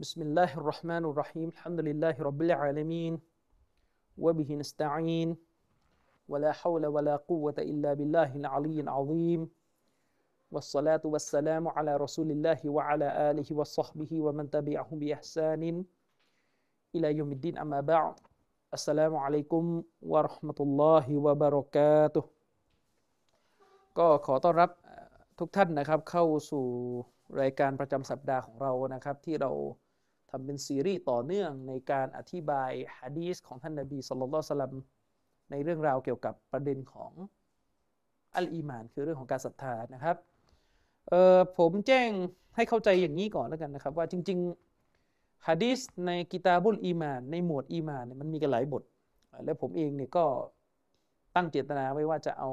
[0.00, 3.20] بسم الله الرحمن الرحيم الحمد لله رب العالمين
[4.18, 5.36] وبه نستعين
[6.28, 9.50] ولا حول ولا قوة إلا بالله العلي العظيم
[10.50, 15.84] والصلاة والسلام على رسول الله وعلى آله وصحبه ومن تبعهم بإحسان
[16.94, 18.14] إلى يوم الدين أما بعد
[18.74, 22.24] السلام عليكم ورحمة الله وبركاته
[23.98, 24.70] ก็ขอต้อนรับ
[25.38, 26.66] ทุกท่านนะครับเข้าสู่
[27.40, 29.50] รายการประจำสัปดาห์ของเรานะครับ ที่เรา
[30.29, 34.73] ทำเป็นซีรีส์ต่อเนื่องในการอธิบายฮะดีษของท่านนบีสุลต่านสลัม
[35.51, 37.11] ในเรื่องราวเกี่ยวกับประเด็นของ
[38.35, 40.17] อัลอีมาน คือเรื่องของการศรัทธานะครับ
[41.57, 42.09] ผมแจ้ง
[42.55, 48.83] ให้เข้าใจอย่างนี้ก่อนแล้วกันนะครับ ว่าจริงๆฮะดีษในกิตาบุลอีมาน ในหมวดอีมานเนี่ยมันมีกันหลายบท
[49.45, 50.25] และผมเองเนี่ยก็
[51.35, 52.49] ตั้งเจตนาไว้ว่าจะเอา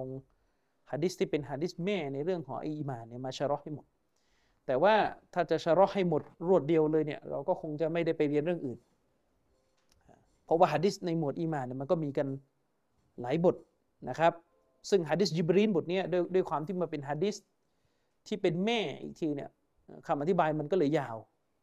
[0.91, 3.87] ฮะดิษที่เป็นฮะดิษแม่ในเรื่องของอีมานเนี่ยมาชะรอให้หมด
[4.67, 4.95] แต่ว่า
[5.35, 8.79] ถ้าจะชะรอให้หมดรวดเดียวเลยเนี่ยเราก็คงจะไม่ได้ไปเรียนเรื่องอื่น
[10.45, 12.29] เพราะว่าฮะดิษในหมวดอีมานเนี่ยมันก็มีกัน
[13.21, 13.57] หลายบท
[14.09, 14.33] นะครับ
[14.91, 17.37] ซึ่งฮะดิษจิบรีนบทนี้ด้วยด้วยความที่มาเป็นฮะดิษ
[18.27, 19.51] ที่เป็นแม่อีกทีเนี่ย
[20.07, 21.17] คำอธิบายมันก็เลยยาว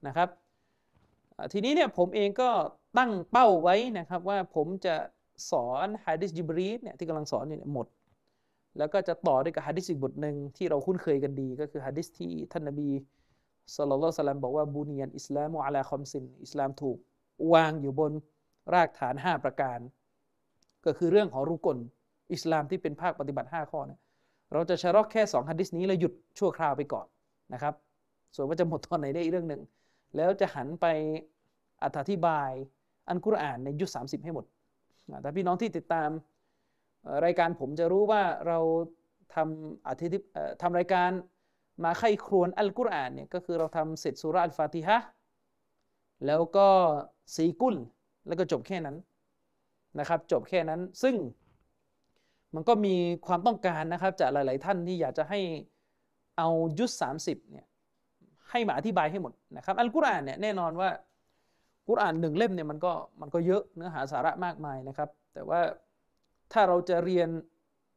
[0.07, 0.29] นะครับ
[1.53, 2.49] ทีนี้เนี่ยผมเองก็
[2.97, 4.95] ตั้งเป้าไว้นะครับว่าผมจะ
[5.51, 7.87] สอนฮะดิษจิบรีนเนี่ยที่กำลังสอนเนี่ยหมด
[8.77, 12.89] แล้วก็จะต่อด้วยกับฮะดิษอีกบทหนึ่งที่เราคุ้นเคยกันดี ก็คือฮะดิษที่ท่านนบี
[13.75, 16.97] สุลต่านสลัมบอกว่าบูนียันอิสลามอะลาคอมซินอิสลามถูก
[17.53, 18.11] วางอยู่บน
[18.73, 19.79] รากฐาน 5 ประการ
[20.85, 21.77] ก็คือเรื่องของรุกล
[22.33, 23.99] อิสลามที่เป็นภาคปฏิบัติ 5 ข้อเนี่ย
[24.53, 27.05] เราจะชะรอกแค่2ฮะดิษนี้แล้วหยุดชั่วคราวไปก่อน
[27.53, 27.73] นะครับ
[28.35, 29.61] ส่วนว่าจะหมดตอนไหนได้อีกเรื่องหนึ่ง
[30.15, 30.85] แล้วจะหันไป
[31.83, 32.49] อธิบาย
[33.09, 34.45] อันกุรอานในยุค30 ให้หมด
[35.21, 36.09] แต่พี่น้องที่ติดตาม
[37.25, 38.59] รายการผมจะรู้ว่าเรา
[39.35, 40.17] ทำอธิทิ
[40.61, 41.11] ทำรายการ
[41.83, 44.97] มาไข้ครวนอัลกุรอานเนี่ยก็คือเราทำเสร็จสุราอัลฟาติฮะ
[46.25, 46.67] แล้วก็
[47.35, 47.75] สีกุล
[48.27, 48.97] แล้วก็จบแค่นั้น
[49.99, 51.15] นะครับ จบแค่นั้นซึ่ง
[52.55, 52.95] มันก็มี
[53.27, 55.39] ความต้องการนะครับจากหลาย ๆ ท่านที่อยากจะให้
[56.37, 56.49] เอา
[56.79, 57.65] ยุทธสามสิบเนี่ย
[58.51, 60.89] ให้มาอธิบายให้หมดนะครับอัลกุรอานเนี่ยแน่นอนว่า
[61.87, 65.59] กุรอานหนึ่งเล่มเนี่ยมันก็มันก็เยอะเนื้อหาสาระมากมายนะครับ แต่ว่า
[66.51, 67.29] ถ้าเราจะเรียน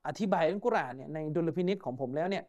[0.07, 2.45] อธิบายอัลกุรอานเนี่ยในดุลพินิษของผมแล้วเนี่ย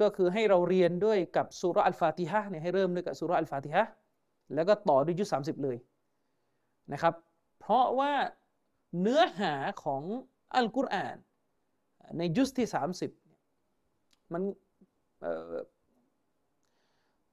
[0.00, 3.82] ก็คือให้เราเรียนด้วยกับสุรอัลฟาติฮะเนี่ยให้เริ่มด้วยกับสุรอัลฟาติฮะ
[4.54, 5.76] แล้วก็ต่อด้วยยุทธสามสิบเลย
[6.92, 7.14] นะครับ
[7.60, 8.12] เพราะว่า
[9.00, 9.54] เนื้อหา
[9.84, 10.02] ของ
[10.54, 11.16] อัลกุรอาน
[12.18, 13.10] ในยุสที่สามสิบ
[14.32, 14.42] มัน
[15.20, 15.24] เ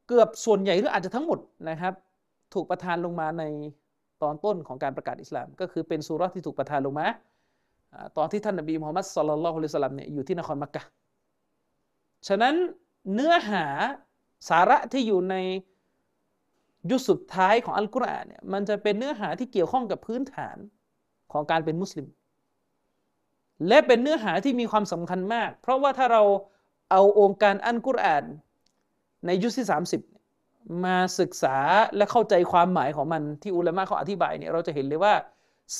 [0.07, 1.39] เกือบส่วนใหญ่หรืออาจจะทั้งหมด
[1.69, 1.93] นะครับ
[2.53, 3.43] ถูกประทานลงมาใน
[4.23, 7.07] ตอนต้นของการประกาศอิสลาม ก็คือเป็นสุรที่ถูกประทานลงมา
[8.17, 10.83] ตอนที่ท่านนบีมูฮัมมัดสุลลัลลอฮุอะลัยฮิสลามเนี่ยอยู่ที่นครมักกะ
[12.27, 12.55] ฉะนั้น
[13.13, 13.65] เนื้อหา
[14.49, 15.35] สาระที่อยู่ใน
[16.91, 20.57] ยุคสุดท้ายของอัลกุรอานเนี่ยมันจะเป็นเนื้อหาที่เกี่ยวข้องกับพื้นฐาน
[21.31, 22.07] ของการเป็นมุสลิม
[23.67, 26.23] และเป็นเนื้อหาที่มีความสำคัญมาก เพราะว่าถ้าเรา
[26.91, 28.23] เอาองค์การอัลกุรอาน
[29.25, 29.67] ในยุคที่
[30.23, 31.57] 30 มาศึกษา
[31.95, 35.13] และเข้าใจความหมายของมันที่อุลามะเขาอธิบายเนี่ยเราจะเห็นเลยว่า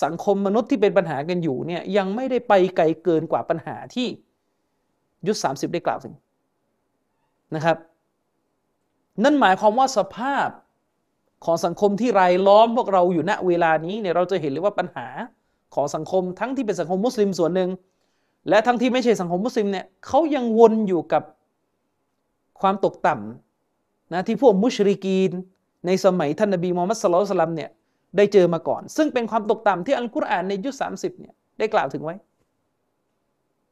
[0.03, 4.07] สังคมมนุษย์ที่เป็นปัญหากันอยู่เนี่ยยังไม่ได้ไปไกลเกินกว่าปัญหาที่
[5.27, 6.15] ยุคสามสิบได้กล่าวถึง
[7.55, 7.77] นะครับ
[9.23, 10.47] นั่นหมายความว่าสภาพ
[11.45, 15.07] ของสังคมที่รายล้อมพวกเราอยู่ณเวลานี้เนี่ยเราจะเห็นเลยว่าปัญหา
[15.75, 17.69] ของสังคมทั้งที่เป็นสังคมมุสลิมส่วนหนึ่ง
[18.49, 21.23] และทั้งที่ไม่ใช่สังคมมุสลิมเนี่ยเขายังวนอยู่กับ
[22.61, 25.31] ความตกต่ำนะที่พวกมุชริกีน
[25.85, 27.69] ในสมัยท่านนบีมูฮัมมัดสุลตัลเนี่ย
[28.17, 32.15] ได้เจอมาก่อน ซึ่งเป็นความตกต่ำที่อัลกุรอานในยุคสามสิบเนี่ยได้กล่าวถึงไว้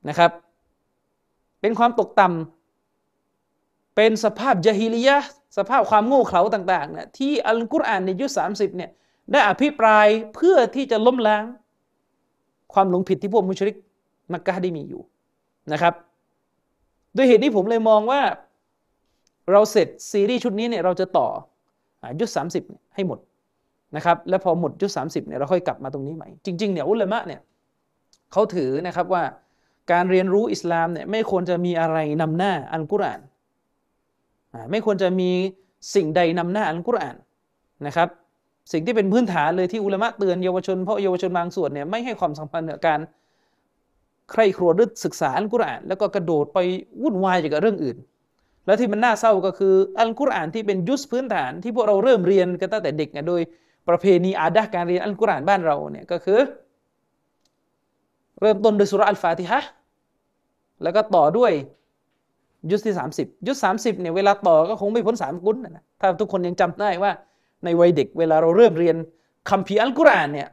[0.09, 0.31] นะครับ
[1.61, 5.17] เป็นความตกต่ำเป็นสภาพยะฮิลียะ
[5.57, 8.89] สภาพความโง่เขลาต่างๆเนี่ยที่อัลกุรอานในยุคสามสิบเนี่ย
[9.31, 11.43] ได้อภิปรายเพื่อที่จะล้มล้าง
[12.73, 13.75] ความหลงผิดที่พวกมุชริก
[14.33, 15.01] มักกะได้มีอยู่
[15.73, 15.93] นะครับ
[17.15, 18.21] ด้วยเหตุนี้ผมเลยมองว่า
[19.51, 21.27] เราเสร็จซีรีส์ชุดนี้เนี่ยเราจะต่อ
[22.19, 22.63] ยุคสามสิบ
[22.95, 23.19] ให้หมด
[23.95, 27.41] นะครับแล้วพอหมดยุคสามสิบเนี่ยเราค่อยกลับมาตรงนี้ใหม่ จริงๆเนี่ยอุลามะเนี่ย
[28.31, 29.23] เขาถือนะครับว่า
[29.91, 33.21] การเรียนรู้อิสลามเนี่ยไม่ควรจะมีอะไรนำหน้าอัลกุรอาน
[34.71, 35.31] ไม่ควรจะมี
[35.95, 37.15] สิ่งใดนำหน้าอัลกุรอาน
[37.87, 38.09] นะครับ
[38.71, 42.99] สิ่งที่เป็นพื้นฐานเลยที่อุลามะเตือนเยาวชนเพราะเยาวชนบางส่วนเนี่ยไม่ให้ความสำคัญกับการ
[44.31, 46.59] ใคร่ครวญหรือศึกษาอัลกุรอานแล้วก็กระโดดไป
[47.01, 47.97] วุ่นวายกับเรื่องอื่น
[48.65, 53.41] แล้วที่มันน่าเศร้าก็คืออัลกุรอานที่เป็นยุสพื้นฐานที่พวกเราเริ่มเรียนกันตั้งแต่เด็กเนี่ยโดย
[53.89, 56.39] ประเพณีอาดะการเรียนอัลกุรอานบ้านเราเนี่ยก็คือ
[58.41, 59.59] เริ่มต้นโดยสุรอัลฟาติฮะ
[60.83, 61.51] แล้วก็ต่อด้วย
[62.69, 67.11] ยุสที่ 30 ยุส30เนี่ยเวลาต่อก็คงไม่พ้นสามกุนนะถ้าทุกคนยังจำได้ว่า
[67.63, 68.95] ในวัยเด็กเวลาเราเริ่มเรียน
[69.49, 70.47] คัมภีร์อัลกุรอานเนี่ย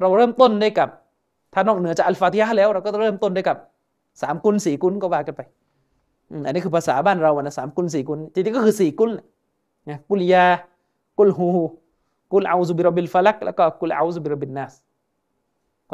[0.00, 0.88] เราเริ่มต้นได้กับ
[1.54, 3.56] ถ้านอกเหนือจากอัลฟาติฮะแล้วเราก็เริ่มต้นได้กับ
[4.22, 5.40] สามกุลสี่กุลก็ว่ากันไป
[6.46, 9.10] อันนี้คือภาษาบ้านเราอนะสามกุลสี่กุลจริงๆก็คือสี่กุล
[9.88, 10.46] นะกุลยา
[11.18, 11.48] กุลฮู
[12.32, 14.72] กุลอาซุบิรบิลฟาลักแล้วก็กุลอาซุบิรบินนัส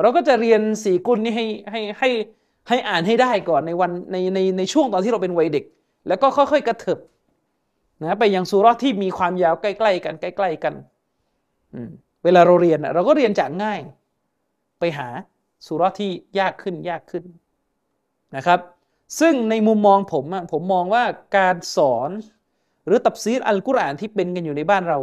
[0.03, 2.11] เราก็จะเรียนสี่กุลนี้ให้ให้ให้
[2.69, 5.65] ให้อ่านให้ได้ก่อนในวันในในในช่วงตอนที่เราเป็นวัยเด็ก
[6.09, 6.99] แล้วก็ค่อยๆกระเถิบ
[8.03, 10.75] นะไปยังสุรที่มีความยาวใกล้ๆกันใกล้ ๆกัน
[12.25, 13.81] เวลาเราเรียนเราก็เรียนจากง่าย
[14.79, 15.09] ไปหา
[15.67, 17.25] สุรที่ยากขึ้นยากขึ้น
[18.37, 18.61] นะครับ
[19.21, 21.05] ซึ่งในมุมมองผมผมมองว่า
[21.37, 22.11] การสอน
[22.87, 24.99] หรือตับซีดอัลกุรอานที่เป็นกันอยู่ในบ้านเรา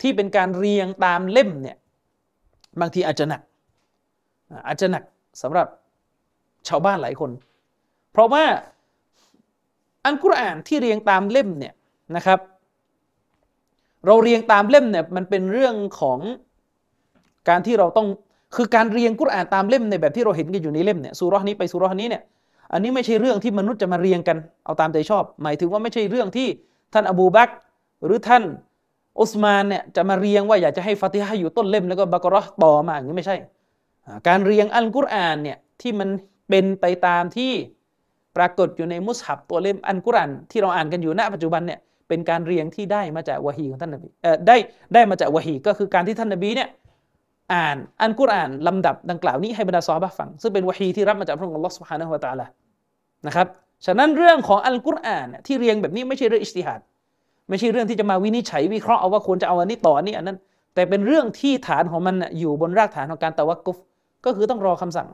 [0.00, 1.76] ที่เป็นการเรียงตามเล่มเนี่ย
[2.80, 3.42] บางทีอาจจะหนัก
[4.66, 5.02] อาจจะหนัก
[5.42, 5.66] สำหรับ
[6.68, 7.30] ชาวบ้านหลายคน
[8.12, 8.44] เพราะว่า
[10.04, 11.74] อัลกุรอานที่เรียงตามเล่มเนี่ย
[12.16, 12.40] นะครับ
[14.06, 16.18] เราเรียงตามเล่มเนี่ยมันเป็นเรื่องของ
[17.48, 18.08] การที่เราต้อง
[18.56, 22.22] คือการเรียงกุรอานตามเล่มในแบบที่เราเห็นกันอยู่ในเล่มเนี่ยสุรนี้ไปสุรนี้เนี่ย
[22.72, 26.48] อันนี้ไม่ใช่เรื่องที่มนุษย์จะมาเรียงกันเอาตามใจชอบ หมายถึงว่าไม่ใช่เรื่องที่
[26.92, 27.48] ท่านอบูบัก
[28.04, 28.42] หรือท่าน
[29.20, 33.36] อุสมานเนี่ยจะมาเรียงว่าอยากจะให้ฟาติฮะอยู่ต้นเล่มแล้วก็บักรอต่อมาอย่างนี้ไม่ใช่
[34.28, 36.08] การเรียงอัลกุรอานเนี่ยที่มัน
[36.48, 37.52] เป็นไปตามที่
[38.36, 41.78] ปรากฏอยู่ในมุสฮับตัวเล่มอัลกุรอานที่เราอ่านกันอยู่ณปัจจุบันเนี่ย
[42.08, 44.56] เป็นการเรียงที่ได้มาจากวะฮีของท่านนบีเอ่อได้
[44.94, 46.68] ได้มาจากวะฮีก็คือการที่ท่านนบีเนี่ย
[47.54, 52.46] อ่านอัลกุรอานลำดับดังกล่าวนี้ให้บรรดาซอฮาบะฟัง ซึ่งเป็นวะฮีที่รับมาจากพระองค์อัลลอฮฺสุบฮานะฮูวะตะอาลา
[53.26, 53.46] นะครับ
[53.86, 56.80] ฉะนั้นเรื่องของอัลกุรอานที่เรียงแบบนี้ไม่ใช่เรื่องอิสติฮัด
[57.48, 60.38] ไม่ใช่เรื่องที่จะมาวินิจฉัยวิเคราะห์เอาว่าควรจะเอาอันนี้ต่ออันนี้อันนั้น
[60.74, 63.78] แต่เป็นเรื่องที่ฐานของมันอยู่บนรากฐานของการตะวักกุฟ
[64.24, 65.08] ก็คือต้องรอคำสั่ง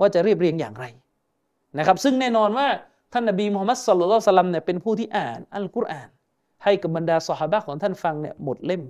[0.00, 0.84] ว่าจะเรียบเรียงอย่างไร
[1.78, 2.66] นะครับ ซึ่งแน่นอนว่า
[3.12, 6.08] ท่านนบีมุฮัมมัดสุลลัลสลัมเนี่ยเป็นผู้ที่อ่านอัลกุรอาน
[6.64, 8.82] ให้กับบรรดาสหายของท่านฟังเนี่ยหมดเล่ม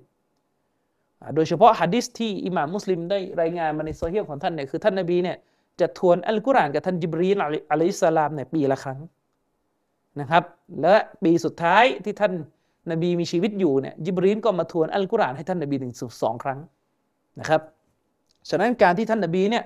[1.35, 5.37] โดยเฉพาะฮะดิษที่อิหม่ามมุสลิมได้รายงานมาในโซเฮียของท่านเนี่ยคือท่านนบีเนี่ย
[5.81, 8.99] จะทวนอัลกุรอานกับท่านจิบรีนอะลัยฮิสลามเนี่ยปีละครั้ง
[10.21, 10.45] นะครับ
[10.83, 12.33] และปีสุดท้ายที่ท่าน
[12.91, 16.59] นบีมีชีวิตอยู่เนี่ยจิบรีนก็มาทวนอัลกุรอานให้ท่านนบีถึงสองครั้ง
[17.41, 17.61] นะครับ
[18.51, 19.65] ฉะนั้นการที่ท่านนบีเนี่ย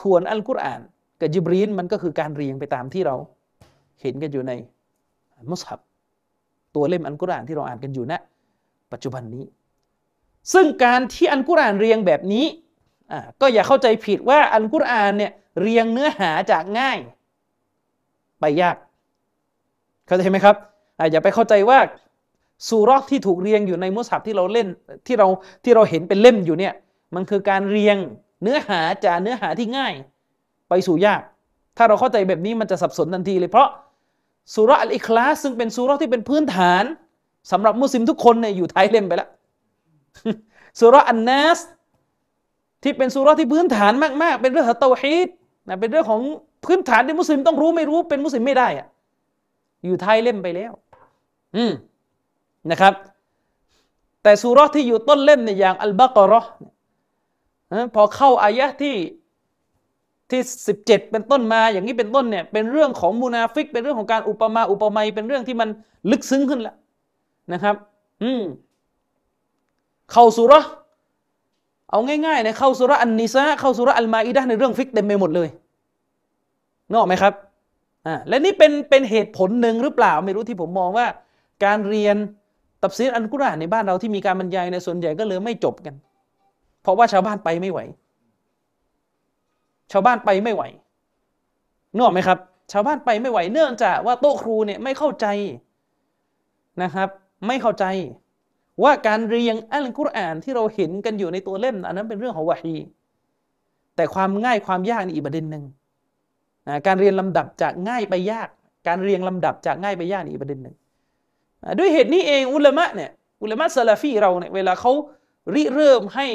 [0.00, 0.80] ทวนอัลกุรอาน
[1.20, 3.16] กับจิบรีนมันก็คือการเรียงไปตามที่เรา
[4.00, 4.52] เห็นกันอยู่ใน
[5.50, 5.80] มุสฮับ
[6.74, 8.14] ตัวเล่มอัลกุรอานที่เราอ่านกันอยู่ณ
[8.92, 9.44] ปัจจุบันนี้
[10.52, 12.46] ซึ่งการที่อัลกุรอานเรียงแบบนี้
[13.40, 16.98] ก็อย่าเข้าใจผิดว่าอัลกุรอานเนี่ยเรียงเนื้อหาจากง่าย
[18.40, 18.76] ไปยาก
[20.08, 20.56] เข้าใจไหมครับ
[21.12, 21.78] อย่าไปเข้าใจว่า
[22.68, 24.68] สุรที่ถูกเรียงอยู่ในมุสฮับที่เราเล่น
[25.06, 25.28] ที่เรา
[25.64, 26.74] ที่เราเห็นเป็นเล่มอยู่เนี่ย
[27.14, 27.96] มันคือการเรียง
[28.42, 29.92] เนื้อหาจากเนื้อหาที่ง่าย
[30.68, 31.22] ไปสู่ยาก
[31.76, 33.68] ถ้าเราเข้าใจแบบนี้มันจะสับสนทันทีเลยเพราะ
[34.54, 36.84] สุรอัลอิคลาสซึ่งเป็นสุรที่เป็นพื้นฐาน
[37.52, 39.28] สำหรับมุสลิมทุกคนเนี่ยอยู่ท้ายเล่มไปแล้ว
[40.80, 41.58] สุรอันนัส
[42.82, 45.28] ที่เป็นสุรที่พื้นฐานมาก ๆ เป็นเรื่องของเตาฮีด
[45.68, 46.20] นะเป็นเรื่องของ
[46.64, 48.86] พื้นฐานที่มุสลิมต้องรู้ไม่รู้เป็นมุสลิมไม่ได้อะ
[49.84, 50.72] อยู่ท้ายเล่มไปแล้ว
[51.56, 51.72] อืม
[52.70, 52.94] นะครับ
[54.22, 56.42] แต่สุรที่อยู่ต้นเล่มเนี่ยอย่างอัลบากรอ
[57.94, 58.96] พอเข้าอายะที่
[60.30, 65.68] ที่สิบเจ็ดเป็นต้นมาอย่างนี้เป็นต้นเนี่ยเป็นเรื่องของมูนาฟิก เป็นเรื่องของการอุปมาอุปไมยเป็นเรื่องที่มัน
[66.10, 66.76] ลึกซึ้งขึ้นแล้ว
[67.52, 67.74] นะครับ
[68.22, 68.42] อืม
[70.12, 70.52] เข้าสุร
[71.90, 75.48] เอาง่ายๆเนี่ยเข้าสุรอันนิซาเข้าสุรอัลมาอิดะในเรื่องฟิกเต็มไปหมดเลย
[76.94, 77.32] นอกไหมครับ
[78.06, 81.06] อ่าและนี่เป็นเป็นเหตุผลหนึ่งหรือเปล่า ไม่รู้ที่ผมมองว่า
[81.64, 82.16] การเรียน
[82.82, 85.94] ตับซีรอันกุรอานในบ้านเราที่มีการบรรยายในส่วนใหญ่ก็เลยไม่จบกัน
[86.82, 87.80] เพราะว่าชาวบ้านไปไม่ไหว
[89.92, 90.62] ชาวบ้านไปไม่ไหว
[91.94, 92.38] นึกอกไหมครับ
[92.72, 95.26] ชาวบ้านไปไม่ไหวเนื่องจากว่าโต๊ะครูเนี่ยไม่เข้าใจ
[96.82, 97.08] นะครับ
[97.46, 97.84] ไม่เข้าใจ
[98.82, 102.76] ว่าการเรียงอัลกุรอานที่เราเห็นกันอยู่ในตัวเล่ม อันนั้นเป็นเรื่องของวะฮี
[103.96, 105.64] แต่ความง่ายความยากนี่อีกประเด็นหนึ่ง
[106.86, 108.48] การเรียนลำดับจากง่ายไปยาก
[108.88, 110.74] การเรียงลำดับจากง่ายไปยากนี่ประเด็นหนึ่ง
[111.78, 113.10] ด้วยเหตุนี้เองอุลามะเนี่ย
[113.42, 114.92] อุลามะซาลาฟีเราเนี่ยเวลาเขา
[115.54, 116.26] ริเริ่มให้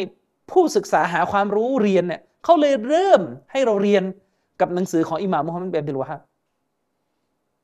[0.51, 3.21] ผู้ศึกษาหาความรู้เรียนเนี่ยเขาเลยเริ่ม
[3.51, 4.03] ให้เราเรียน
[4.61, 6.21] กับหนังสือของอิหม่ามมุฮัมมัดเบบิลวะฮับ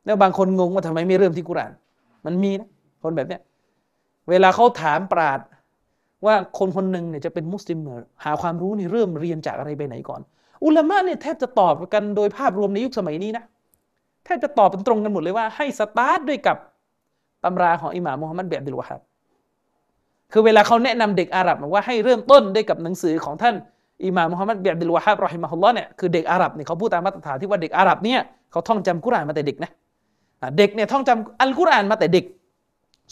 [0.05, 1.71] แล้วบางคนงงว่าทำไมไม่เริ่มที่กุราน
[2.25, 2.69] มันมีนะ
[3.03, 3.41] คนแบบเนี้ย
[4.29, 5.39] เวลาเขาถามปราด
[6.25, 7.79] ว่าคนคนหนึ่งเนี่ยจะเป็นมุสลิม
[8.23, 10.21] หาความรู้นี่เริ่มเรียนจากอะไรไปไหนก่อน
[10.65, 13.43] อุลามะเนี่ยแทบจะตอบกันโดยภาพรวมในยุคสมัยนี้นะ
[14.25, 16.57] แทบจะตอบเป็นตรงกันหมดเลยว่าให้สตาร์ทด้วยกับ
[17.43, 19.01] ตำราของอิหม่ามมุฮัมมัดเบียดิลวะฮับ
[20.31, 23.55] คือเวลาเขาแนะนำเด็กอาหรับว่าให้เริ่มต้นด้วยกับหนังสือของท่าน
[24.05, 28.19] อิหม่ามมุฮัมมัดเบียดิลวะฮับรอฮิมะฮุลลอฮ์เนี่ยคือเด็กอาหรับเนี่ยเขาพูดตามมาตรฐานที่ว่าเด็กอาหรับเนี่ย
[28.51, 29.71] เขาท่องจำกุรอานมาแต่เด็กนะ
[30.57, 32.25] เด็กเนี่ยท่องจำอัลกุรอานมาแต่เด็ก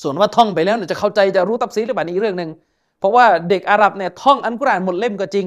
[0.02, 2.50] ส่วนว่าท่องไปแล้วเนี่ยจะเข้าใจจะรู้ตับซีหรือเปล่านี่เรื่องหนึ่ง
[3.00, 5.46] เพราะว่าเด็กอาหรับเนี่ยท่องอันกุรอานหมดเล่มก็จริง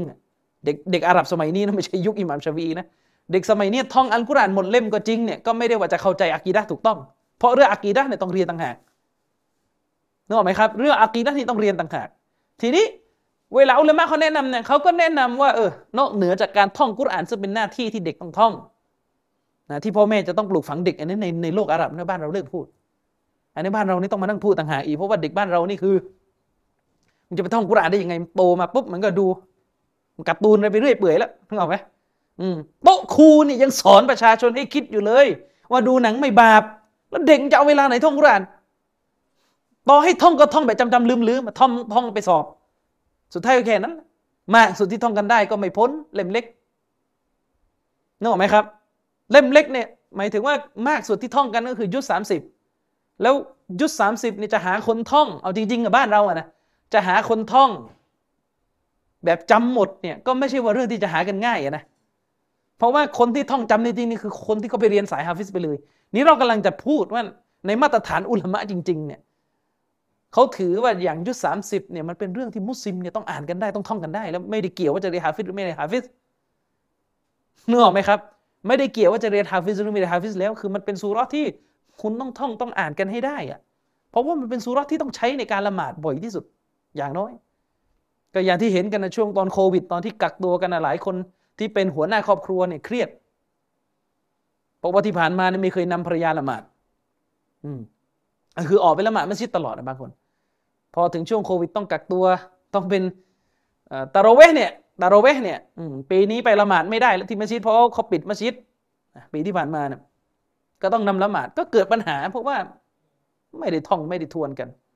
[0.64, 2.86] เด็กเด็กอาหรับสมัยนี้นะไม่ใช่ยุคอิหม่ามชาวีนะ
[3.32, 6.98] เด็กสมัยนี้ท่องอันกุรอานหมดเล่มก็จริงเนี่ยก็ไม่ได้ว่าจะเข้าใจอากีดะถูกต้อง
[7.38, 8.76] เพราะเรื่องอากีดะเนี่ยต้องเรียนต่างหาก
[10.26, 12.08] นึกออกไหมครับ เรื่องอากีดะนี่ต้องเรียนต่างหาก
[12.60, 12.84] ทีนี้
[13.56, 18.52] เวลาอุลามะเขาแนะนำเนี่ยเขาก็แนะนำว่าเออนอกเหนือจากการท่องกุรอานซึ่งเป็นหน้าที่ที่เด็กต้องท่อง
[19.70, 22.66] นะที่พ่อแม่จะต้องปลูกฝังเด็กอันนี้ในในโลกอาหรับในบ้านเราเลิกพูด
[23.54, 25.94] อันนี้บ้านเรานี่ต้องมานั่งพูดต่างหากอีกเพราะว่าเด็กบ้านเรานี่คือ
[27.28, 29.26] มันจะไปท่องกุรอานได้ยังไงโตมาปุ๊บมันก็ดู
[30.28, 31.76] การ์ตูนอะไรไปเรื่อยเปื่อยแล้วนึกออกไหม
[32.40, 35.26] อืมโต๊ะครูนี่ยังสอนประชาชนให้คิดอยู่เลย
[35.70, 36.62] ว่าดูหนังไม่บาป
[37.10, 38.42] แล้วเด็กจะเอาเวลาไหนท่องกุราน
[39.88, 42.44] ต่อให้ท่องก็ท่องแบบจำจำลืมลืมมาท่องท่องไปสอบ
[43.34, 43.94] สุดท้ายก็แค่นั้น
[44.54, 46.44] มาสุดที่ท่องกันได้ก็ไม่พ้นเล่มเล็ก
[48.20, 48.64] นึกออกไหมครับ
[49.32, 49.86] เล่มเล็กเนี่ย
[50.16, 50.54] หมายถึงว่า
[50.88, 52.40] มากสุดที่ท่องกันก็คือยุทธสามสิบ
[53.22, 53.34] แล้ว
[53.80, 56.46] ยุทธสามสิบนี่จะหาคนท่อง เอาจริงๆกับบ้านเราอะนะ
[56.92, 57.70] จะหาคนท่อง
[59.24, 61.82] แบบจำหมดเนี่ยก็ไม่ใช่ว่าเรื่องที่จะหากันง่ายนะ
[62.78, 65.76] เพราะว่าคนที่ท่องจำในจริงนี่คือคนที่เขาไปเรียนสายฮาฟิสไปเลย
[66.14, 67.22] นี่เรากำลังจะพูดว่า
[67.66, 69.20] ในมาตรฐานอุลามะจริงๆเนี่ย
[70.32, 76.04] เขาถือว่าอย่างยุซสามสิบเนี่ยมันเป็นเรื่องที่มุสลิมเนี่ยต้องอ่านกันได้ต้องท่องกันได้ แล้วไม่ได้เกี่ยวว่าจะเรียนฮาฟิสหรือไม่เรียนฮาฟิส
[77.70, 78.18] นึกออกไหมครับ
[78.66, 81.46] ไม่ได้เกี่ยวว่าจะเรียนฮาฟิสหรือไม่เรียนฮาฟิสแล้วคือมันเป็นซูเราะฮ์ที่
[82.00, 83.60] คุณต้องท่องต้องอ่านกันให้ได้อะ
[84.10, 86.44] เพราะว่ามันเป็นซูเราะฮ์ที่ต้องใช้ในการละหมาดบ่อยที่สุด
[86.96, 87.32] อย่างน้อย
[88.34, 91.16] ก็อย่างที่เห็นกันในช่วงตอนโควิด ตอนที่กักตัวกันหลายคน
[91.58, 93.08] ที่เป็นหัวหน้าครอบครัวเนี่ยเครียด
[94.78, 96.62] เพราะว่าที่ผ่านมาเนี่ยไม่เคยนำภรรยาละหมาด
[97.64, 97.80] อืม
[98.68, 100.10] คือออกไปละหมาดมัสยิดตลอดนะบางคน
[100.94, 102.24] พอถึงช่วงโควิด ต้องกักตัว
[102.74, 103.02] ต้องเป็น
[104.14, 104.70] ตาโรเวเนี่ย
[105.00, 105.58] ตาโรเวเนี่ย
[106.10, 108.54] ปีนี้ไปละหมาดไม่ได้แล้วที่มัสยิดเพราะเขาปิดมัสยิด
[109.32, 110.00] ปีที่ผ่านมาเนี่ย
[110.82, 112.56] ก็ต้องนำละหมาดก็เกิดปัญหาเพราะว่า
[113.58, 114.89] ไม่ได้ท่องไม่ได้ทวนกันอ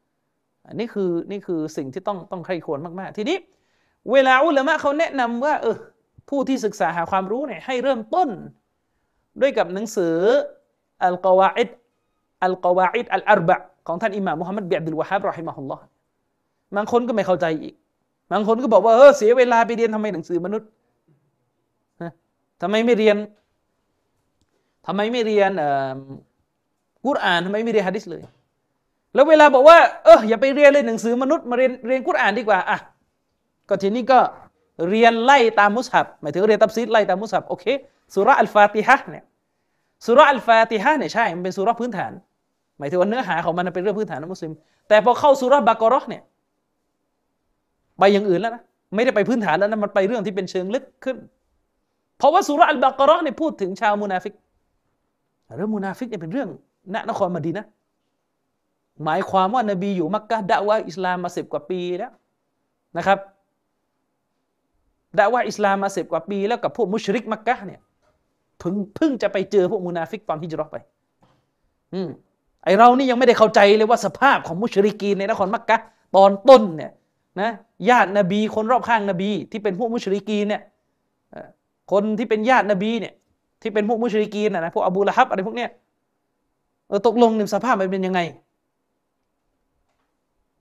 [0.72, 3.36] นนี้คือนี่คือสิ่งที่ต้องต้องใครควรมากๆ ทีนี้
[4.12, 5.76] เวลาอุลามะเขาแนะนำว่าเออ
[6.28, 8.28] ผู้ที่ศึกษาหาความรู้เนี่ยให้เริ่มต้น
[9.40, 10.16] ด้วยกับหนังสือ
[11.04, 11.68] อัลกวาอิด
[12.44, 13.56] อัลกวาอิดอัลอาร์บะ
[13.86, 15.82] ของท่านอิหม่ามมุฮัมมัดบิอับดุลวะฮับรอฮิมะฮุลลอฮ์
[16.76, 17.74] บางคนก็ไม่เข้าใจอีก
[18.32, 20.68] บางคนก็บอกว่าเออเสียเวลาไปเรียนทำไมหนังสือมนุษย์
[22.62, 23.16] ทำไมไม่เรียน
[24.86, 25.50] ทำไมไม่เรียน
[27.06, 28.22] กุรอานทำไมไม่เรียนฮะดิษเลย
[29.14, 32.78] แล้วเวลาบอกว่าเอออย่าไปเรียนเลยหนังสือมนุษย์มาเรียนเรียนกุรอานดีกว่าอะ
[33.68, 34.18] ก็ทีนี้ก็
[34.88, 37.64] เรียนไล่ตามมุสฮับหมายถึงเรียนตับซีดไล่ตามมุสฮับโอเค
[38.14, 39.24] สุรอัลฟาติฮะเนี่ย
[40.06, 42.12] สุรอัลฟาติฮะเนี่ยใช่มันเป็นสุรพื้นฐาน
[42.78, 44.52] หมายถึงว่าเนื้อหาของมันเป็นเรื่องพื้นฐานของมุสลิม
[44.88, 46.22] แต่พอเข้าสุรบากรอเนี่ย
[47.98, 48.62] ไปอย่างอื่นแล้วนะ
[48.94, 51.16] ไม่ได้ไปพื้นฐานแล้วนะมันไปเรื่องที่เป็นเชิงลึกขึ้น
[52.18, 54.34] เพราะว่าซูเราะฮ์อัลบากอเราะฮ์เนี่ยพูดถึงชาวมุนาฟิก
[55.56, 56.48] เรื่องมุนาฟิกเนี่ยเป็นเรื่อง
[56.94, 57.66] ณนครมะดีนะฮ์
[59.04, 62.12] หมายความว่านบีอยู่มักกะดะว่าอิสลามมาสิบกว่าปีแล้ว
[62.96, 63.18] นะครับ
[65.18, 67.80] ดะว่าอิสลามมาสิบกว่าปีแล้วกับพวกมุชริกมักกะเนี่ย
[68.58, 70.76] เพิ่งเพิ่งจะไปเจอพวกมุนาฟิกตอนฮิจรัตไป
[71.94, 72.08] อืม
[72.64, 75.76] ไอเรานี่ยังไม่ได้เข้าใจเลยว่าสภาพของมุชริกีนในนครมักกะ
[76.16, 76.92] ตอนต้นเนี่ย
[77.40, 77.50] นะ
[77.88, 80.62] ญาตินบีคนรอบข้างนบี ที่เป็นพวกมุชริกีนเนี่ย
[81.92, 83.14] คนที่เป็นญาตินบีเนี่ย
[83.62, 85.70] ที่เป็นพวกมุชริกีนนะพวกอบูละฮับอะไรพวกเนี้ย
[86.88, 88.20] เออตกลงในสภาพมันเป็นยังไง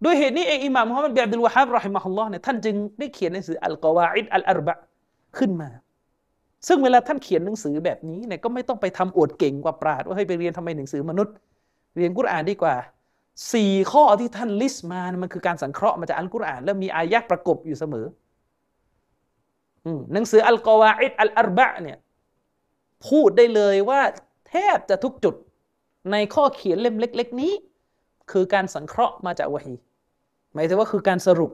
[0.06, 4.74] ด้วยเหตุนี้เองอิหม่ามมุฮัมมัดบิอับดุลวะฮับรอฮิมะฮุลลอฮ์เนี่ยท่านจึงได้เขียนหนังสืออัลกวาอิดอัลอาร์บะ
[5.38, 5.70] ขึ้นมา
[6.68, 11.34] ซึ่งเวลาท่านเขียนหนังสือแบบนี้เนี่ยก็ไม่ต้องไปทำอวดเก่งกว่าปราดว่าให้ไปเรียนทำไมหนังสือมนุษย์
[11.98, 12.76] เรียนกุรอานดีกว่า
[13.54, 18.06] สี่ข้อที่ท่านลิสต์มามันคือการสังเคราะห์มาจากอัลกุรอาน แล้วมีอายะประกบอยู่เสมอ
[20.14, 21.98] หนังสืออัลกวาอิดอัลอาร์บะเนี่ย
[23.08, 24.02] พูดได้เลยว่า
[24.50, 25.36] แทบจะทุกจุด
[26.12, 27.54] ในข้อเขียนเล่มเล็ก ๆ นี้
[28.32, 29.76] คือการสังเคราะห์มาจากวะฮี
[30.54, 31.52] หมายถึงว่าคือการสรุป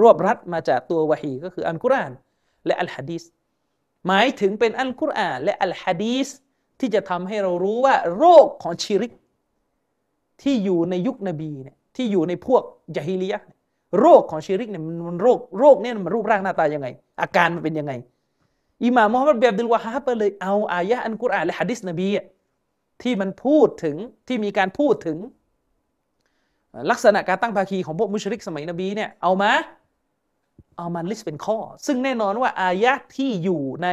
[0.00, 2.12] รวบรัดมาจากตัววะฮีก็คืออัลกุรอาน
[2.66, 3.22] และอัลฮะดีส
[4.06, 6.28] หมายถึงเป็นอัลกุรอานและอัลฮะดีส
[6.80, 9.12] ที่จะทำให้เรารู้ว่าโรคของชิริก
[10.42, 12.62] ที่อยู่ในยุคนบีเนี่ยที่อยู่ในพวก
[12.96, 13.40] ญาฮิลียะฮ์
[14.00, 16.86] โรคของชิริกเนี่ยมันโรคโรคเนี่ยมันรูปร่างหน้าตายังไง
[17.20, 17.92] อาการมันเป็นยังไง
[18.84, 22.08] อิหม่ามมุฮัมมัดบินอับดุลวะฮาบเลยเอาอายะอันกุรอานและฮะดิษนบี
[23.02, 23.96] ที่มันพูดถึง
[24.28, 25.16] ที่มีการพูดถึง
[26.90, 29.50] ลักษณะการตั้งภาคีของพวกมุชริกสมัยนบีเนี่ยเอามา
[30.78, 33.88] เอามา list เป็นข้อ ซึ่งแน่นอนว่าอายะที่อยู่ใน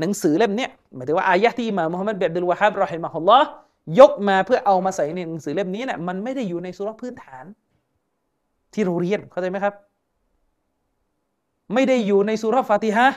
[0.00, 3.46] หนังสือเล่มนี้หมายถึงว่าอายะที่มามุฮัมมัดเบียบดุลวะฮาบรอฮิมะฮุลลอฮ์
[3.98, 7.44] ยกมาเพื่อเอามาใส่ในหนังสือเล่มนี้เนี่ยมันไม่ได้อยู่ในสุรพื้นฐาน
[8.72, 9.74] ที่เราเรียนเข้าใจไหมครับ
[11.74, 13.08] ไม่ได้อยู่ในสุรฟาติฮะ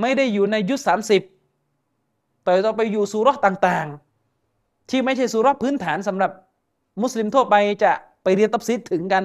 [0.00, 1.22] ไม่ได้อยู่ในยุคสามสิบ
[2.44, 6.30] แต่ต้องไปอยู่สุรต่างๆ ที่ไม่ใช่สุรพื้นฐานสำหรับ
[7.02, 9.24] มุสลิมทั่วไปจะไปเรียนตับซิดถึงกัน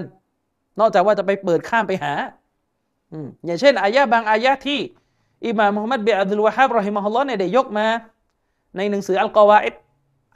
[0.79, 2.13] นอกจากว่าจะไปเปิดข้ามไปหา
[3.45, 4.79] อย่างเช่น อายะบางอายะที่
[5.45, 7.85] อิหม่ามมุฮัมมัดเบอับดุลวะฮับรอฮิมฮุลลอฮ์เนี่ยได้ยกมา
[8.77, 9.75] ในหนังสืออัลกอวาอิด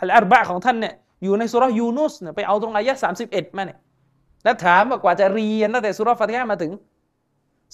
[0.01, 3.77] อัลอาร์บะของท่านเนี่ยอยู่ในสุรยูนุสเนี่ยไปเอาตรงอายะสามสิบเอ็ดมาเนี่ย
[4.43, 6.71] แล้วถามว่ากว่าจะเรียนตั้งแต่สุรฟาติฮะมาถึง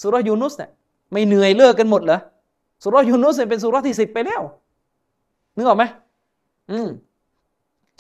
[0.02, 0.70] สุรยูนุสเนี่ย
[1.12, 2.20] ไม่เหนื่อยเลิกกันหมดเหรอ
[2.84, 4.42] สุรยูนุสเนี่ยเป็นสุรที่สิบไปแล้ว
[5.56, 5.84] นึกออกไหม
[6.72, 6.88] อืม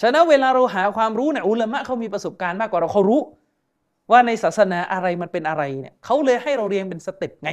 [0.01, 3.21] ฉะนั้นเวลาเราหาความรู้เนี่ยอุลามะเขามีประสบการณ์มากกว่าเราเขารู้
[4.11, 7.49] ว่าในศาสนาอะไรมันเป็นอะไรเนี่ยเขาเลยให้เราเรียนเป็นสเต็ปไง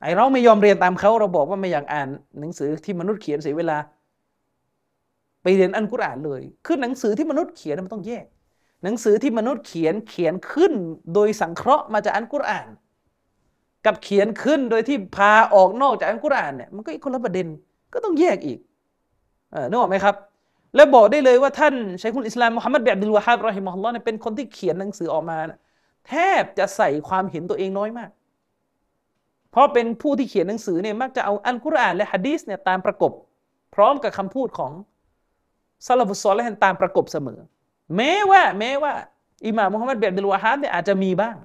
[0.00, 2.08] ไอเราไม่ยอมเรียนตามเขาเราบอกว่าไม่อยากอ่าน
[2.40, 3.78] หนังสือที่มนุษย์เขียนเสียเวลา
[5.42, 8.24] ไปเรียนอันกุรอานเลยคือหนังสือที่มนุษย์เขียนมันต้องแยก
[8.84, 10.72] หนังสือที่มนุษย์เขียนเขียนขึ้น
[11.14, 12.68] โดยสังเคราะห์มาจากอันกุรอาน
[13.86, 17.46] กับเขียนขึ้นโดยที่พาออกนอกจากอันกุรอานเนี่ยมันก็อีกคนละประเด็น
[17.92, 18.58] ก็ต้องแยกอีก
[19.52, 20.14] เออนึกออกไหมครับ
[20.74, 25.38] แล้วบอกได้เลยว่าท่านชัยคุณอิสลามมุฮัมมัดแบบดิลวะฮับรอฮิมฮุลลอฮ์เป็นคนที่เขียนหนังสือออกมา
[26.08, 28.10] แทบจะใส่ความเห็นตัวเองน้อยมาก
[29.50, 33.12] เพราะเป็นผู้ที่เขียนหนังสือเนี่ยมักจะเอาอันกุรอานและฮะดีสเนี่ยตามประกบ
[33.74, 34.72] พร้อมกับคำพูดของ
[35.86, 37.38] ซาลฟุซอลและตามประกบเสมอ
[37.96, 38.92] แม้ว่าแม้ว่า
[39.46, 41.36] อิหม่ามมุฮัมมัดแบบดิลวะฮับเนี่ยอาจจะมีบ้าง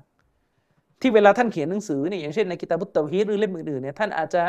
[1.01, 4.43] ที่เวลาท่านเขียนหนังสือเนี่ยอย่างเช่นในกิตาบุตเตฮีหรือเล่มอื่นๆเนี่ยท่านอาจจะ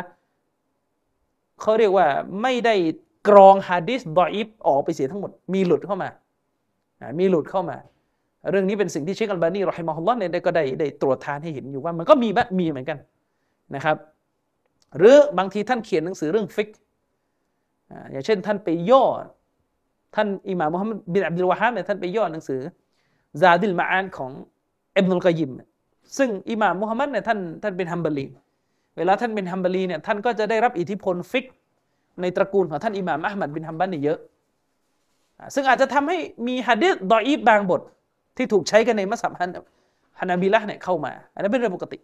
[1.61, 2.07] เขาเรียกว่า
[2.43, 2.75] ไม่ได้
[3.29, 6.09] กรองฮะดิษดออิฟออกไปเสียทั้งหมด มีหลุดเข้ามา
[7.19, 7.77] มีหลุดเข้ามา
[8.51, 12.99] เรื่องนี้เป็นสิ่งที่เชคอัลบานีรอฮิมะฮุลลอฮ์เนี่ยก็ได้ได้ตรวจทานให้เห็นอยู่ว่ามันก็มีบมีเหมือนกัน
[13.75, 13.97] นะครับ
[14.99, 16.69] หรือบางทีท่านเขียนหนังสือเรื่องฟิก
[18.13, 19.05] อย่างเช่น ท่านไปย่อ
[20.15, 22.61] ท่านอิหม่ามมุฮัมมัดบินอับดุลวะฮาบเนี่ยท่านไปย่อหนังสือ
[23.41, 24.31] ซาดุลมะอาดของ
[24.97, 25.51] อิบนุลกอยิม
[26.19, 28.27] ซึ่งอิหม่ามมุฮัมมัดเนี่ยท่านท่านเป็นฮัมบะลี
[28.97, 31.45] เวลาท่านเป็นฮัมบะลีเนี่ยท่านก็จะได้รับอิทธิพลฟิก
[32.21, 34.19] ในตระกูลของท่านอิหม่ามอะห์มัดบินฮัมบัลนี่เยอะ
[35.55, 37.81] ซึ่งอาจจะทำให้มีฮะดิษดออีฟบางบท
[38.37, 39.33] ที่ถูกใช้กันในมัซฮับ
[40.21, 41.99] ฮานาบิละฮ์เนี่ยเข้ามา อันนี้เป็นเรื่องปกติ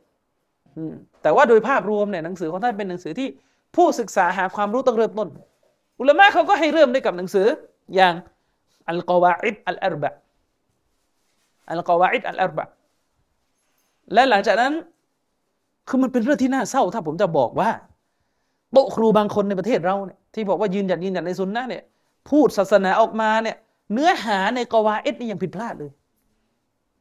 [1.23, 3.29] แต่ว่าโดยภาพรวมเนี่ยหนังสือของท่านเป็นหนังสือที่
[3.77, 5.29] ผู้ศึกษาหาความรู้ต้องเริ่มต้น
[6.01, 7.47] อุลามะเขาก็ให้เริ่มด้วยกับหนังสือ
[7.95, 8.15] อย่าง
[8.89, 10.11] อัลกวาอิดอัลอารบะ
[11.71, 12.65] อัลกวาอิดอัลอารบะ
[14.13, 14.73] และหลังจากนั้น
[15.89, 17.71] คือมันเป็นเรื่องที่น่าเศร้าถ้าผมจะบอกว่า
[18.75, 21.83] โต๊ะครูบางคนในประเทศเราเนี่ยที่บอกว่ายืนหยัดยืนหยัดในซุนนะเนี่ย
[22.31, 23.57] พูดศาสนาออกมาเนี่ย
[23.93, 25.91] เนื้อหาในกวาเอตนี่ยังผิดพลาดเลย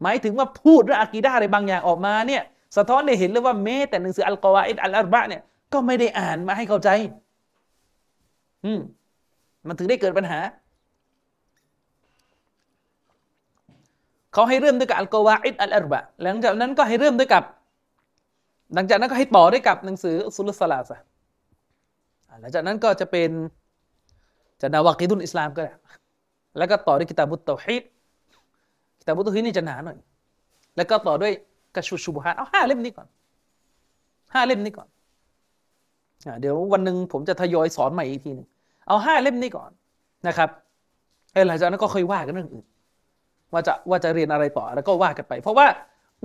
[0.02, 2.42] หมายถึงว่าพูดเรื่องอะกีดาอะไรบางอย่างออกมาเนี่ย
[2.78, 5.42] สะท้อนได้เห็นเลยว่าแม้แต่หนังสืออัลกวาเอตอัลอาบะเนี่ย
[5.74, 6.90] ก็ไม่ได้อ่านมาให้เข้าใจ
[8.66, 8.80] อืม
[9.68, 10.40] มันถึงได้เกิดปัญหา
[14.34, 17.44] เขาให้เริ่มด้วยกับอัลกวาอิดอัลอารบะหลังจากนั้นก็ให้เริ่มด้วยกับ
[18.74, 20.98] หลังจากนั้นก็ให้ต่อด้วยกับหนังสือสุลสลาสะ
[22.40, 23.30] หลังจากนั้นก็จะเป็น
[24.62, 25.74] จะนาวากิดุลอิสลามก็ได้
[26.58, 27.84] แล้วก็ต่อด้วยกิตาบุตเตฮิด
[29.00, 29.98] กิตาบุตเตฮิดนี่จะหนาหน่อย
[30.78, 31.32] แล้วก็ต่อด้วย
[31.76, 33.08] กระชุชุบฮานเอาห้าเล่มนี้ก่อน
[34.34, 34.88] ห้าเล่มนี้ก่อน
[36.42, 38.48] เดี๋ยววันหนึ่งผมจะทยอยสอนใหม่อีกทีหนึ่ง
[38.88, 39.72] เอาห้าเล่มนี้ก่อน
[40.28, 40.50] นะครับ
[41.48, 42.66] หลังจากนั้นก็ค่อยว่ากันเรื่องอื่น
[43.54, 45.68] ว่าจะว่าจะเรียนอะไรต่อแล้วก็ว่ากันไป เพราะว่า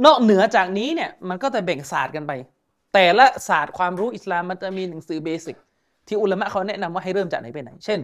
[0.05, 2.33] นอกเหนือจากนี้เนี่ยมันก็จะแบ่งศาสตร์กันไป
[2.95, 5.57] แต่ละศาสตร์ความรู้อิสลามมันจะมีหนังสือเบสิก
[6.09, 8.01] ที่อุลามะเขาแนะนำว่าให้เริ่มจากไหนไปไหน เช่น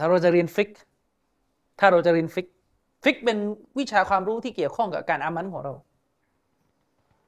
[0.00, 0.70] ถ้าเราจะเรียนฟิก
[1.80, 2.46] ถ้าเราจะเรียนฟิก
[3.04, 3.38] ฟิกเป็น
[3.78, 5.72] วิชาความรู้ที่เกี่ยวข้องกับการอามัลของเรา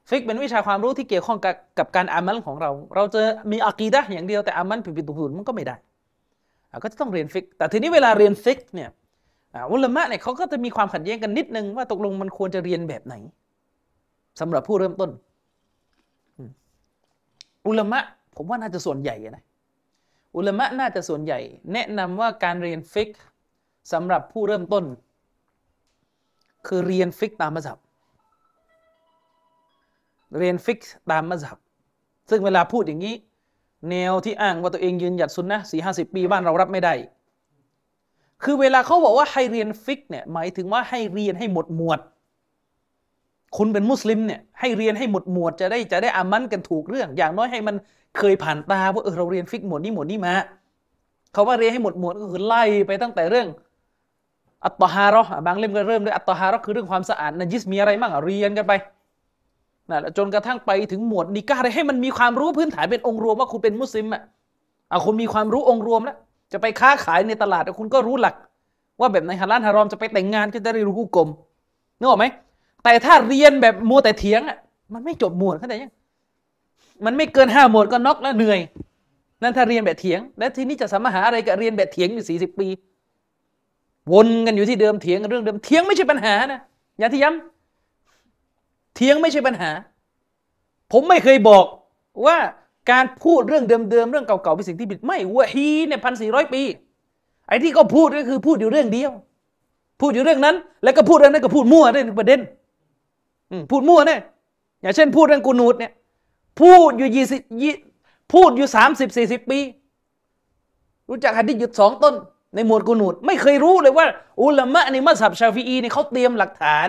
[0.09, 5.75] ฟิกเป็นวิชาความรู้ที่เกี่ยวข้องกับกับการอามัลของเรา เราจะมีอะกีดะอย่างเดียวแต่อามัลผิดผิดถูกมันก็ไม่ได้
[6.83, 8.89] ก็จะต้องเรียนฟิก แต่ทีนี้เวลาเรียนฟิกเนี่ย
[9.71, 13.15] อุลามะเนี่ยเขาก็จะมีความขัดแย้งกันนิดนึงว่าตกลงมันควรจะเรียนแบบไหน
[14.39, 15.11] สำหรับผู้เริ่มต้น
[17.67, 17.99] อุลามะ
[18.35, 19.43] ผมว่าน่าจะส่วนใหญ่นะ
[20.35, 21.39] อุลามะน่าจะส่วนใหญ่
[21.73, 23.09] แนะนำว่าการเรียนฟิก
[23.93, 24.85] สำหรับผู้เริ่มต้น
[26.67, 27.79] คือเรียนฟิกตามมัสฮับ
[30.37, 30.79] เรียนฟิก
[31.11, 31.59] ตามมัสฮับ
[32.29, 33.15] ซึ่งเวลาพูดอย่างนี้
[33.89, 36.93] แนวที่อ้างว่าตัวเองยืนหยัดซุนนะฮ์สี่ห้าสิบปีบ้านเรารับไม่ได้
[38.43, 41.99] คือเวลาเขาบอกว่าให้เรียนฟิกเนี่ยหมายถึงว่าให้เรียนให้หมดหมวด
[43.57, 47.75] คุณเป็นมุสลิมเนี่ยให้เรียนให้หมดหมวดจะได้จะได้อามันกันถูกเรื่อง อย่างน้อยให้มัน
[48.19, 50.33] เคยผ่านตาว่าเออเราเรียนฟิกหมวดนี้หมวดนี้มา
[51.33, 53.47] เขาว่าเรียนให้หมดหมวดก็คือไล่ไปตั้งแต่เรื่อง
[54.65, 58.73] อัตตฮารอบางเล่มก็เริ่มด้วยอัตตฮารอคือเรื่องความสะอาดนจิสมีอะไรบ้างเรียนกันไป
[59.89, 64.21] นะจนกระทั่งไปถึงหมวดนิกาให้มันมีความรู้พื้นฐานเป็นองค์รวมว่าคุณเป็นมุสลิมอะ
[64.89, 66.17] เอาคุณมีความรู้องค์รวมแล้ว
[66.53, 68.35] จะไปค้าขายในตลาดคุณก็รู้หลัก
[68.99, 71.29] ว่าแบบในฮาลานฮารอมจะไปแต่งงานก็จะได้รู้กลม
[71.99, 72.25] นึกออกไหม
[72.83, 74.57] แต่ถ้าเรียนแบบมัวแต่เถียงอะ
[74.93, 75.91] มันไม่จบหมวดเข้าใจยัง
[77.05, 78.59] มันไม่เกินห้าหมวดก็น็อกแล้วเหนื่อย
[79.41, 82.67] นั่นถ้าเรียนแบบเถียง แล้วทีนี้จะสามารถหาอะไรกับเรียนแบบเถียงอยู่สี่สิบปี
[84.11, 86.59] วนกันอยู่ที่เดิมเถียงกันเรื่องเดิมเถียงไม่ใช่ปัญหานะ
[86.99, 89.71] อย่าที่ย้ำเถียงไม่ใช่ปัญหา
[90.91, 91.65] ผมไม่เคยบอก
[92.25, 92.37] ว่า
[92.91, 96.61] การพูดเรื่องเดิมๆเรื่องเก่าๆเป็นสิ่งที่ผิดไม่วะฮีเนี่ยพันสี่ร้อยปี
[97.47, 99.11] ไอ้ที่ก็พูดก็คือพูดอยู่เรื่องเดียว
[100.01, 102.39] พูดอยู่เรื่องนั้น แล้วก็พูดเรื่องนั้นก็พูดมั่วได้ประเด็น
[103.71, 104.19] พูดมั่วเนี่ย
[104.81, 105.91] อย่างเช่นพูดเรื่องกูนูดเนี่ย
[106.59, 107.41] พูดอยู่ยี่สิบ
[108.33, 109.59] พูดอยู่สามสิบสี่สิบปี
[111.09, 112.15] รู้จักฮะดิษหยุดสองต้น
[112.55, 114.05] ในหมวดกูนูดไม่เคยรู้เลยว่า
[114.41, 116.87] อุลามะในมัสยิดชาฟีอีเนี่ยเขาเตรียมหลักฐาน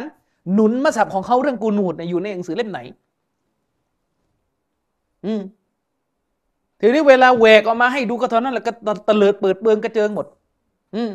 [0.54, 2.80] หนุนมัสยิดของเขาเรื่องกูนูดเนี่ยอยู่ในหนังสือเล่มไหน
[5.26, 5.40] อืม
[6.80, 8.72] ทีนี้เวลาแหวกออกมาให้ดูก็เท่านั้นแหละก็
[9.08, 10.26] ตะเลิดเปิดเบืองกระเจิงหมด
[10.94, 11.10] อืม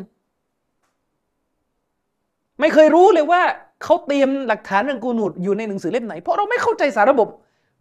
[2.60, 3.42] ไม่เคยรู้เลยว่า
[3.82, 7.28] เขาเตรียมหลักฐานเรื่องกูนูดอยู่ในหนังสือเล่มไหน เพราะเราไม่เข้าใจสารระบบ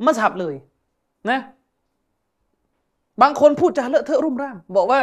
[0.06, 0.56] มัสยิดเลย
[1.30, 1.40] นะ
[3.22, 5.02] บางคนพูดจาเลอะเทอะรุ่มร่าม บอกว่า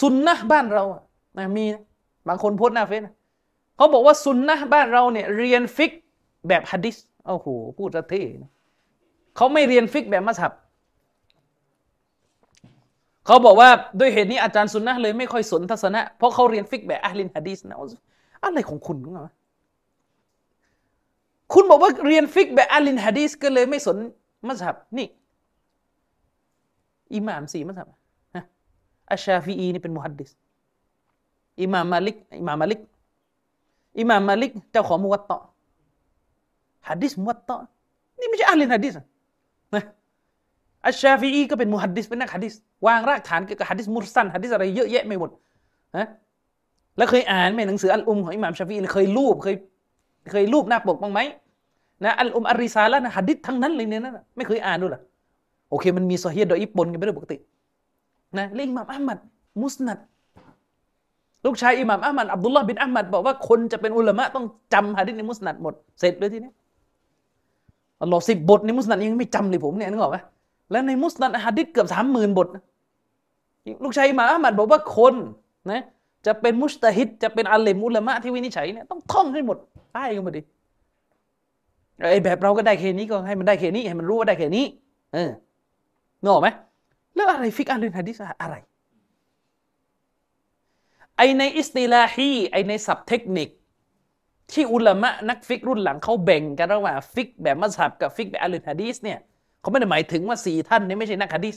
[0.00, 1.02] ซุนนะบ้านเราอะ
[1.38, 1.82] นะมีนะ
[2.28, 3.14] บางคนโพสหน้าเฟซนะ
[3.76, 5.92] เขาบอกว่าซุนนะบ้านเราเนี่ยเรียนฟิก
[6.48, 7.46] แบบฮัดดิสโอ้โห
[7.78, 8.50] พูดซะเท่นะ
[9.36, 10.52] เขาไม่เรียนฟิกแบบมัสฮับ
[13.26, 13.68] เขาบอกว่า
[13.98, 17.76] ด้วยเหตุนี้อาจารย์ซุนนะฮ์เลยไม่ค่อยสนทัศนะ เพราะเขาเรียนฟิกแบบอะฮ์ลิลฮะดีษนะ
[18.44, 19.28] อะไรของคุณเหรอ
[21.54, 23.96] คุณบอกว่าเรียนฟิกแบบอะฮ์ลิลฮะดีษก็เลยไม่สน
[24.46, 25.06] มัสฮับนี่
[27.14, 27.88] อิหม่ามสี่มัสฮับ
[29.10, 30.30] อัชชาฟีอีนี่เป็นมุฮัดดิส
[31.62, 32.80] อิหม่ามมาลิกอิหม่ามมาลิก
[33.98, 35.42] อิหม่ามมาลิกเจ้าของมุวัตตะ
[36.88, 37.56] ฮัดดิสมุวัตตะ
[38.18, 38.94] นี่ไม่ใช่อัลลินฮะดีส
[39.74, 39.82] นะ
[40.86, 42.54] อัชชาฟีอีก็เป็นมุฮัดดิสเป็นนักฮัดดิส
[42.86, 45.30] วางรากฐานเกี่ยวกับฮัดดิสมุรสันฮัดดิสอะไรเยอะแยะไม่หมด
[45.96, 46.06] นะ
[46.96, 49.56] แล้วเคยอ่านไหมหนังสืออัลอุมของอิหม่ามชาฟีอีเคยรูปเคย
[50.32, 51.20] เคยรูปหน้าปกบ้างไหม
[52.04, 55.00] นะอัลอุมอาริซาละนะฮัดดิสทั้งนั้นเลยเนี่ยนะไม่เคยอ่านด้วยหรอ
[55.70, 57.36] โอเค มันมีโซเฮีดอิปนกันไม่ได้ปกติ
[58.38, 59.18] นะเรื่องอิหม่ามอัลมัด
[59.62, 59.98] มุสนัด
[61.44, 66.52] ลูกชายอิหม่ามอัลมัดอับดุลลาห์บินอัลมัดบอกว่าคนจะเป็นอุลามะต้องจำฮัดดิสในมุสนัดหมดเสร็จเลยทีนี้
[68.02, 70.18] อัลลอฮ์สิบบทในมุสนัดยังไม่จำเลยผมเนี่ยนึกออกไหม
[70.70, 72.48] แล้วในมุสนัดฮะดิษเกือบสามหมื่นบท
[73.84, 75.14] ลูกชายอิหมาอามัดบอกว่าคน
[75.70, 75.82] นะ
[76.26, 79.56] จะเป็นมุสตาฮิดจะเป็นอัลเลมุลามะที่วินิจฉัยเนี่ยต้องท่องให้หมด
[79.94, 80.40] ใต้กันมาดิ
[82.00, 84.64] ไอ้แบบเราก็ได้แค่นี้ก็ให้มันได้แค่นี้ให้มันรู้ว่าได้แค่นี้
[85.14, 85.30] เออ
[86.22, 86.48] นึกออกไหม
[87.14, 88.54] แล้วอะไรฟิกอะฮ์ลิลฮะดีษอะไร
[91.16, 93.48] ไอใน اصطلاحي ไอในศัพท์เทคนิค
[94.52, 99.18] ที่อุลามะนักฟิกรุ่นหลังเขาแบ่งกันระหว่างฟิกแบบมัสฮับกับฟิกแบบอะฮ์ลิลฮะดีษเนี่ย
[99.60, 101.56] เขาไม่ได้หมายถึงว่าสี่ท่านนี้ไม่ใช่นักฮะดีษ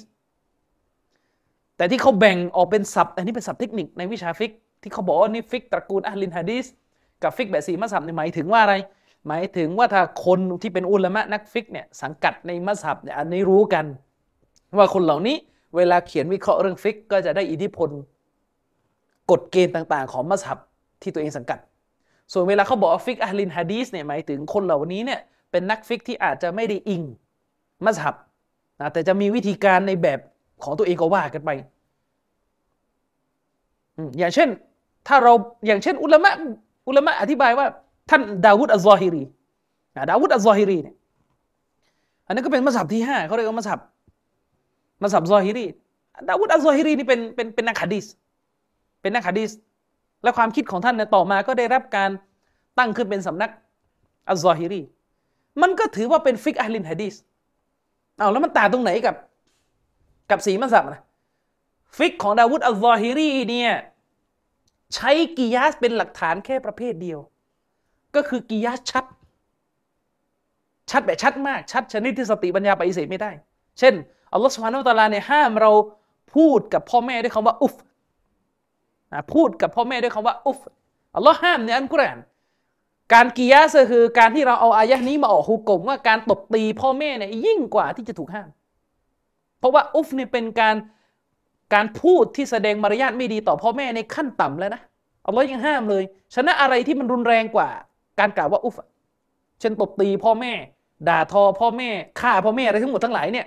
[1.77, 6.65] แต่ที่เขาแบ่งออกเป็นศัพท์ อันนี้เป็นศัพท์เทคนิคในวิชาฟิก ที่เขาบอกว่านี่ฟิกตระกูลอะฮ์ลิลฮะดีษ
[7.23, 8.75] กับฟิกแบบสี่มัสฮับนี่หมายถึงว่าอะไร
[9.27, 13.85] หมายถึงว่าถ้าคนที่เป็นอุลามะนักฟิกเนี่ยสังกัดในมัสฮับเนี่ยอันนี้รู้กัน
[14.77, 15.35] ว่าคนเหล่านี้
[15.75, 17.89] เวลาเขียนวิเคราะห์เรื่องฟิก ก็จะได้อิทธิพล
[19.31, 20.59] กฎเกณฑ์ต่างๆ ของมัสฮับ
[21.01, 21.59] ที่ตัวเองสังกัด
[22.33, 25.19] ส่วนเวลาเขาบอกฟิกอะฮ์ลิลฮะดีษเนี่ยหมายถึงคนเหล่านี้เนี่ย
[25.51, 27.03] เป็นนักฟิกที่อาจจะไม่ได้อิง
[27.85, 28.15] มัสฮับ
[28.81, 30.19] นะแต่จะมีวิธีการในแบบ
[30.63, 31.49] ของตัวเองก็ว่ากันไป
[34.19, 34.49] อย่างเช่น
[35.07, 35.33] ถ้าเรา
[35.67, 36.31] อย่างเช่น อุลามะ
[36.87, 37.67] อุลามะอธิบายว่า
[38.09, 39.23] ท่านดาวูดอัลซอฮิรี
[40.09, 40.95] ดาวูดอัลซอฮิรีเนี่ย
[42.27, 43.79] อันนั้นก็เป็นมัสฮับที่ห้าเขาเรียกว่ามัสฮับ
[45.03, 45.65] มัสฮับซอฮิรี
[46.29, 48.05] ดาวูดอัลซอฮิรีนี่เป็นเป็นเป็นนักฮะดีษ
[49.01, 49.51] เป็นนักฮะดีษ
[50.23, 52.09] และความคิดของท่านเนี่ยต่อมาก็ได้รับการ
[52.77, 53.51] ตั้งขึ้นเป็นสำนัก
[54.29, 54.81] อัลซอฮิรี
[55.61, 57.15] มันก็ถือว่าเป็นฟิกอะฮ์ลิลฮะดีษ
[58.17, 59.15] เอาแล้วมันต่างตรงไหนกับ
[60.31, 61.01] กับสี่มัสฮับนะ
[61.97, 63.71] ฟิกของดาวูดอัลซอฮิรีเนี่ย
[64.95, 67.19] ใช้กิยาสเป็นหลักฐานแค่ประเภทเดียว
[68.15, 69.05] ก็คือกิยาสชัด
[70.91, 73.31] ชัดแบบชัดมาก ชัดชนิดที่สติปัญญาปฏิเสธไม่ได้
[73.79, 73.93] เช่น
[74.33, 75.71] อัลลอฮฺสุบฮานะฮูวะตะอาลาเนี่ยห้ามเรา
[76.35, 77.75] พูดกับพ่อแม่ด้วยคำว่าอุฟ
[79.33, 80.59] พูดกับพ่อแม่ด้วยคำว่าอุฟ
[81.15, 82.19] อัลลอฮ์ห้ามในอัลกุรอาน
[83.13, 88.49] การกิยาสคือการที่เราเอาอายะนี้มาออกฮุก่มว่าการตบตีพ่อแม่เนี่ยยิ่งกว่าที่จะถูกห้าม
[89.59, 90.75] เพราะว่าอุฟเนี่ยเป็นการ
[91.73, 94.81] การพูดที่แสดงมารยาทไม่ดีต่อพ่อแม่ในขั้นต่ำแล้วนะ
[95.25, 97.69] อัลลอฮ์ยังห้ามเลย ฉะนั้นอะไรที่มันรุนแรงกว่า
[98.19, 98.75] การกล่าวว่าอุฟ
[99.59, 100.53] เช่นตบตีพ่อแม่
[101.07, 101.89] ด่าทอพ่อแม่
[102.21, 103.45] ฆ่าพ่อแม่อะไรทั้งหมดทั้งหลายเนี่ย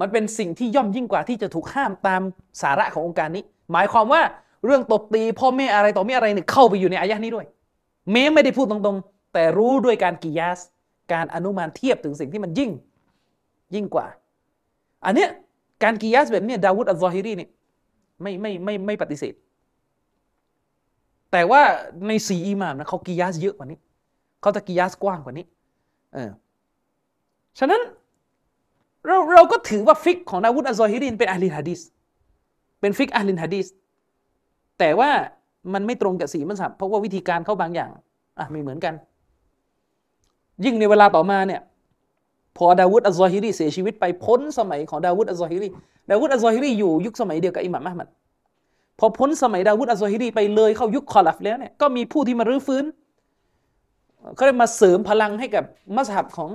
[0.00, 2.22] มันเป็นสิ่งที่ย่อมยิ่งกว่าที่จะถูกห้ามตาม
[2.62, 4.22] สาระขององค์การนี้ หมายความว่า
[4.64, 7.46] เรื่องตบตีพ่อแม่อะไรต่อไม่อะไรเนี่ยเข้าไปอยู่ในอายะนี้ด้วย
[8.12, 10.60] แม้ไม่ได้พูดตรงๆ แต่รู้ด้วยการกิยาส
[11.12, 12.70] การอนุมานเทียบถึงสิ่งที่มันยิ่ง
[13.74, 14.06] ยิ่งกว่า
[15.04, 15.28] อันเนี้ย
[15.82, 17.48] การกิยาสแบบเนี้ยดาวูดอัลซอฮิรีนี่
[18.22, 19.34] ไม่ไม่ไม่ไม่ปฏิเสธ
[21.32, 21.62] แต่ว่า
[22.08, 23.78] ในสี่อิหม่ามนะเขากิยาสเยอะกว่านี้
[24.40, 25.44] เขาจะกิยาสกว้างกว่านี้
[26.14, 26.30] เออ
[27.58, 27.80] ฉะนั้น
[29.06, 31.80] เราเราก็ถือว่าฟิกของดาวูดอัลซอฮิรีเป็นอะฮ์ลิลฮะดีษ
[32.80, 33.66] เป็นฟิกอะฮ์ลิลฮะดีษ
[34.78, 35.10] แต่ว่า
[35.74, 37.90] มันไม่ตรงกับสี่มัสฮับเพราะว่าวิธีการเขาบางอย่าง
[38.38, 38.94] อะไม่เหมือนกัน
[40.64, 41.60] ยิ่งในเวลาต่อมาเนี่ย
[42.56, 45.68] พอดาวูดอัลซอฮิรีเสียชีวิตไปพ้นสมัยของดาวูดอัลซอฮิรี
[46.10, 48.08] ดาวูดอัลซอฮิรีอยู่ยุคสมัยเดียวกับอิหม่ามอะห์มัด
[49.04, 52.84] พอพ้นสมัยดาวูดอัลซอฮิรีไปเลยเข้ายุคคอลัฟแล้วเนี่ยก็มีผู้ที่มารื้อฟื้น
[54.34, 55.64] เขาเลยมาเสริมพลังให้กับ
[55.96, 56.50] มัสฮับของ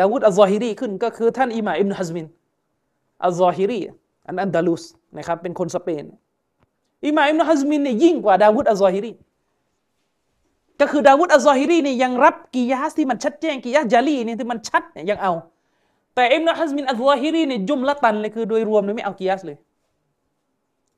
[0.00, 2.26] ดาวูดอัลซอฮิรีขึ้นก็คือท่านอิหม่ามอิบนุฮัซมิน
[3.24, 3.80] อัลซอฮิรี
[4.26, 4.82] อัลอันดาลุส
[5.18, 6.04] นะครับเป็นคนสเปน
[7.06, 9.12] อิหม่ามอิบนุฮัซมินเนี่ยยิ่งกว่าดาวูดอัลซอฮิรี
[10.80, 15.32] ก็คือดาวูดอัลซอฮิรีเนี่ยยังรับกิยาสที่มันชัดแจ้งقياس جلي เนี่ยที่มันชัดเนี่ยยังเอา
[16.14, 19.56] แต่อิบนุฮัซมินอัลซอฮิรีเนี่ยجملةً เลยคือโดยรวมเนี่ยไม่เอากิยาสเลย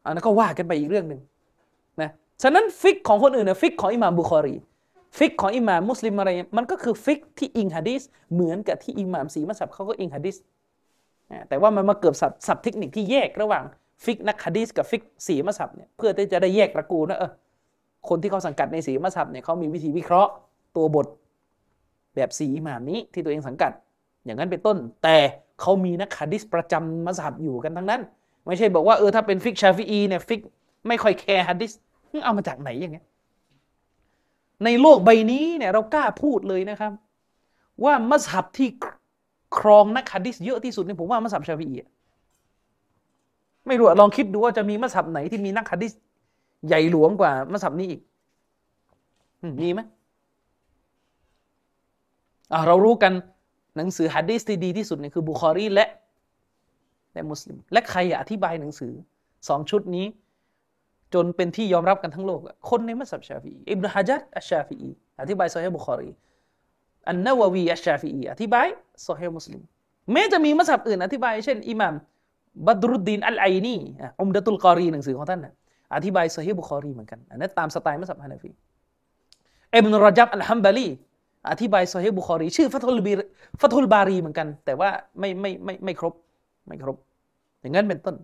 [0.06, 1.20] อันนั้นก็ว่ากันไปอีกเรื่องหนึ่ง
[2.00, 2.10] นะ
[2.42, 4.54] ฉะนั้นฟิกของคนอื่นเนี่ยฟิกของอิหม่ามบุคอรี
[5.18, 8.02] ฟิกของอิหม่ามมุสลิมอะไรมันก็คือฟิกที่อิงฮะดีษ
[8.34, 10.36] เหมือนกับที่อิหม่ามสี่มัสฮับเขาก็อิงฮะดีษ
[11.48, 13.64] แต่ว่ามันมาเกิดศัพท์ศัพท์เทคนิคที่แยกระหว่าง
[14.04, 17.32] ฟิกนักฮะดีษกับฟิกสี่มัสฮับเนี่ยเพื่อที่จะได้แยกตระกูลนะเออ
[18.08, 20.32] คนที่เขาสังกัดในสี่มัสฮับเนี่ยเขามีวิธีวิเคราะห์
[20.76, 21.06] ตัวบท
[22.14, 23.72] แบบสี่อิหม่ามนี้ที่ตัวเองสังกัด
[24.24, 25.16] อย่างนั้นเป็นต้น แต่
[25.60, 28.02] เขามีนักฮะดีษประจำมัสฮับอยู่กันทั้งนั้น
[28.46, 30.40] ไม่ใช่บอกว่าเออถ้าเป็นฟิกชาฟีอีเนี่ยฟิก
[30.88, 31.72] ไม่ค่อยแคร์ฮะดีษ
[32.24, 33.06] เอามาจากไหนอย่างเงี้ย
[34.64, 36.92] ในโลกใบนี้เนี่ยเรากล้าพูดเลยนะครับ
[37.84, 38.68] ว่ามัสฮับที่
[39.58, 41.76] ครองนักฮะดิษเยอะที่สุดเนี่ยผมว่ามัสฮับชาฟีอี
[43.66, 45.92] ไม่รู้ลองคิดดูว่าจะมีมัสฮับไหนที่มีนักฮะดิษ
[46.66, 48.00] ใหญ่หลวงกว่ามัสฮับนี้อีก
[49.62, 49.80] มีไหม
[52.52, 53.12] อ่าเรารู้กัน
[53.76, 55.88] หนังสือฮะดิษที่ดีที่สุดเนี่ยคือบุคอรีและ
[57.16, 58.92] และมุสลิม และใครอธิบายหนังสือ
[59.48, 60.06] สองชุดนี้
[61.14, 64.76] จนเป็นที่ยอมรับกันทั้งโลก คนในมัสยิดชาฟีอิบนุฮะจัดอัชชาฟี
[65.20, 66.10] อธิบายซอฮีบุคอรี
[67.08, 68.66] อันนาววีอัชชาฟีอธิบาย
[69.06, 69.60] ซอฮีมุสลิม
[70.12, 71.94] แม้จะมีมัสฮับอื่น อธิบาย เช่นอิหม่าม
[72.66, 73.76] บัดรุดดีนอัลไอนี
[74.20, 75.52] อุมดะตุลกอรีหนังสือของท่านนะ
[75.94, 78.50] อธิบายซอฮีบุคอรีเหมือนกันอันนั้นตามสไตล์มัสฮับฮานาฟี
[79.76, 80.88] อิบนุรจับอัลฮัมบาลี
[81.50, 83.12] อธิบายซอฮีบุคอรี ชื่อฟัตฮุลบา
[83.60, 86.14] ฟัตฮุลบารีเหมือนกัน แต่ว่าไม่ไม่ไม่ไม่ครบ
[86.68, 86.96] ไม่ครบ
[87.66, 88.16] อย่างนั้นเป็นต้น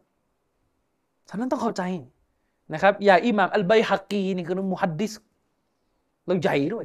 [1.29, 1.83] ฉะนั้นต้องเข้าใจ
[2.75, 5.13] นะครับอย่างอิหม่ามอัลไบฮักกีนี่คือมุฮัดดิส
[6.27, 6.85] แล้วใหญ่ด้วย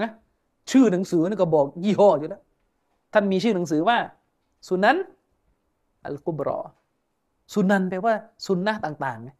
[0.00, 0.10] นะ
[0.70, 2.42] ชื่อหนังสือนี่ก็บอกยี่ห้ออยู่แล้ว
[3.12, 3.96] ท่านมีชื่อหนังสือว่า
[4.68, 4.96] สุนัน
[6.06, 6.58] อัลกุบรอ
[7.54, 8.14] สุนันแปลว่า
[8.46, 9.30] สุนนะต่างๆไง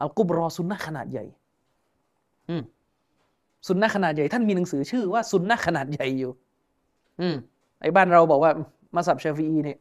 [0.00, 1.24] อัลกุบรอสุนนะขนาดใหญ่
[2.48, 2.62] อืม
[3.66, 6.32] สุนนะขนาดใหญ่ ท่านมีหนังสือชื่อว่าสุนนะขนาดใหญ่อยู่
[7.20, 7.36] อืม
[7.80, 8.52] ไอ้บ้านเราบอกว่า
[8.94, 9.78] มาสับชาฟีเนี่ย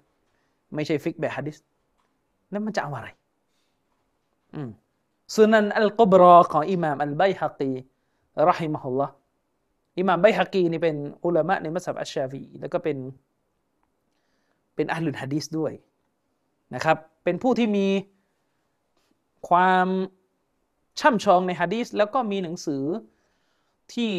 [0.75, 1.57] ไม่ใช่ฟิกแบบฮะดิษ
[2.51, 3.07] แล้วมันจะเอาอะไร
[4.55, 4.69] อืม
[5.35, 7.73] สุนันอัลกุบรอของอิหม่ามอัลไบฮักี
[8.49, 9.13] รอฮิมะฮุลลอฮ์
[9.99, 12.97] อิหม่ามไบฮักีนี่เป็นอุลามะในมัสยิดอัชชาฟีแล้วก็เป็น
[14.75, 15.73] เป็นอัลลุนฮะดีสด้วย
[16.75, 17.87] นะครับ เป็นผู้ที่มี
[19.49, 19.87] ความ
[20.99, 22.83] ช่ำชองในฮะดีสแล้วก็มีหนังสือ
[23.93, 24.11] ที่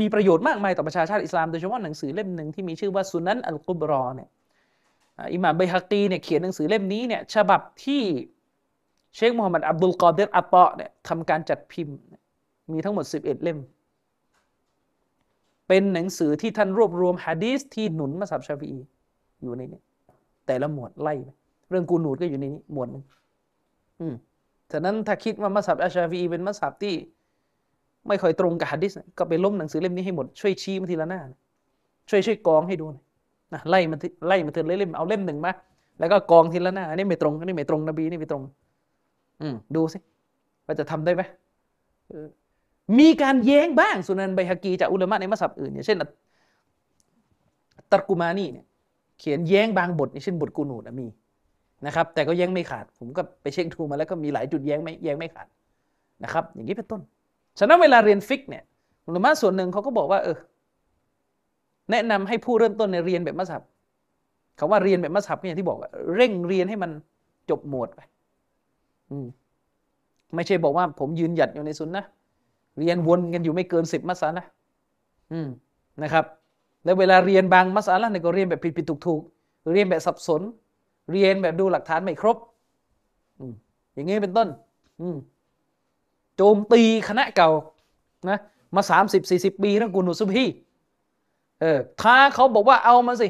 [0.00, 4.28] มีประโยชน์มากมายต่อประชาชาติอิสลาม โดยเฉพาะหนังสือเล่มหนึ่งที่มีชื่อว่าสุนันอัลกุบรอเนี่ย
[5.32, 8.02] อิหม่ามไบฮักีเนี่ยเขียนหนังสือเล่มนี้เนี่ยฉบับที่
[9.14, 11.96] เชคมูฮัมหมัดอับดุลกอเดรอัตตะเนี่ยทำการจัดพิมพ์
[12.72, 13.58] มีทั้งหมด 11 เล่ม
[15.68, 18.72] เป็นหนังสือที่ท่านรวบรวมฮะดีสที่หนุนมาสับชาฟี
[19.42, 19.80] อยู่ในนี้
[20.46, 21.30] แต่ละหมวดไล่ไป
[21.70, 23.04] เรื่องกูนูดก็อยู่ในนี้หมวดหนึ่ง
[24.00, 24.14] อืม
[24.72, 26.94] ฉะนั้นถ้าคิดว่ามัสยิดอัชชาฟีเป็นมัสยิดที่
[28.08, 31.20] ไม่ค่อยตรงกับฮะดิษก็ไปล้มหนังสือเล่มนี้ให้หมดช่วยชี้มาทีละหน้า
[32.10, 33.96] ช่วยช่วยกองให้ดูนะไล่มา
[34.28, 35.52] ไล่มาทีละเล่มเอาเล่มหนึ่งมา
[35.98, 38.42] แล้วก็กองทีละหน้าอันนี้ไม่ตรงอันนี้ไม่ตรงนบีนี่ไม่ตรง
[39.42, 39.98] อืมดูสิ
[40.66, 41.22] ว่าจะทำได้ไหม
[42.98, 45.98] มีการแย้งบ้างสุนันไบฮากีจากอุลามะในมัสยิดอื่นอย่างเช่น
[47.92, 48.66] ตัรกุมานี่เนี่ย
[49.18, 51.06] เขียนแย้งบางบทเช่นบทกูนูดมี
[51.86, 55.46] นะครับ แต่ก็แย้งไม่ขาด ผมก็ไปเช็คดูมาแล้วก็มีหลายจุดแย้งไม่แย้งไม่ขาด
[56.24, 57.00] นะครับ อย่างนี้เป็นต้น
[57.58, 58.62] ฉะนั้นเวลาเรียนฟิกเนี่ย
[59.06, 60.36] อุลามะส่วนหนึ่งเขาก็บอกว่าเออ
[61.90, 63.62] แนะนำให้ผู้เริ่มต้นในเรียนแบบมัสยิด
[64.58, 65.78] คาว่าเรียนแบบมัสยิดอย่างที่บอก
[66.16, 66.90] เร่งเรียนให้มัน
[67.50, 68.00] จบหมวดไป
[70.34, 72.04] ไม่ใช่บอกว่าผมยืนหยัดอยู่ในสุนนะ
[72.78, 74.44] เรียนวนกันอยู่ไม่เกินสิบมัสาละ
[75.32, 75.48] อืม
[76.02, 76.24] นะครับ
[76.84, 79.22] แล้วเวลาเรียนบางมัสาละเนี่ยก็เรียนแบบผิดผิดถูกถูก
[79.72, 80.42] เรียนแบบสับสน
[81.12, 82.36] เรียนแบบดูหลักฐานไม่ครบ
[83.38, 83.52] อืม
[83.94, 84.48] อย่างงี้เป็นต้น
[85.00, 85.16] อืม
[86.36, 87.50] โจมตีคณะเก่า
[88.28, 88.38] นะ
[88.76, 90.44] มาสามสิบสี่สิบปีแล้วกูนูซุบฮี
[91.60, 93.28] เออท้าเขาบอกว่าเอามาสิ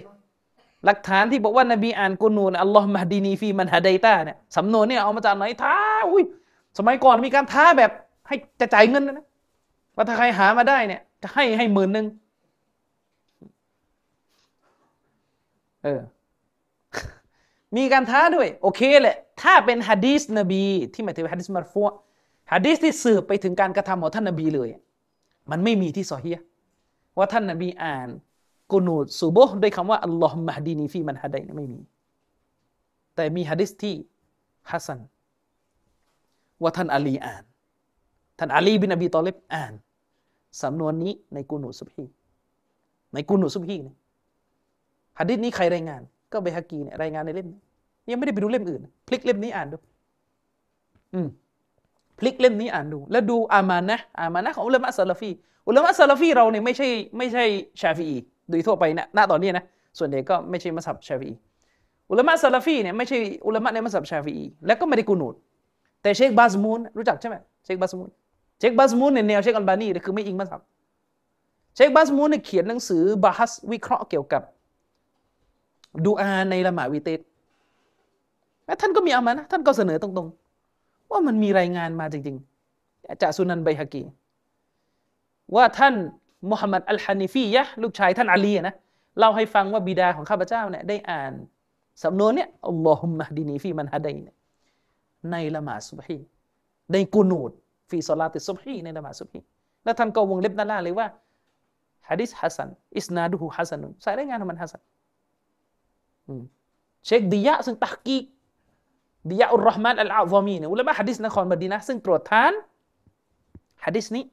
[0.84, 5.76] หลักฐานที่บอกว่านบีอ่านกุนูนอัลลอฮ์มาดีนีฟีมันฮะไดต้าเนี่ยสำนวนเนี่ยเอามาจากไหนท้า
[6.10, 6.24] อุ้ย
[6.78, 7.90] สมัยก่อนมีการท้าแบบ
[8.26, 9.26] ให้จะจ่ายเงินนะ
[9.96, 12.06] ว่าถ้าใครหามาได้เนี่ย จะให้ให้หมื่นหนึ่ง
[15.82, 16.00] เออ
[17.76, 21.88] มีการท้าด้วย โอเคแหละ ถ้าเป็นฮะดีสนบี ที่หมายถึงฮะดีสมารฟัว
[22.52, 24.68] ฮะดีสที่สืบไปถึงการกระทำของท่านนบีเลย
[25.50, 26.30] มันไม่มีที่ซอฮี
[27.18, 28.08] ว่าท่านนบีอ่าน
[28.72, 31.80] กุนูดซูโบด้วยคำว่าอัลลอฮุมะฮดีนีฟีมันฮะดัยไม่มี
[33.14, 33.94] แต่มีฮะดิษที่
[34.70, 35.00] ฮัสซัน
[36.62, 37.44] ว่าท่านอาลีอ่าน
[38.38, 39.72] ท่านอาลีบินอบีตอเลบอ่าน
[40.62, 42.04] สำนวนนี้ในกุนูสุบฮี
[43.14, 43.96] ในกุนูตซุบฮีเนี่ย
[45.18, 46.02] ฮะดีษนี้ใครรายงาน
[46.32, 47.60] ก็บัยฮากีเนี่ยรายงานในเล่มนี้
[48.10, 49.76] ยังไม่ได้ไปดูเล่มอื่น พลิกเล่มนี้อ่านดู
[51.14, 51.28] อืม
[52.18, 55.30] พลิกเล่มนี้อ่านดู แล้วดูอามานะอามานะของอุลามะซาลาฟี
[55.68, 57.44] อุลามะซาลาฟีเราเนี่ยไม่ใช่ไม่ใช่
[57.80, 58.08] ชาฟี
[58.48, 59.64] โดยทั่วไปนะณตอนนี้นะ
[59.98, 61.30] ส่วนใหญ่ก็ไม่ใช่มัสฮับชาฟี
[62.10, 65.34] อุลามะซาลาฟีเนี่ยไม่ใช่อุลามะในมัสยิดชาฟีแล้วก็ไม่ได้กูนูด
[66.02, 68.10] แต่เชคบาซมูนรู้จักใช่ไหมเชคบาซมูน
[68.58, 70.62] เชคบาซมูนเนี่ยแนวเชคอัลบานีคือไม่อิงมัสฮับ
[71.76, 74.42] เชคบาซมูนเนี่ยเขียนหนังสือบาฮัสวิเคราะห์เกี่ยวกับ
[76.04, 77.20] ดูอาในละหมาดวิเตร
[78.66, 80.47] และท่านก็มีอามานะท่านก็เสนอตรงๆ
[81.10, 84.02] ว่ามันมีรายงานมาจริงๆ จากสุนันไบฮากี
[85.56, 85.94] ว่าท่าน
[86.50, 88.74] มุฮัมมัดอัลฮานิฟียะลูกชายท่านอาลีนะ
[89.18, 91.32] เล่าให้ฟังว่าบิดาของข้าพเจ้าเนี่ยได้อ่าน
[92.04, 94.36] สำนวนเนี่ยاللهم اهدني فيمن هديت เนี่ย
[95.30, 96.18] ในละหมาดซุบฮี
[96.92, 97.50] ในقنوت
[97.90, 99.40] في صلاة الصبحในละหมาดซุบฮี
[99.84, 101.06] แล้วท่านก็วงเล็บด้านล่างเลยว่า
[102.08, 104.82] ฮะดิษฮัสซันإسناده حسنใส่รายงานของมันฮัสซัน
[107.06, 108.16] เชคดิยะซึ่งตักกี
[109.30, 112.52] ดิยาอุรรห์มานอัลอาซอมีเนี่ยอุลามะฮะดิษนครมดีนะซึ่งตรวจทาน
[113.84, 114.24] ฮะดิษนี้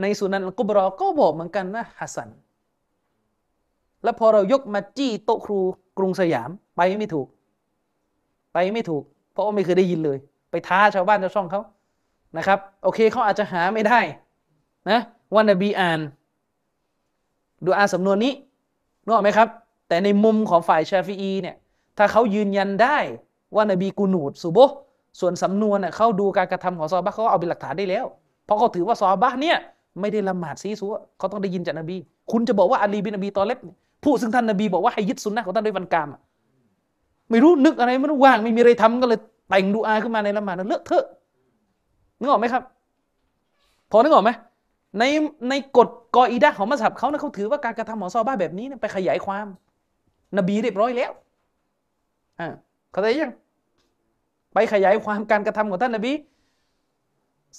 [0.00, 2.28] ในสุนันกุบรอก็บอกเหมือนกันนะฮัสซัน
[4.04, 5.58] แล้วพอเรายกมาจี้โต๊ะครู
[5.98, 7.26] กรุงสยามไปไม่ถูก
[8.52, 10.18] ไปไม่ถูก เพราะว่าไม่เคยได้ยินเลย
[10.50, 11.62] ไปท้าชาวบ้านชาวช่องเขา
[12.36, 14.00] นะครับ โอเคเขาอาจจะหาไม่ได้
[14.90, 15.00] นะ
[15.34, 16.00] ว่านบีอ่าน
[17.64, 18.32] ดูอาสำนวนนี้
[19.04, 19.48] นึกออกไหมครับ
[19.88, 21.56] แต่ในมุมของฝ่ายชาฟีอีเนี่ย
[21.98, 22.98] ถ้าเขายืนยันได้
[23.54, 24.58] ว่านบีกูนูดสุโบ
[25.20, 28.06] ส่วนสำนวนเน่ยเขาดูการกระทำของซอบะเขาเอาเป็นหลักฐานได้แล้ว
[28.44, 29.56] เพราะเขาถือว่าซอบะเนี่ย
[30.00, 31.96] ไม่ได้ละหมาดซีซัวเขาต้องได้ยินจากนบี
[32.32, 33.58] คุณจะบอกว่าอาลีบินนบีตอเล็บ
[34.04, 36.08] ผู้ซึ่งท่านนบีบอกว่าให้ยึดสุนนะของท่านด้วยวันกาม
[37.30, 41.04] ไม่รู้นึกอะไรไม่รู้ว่างไม่มีอะไรทำก็เลยแต่งดูอาขึ้นมาในละหมาดเลอะเทอะ
[42.20, 42.62] นึกออกไหมครับ
[43.90, 44.30] พอนึกออกไหม
[44.98, 45.04] ใน
[45.48, 49.46] ในกฎกออีดะของมัสยิดเขาเนี่ยเขาถือว่าการกระทำของซอบ้าแบบนี้ไปขยายความ
[50.38, 51.12] นบีเรียบร้อยแล้ว
[52.40, 52.48] อ่า
[52.92, 53.32] เข้าใจยัง
[54.52, 56.12] ไปขยายความการกระทำของท่านนบี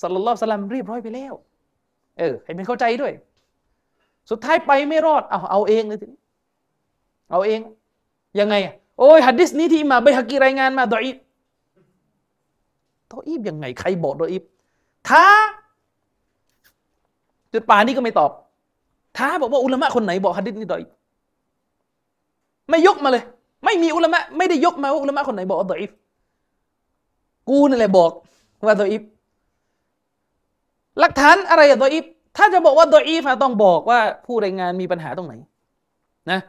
[0.01, 1.33] สัลลัลลอฮุสลัมเรียบร้อยไปแล้ว
[2.19, 3.13] เออ ให้มันเข้าใจด้วย
[4.29, 6.19] สุดท้ายไปไม่รอด เอาเอาเองเลยทีนี้
[7.31, 7.59] เอาเอง
[8.39, 8.55] ยังไง
[8.99, 11.15] โอ้ยฮัดดิสนี้ที่มาใบฮักีรายงานมาดออีฟ
[13.13, 14.43] ดออีฟยังไง ใครบอกดออีฟ
[15.09, 15.25] ท้า
[17.53, 18.31] จุดป่านี้ก็ไม่ตอบ
[19.17, 20.89] ท้าบอกว่าอุลามะคนไหนบอกฮัดดิสนี้ดออีฟ
[22.69, 23.23] ไม่ยกมาเลย
[23.65, 25.91] ไม่มีอุลามะไม่ได้ยกมาว่าอุลามะคนไหนบอกว่าดออีฟ
[27.49, 28.11] กูนี่แหละบอก
[28.65, 29.01] ว่าดออีฟ
[30.99, 32.05] หลักฐานอะไรอะดออีฟ
[32.37, 35.33] ถ้าจะบอกว่าดออีฟต้องบอกว่าผู้รายงานมีปัญหาตรงไหน
[36.31, 36.39] นะ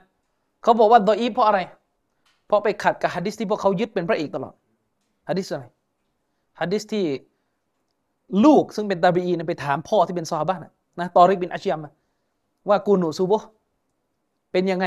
[0.63, 1.61] เขาบอกว่าดออีฟเพราะอะไร
[2.47, 4.55] เพราะไปขัดกับฮะดิษที่พวกเขายึดเป็นพระเอกตลอด
[5.29, 5.65] ฮะดิษอะไร
[6.61, 7.05] ฮะดิษที่
[8.45, 10.61] ลูกซึ่งเป็นตาบีอีนไปถามพ่อที่เป็นซอบ้าน
[11.01, 11.87] นะตอริกบินอัชยม
[12.69, 13.33] ว่ากูนูซูโบ
[14.53, 14.87] เป็นยังไง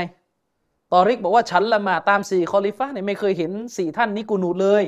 [0.92, 4.84] ตอริกบอกว่าฉันละมาตามสี่คอลิฟ้าเนี่ยไม่เคยเห็นสี่ท่านนี้กูนูเลย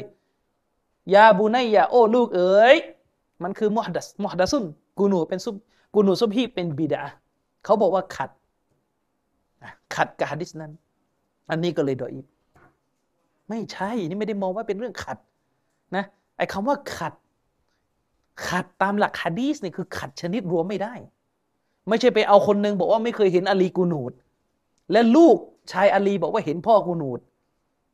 [1.14, 2.76] ยาบูไนยาโอ้ลูกเอ๋ย
[3.42, 4.64] มันคือมุฮัดดัสมุฮัดดัสุน
[4.98, 5.54] กูนูเป็นซุบ
[5.94, 7.02] กูนูซุบฮีเป็นบิดา
[7.64, 8.30] เขาบอกว่าขัด
[9.94, 10.72] ขัดกับฮะดิษนั้น
[11.50, 12.20] อันนี้ก็เลยดออี
[13.48, 15.18] ไม่ใช่นี่ไม่ได้มองว่าเป็นเรื่องขัด
[15.96, 16.04] นะ
[16.36, 17.12] ไอ้คำว่าขัด
[18.48, 20.94] ขัดตามหลักฮะดีสเนี่ยคือขัดชนิดรวมไม่ได้
[21.88, 24.12] ไม่ใช่ไปเอาคนหนึ่งบอกว่าไม่เคยเห็นอาลีกูนูด
[24.92, 25.36] และลูก
[25.72, 27.20] ชายอาลีบอกว่าเห็นพ่อกูนูด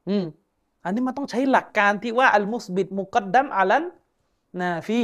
[0.09, 0.25] อืม
[0.85, 3.85] อันนี้มันต้องใช้หลักการที่ว่าอัลมุสบิดมุกัดดัมอาลัน
[4.61, 5.01] นาฟี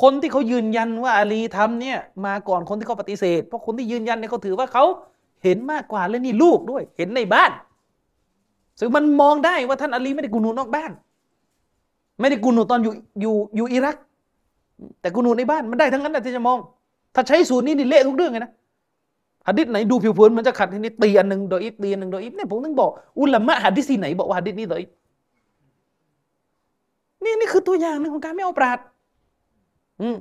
[0.00, 4.84] คนที่เขายืนยันว่าอาลีทำเนี่ยมาก่อนคนที่เขาปฏิเสธ เพราะคนที่ยืนยันเนี่ยเขาถือว่าเขา
[5.44, 7.50] เห็นมากกว่าและนี่ลูกด้วย เห็นในบ้าน
[8.80, 10.90] ซึ่งมันมองได้ว่าท่านอาลีไม่ได้กูนูนอกบ้าน
[12.20, 13.96] ไม่ได้กูนูตอนอยู่อยู่อยู่อิรัก
[15.00, 16.58] แต่กูนูในบ้านมันได้ทั้งนั้นแหละที่จะมอง
[17.14, 18.52] ถ้าใช้สูตรนี้นี่เละทุกเรื่องเลยนะ
[19.48, 22.90] ฮัดดิษไหนดูผิวเผินมันจะขัดทีนี้ตีอันหนึ่งโดยอิฟตีอันหนึ่งโดยอิฟเนี่ยผมต้องบอก
[23.20, 24.90] อุลามะฮัดดิษที่ไหนบอกว่าฮัดดิษนี้ดออิฟ
[27.24, 28.78] นี่นี่คือตัวอย่างหนึ่งของการไม่เอาปราชญ์
[30.00, 30.16] อืม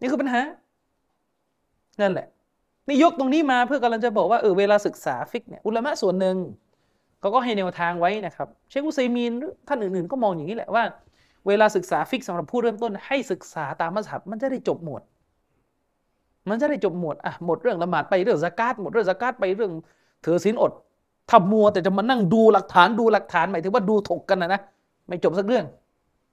[0.00, 0.40] นี่คือปัญหา
[2.00, 2.26] นั่นแหละ
[2.88, 6.36] นี่ยกตรงนี้มาเพื่อกำลังจะบอกว่าเออเวลาศึกษาฟิกเนี่ยอุลามะส่วนหนึ่ง
[7.20, 10.84] เขาก็ให้แนวทางไว้นะครับ เชคอุซัยมีนหรือท่านอื่นๆ ก็มองอย่างนี้แหละว่า
[11.46, 15.00] เวลาศึกษาฟิกสำหรับผู้เริ่มต้นให้ศึกษาตามมัสยิดมันจะได้จบหมด
[16.48, 19.72] มันจะได้จบหมดอะหมดเรื่องละหมาดไปเรื่องสกาดหมดเรื่องสกาดไปเรื่อง
[20.24, 20.72] ถือศีลอด
[21.30, 24.60] ทำมัวแต่จะมานั่งดูหลักฐานดูหลักฐานหมายถึงว่าดูถกกันนะนะ
[25.08, 25.64] ไม่จบสักเรื่อง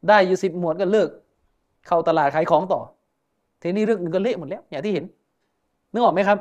[0.07, 1.09] ได้อยู่สิบหมวดก็เลิก
[1.87, 2.81] เข้าตลาดขายของต่อ
[3.61, 5.05] ทีนี้เรื่องอื่นก็เละหมดแล้ว อย่างที่เห็น
[5.91, 6.37] นึกออกไหมครับ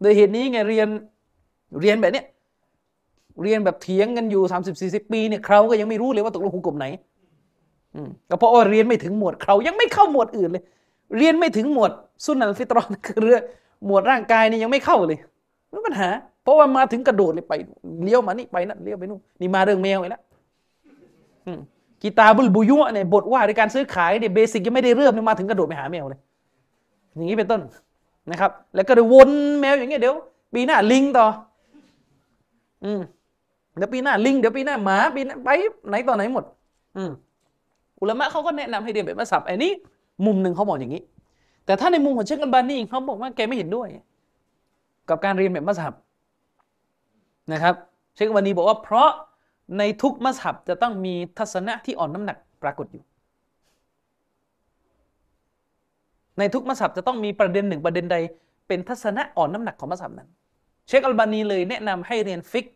[0.00, 0.88] โดยเหตุนี้ไงเรียน
[1.80, 2.24] เรียนแบบเนี้ย
[3.42, 6.86] เรียนแบบเถียงกันอยู่สามสิบสี่สิบปีเนี่ยเขาก็ยังไม่รู้เลยว่าตกลงหุกกลมไหน
[7.94, 10.62] อืมก็เพราะว่าเรียนไม่ถึงหมวดเขายังไม่เข้าหมวดอื่นเลย
[11.16, 11.90] เรียนไม่ถึงหมวด
[12.24, 13.42] สุนันฟิตรอนคือเรื่อง
[13.86, 15.18] หมวดร่างกายนี่ยังไม่เข้าเลย
[15.70, 16.08] ไม่ปัญหา
[16.42, 17.52] เพราะว่ามาถึงกระโดดเลยไป
[18.04, 20.22] เลี้ยวมานี่ไปนั่นเลี้ยวไปนู่นนี่มาเรื่องแมวอีกแล้ว
[22.02, 26.20] กีตาบุลบุยุเนี่ยบทว่าในการซื้อขายเนี่ยเบสิกยังไม่ได้เริ่มเนี่ยมาถึงกระโดดไปหาแมวเลย
[27.14, 27.60] อย่างนี้เป็นต้น
[28.30, 30.14] นะครับ แล้วก็เลยวนแมวอย่างเงี้ยเดี๋ยว
[30.54, 31.26] ปีหน้าลิงต่อ
[32.84, 33.00] อืม
[33.76, 35.48] เดี๋ยวปีหน้าลิงเดี๋ยวปีหน้าหมาปีหน้าไป
[35.88, 36.44] ไหนต่อไหนหมด
[36.96, 37.10] อืม
[38.00, 39.72] อุลามะเขาก็แนะนำให้เรียนแบบมัสับไอ้นี้
[40.26, 41.02] มุมหนึ่งเขาบอกอย่างนี้
[41.66, 43.88] แต่ถ้าในมุมของเชคอัลบานีเขาบอกว่าแกไม่เห็นด้วย
[45.08, 45.94] กับการเรียนแบบมัสับ
[47.52, 47.74] นะครับ
[48.14, 49.10] เชคอัลบานีบอกว่าเพราะ
[49.78, 53.04] ในทุกมัสฮับจะต้องมีทัศนะที่อ่อนน้ำหนักปรากฏอยู่
[56.38, 58.16] ในทุกมัสฮับจะต้องมีประเด็นหนึ่งประเด็นใด
[58.68, 60.28] เป็นทัศนะอ่อนน้ำหนักของมัสฮับนั้น
[60.86, 62.66] เชคอัลบานีเลยแนะนำให้เรียนฟิก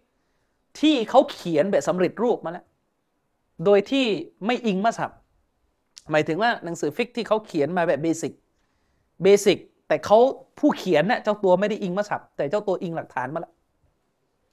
[0.80, 2.64] ที่เขาเขียนแบบสำเร็จรูปมาแล้ว
[3.64, 4.06] โดยที่
[4.46, 5.12] ไม่อิงมัสฮับ
[6.10, 8.32] หมายถึงว่าหนังสือฟิกที่เขาเขียนมาแบบ basic
[9.22, 9.58] basic
[9.88, 10.18] แต่เขา
[10.58, 13.52] ผู้เขียนเนี่ยเจ้าตัวไม่ได้อิงมัสฮับแต่เจ้าตัวอิงหลักฐานมาแล้ว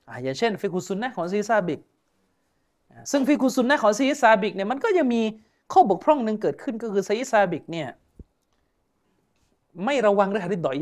[0.07, 1.79] อ่าอย่างเช่นฟิกุซุนนะของซัยยิดซาบิก
[3.11, 5.21] ซึ่งฟิกุซุนนะของซัยยิดซาบิกเนี่ยมันก็ยังมี
[5.73, 7.87] ข้อบกพร่องหนึ่งเกิดขึ้นก็คือซีซาบิกเนี่ย
[9.85, 10.77] ไม่ระวังเรื่องฮะดิษดอย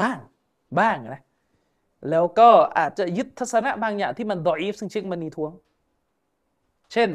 [0.00, 0.18] บ้าง
[0.78, 1.20] บ้างนะ
[2.10, 2.48] แล้วก็
[2.78, 5.52] อาจจะยึดทัศนะบางอย่างที่มันดอยฟซึ่งเชคมานีทวง
[6.92, 7.08] เช่น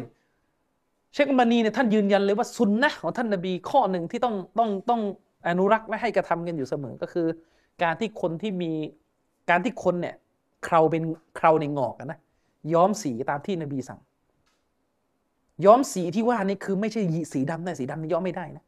[1.16, 5.02] เชคมานีเนี่ยท่านยืนยันเลยว่าซุนนะของท่านนบีข้อหนึ่งที่ต้องต้องต้อง
[5.48, 7.28] อนุรักษ์และให้กระทำกันอยู่เสมอก็คือ
[7.84, 8.72] การที่คนที่มี
[9.50, 10.16] การที่คนเนี่ย
[10.64, 11.04] เคราเป็น
[11.36, 12.20] เคราในงอกนะ
[12.74, 14.00] ย้อมสีตามที่นบีสั่ง
[15.66, 17.02] ย้อมสีที่ว่านี่คือไม่ใช่
[17.34, 18.64] สีดำนะสีดำนี่ย้อมไม่ได้นะ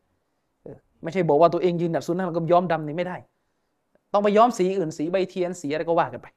[1.04, 3.18] ไม่ใช่บอกว่าตัวเองยืนแบบซุนนะแล้วก็ย้อมดำนี่ไม่ได้
[4.14, 6.28] ต้องไปย้อมสีอื่นสีใบเทียนสีอะไรก็ว่ากันไป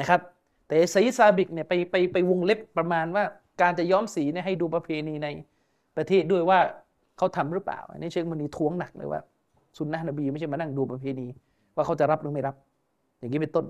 [0.00, 0.20] นะครับ
[0.66, 3.24] แต่ไซซาบิกเนี่ยไปไปไปวงเล็บประมาณว่า
[3.60, 5.28] การจะย้อมสีเนี่ยให้ดูประเพณีใน
[5.96, 6.58] ประเทศด้วยว่า
[7.18, 9.20] เขาทำหรือเปล่าอันนี้เชคมันนีท้วงหนักเลยว่า
[9.76, 11.26] ซุนนะนบีไม่ใช่มานั่งดูประเพณี
[11.74, 12.54] ว่าเขาจะรับหรือไม่รับ
[13.18, 13.64] อย่างนี้เป็นต้น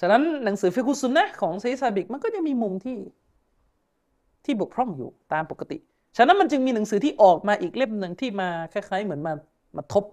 [0.00, 2.96] ฉะนั้นหนังสือฟิกุซุนนะของซัยยิดซาบิกมันก็จะมีมุมที่
[4.44, 5.78] ที่บกพร่องอยู่ตามปกติ
[6.16, 9.32] ฉะนั้นมันจึงมีหนังสือที่ออกมาอีกเล่มหนึ่งที่มาคล้ายๆ เหมือนมา
[9.76, 10.04] มาทบ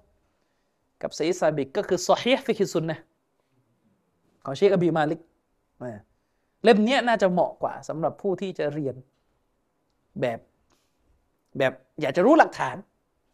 [1.01, 2.99] กับซัยยิดซาบิกก็คือซอฮีฟิกิซุนนะ
[4.45, 5.19] ของเชคอบูมาลิก
[6.66, 8.95] เล่มนี้น่าจะเหมาะกว่าสำหรับผู้ที่จะเรียน
[10.22, 10.39] แบบ
[11.57, 12.76] แบบอยากจะรู้หลักฐาน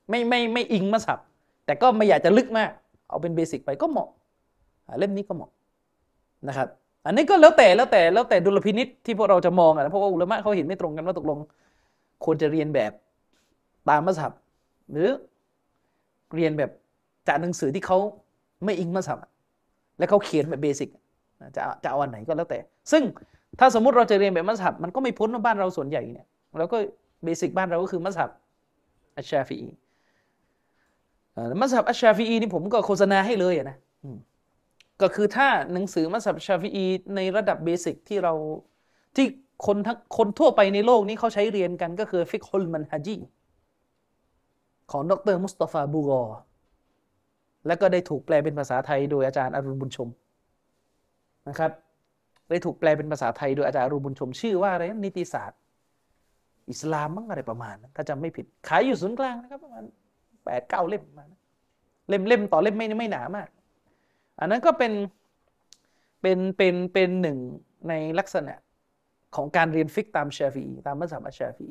[0.10, 1.20] ไม่ไม่ไม่อิงมาสับ
[1.66, 2.72] แต่ก็ไม่อยากจะลึกมาก
[3.10, 4.10] เอาเป็นเบสิกไปก็เหมาะ
[5.00, 5.52] เล่มนี้ก็เหมาะ
[6.48, 6.68] นะครับ
[7.06, 11.38] อันนี้ก็แล้วแต่แล้วแต่แล้วแต่ดุลพินิษที่พวกเราจะมองอะเพราะว่าอุลมะเขาเห็นไม่ตรงกันว่าตกลง
[12.26, 12.92] ควรจะเรียนแบบ
[13.90, 14.32] ตามมัสับ
[14.92, 15.10] หรือ
[16.36, 16.72] เรียนแบบ
[17.28, 17.98] จากหนังสือที่เขา
[18.66, 19.20] ไม่อิงมัสับ
[19.98, 20.90] และเขาเขียนแบบเบสิก
[21.56, 22.60] จะจะเอาอันไหนก็แล้วแต่
[22.92, 23.04] ซึ่ง
[23.60, 26.28] ถ้าสมมติเราจะเรียนแบบมัสฮับมันก็ไม่พ้นว่าบ้านเราส่วนใหญ่เนี่ย
[26.60, 26.78] แล้วก็
[27.24, 28.32] basic บ้านเราก็คือมัสฮับ
[29.18, 29.70] อัชชาฟีอี
[31.62, 33.78] มัสฮับอัชชาฟีอีนี่ผมก็โฆษณาให้เลยนะ
[35.02, 36.86] ก็คือถ้าหนังสือมัสฮับชาฟีอี
[37.16, 38.34] ในระดับ basic ที่เรา
[39.16, 39.28] ที่
[39.66, 43.18] คนทั้งคนทั่วไปในโลกนี้เขาใช้เรียนกันก็คือฟิกฮุลมันฮัจี
[44.92, 46.22] ของดรมุสตาฟาบุฆอ
[47.68, 50.10] แล้วก็ได้ถูกแปลเป็นภาษาไทยโดยอาจารย์อรุณบุญชม
[51.50, 51.72] นะครับ
[52.50, 55.60] ได้ถูกแปลเป็นภาษาไทยโดยอาจารย์รุบุญชมชื่อว่าอะไรนิติศาสตร์
[56.70, 59.84] อิสลามมั้งอะไรประมาณนั้นถ้าจำไม่ผิดขายอยู่ศูนย์กลางนะครับประมาณ
[60.46, 61.26] แปดเก้าเล่มมา
[62.10, 63.48] เล่มเล่มต่อเล่มไม่ไม่หนามาก
[64.40, 64.94] อันนั้นก็เป็น
[66.22, 67.38] เป็นเป็นเป็นหนึ่ง
[67.90, 68.54] ในลักษณะ
[69.36, 71.70] ของการเรียนฟิกตามชาฟีตามมัสยิดชาฟี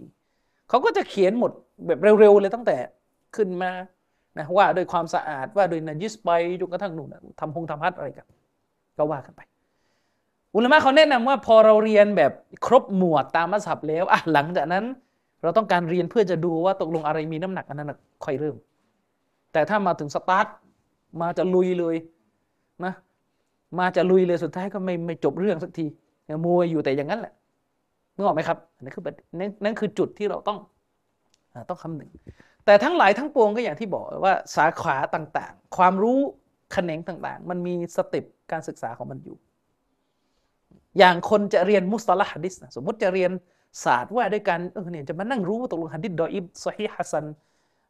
[0.68, 1.52] เขาก็จะเขียนหมด
[1.86, 2.76] แบบเร็วๆเลยตั้งแต่
[3.36, 3.70] ขึ้นมา
[4.38, 8.26] นะว่าโดยความสะอาดว่าโดยนันยิสไปจนกระทั่งนู่นทำพงทำฮัดอะไรกัน
[8.98, 9.40] ก็ว่ากันไป
[10.54, 12.32] อุลามะเขาแนะนำว่าพอเราเรียนแบบ
[12.66, 14.84] ครบหมวดตามมัสฮับแล้วอะหลังจากนั้น
[15.42, 17.92] เราต้องการเรียนเพื่อจะดูว่าตกลงอะไรมีน้ำหนักอันนั้น
[18.24, 18.56] ค่อยเริ่ม
[19.52, 20.46] แต่ถ้ามาถึงสตาร์ท
[21.20, 21.96] มาจะลุยเลย
[22.84, 22.92] นะ
[23.78, 25.86] มาจะลุยเลยสุดท้ายก็ไม่ไม่จบเรื่องสักที
[26.44, 27.32] มัวอยู่แต่อย่างนั้นแหละ
[28.14, 29.02] นึกออกไหมครับนั่นคือ
[29.64, 30.58] นั่นคือจุดที่เราต้อง
[31.68, 32.10] ต้องคำหนึ่ง
[32.64, 36.18] แต่ทั้งหลายทั้งปวงก็อย่างที่บอกว่าสาขาต่างๆ ความรู้
[36.72, 39.36] แขนงต่างๆ มันมีสเต็ปการศึกษาของมันอยู่
[40.98, 43.30] อย่างคนจะเรียนมุสตาฮะดิษสมมติจะเรียน
[43.84, 47.24] ศาสตร์ว่าด้วยกันเออเนี่ยจะมานั่งรู้ว่าตกลงฮะดิษดออิบซอฮีฮัสัน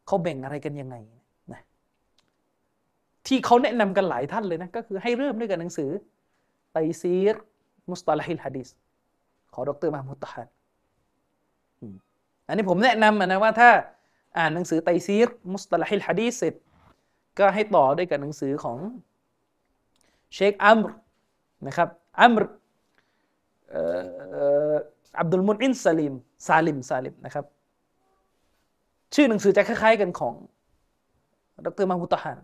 [0.07, 0.97] เขาแบ่งอะไรกันยังไง
[1.53, 1.61] นะ
[3.27, 5.91] ที่เขาแนะนำกันหลายท่านเลยนะก็คือให้เริ่มด้วยกันหนังสือ
[6.73, 7.37] ไตซีร
[7.91, 8.69] มุสตาลฮิลฮะดิษ
[9.53, 10.49] ของดรมะห์มูดตอฮาน
[12.49, 13.71] อันนี้ผมแนะนำนะว่าถ้า
[14.39, 16.55] อ่านหนังสือไตซีรมุสตลาฮิลฮะดีษเสร็จ
[17.39, 18.79] ก็ให้ต่อด้วยกับหนังสือของ
[20.35, 20.91] เชคอัมร
[21.67, 21.89] นะครับ
[22.21, 22.43] อัมร
[25.19, 26.15] อับดุลมุนอิมซาลิม
[26.47, 27.45] ซาลิมซาลิมนะครับ
[29.15, 30.35] ชื่อหนังสือจะคล้ายๆกันของ
[31.67, 32.39] ดรมะห์มูดตอฮาน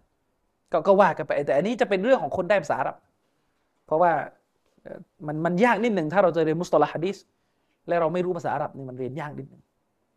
[0.72, 2.96] ก็ก็ว่ากันไป แต่อันนี้จะเป็นเรื่องของคนได้ภาษาอาหรับ
[3.86, 4.12] เพราะว่า
[5.26, 7.16] มันมันยากนิดหนึ่งถ้าเราจะเรียนมุสตลาฮะดีษ
[7.88, 9.62] และเราไม่รู้ภาษาอาหรับนี่มันเรียนยากนิดหนึ่ง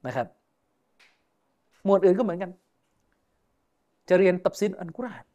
[0.07, 0.27] นะครับ
[1.85, 2.51] หมวดอื่นก็เหมือนกัน
[4.09, 5.25] จะเรียนตับซินอันกุราน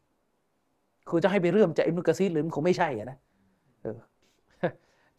[1.08, 3.18] คือจะให้ไปเริ่มจากอิบนุกะซีหรือมันคงไม่ใช่นะ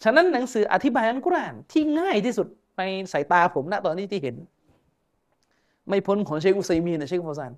[0.03, 4.35] ฉะนั้นหนังสืออธิบายอันกุรอานที่ง่ายที่สุดในสายตาผมณตอนนี้ที่เห็น
[5.89, 7.51] ไม่พ้นของเชคอุซัยมีนนะเชคฟาซาน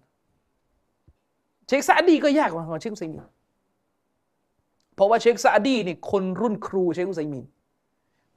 [1.67, 3.25] เชคซาดีก็ยากกว่าของเชคอุซัยมีน
[4.95, 7.45] เพราะว่าเชคซาดีนี่คนรุ่นครูเชคอุซัยมีน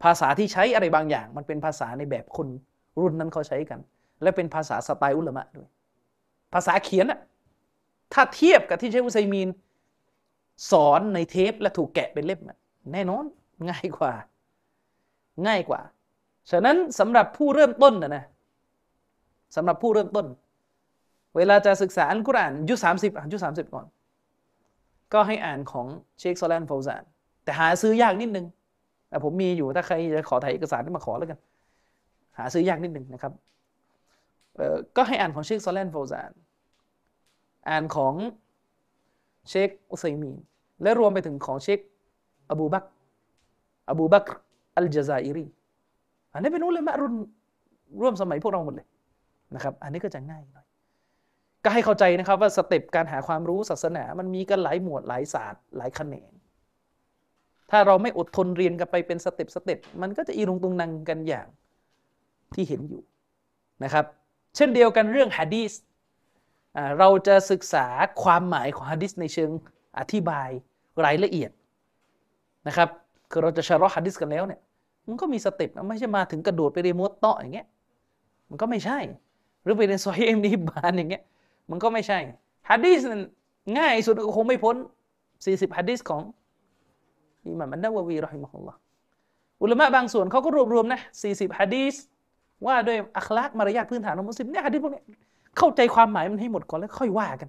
[0.03, 2.49] ภาษาที่ใช้อะไรบางอย่าง มันเป็นภาษาในแบบคน
[3.01, 3.81] รุ่นนั้นเขาใช้กัน
[4.23, 5.69] และเป็นภาษาสไตล์อุลามะด้วย
[6.55, 7.21] ภาษาเขียนอะ
[8.13, 9.49] ถ้าเทียบกับที่เชคอุซัยมีน
[10.71, 12.41] สอนในเทปและถูกแกะเป็นเล่ม
[12.93, 13.25] แน่นอน
[13.69, 14.13] ง่ายกว่า
[15.47, 15.81] ง่ายกว่า
[16.51, 18.25] ฉะนั้นสำหรับผู้เริ่มต้นนะนะ
[19.57, 20.27] สำหรับผู้เริ่มต้น
[21.37, 23.87] เวลาจะศึกษาอัลกุรอานยุสามสิบอ่านยุสามสิบก่อน
[25.13, 25.87] ก็ให้อ่านของ
[26.19, 27.03] เชคโซแลนฟาวซาน
[27.45, 28.47] แต่หาซื้อยากนิดนึง
[29.09, 31.39] แต่ผมมีอยู่ถ้าใครจะขอถ่ายเอกสารมาขอแล้วกัน
[32.39, 33.33] หาซื้อยากนิดนึงนะครับ
[34.97, 36.31] ก็ให้อ่านของเชคโซแลนฟาวซาน
[37.69, 38.15] อ่านของ
[39.49, 40.39] เชคอุซัยมีน
[40.83, 41.79] และรวมไปถึงของเชค
[42.51, 42.85] อบูบัก
[43.91, 44.27] อบูบัก
[44.77, 45.47] อัลจาซาอิรี
[46.33, 47.15] อันนี้เป็นอุลามะรุ่น
[48.01, 48.89] ร่วมสมัยพวกเราหมดเลย
[49.55, 50.67] นะครับ อันนี้ก็จะง่ายหน่อย
[51.65, 56.31] ก็ให้เข้าใจนะครับว่า step การหาความรู้ศาสนา มันมีกันหลายหมวดหลายศาสตร์หลายแขนง
[57.71, 61.47] ถ้าเราไม่อดทนเรียนกันไปเป็น step step มันก็จะอีรุงตุงนังกันอย่าง
[62.55, 63.03] ที่เห็นอยู่
[63.85, 64.05] นะครับ
[64.57, 65.73] เช่นเดียวกันเรื่องฮะดีส
[66.99, 67.87] เราจะศึกษา
[68.23, 69.51] ความหมายของฮะดิษในเชิง
[69.99, 70.49] อธิบาย
[71.05, 71.51] รายละเอียด
[72.69, 72.89] นะครับ
[73.31, 74.61] คือเราจะชะรอฮะดิษกันแล้วเนี่ย
[75.09, 77.67] มันก็มี step ไม่ใช่มาถึงกระโดดไปเรียนมุวัตเตาะอย่างเงี้ย
[78.49, 78.99] มันก็ไม่ใช่
[79.63, 81.23] หรือไปเรียนซอฮีอิบนิฮิบบานอย่างเงี้ย
[81.71, 82.19] มันก็ไม่ใช่
[82.71, 83.01] ฮะดิษ
[83.79, 84.77] ง่ายสุดก็คงไม่พ้น
[85.27, 86.23] 40ฮะดิษของ
[87.45, 88.79] อิหม่ามอันนาววีرحمه الله
[89.63, 91.95] อุลามะบางส่วนเขาก็รวบรวมนะ 40ฮะดีษ
[92.67, 95.03] ว่าด้วยอัคลากมารยาทพื้นฐานของมุสลิมเนี่ยฮะดีษพวกนี้
[95.59, 97.49] เข้าใจความหมายมันให้หมดก่อนแล้วค่อยว่ากัน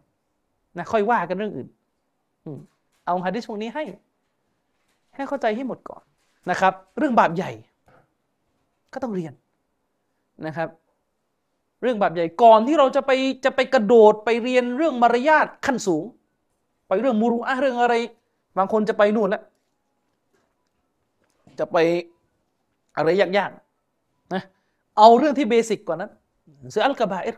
[0.78, 1.68] นะค่อยว่ากันเรื่องอื่น
[3.06, 3.84] เอาฮะดิษพวกนี้ให้
[5.16, 6.04] ให้เข้าใจให้หมดก่อน
[6.50, 7.52] นะครับ เรื่องบาปใหญ่
[8.94, 9.34] ก็ต้องเรียน
[10.46, 10.70] นะครับ
[11.82, 13.12] เรื่องบาปใหญ่ก่อนที่เราจะไป
[13.46, 16.04] จะไปกระโดดไปเรียนเรื่องมารยาทขั้นสูง
[16.88, 17.96] ไปเรื่องมูรุอะเรื่องอะไร
[18.58, 19.44] บางคนจะไปนู่นแล้ว
[21.60, 21.78] จะไป
[22.98, 24.42] อะไรยากๆนะ
[24.98, 26.12] เอาเรื่องที่เบสิกก่อนนั้น
[26.62, 27.36] หนังสืออัลกบาอิร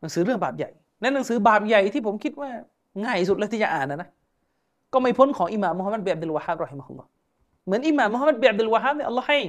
[0.00, 0.70] หนังสือเรื่องบาปใหญ่
[1.00, 2.50] ในหนังสือบาปใหญ่ที่ผมคิดว่า
[3.04, 4.08] ง่ายสุดเลยที่จะอ่านนะนะ
[4.92, 7.08] ก็ไม่พ้นของอิหม่ามมุฮัมมัดเบียบดุลวาฮับรอฮิมะฮุลลอฮ์
[7.66, 9.40] เหมือนอิหม่ามมุฮัมมัดเบียบดุลวาฮับเนี่ยอัลลอฮ์ให้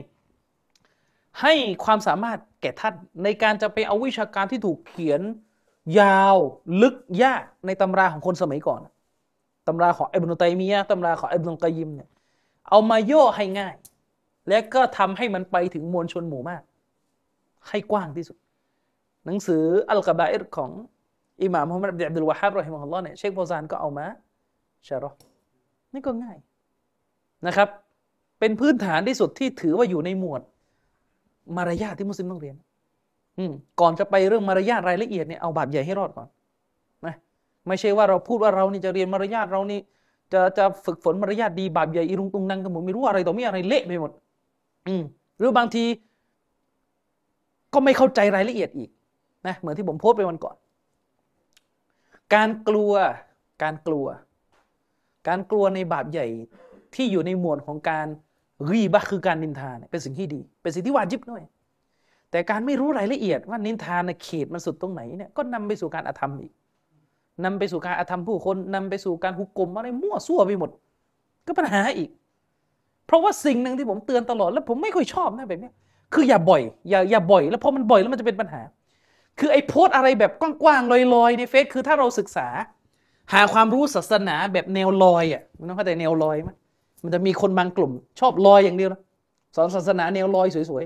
[1.41, 5.21] ให้ความสามารถแก่ท่านในการจะไปเอาวิชาการที่ถูกเขียน
[5.99, 6.37] ยาว
[6.81, 8.79] ลึกยากในตำราของคนสมัยก่อน
[9.67, 12.09] ตำราของอิบนุตัยมียะตำราของอิบนุกอยิมเนี่ย
[12.69, 13.75] เอามาย่อให้ง่าย
[14.47, 16.61] และก็ทำให้มันไปถึงมวลชนหมู่มาก
[17.69, 18.37] ให้กว้างที่สุด
[19.25, 20.71] หนังสืออัลกบาอิรของ
[21.43, 24.05] อิหม่ามมุฮัมมัดอับดุลวะฮับรอฮิมะฮุลลอฮ์เนี่ยเชคโฟซานก็เอามา
[24.87, 25.09] ชารอ
[25.93, 26.37] นี่ก็ง่าย
[27.47, 27.67] นะครับ
[28.39, 30.41] เป็นพื้นฐานที่สุดที่ถือว่าอยู่ในหมวด
[31.55, 32.55] มารยาทที่มุสลิมต้องเรียน
[33.37, 33.43] อื
[33.79, 36.27] ก่อนจะไปเรื่องมารยาทรายละเอียดเนี่ยเอาบาปใหญ่ให้รอดก่อน
[37.05, 37.15] นะ
[37.67, 39.79] ไม่ใช่ว่าเราพูดว่าเรานี่จะเรียนมารยาทเรานี่
[40.33, 44.11] จะจะฝึกฝนมารยาทดีบาปใหญ่อีรุงตุงนังกันหมดไม่รู้อะไรต่อมีอะไรเละไปหมด
[44.87, 45.03] อืม
[45.37, 45.83] หรือบางที
[47.73, 48.89] ก็ไม่เข้าใจรายละเอียดอีก
[49.47, 50.55] นะเหมือนที่ผมโพสต์ไปวันก่อน
[52.33, 52.93] การกลัว
[53.63, 54.05] การกลัว
[55.27, 56.27] การกลัวในบาปใหญ่
[56.95, 58.07] ที่อยู่ในหมวดของการ
[58.71, 61.41] รีบะคือการนินทาเนี่ยเป็นสิ่งที่ดี เป็นสิ่งที่วาจิบด้วย
[62.31, 66.51] แต่การไม่รู้รายละเอียดว่านินทาในเขตมันสุดตรงไหนเนี่ยก็นำไปสู่การอธรรมอีก
[67.43, 70.69] นำไปสู่การอาธรรมผู้คนนำไปสู่การหุกกลมอะไรมั่วซั่วไปหมด
[71.45, 72.09] ก็ปัญหาอีก
[73.05, 75.71] เพราะว่าสิ่งหนึ่งที่ผมเตือนตลอดแล้วผมไม่ค่อยชอบนะแบบนี้
[76.13, 78.61] คืออย่าบ่อย อย่าอย่าบ่อย แล้วพอมันบ่อยแล้วมันจะเป็นปัญหา
[79.39, 82.47] คือไอ้โพสอะไรแบบกว้างๆลอยๆในเฟซคือถ้าเราศึกษา
[83.31, 86.49] หาความรู้ศาสนาแบบแนวลอยอะมันต้องเข้าใจแนวลอยไหม
[87.03, 89.01] มันจะมีคนบางกลุ่ม ชอบลอยอย่างเดียวนะ
[89.55, 90.83] สอนศาสนาแนวลอยสวย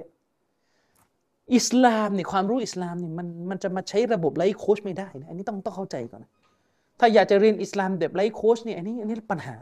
[0.75, 6.31] ๆอิสลามเนี่ยความรู้อิสลามเนี่ยมันมันจะมาใช้ระบบไลฟ์โค้ชไม่ได้นะอันนี้ต้องต้องเข้าใจก่อนนะ
[6.99, 9.55] ถ้าอยากจะเรียนอิสลามแบบไลฟ์โค้ชเนี่ยอันนี้อันนี้ปัญหา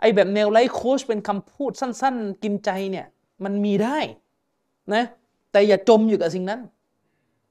[0.00, 3.06] ไอ้แบบแนวไลฟ์โค้ชเป็นคำพูดสั้น ๆ กินใจเนี่ย
[3.44, 3.98] มันมีได้
[4.94, 5.04] นะ
[5.52, 6.60] แต่อย่าจมอยู่กับสิ่งนั้น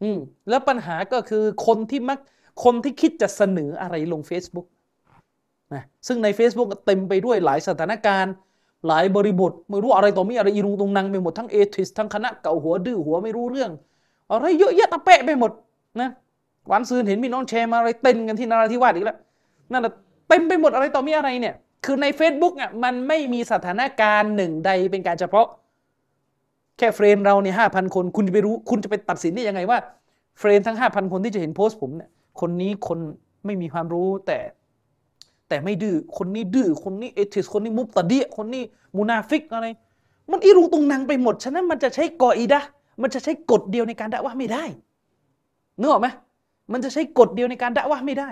[0.02, 0.18] อืม
[0.50, 2.20] แล้วปัญหาก็คือคนที่มัก
[2.64, 4.68] คนที่คิดจะเสนออะไรลง Facebook
[5.74, 8.34] นะซึ่งใน Facebook เต็มไปด้วยหลายสถานการณ์
[8.88, 13.72] หลายบริบท ไม่รู้อะไรต่อมีอะไรอีรุงตุงนังไปหมดทั้ง atheist ทั้งคณะเก่าหัวดื้อหัวไม่รู้เรื่อง
[14.32, 15.52] อะไรเยอะแยะตะเปะไปหมด
[16.02, 16.10] นะ
[16.72, 19.18] วันซืนเห็นมีน้องแชร์มาอะไรเต้นกันที่นราธิวาสอีกแล้ว
[19.72, 19.94] นั่นแหละ
[20.30, 25.48] เต็มไปหมดอะไรต่อมีอะไรเนี่ยคือใน Facebook อะมันไม่มีสถานการณ์หนึ่งใดเป็นการเฉพาะ
[26.78, 29.78] แค่ friend เราเนี่ยห้าพันคน คุณจะไปรู้คุณจะไปตัดสินได้ยังไงว่า
[30.40, 32.10] friend ทั้งห้าพันคนที่จะเห็นโพสต์ผมเนี่ย
[32.40, 33.00] คนนี้คน
[33.46, 34.40] ไม่มีความรู้แต่
[35.48, 38.64] แต่ไม่ดื้อคนนี้ดื้อคนนี้ atheist คนนี้มุบตะเดียะคนนี้
[38.98, 39.68] มูนาฟิกอะไร
[40.32, 42.62] มันอีรุงตุงนังไปหมด ฉะนั้นมันจะใช้กออีดะ
[43.02, 44.64] มันจะใช้กฎเดียวในการด่าว่าไม่ได้
[45.80, 46.08] นึกออกไหม
[46.72, 48.30] มันจะใช้กฎเดียวในการด่าว่าไม่ได้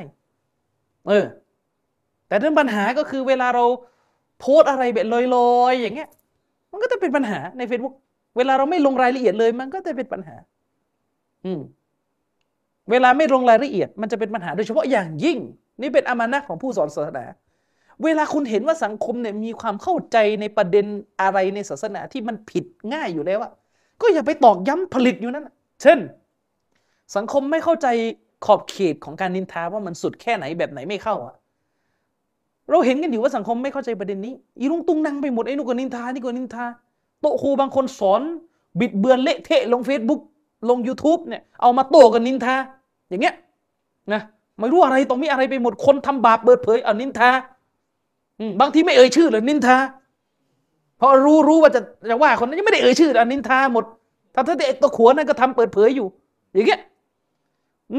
[1.08, 1.26] เออ
[2.28, 3.66] แต่เรื่องปัญหาก็คือเวลาเรา
[4.40, 6.10] โพสอะไรแบบลอยๆอย่างเงี้ย
[6.72, 7.94] มันก็จะเป็นปัญหาใน Facebook
[8.38, 10.36] เวลาเราไม่ลงรายละเอียดเลย มันก็จะเป็นปัญหา
[11.46, 11.60] อืม
[12.92, 15.38] เวลาไม่ลงรายละเอียด มันจะเป็นปัญหาโดยเฉพาะอย่างยิ่ง
[15.82, 17.26] นี่เป็นอามานะของผู้สอนศาสนา
[18.04, 20.86] เวลาคุณเห็นว่าสังคมเนี่ยมีความเข้าใจในประเด็น
[21.22, 23.52] อะไรในศาสนาที่มันผิดง่ายอยู่แล้วอะ
[24.02, 25.50] ก็อย่าไปตอกย้ำผลิตอยู่นั่น
[25.82, 26.00] เช่น
[27.16, 27.88] สังคมไม่เข้าใจ
[28.46, 31.36] ขอบเขตของการนินทาว่ามันสุดแค่ไหนแบบไหนไม่เข้าอะ
[32.70, 36.66] เราเห็นกันอยู่ว่าสังคมไม่เข้าใจประเด็นนี้ อีลุงตุงนังไปหมดไอ้นู่นก็นินทานี่ก็นินทา
[37.22, 38.22] โตะครูบางคนสอน
[38.80, 40.22] บิดเบือนเละเทะลง Facebook
[40.70, 42.56] ลง YouTube เนี่ยเอามาโต้กันนินทา
[43.12, 43.36] อย่างเงี้ย
[44.14, 44.22] นะ
[44.60, 47.30] ไม่รู้อะไรต้องมีอะไรไปหมดคนทำบาปเปิดเผยเอานินทา
[48.60, 49.78] บางทีไม่เอ่ยชื่อเลยนินทา
[50.98, 53.86] เพราะรู้รู้ว่าจะจะว่าคนนั้นยังไม่ได้เอ่ยชื่ออันนินทาหมด
[54.34, 56.08] ถ้าถ้าเด็กตัวขวนั่นก็ทำเปิดเผยอยู่
[56.54, 56.80] อย่างเงี้ย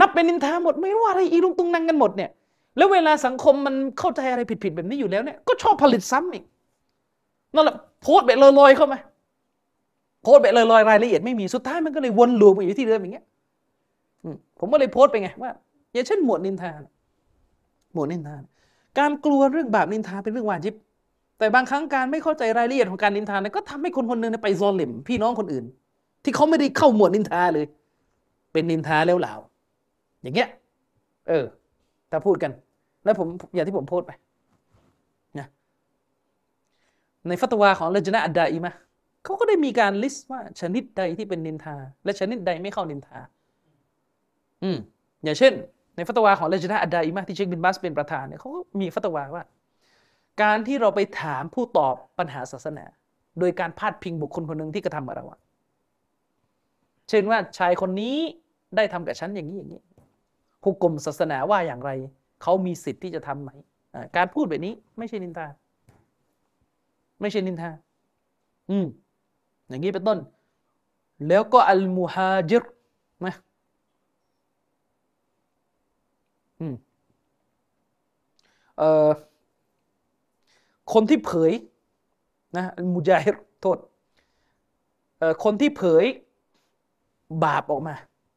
[0.00, 2.30] นับเป็นนินทาหมด ไม่รู้อะไรอีลุงตุงนังกันหมดเนี่ย
[2.76, 6.44] แล้วเวลาสังคมมันเข้าใจอะไรผิดๆแบบนี้อยู่แล้วเนี่ยก็ชอบผลิตซ้ำอีก
[7.54, 8.98] นั่นแหละโพสแบบลอยๆเข้ามา
[10.22, 13.24] โพสแบบลอยๆรายละเอียดไม่มีสุดท้ายมันก็เลยวนลูปอยู่ที่เดิมอย่างเงี้ย
[14.64, 15.50] ผมก็เลยโพสต์ไปไงว่า
[15.92, 16.80] อย่างเช่นหมวดนินทาน
[17.94, 18.36] หมวดนินทา
[18.98, 20.74] การกลัวเรื่องบาปนินทาเป็นเรื่องวาจิบ
[21.38, 25.64] แต่บางครั้งการไม่เข้าใจรายละเอียดของการนินทาเนี่ยก็ทำให้คนคนหนึ่งไปซอลิมพี่น้องคนอื่น
[26.24, 27.66] ที่เขาไม่ได้เข้าหมวดนินทาเลย
[28.52, 29.34] เป็นนินทาแล้วเหล่า
[30.22, 30.48] อย่างเงี้ย
[31.28, 31.44] เออ
[32.10, 32.52] ถ้าพูดกัน
[33.04, 34.12] แล้วผมอย่างที่ผมโพสต์ไป
[35.38, 35.46] นะ
[37.28, 38.74] ในฟัตวาของเลจนะอัดดาอีมะ
[39.24, 43.18] เขาก็ได้มีการ list ว่าชนิดใดที่เป็นนินทา และชนิดใดไม่เข้านินทา
[44.62, 44.76] อืม
[45.24, 45.52] อย่างเช่น
[45.96, 49.44] ในฟัตวาของเลจนะอัดดาอีมะที่เชคบินบาซเป็นประธานเนี่ยเขาก็มีฟัตวาว่า
[50.42, 52.84] การที่เราไปถามผู้ตอบปัญหาศาสนา
[53.38, 55.24] โดยการพาดพิงบุคคลคนหนึ่งที่กระทำกับเรา
[57.08, 58.16] เช่นว่าชายคนนี้
[58.76, 59.80] ได้ทำกับฉันอย่างนี้อย่างนี้
[60.64, 61.90] หุกกลมศาสนาว่าอย่างไร
[62.42, 63.50] เขามีสิทธิ์ที่จะทำไหม
[64.16, 65.46] การพูดแบบนี้ไม่ใช่นินทา
[67.20, 67.70] ไม่ใช่นินทา
[68.70, 68.86] อืม
[69.68, 70.18] อย่างนี้เป็นต้น
[71.28, 72.64] แล้วก็อัลมุฮาจิร
[73.24, 73.34] นะ
[76.62, 76.74] อืม
[78.76, 79.10] เอ่อ
[80.92, 81.52] คนที่เผย
[82.56, 83.78] นะมุจาฮิรโทษ
[85.18, 86.04] เอ่อคนที่เผย
[87.42, 87.94] บาปออกมา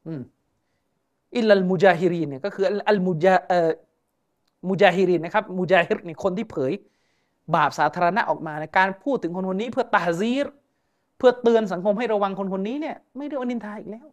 [0.08, 0.22] อืม
[1.36, 3.70] อิลลัลมุจาฮิรีนเนี่ยก็คืออัลมุจาเอ่อ
[4.70, 6.72] มุจาฮิรินนะครับมุจาฮิรนี่คนที่เผย
[7.56, 10.46] บาปสาธารณะออกมาในการพูดถึงคนคนนี้เพื่อตาซีร
[11.18, 14.06] เพื่อเตือนสังคมให้ระวังคนคนนี้เนี่ย ไม่เรียกว่านินทาอีกแล้ว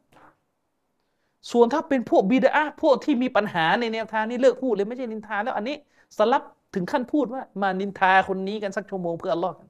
[1.51, 5.77] ส่วนถ้าเป็นพวกบิดาพวกที่มีปัญหาในแนวทางนี้เลิกพูดเลยไม่ใช่นินทาแล้วอันนี้
[6.19, 6.43] สลับ
[6.75, 9.69] ถึงขั้นพูดว่ามานินทาคนนี้กันสักชั่วโมงเพื่ออัลลอฮ์กัน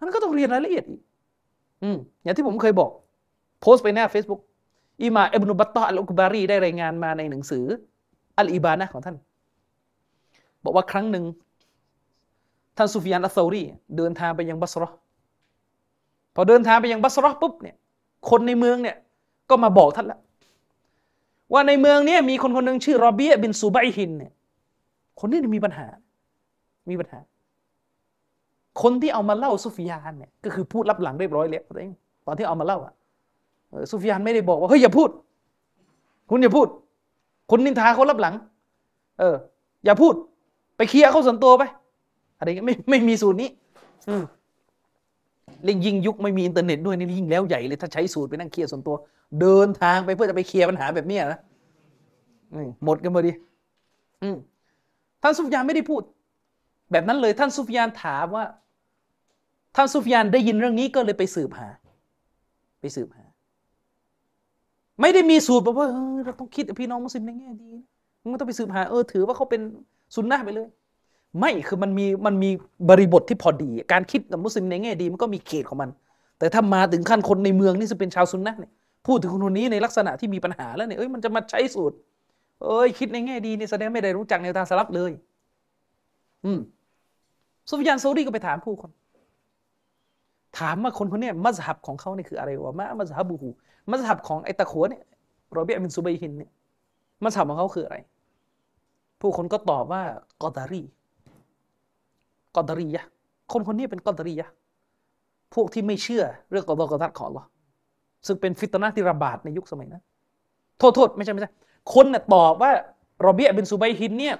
[0.00, 1.00] มันก็ต้องเรียนรายละเอียดอีก
[1.82, 2.90] อืมอย่างที่ผมเคยบอก
[3.60, 4.40] โพสต์ไปหน้า Facebook
[5.02, 7.64] อิหม่ามอิบนุบัตตออัลอุกบารีได้รายงานมาในหนังสือ
[8.38, 9.16] อัลอิบานะของท่าน
[10.64, 11.24] บอกว่าครั้งหนึ่ง
[12.76, 13.62] ท่านซุฟยานอัสเซารี
[13.96, 14.88] เดินทางไปยังบัสรอ
[16.34, 17.76] พอเดินทางไปยังบัสรอปุ๊บเนี่ย
[18.30, 18.96] คนในเมืองเนี่ย
[19.50, 20.20] ก็มาบอกท่านแล้ว
[21.52, 24.32] ว่าในเมืองเนี้ยมีคนคนหนึ่งชื่อรอเบียบินซูไบฮินเนี่ย
[25.20, 25.86] คนนี้มีปัญหา
[26.90, 27.20] มีปัญหา
[28.82, 31.62] คนที่เอามาเล่าซุฟยานเนี่ยก็คือพูดรับหลังเรียบร้อยแล้ว
[32.26, 32.94] ตอนที่เอามาเล่าอะ
[33.90, 35.10] ซุฟยานไม่ได้บอกว่าเฮ้ยอย่าพูด
[36.30, 36.68] คุณอย่าพูด
[37.50, 38.34] คุณนินทาเขารับหลัง
[39.20, 39.36] เออ
[39.84, 40.14] อย่าพูด
[40.76, 41.62] ไปเคลียร์เขาส่วนตัวไป
[42.38, 43.48] อะไรเงี้ยไม่ไม่มีสูตรนี้
[44.08, 44.22] อืม
[45.64, 48.96] เล่งยิ่งยุคไม่มีอินเทอร์เน็ตด้วยนี่ยิ่งแล้วใหญ่เลยถ้าใช้สูตรไปนั่งเคลียร์ส่วนตัว
[49.40, 51.38] เดินทางไปเพื่อจะไปเคลียร์ปัญหาแบบนี้นะ
[52.84, 53.32] หมดกันพอดี
[55.22, 56.02] ท่านซุฟยานไม่ได้พูด
[56.92, 58.44] แบบนั้นเลยท่านซุฟยานถามว่า
[59.76, 61.68] ท่านซุฟยานได้ยินเรื่องนี้ก็เลยไปสืบหา
[62.80, 63.24] ไปสืบหา
[65.00, 67.70] ไม่ได้มีสูตรแบบว่าเออเราต้องคิดพี่น้องมุสลิมในแง่ดี
[68.22, 69.60] มึงไม่ต้องไปสืบหาเออถือว่าเขาเป็น
[70.14, 70.68] ซุนนะไปเลย
[71.38, 72.50] ไม่คือมันมีมันมี
[72.88, 75.90] บริบทที่พอดี การคิดกับมุสลิมในแง่ดีมันก็มีเขตของมัน
[76.38, 78.72] แต่ถ้ามาถึงขั้นคนในเมืองนี่จะเป็นชาวซุนนะเนี่ย
[79.06, 81.96] พูดถึงคนคนนี้ในลักษณะที่มีปัญหาแล้วเนี่ยเอ้ยมันจะมาใช้สูตร
[82.62, 85.12] เอ้ยคิดในแง่ดีนี่แสดงไม่ได้รู้จักแนวทางสลับเลย
[86.44, 86.60] อืม
[87.68, 88.90] ซุฟยานซาอุดีก็ไปถามผู้คน
[90.58, 93.48] ถามว่าคนคนนี้มัสฮับของเขาเนี่ยคืออะไรวะมะมัสฮับบูฮู
[93.90, 95.02] มัสฮับของไอตะขัวเนี่ย
[95.52, 96.50] โรเบียบินซูบัยฮินเนี่ย
[97.24, 97.96] มัสฮับของเขาคืออะไร
[99.20, 100.02] ผู้คนก็ตอบว่า
[100.42, 100.82] กอดารี
[102.56, 103.04] กอดรียะ
[103.52, 104.48] คนคนนี้เป็นกอดรียะ
[105.54, 107.44] พวกที่ไม่เชื่อเรื่องกอดกอดัดของเรา
[108.26, 110.02] ซึ่งเป็นฟิตนะที่ระบาดในยุคสมัยนั้น
[110.78, 111.52] โทษโทษไม่ใช่ไม่ใช่
[111.94, 112.70] คนน่ะตอบว่า
[113.26, 114.36] รอเบียบินซูบัยฮินเนี่ย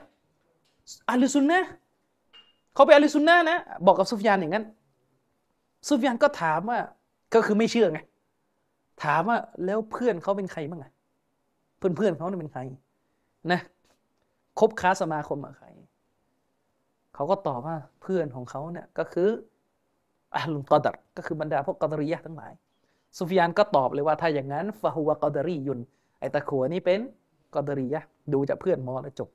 [1.08, 1.60] อาลิซุนนะ
[2.74, 4.64] เขาเป็นอาลิซุนนะนะ บอกกับซุฟยานอย่างนั้น
[5.88, 6.78] ซุฟยานก็ถามว่า
[7.34, 8.00] ก็คือไม่เชื่อไง
[9.04, 10.90] ถามว่าแล้วเพื่อนเขาเป็นใครบ้างอะ
[11.78, 12.60] เพื่อนเพื่อนเขาเนี่ยเป็นใคร
[13.52, 13.60] นะ
[14.58, 15.66] คบค้าสมาคมกับใคร
[17.20, 19.28] เขาก็ตอบว่าเพื่อนของเขาเนี่ยก็คือ
[20.34, 22.52] อาลุนกอดัรก็คือบรรดาพวกกอดรียะทั้งหลาย
[23.16, 25.80] ซุฟยานก็ตอบเลยว่าถ้าอย่างนั้นฟาฮัวกอดรียุน
[26.18, 27.00] ไอตะขัวนี่เป็น
[27.54, 28.02] กอดรียะ
[28.32, 29.28] ดูจากเพื่อนมอแล้วจบ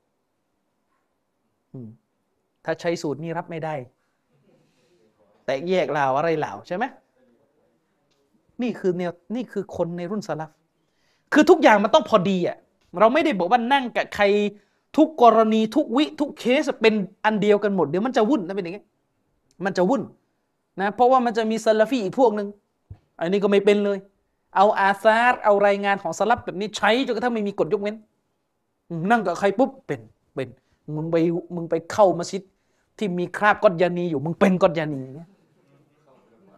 [2.65, 3.75] ถ้าใช้สูตรนี้รับไม่ได้
[5.45, 6.83] แตกแยกลาวอะไรลาวใช่ไหม
[8.61, 10.51] นี่คือแนวนี่คือคนในรุ่นสลับ
[11.33, 12.57] คือทุกอย่างมันต้องพอดีอะ
[12.99, 14.25] เราไม่ได้บอกว่านั่งกับใคร
[14.97, 16.93] ทุกกรณีทุกวิทุกเคสเป็น
[17.25, 18.83] อันเดียวกันหมดเดี๋ยวมันจะวุ่นนะเป็นอย่างงี้
[19.65, 20.01] มันจะวุ่น
[20.81, 22.47] นะเพราะว่ามันจะมีซาลาฟีอีกพวกหนึ่ง
[23.19, 23.97] อันนี้ก็ไม่เป็นเลย
[24.55, 27.95] เอาอาซาร์เอารายงานของสลับแบบนี้ใช้จนกระทั่งไม่มีกฎยกเว้น
[29.11, 30.01] นั่งกับใครปุ๊บเป็น
[30.33, 30.47] เป็น
[30.95, 31.15] มึงไป
[31.55, 32.43] มึงไปเข้ามัสยิด
[32.97, 35.29] ที่มีคราบกอดยานีอยู่มึงเป็นกอดยานีอย่างเงี้ย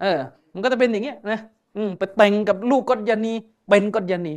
[0.02, 0.20] เออ
[0.54, 1.40] มันก็จะเป็นอย่างเงี้ยนะ
[1.78, 3.34] อืมไปแต่งกับลูกกอดยานี
[3.70, 4.34] เป็นกอดยานี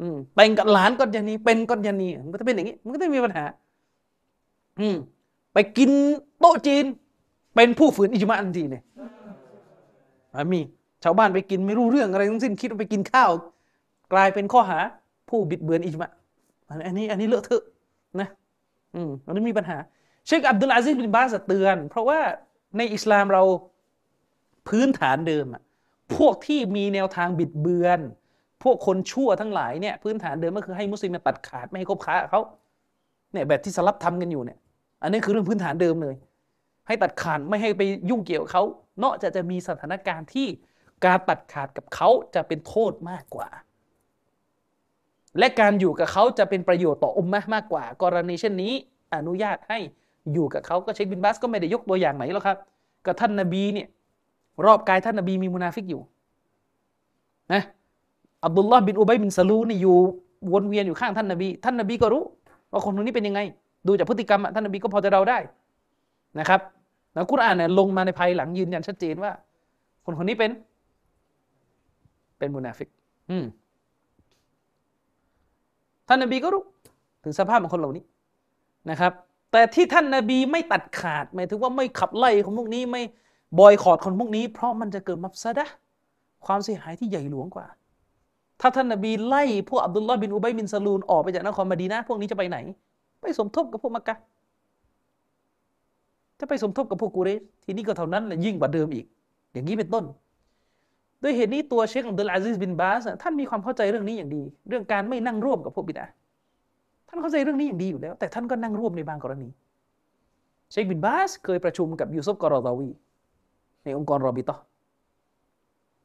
[0.00, 3.44] อืมแต่งกับหลานกอดยานีเป็นกอดยานีมันก็จะเป็นอย่างงี้มันก็จะมีปัญหา
[4.80, 4.96] อืม
[5.54, 5.90] ไปกิน
[6.40, 6.84] โต๊ะจีน
[7.54, 8.82] เป็นผู้ฝืนอิจมาอันทีเนี่ย
[10.52, 10.60] มี
[11.04, 13.30] ชาวบ้านไปกินไม่รู้เรื่องอะไรทั้งสิ้นคิดว่าไปกินข้าว
[14.12, 14.78] กลายเป็นข้อหา
[15.28, 16.08] ผู้บิดเบือนอิจมา
[16.86, 17.64] อันนี้ อันนี้เลอะเทอะ
[18.20, 18.28] นะ
[18.94, 19.76] อืมอันนี้มีปัญหา
[20.26, 22.20] เชคอับดุลอาซิซบินบาสเตือน เพราะว่า
[22.76, 23.42] ในอิสลามเรา
[24.68, 25.62] พื้นฐานเดิมอะ
[26.16, 28.00] พวกที่มีแนวทางบิดเบือน
[28.64, 32.40] พวกคนชั่วทั้งหลายเนี่ยพื้นฐานเดิมก็คือให้มุสลิมตัดขาดไม่ให้คบค้าเขา
[33.32, 34.58] เนี่ยแบบที่สลับทำกันอยู่เนี่ย
[35.02, 36.14] อันนี้คือเรื่องพื้นฐานเดิมเลย
[36.86, 38.62] ให้ตัดขาดไม่ให้ไปยุ่งเกี่ยวเขา
[39.00, 40.46] เนอกจากจะมีสถานการณ์ที่
[41.04, 43.48] การตัดขาดกับเขาจะเป็นโทษมากกว่า
[45.38, 48.72] และการอยู่กับเขาจะเป็นประโยชน์ต่ออุมมะมากกว่า กรณีเช่นนี้
[49.14, 49.78] อนุญาตให้
[50.32, 52.56] อยู่กับเขาก็เชคบินบาสก็ไม่ได้ยกตัวอย่างไหนหรอกครับ
[53.06, 53.88] กับท่านนาบีเนี่ย
[54.66, 56.02] รอบกายท่านนาบีมีมุนาฟิกอยู่
[57.52, 57.62] นะ
[58.44, 59.96] อับดุลลอฮ์บินอุบัยบินซาลูนี่อยู่
[60.52, 62.22] วนเวียนอยู่ข้างท่านนาบี ท่านนาบีก็รู้
[62.72, 63.40] ว่าคนคนนี้เป็นยังไง
[63.86, 65.38] ดูจากพฤติกรรมท่านนาบีก็พอจะเดาได้
[66.38, 66.60] นะครับ
[67.14, 69.32] แล้วกุรอานเนี่ยลงมาในภายหลังยืนยันชัดเจนว่า
[70.04, 70.50] คนคนนี้เป็น
[72.38, 72.88] เป็นมุนาฟิก
[73.30, 73.44] อืม
[76.08, 76.62] ท่านนาบีก็รู้
[77.24, 78.04] ถึงสภาพของคนเหล่านี้
[78.90, 79.12] นะครับ
[79.52, 83.02] แต่ที่ท่านนาบีไม่ตัดขาดหมายถึงว่าไม่ขับไล่คนพวกนี้ไม่
[83.58, 85.66] บอยคอรดคนพวกนี้ เพราะมันจะเกิดมัฟซาดะ
[86.46, 87.66] ความเสียหายที่ใหญ่หลวงกว่า
[88.66, 92.58] ถ้าท่านนาบีไล่พวกอับดุลลอฮ์บินอุบัยบินซาลูนออกไปจากนครมาดีนะพวกนี้จะไปไหน
[93.20, 94.16] ไปสมทบกับพวกมักกะ
[96.40, 99.06] จะไปสมทบกับพวกกูเรชทีนี้ก็เท่านั้นแหละยิ่งกว่าเดิมอีก
[99.52, 100.04] อย่างนี้เป็นต้น
[101.22, 106.06] ด้วยเหตุนี้ตัวเชคอับดุลอาซิซบินบาสท่านมีความเข้าใจเรื่องนี้อย่างดี เรื่องการไม่นั่งร่วมกับพวกบิดอะห์
[107.08, 109.48] ท่านเข้าใจเรื่องนี้อย่างดีอยู่แล้ว แต่ท่านก็นั่งร่วมในบางกรณี
[110.70, 112.90] เชคบินบาสเคยประชุมกับยูซุฟกอรอดาวี
[113.84, 114.56] ในองค์กรรอบิตอ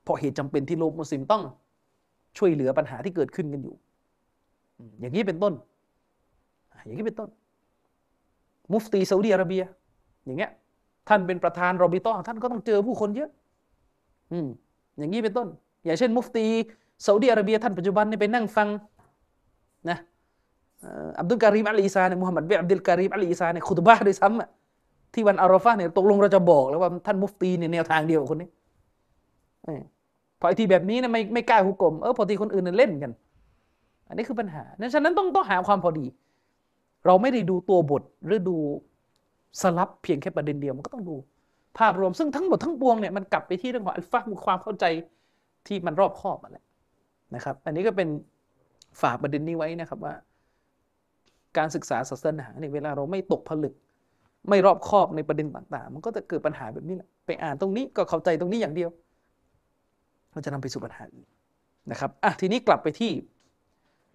[0.04, 1.44] เพราะเหตุจำเป็นที่โลกมุสลิมต้อง
[2.40, 3.76] ช่วยเหลือปัญหาที่เกิดขึ้นกันอยู่
[5.00, 5.54] อย่างนี้เป็นต้น
[6.86, 7.30] อย่างนี้เป็นต้น
[8.74, 9.64] มุฟตีซาอุดีอาระเบีย
[10.26, 10.52] อย่างเงี้ย
[11.10, 13.30] ท่านเป็นประธานรอบิตอท่านก็ต้องเจอผู้คนเยอะ
[14.32, 14.48] อืม
[14.98, 15.48] อย่างนี้เป็นต้น
[15.86, 16.46] อย่างเช่น มุฟตี
[17.06, 18.68] ซาอุดีอาระเบียท่านปัจจุบันนี่ไปนั่งฟัง
[19.90, 19.98] นะ
[21.20, 24.50] อับดุลการีมอัลอีซาเนี่ยมุฮัมมัดบินอับดุลการีมอัลอีซาเนี่ยคุตบะด้วยซ้ำอะ
[25.14, 28.50] ที่วันอารอฟะเนี่ยตกลงเราจะบอกแล้วว่าท่านมุฟตีเนี่ยแนวทางเดียวกับคนนี้
[30.40, 33.12] พอไอ้ทีแบบนี้นะไม่ไม่กล้าหุก่มเออพอทีคนอื่นเล่นกัน
[34.08, 36.06] อันนี้คือปัญหาดังนั้นต้องต้องหาความพอดี
[37.06, 38.58] เราไม่ได้ดูตัวบทหรือดู
[39.62, 41.16] สลับเพียงแค่ประเด็นเดียวมันก็ต้องดู
[41.78, 44.86] ภาพรวมซึ่งทั้งหมดทั้งปวงเนี่ยมันกลับไปที่เรื่องของอัลฟาห์ความเข้าใจ
[45.68, 46.64] ที่มันรอบคอบมาแล้ว
[47.36, 48.10] นะครับ อันนี้ก็เป็น
[49.02, 50.14] ฝากประเด็นนี้ไว้นะครับว่า
[51.58, 53.74] การศึกษาศาสนาเนี่ยเวลาเราไม่ตกผลึก
[54.50, 58.90] ไม่รอบคอบในประเด็นต่าง ๆ มันก็จะเกิดปัญหาแบบนี้แหละไปอ่านตรงนี้ก็เข้าใจตรงนี้อย่างเดียว
[60.34, 61.28] มันจะนำไปสู่ปัญหาอื่น
[61.92, 63.12] นะครับอะทีนี้กลับไปที่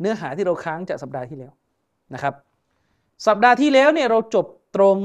[0.00, 1.52] เนื้อหาที่เราค้างจากสัปดาห์ที่แล้ว
[2.14, 2.34] นะครับ
[3.26, 4.46] สัปดาห์ที่แล้วเนี่ยเราจบ
[4.76, 4.98] ตรง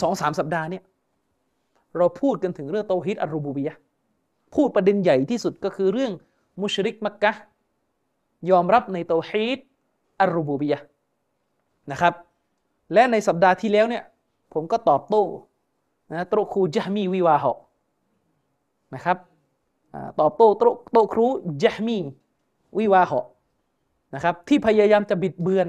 [0.00, 0.82] สองสามสัปดาห์เนี่ย
[1.96, 3.76] เราพูดกันถึงเรื่องโตฮิตอารูบูบียะ
[4.54, 6.12] พูดประเด็นใหญ่ที่สุดก็คือเรื่อง
[6.60, 7.32] มุชริกมักกะ
[8.50, 9.58] ยอมรับในเตาฮีด
[10.20, 10.80] อัลรูบูบียะ
[11.92, 12.14] นะครับ
[12.92, 14.04] และในสัปดาห์ที่แล้วเนี่ย
[14.52, 15.24] ผมก็ตอบโต้
[16.12, 17.58] นะโตครูจามีวิวาหะ
[18.94, 19.16] นะครับ
[20.20, 20.62] ตอบโต้โต
[20.92, 21.26] โตครู
[21.62, 21.98] จามี
[22.78, 23.26] วิวาหะ
[24.14, 25.68] นะครับที่พยายามจะบิดเบือน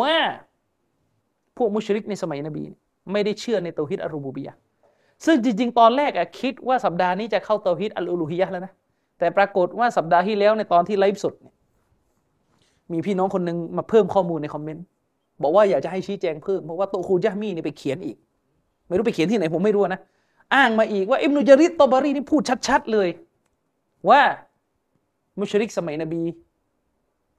[0.00, 0.16] ว่า
[1.56, 2.64] พวกมุชริกในสมัยนบี
[3.12, 4.54] ไม่ได้เชื่อในเตาฮิดอัลรูบูบียะ
[5.24, 8.72] ซึ่งจริงๆ ตอนแรกอะคิดว่าสัปดาห์นี้จะเข้าเตาฮิดอัลอูลูฮิยะแล้วนะ
[9.18, 11.34] แต่ปรากฏว่าสัปดาห์ที่แล้วในตอนที่ไลฟ์สด
[12.92, 14.84] มีพี่น้องคนหนึ่งมาเพิ่มข้อมูลในคอมเมนต์
[15.42, 18.16] บอกว่าอยากจะให้ชี้แจงเพิ่มเพราะว่าโตคูยะมีนี่ไปเขียนอีก
[18.86, 20.00] ไม่รู้ไปเขียนที่ไหนผมไม่รู้นะ
[20.54, 23.08] อ้างมาอีกว่าอิบนุจารีรตอบารีนี่พูดชัดๆเลย
[24.08, 24.20] ว่า
[25.38, 26.22] มุชริกสมัยนบี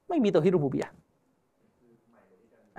[0.10, 0.92] ไม่มีเตาฮีดรูบูบียะ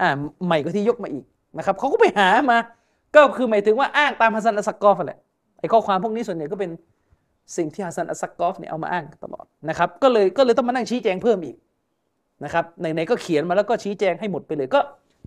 [0.01, 0.09] อ่า
[0.47, 1.25] ใหม่ก็ที่ยกมาอีก
[1.59, 2.59] นะครับเขาก็ไปหามา
[3.15, 5.19] ก็คือหมายถึงว่าอ้างตามฮัสซันอัสซักกอฟแหละ
[5.61, 6.71] ไอ้ข้อความพวกนี้ส่วนใหญ่ก็เป็น
[7.57, 11.57] สิ่งที่ฮัสซันอัสซักกอฟเนี่ยเอามาอ้างตลอดนะครับก็เลยก็เลยต้องมานั่งชี้แจงเพิ่มอีก
[12.45, 14.81] นะครับไหนๆก็เขียนมาแล้วก็ชี้แจงให้หมดไปเลยก็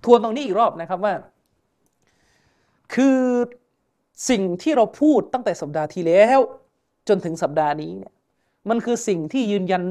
[0.04, 1.14] ทวนตรงนี้อีกรอบนะครับว่า
[2.94, 3.18] คือ
[4.28, 6.38] สิ่งที่เราพูดตั้งแต่สัปดาห์ที่แล้ว
[7.08, 8.12] จนถึงสัปดาห์นี้เนี่ย
[8.68, 9.82] มันคือสิ่งที่ยืนยัน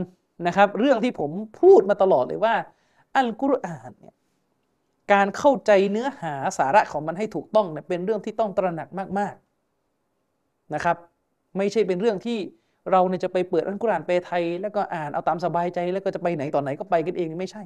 [0.48, 2.56] นะครับ เรื่องที่ผมพูดมาตลอดเลยว่า
[3.16, 4.16] อัลกุรอานเนี่ย
[5.14, 8.88] การเข้าใจเนื้อหาสาระของมันให้ถูกต้องเนี่ยเป็นเรื่องที่ต้องตระหนัก
[9.20, 10.98] มากๆนะครับ
[11.58, 12.38] ไม่ใช่เป็นเรื่องที่
[12.92, 17.64] เราเนี่ยจะไปเปิดอัลกุรอานไปไทย แล้วก็อ่านเอาตามสบายใจ แล้วก็จะไปไหนต่อไหนก็ไปกันเองไม่ใช่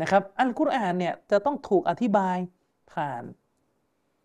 [0.00, 2.36] นะครับ อัลกุรอานเนี่ยจะต้องถูกอธิบาย
[2.92, 3.22] ผ่าน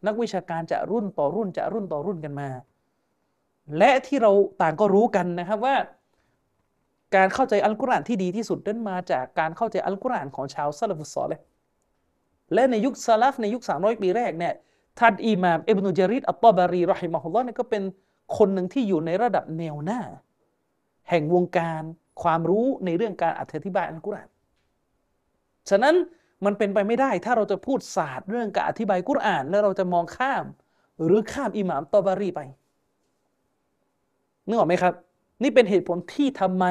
[0.08, 2.50] นักวิชาการจะรุ่นต่อรุ่นจะรุ่นต่อรุ่นกันมา
[3.78, 4.32] และที่เรา
[4.62, 5.76] ต่างก็รู้กันนะครับว่า
[7.16, 11.42] การเข้าใจอัลกุรอานที่ดีที่สุดนั้นมาจากการเข้าใจอัลกุรอานของชาวซาลฟุสซอเลย
[12.54, 14.54] และในยุคซาลฟในยุค 300 ปีแรกเนี่ย
[15.00, 17.84] ท่านอิหม่ามอิบนุจาริดอัตตบารีรอฮิมะฮุลลอฮ์เนี่ยก็เป็น
[18.38, 20.02] คนหนึ่งที่อยู่ในระดับแนวหน้า
[21.10, 21.82] แห่งวงการ
[22.24, 24.30] ความรู้ในเรื่องการอธิบายอัลกุรอาน
[25.70, 25.96] ฉะนั้น
[26.46, 30.46] มันเป็นไปไม่ได้ ถ้าเราจะพูดศาสตร์เรื่องการอธิบายกุรอาน แล้วเราจะมองข้าม
[31.06, 32.42] หรือข้ามอิหม่ามตอบารีไป
[34.48, 34.94] นึกออกไหมครับ
[35.44, 36.66] นี่เป็นเหตุผลที่ทำไม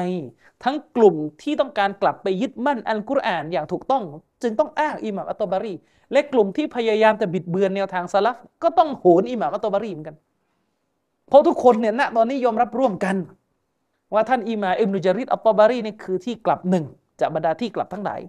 [0.63, 4.03] ทั้งกลุ่มที่ต้องการกลับไปยึดมั่นอัลกุรอานอย่างถูกต้อง
[4.41, 5.73] จึงต้องอ้างอิหม่ามอัตตบารี
[6.11, 10.15] และกลุ่มที่พยายามจะบิดเบือนแนวทางสลับก็ต้องโหนอิหม่ามอัตตบารีเหมือนกัน
[11.29, 13.15] เพราะทุกคนเนี่ยณตอนนี้ยอมรับร่วมกัน
[14.13, 16.85] ว่าท่านอิหมาอิมนุจาริดอัตตบารีนี่คือที่กลับหนึ่ง
[17.19, 18.19] จากบรรดาที่กลับทั้งหลาย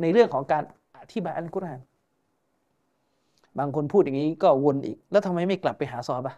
[0.00, 0.62] ในเรื่องของการ
[1.12, 1.80] ธิบายอัลกุรอาน
[3.58, 6.34] บางคนพูดอย่างนี้ก็วนอีก แล้วทำไมไม่กลับไปหาซอฮาบะ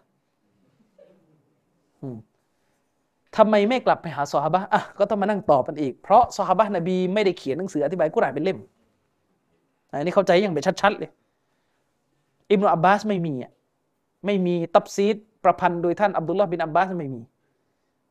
[3.36, 8.58] ทำไมไม่กลับไปหาซอฮาบะอะก็ต้องมานั่งตอบกันอีก เพราะซอฮาบะนบีไม่ได้เขียนหนังสืออธิบายกุรอานเป็นเล่ม
[9.90, 11.10] อันนี้เข้าใจอย่างเป็นชัดๆเลย
[12.50, 13.52] อิบนุอับบาสไม่มีอะ
[14.26, 17.20] ไม่มีตับซีดประพันธ์โดยท่านอับดุลลาห์บินอับบาสไม่มี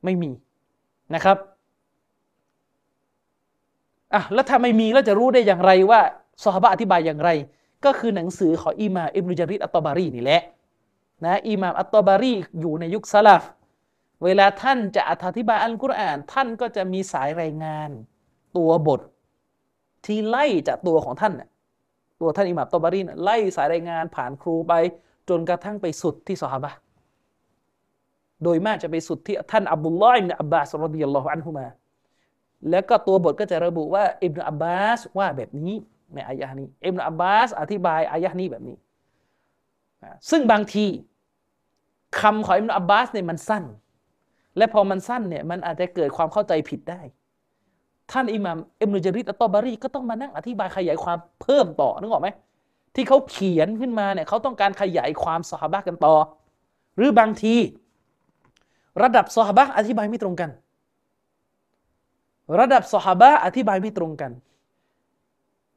[0.04, 0.32] ไม่มี
[1.16, 1.38] นะครับ
[4.14, 6.02] อะแล้วถ้าไม่มีแล้วจะรู้ได้อย่างไรว่า
[6.44, 7.30] ซอฮาบะอธิบายอย่างไร
[7.86, 10.42] ก็คือหนังสือของอิมามอิบนุจาริดอัตตบารีนี่แหละ
[11.24, 13.42] นะอิมามอัตตบารีอยู่ในยุคสลับ
[14.24, 17.90] เวลาท่านจะอธิบายอัลกุรอาน ท่านก็จะมีสายรายงาน
[18.58, 19.02] ตัวบท
[20.06, 21.34] ที่ไล่จากตัวของท่าน
[22.22, 24.74] ตัวท่านอิหม่ามตบารีไล่สายรายงานผ่านครูไป
[25.30, 26.72] จนกระทั่งไปสุดที่ซอฮาบะ
[28.44, 31.66] โดยมากจะไปสุดที่ท่านอับดุลลอฮ์อิบนอับบาสรดิยัลลอฮุอันฮุมา
[32.70, 35.76] แล้วก็ตัวบทก็จะระบุว่าอิบนอับบาสว่าแบบนี้
[36.16, 38.78] ในอายะนี้อิบนอับบาส อธิบายอายะนี้แบบนี้
[40.30, 40.86] ซึ่งบางที
[42.20, 43.64] คำของอิบนอับบาสเนี่ยมันสั้น
[44.58, 47.02] และพอมันสั้นเนี่ยมันอาจจะเกิดความเข้าใจผิดได้
[48.12, 52.30] ท่านอิหม่ามอิบนุจาริดอัตตบารีก็ต้องมานั่งอธิบายขยายความเพิ่มต่อนึกออกไหม
[52.96, 56.16] ที่เขาเขียนขึ้นมาเนี่ยเขาต้องการขยายความสหบะกันต่อ
[56.98, 57.56] หรือบางที
[59.04, 60.50] ระดับซอฮาบะอธิบายไม่ตรงกัน
[62.60, 64.32] ระดับซอฮาบะอธิบายไม่ตรงกัน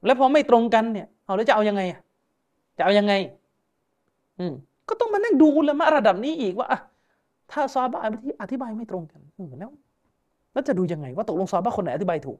[0.07, 1.81] แล้วพอไม่ตรงกันเนี่ยเอาแล้วจะเอายังไง
[2.77, 3.13] จะเอายังไง
[4.39, 4.53] อืม
[4.89, 6.67] ก็ต้องมานั่งดูละมะระดับนี้อีกว่า
[7.51, 7.99] ถ้าซอฮาบะ
[8.41, 9.69] อธิบายไม่ตรงกันเออแล้ว
[10.53, 12.39] แล้วจะดูยังไง ว่าตกลงซอฮาบะคนไหนอธิบายถูก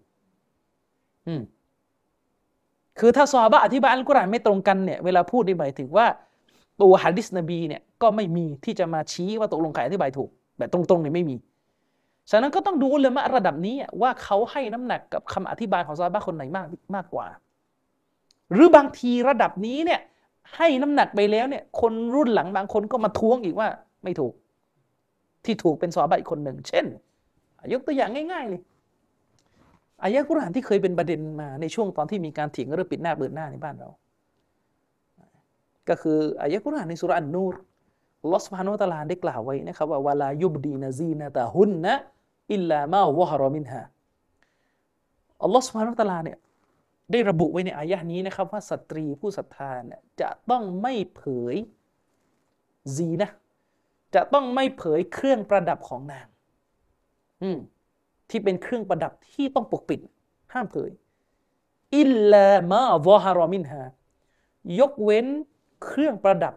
[1.27, 1.41] อืม
[2.99, 6.05] คือถ้าซอฮาบะอธิบายอัลกุรอานไม่ตรงกันเนี่ยเวลาพูดนี่หมายถึงว่า
[6.81, 11.35] ตัวฮะดิษนบีเนี่ยก็ไม่มีที่จะมาชี้ว่าตกลงใครอธิบายถูก แบบตรงๆเนี่ยไม่มี
[12.31, 17.27] ฉะนั้นก็ต้องดูเลยมาระดับนี้ว่าเขาให้น้ำหนักกับคำอธิบายของซาบะคนไหนมากมากกว่า
[18.53, 20.01] หรือบางทีระดับนี้เนี่ย
[20.55, 23.67] ให้น้ำหนักไปแล้วเนี่ยคนรุ่นหลังบางคนก็มาท้วงอีกว่า
[24.03, 24.33] ไม่ถูก
[25.45, 26.85] ที่ถูกเป็นซาบะอีกคนหนึ่ง เช่น
[27.73, 28.61] ยกตัวอย่างง่ายๆเลย
[30.03, 33.89] อายะกุรอานที่เคยเป็นประเด็นมาในช่วงตอนที่มีการถีงเรื่องปิดหน้าเปิดหน้าในบ้านเรา
[35.89, 37.55] ก็คืออายะกุรอานในสุรานนูร
[38.33, 41.93] ลอสพานุตะลาได้กล่าวไว้นะครับว่าวลายุบดีนาซีนาตาหุนนะ
[42.53, 43.81] อิลลามาวะฮรอมินฮา
[45.43, 46.37] อัลลอฮฺสุบฮานุตะลาเนี่ย
[47.11, 51.21] ได้ระบุไว้ในอายะนี้นะครับว่าสตรีผู้ศรัทธาเนี่ยจะต้องไม่เผ
[51.53, 51.55] ย
[52.95, 53.29] ซีนะ
[54.15, 56.27] จะต้องไม่เผยเครื่องประดับของนาง
[57.41, 57.57] อืม
[58.29, 59.99] ที่เป็นเครื่องประดับที่ต้องปกปิด
[60.53, 60.91] ห้ามเผย
[61.97, 63.81] อิลลามาวะฮารอมินฮา
[64.79, 65.25] ยกเว้น
[65.83, 66.53] เครื่องประดับ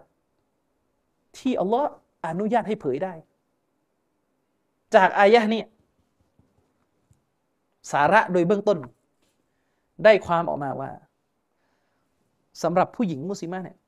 [1.39, 1.89] ที่อัลลอฮ์
[2.27, 3.13] อนุญาตให้เผยได้
[4.95, 5.63] จากอายะนี้
[7.93, 8.79] สาระโดยเบื้องต้น
[10.27, 10.91] ความออกมาว่า
[12.63, 13.79] สำหรับผู้หญิงมุสลิมเนี่ย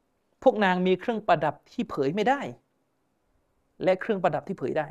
[0.43, 2.41] พวกนางมีเครื่องประดับที่เผยไม่ได้
[3.85, 4.87] และเครื่องประดับที่เผยได้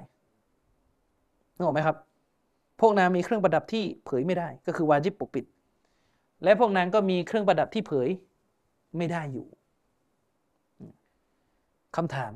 [1.55, 1.97] นึกออกไหมครับ
[2.79, 5.45] พวกนางมีเครื่องประดับที่เผยไม่ได้ ก็คือวาจิบปกปิด
[6.43, 8.09] และพวกนางก็มีเครื่องประดับที่เผย
[8.97, 9.45] ไม่ได้อยู่
[11.95, 12.31] คำถาม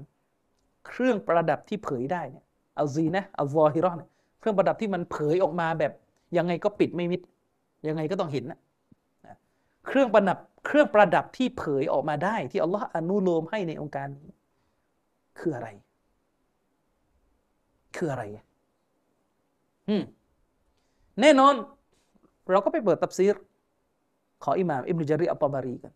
[0.88, 4.00] เครื่องประดับที่เผยได้เนี่ยเอาซีนะเอาวอฮิรอน
[4.40, 5.94] เครื่องประดับที่มันเผยออกมาแบบ
[6.38, 7.22] ยังไงก็ปิดไม่มิด
[7.88, 8.60] ยังไงก็ต้องเห็นนะ
[9.86, 14.30] เครื่องประดับเครื่องประดับที่เผยออกมาได้ ที่อัลลอฮ์อนุโลมให้ในองค์การนี้
[15.40, 15.68] คืออะไร
[17.96, 18.24] คืออะไร
[19.90, 20.04] อืม
[21.22, 21.54] แน่นอน
[22.52, 23.36] เราก็ไปเปิดตับซีร
[24.44, 25.94] ขออิหม่ามอิบนุจารีอัปบารีกัน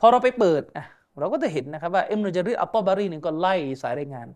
[0.00, 0.84] พอเราไปเปิดอะ
[1.18, 4.28] เราก็จะเห็นนะครับว่าอิบนุจารีอัปบารีนี่ก็ไล่สายรายงาน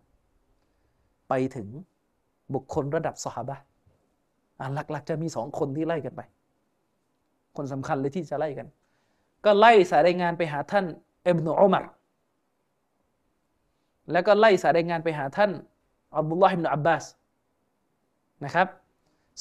[1.29, 1.67] ไปถึง
[2.53, 3.57] บุคคลระดับสหบะ
[4.73, 6.21] หลักๆ จะมีสองคนที่ไล่กันไป
[7.57, 8.67] คนสำคัญเลยที่จะไล่กัน
[9.45, 10.85] ก็ไล่สายรายงานไปหาท่าน
[11.27, 11.83] อิบนุอุมัร
[14.11, 15.51] แล้วก็ไล่สายรายงานไปหาท่าน
[16.17, 17.03] อับดุลลาฮิบนุอับบาส
[18.45, 18.67] นะครับ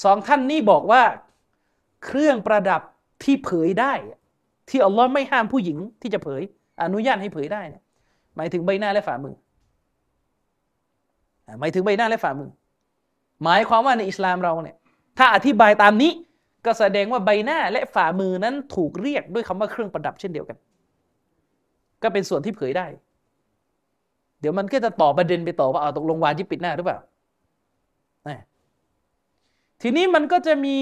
[0.05, 1.03] สองท่านนี้บอกว่า
[2.05, 2.83] เครื่องประดับ
[3.25, 3.93] ที่เผยได้
[4.69, 6.43] ที่อัลลอฮ์ไม่ห้ามผู้หญิงที่จะเผย
[6.83, 7.83] อนุญาตให้เผยได้เนี่ย
[8.37, 9.35] หมายถึงใบหน้าและฝ่ามือ
[11.61, 12.51] หมายถึงใบหน้าและฝ่ามือ
[13.43, 14.77] หมายความว่าในอิสลามเราเนี่ย
[15.19, 16.13] ถ้าอธิบายตามนี้
[16.65, 20.57] ก็แสดงว่าใบหน้าและฝ่ามือนั้นถูกเรียกด้วยคำว่าเครื่องประดับเช่นเดียวกัน
[22.03, 22.87] ก็เป็นส่วนที่เผยได้
[24.41, 26.99] เดี๋ยวมันก็จะต่อประเด็นไปต่อว่าเอาตกลงวาจิบปิดหน้าหรือเปล่า
[29.83, 30.77] ทีนี้มันก็จะมี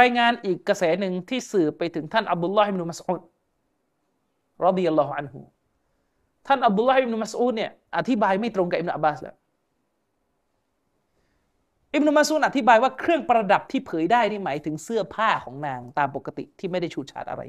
[0.00, 3.20] รายงานอีกกระแสหนึ่งที่สื่อไปถึงท่านอับดุลลาฮิบนุมัสอุด
[4.64, 5.40] รอดิยัลลอฮุอันฮู
[6.46, 9.36] ท่านอับดุลลาฮิบนุมัสอุดเนี่ยอธิบายไม่ตรงกับอิบนุอับบาสแล้ว
[11.96, 17.42] อิบนุมัสอุดอธิบายว่าเครื่องประดับที่เผยได้นี่หมายถึงเสื้อผ้าของนางตามปกติที่ไม่ได้ชูชาดอะไร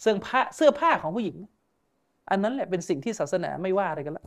[0.00, 1.36] เสื้อผ้าเสื้อผ้าของผู้หญิง
[2.30, 4.24] อันนั้นแหละเป็นสิ่งที่ศาสนาไม่ว่าอะไรกันละ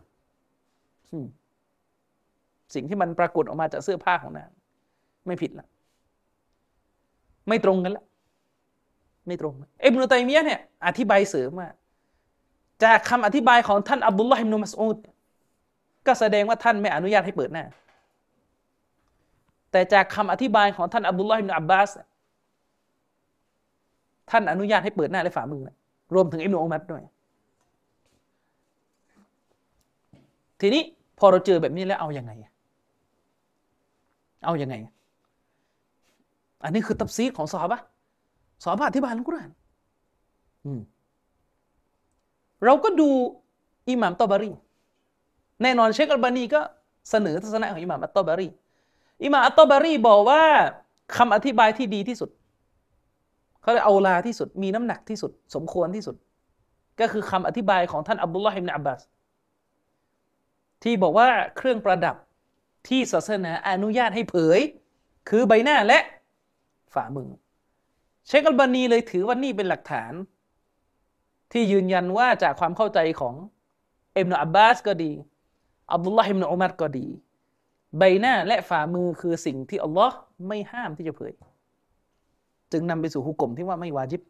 [2.74, 4.49] สิ่งที่มันปรากฏออกมาจากเสื้อผ้าของนาง
[5.28, 5.68] ไม่ผิดละ
[7.47, 8.03] ไม่ตรงกันละ
[9.28, 11.70] ไม่ตรงเอิบนุตัยมียะเนี่ยอธิบายเสริมว่า
[12.84, 14.97] จากคำอธิบายของท่านอับดุลลาฮิบนุมัสอูด
[16.07, 17.66] ก็แสดงว่าท่านไม่อนุญาตให้เปิดหน้า
[19.72, 21.89] แต่จากคำอธิบายของท่านอับดุลลาฮิบนุอับบาส
[24.30, 25.61] ท่านอนุญาตให้เปิดหน้าและฝ่ามือ
[26.13, 27.03] รวมถึงอิบนุอุมัดด้วย
[30.61, 30.84] ทีนี้
[31.20, 32.32] พอเราเจอแบบนี้แล้วเอาอยัางไง
[34.45, 34.76] เอาอยัางไง
[36.63, 37.80] อันนี้คือตับซีดของสอบะ
[38.63, 39.51] สอบะอธิบายอัลกุรอาน
[42.65, 43.09] เราก็ดู
[43.89, 44.51] อิหม่ามตอบารี
[45.63, 46.61] แน่นอนเชคอัลบานีก็
[47.09, 48.47] เสนอทัศนะของอิหม่ามอัตตอบารี
[49.24, 50.43] อิมาอัตตบารีบอกว่า
[51.15, 52.30] คำอธิบายที่ดีที่สุด
[53.61, 56.15] เขาเลยเอาลาที่สุด มีน้ำหนักที่สุด สมควรที่สุด
[56.99, 59.01] ก็คือคำอธิบายของท่านอับดุลลาฮิบนอับบาส
[60.84, 62.15] ที่บอกว่าเครื่องประดับ
[62.88, 64.59] ที่ศาสนาอนุญาตให้เผย
[65.30, 65.99] คือใบหน้าและ
[66.93, 67.30] ฝ่ามือ
[68.28, 70.13] เชคอัลบานีเลยถือว่านี่เป็นหลักฐาน
[71.51, 73.36] ที่ยืนยันว่าจากความเข้าใจของ
[74.17, 75.11] อิบนอับบาสก็ดี
[75.93, 77.07] อับดุลลาฮิบนอุมัรก็ดี
[77.97, 80.15] ใบหน้าและฝ่ามือคือสิ่งที่อัลลอฮ์
[80.47, 81.33] ไม่ห้ามที่จะเผย
[82.71, 84.21] จึงนำไปสู่หุกกลมที่ว่าไม่วาจิบ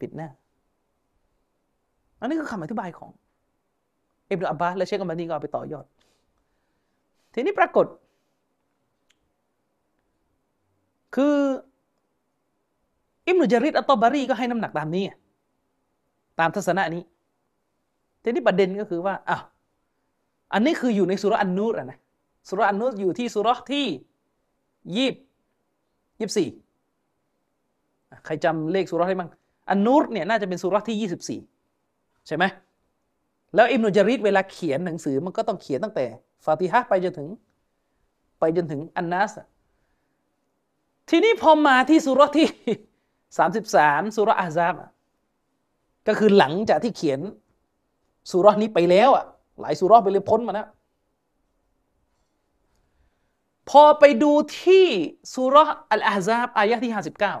[0.00, 0.28] ปิดหน้า
[2.20, 3.10] อันนี้คือคำอธิบายของ
[4.30, 5.84] อิบนาอับบาสและเชคอัลบานีก็เอาไปต่อยอด
[7.34, 7.86] ทีนี้ปรากฏ
[11.14, 11.36] คือ
[13.26, 15.04] อิมนุจาริดอัตตบารีก็ให้น้ำหนักตามนี้
[16.38, 17.02] ตามทัศนะนี้
[18.22, 19.42] ทีนี้ประเด็นก็คือว่าอ้าว
[20.52, 21.98] อันนี้คืออยู่ในสุรอันนูรนะ
[22.48, 23.86] สุรอันนูรอยู่ที่สุรที่
[24.96, 25.14] ยีบ
[26.20, 26.48] ยีบสี่
[28.24, 29.30] ใครจำเลขสุรได้บ้าง
[29.70, 31.40] อันนูรเนี่ยน่าจะเป็นสุรที่ยี่สิบสี่
[32.26, 32.44] ใช่ไหม
[33.54, 36.04] แล้วอิมนุจาริดเวลาเขียนหนังสือมันก็ต้องเขียนตั้งแต่
[36.44, 37.28] ฟาติฮะไปจนถึง
[38.38, 39.32] ไปจนถึงอันนัส
[41.10, 42.48] ทีนี้พอมาที่สุรที่
[43.38, 44.74] สามสิบสามสุรอาซาบ
[46.08, 47.20] ก็คือหลังจากที่เขียน
[48.30, 49.24] สุรนี้ไปแล้วอะ
[49.60, 50.68] หลายสุรไปเลยพ้นมาแล้ว
[53.70, 54.86] พอไปดูที่
[55.34, 55.56] สุร
[55.92, 57.34] อัลอาซาบอายะที่ห้าสิบเก้า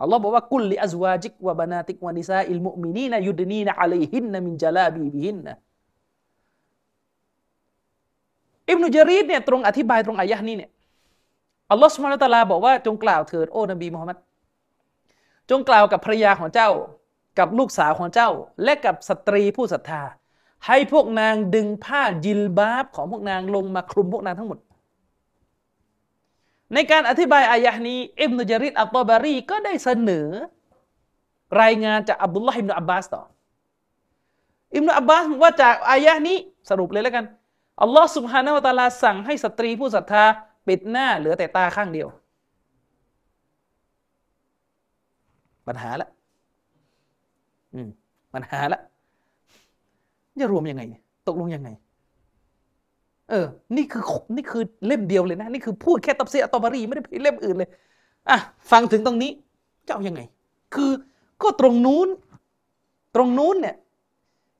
[0.00, 5.48] อัลลอฮ์บอกว่ากุลลิอัซวาจิกวะบานาติกวะนิซาอิลมุมินีนยุดนีนอะลัยฮินนมินจลาบีบิฮินน
[8.70, 10.70] อิบนุจารีดเนี่ยตรงอธิบายตรงอายะนี้เนี่ย
[11.70, 14.18] อัลลอฮ์สุบฮานะตะลาบอกว่าจงกล่าวเถิดโอ้นบีมุฮัมมัด
[15.50, 16.70] จงกล่าวกับภรรยาของเจ้า
[17.38, 18.30] กับลูกสาวของเจ้า
[18.64, 20.02] และกับสตรีผู้ศรัทธา
[20.66, 24.58] ให้พวกนางดึงผ้าจิลบาบของพวกนางลงมาคลุมพวกนางทั้งหมด
[26.74, 30.28] ในการอธิบายอายะนี้อิบนุจาริดอัตบารีก็ได้เสนอ
[31.62, 33.22] รายงานจากอับดุลลาฮิบนุอับบาสต่อ
[34.74, 36.36] อิบนุอับบาสว่าจากอายะนี้
[36.70, 37.24] สรุปเลยแล้วกัน
[37.82, 40.24] อัลลอฮ์สุบฮานาวะตาลาสั่งให้สตรีผู้ศรัทธา
[40.66, 42.08] ปิดหน้าเหลือแต่ตาข้างเดียว
[45.66, 46.08] ปัญหาละ
[47.74, 47.88] อืม
[48.34, 48.80] ปัญหาละ
[50.42, 50.82] จะรวมยังไง
[51.28, 51.68] ตกลงยังไง
[53.30, 54.02] เออ นี่คือ
[54.36, 57.70] นี่คือเล่มเดียวเลยนะ นี่คือพูดแค่ตับเสียตอบารีไม่ได้เล่มอื่นเลย
[58.28, 58.38] อะ
[58.70, 59.30] ฟังถึงตรงนี้
[59.86, 60.20] จะเอายังไง
[60.74, 60.90] คือ
[61.42, 62.08] ก็ตรงนู้น
[63.14, 63.76] ตรงนู้นเนี่ย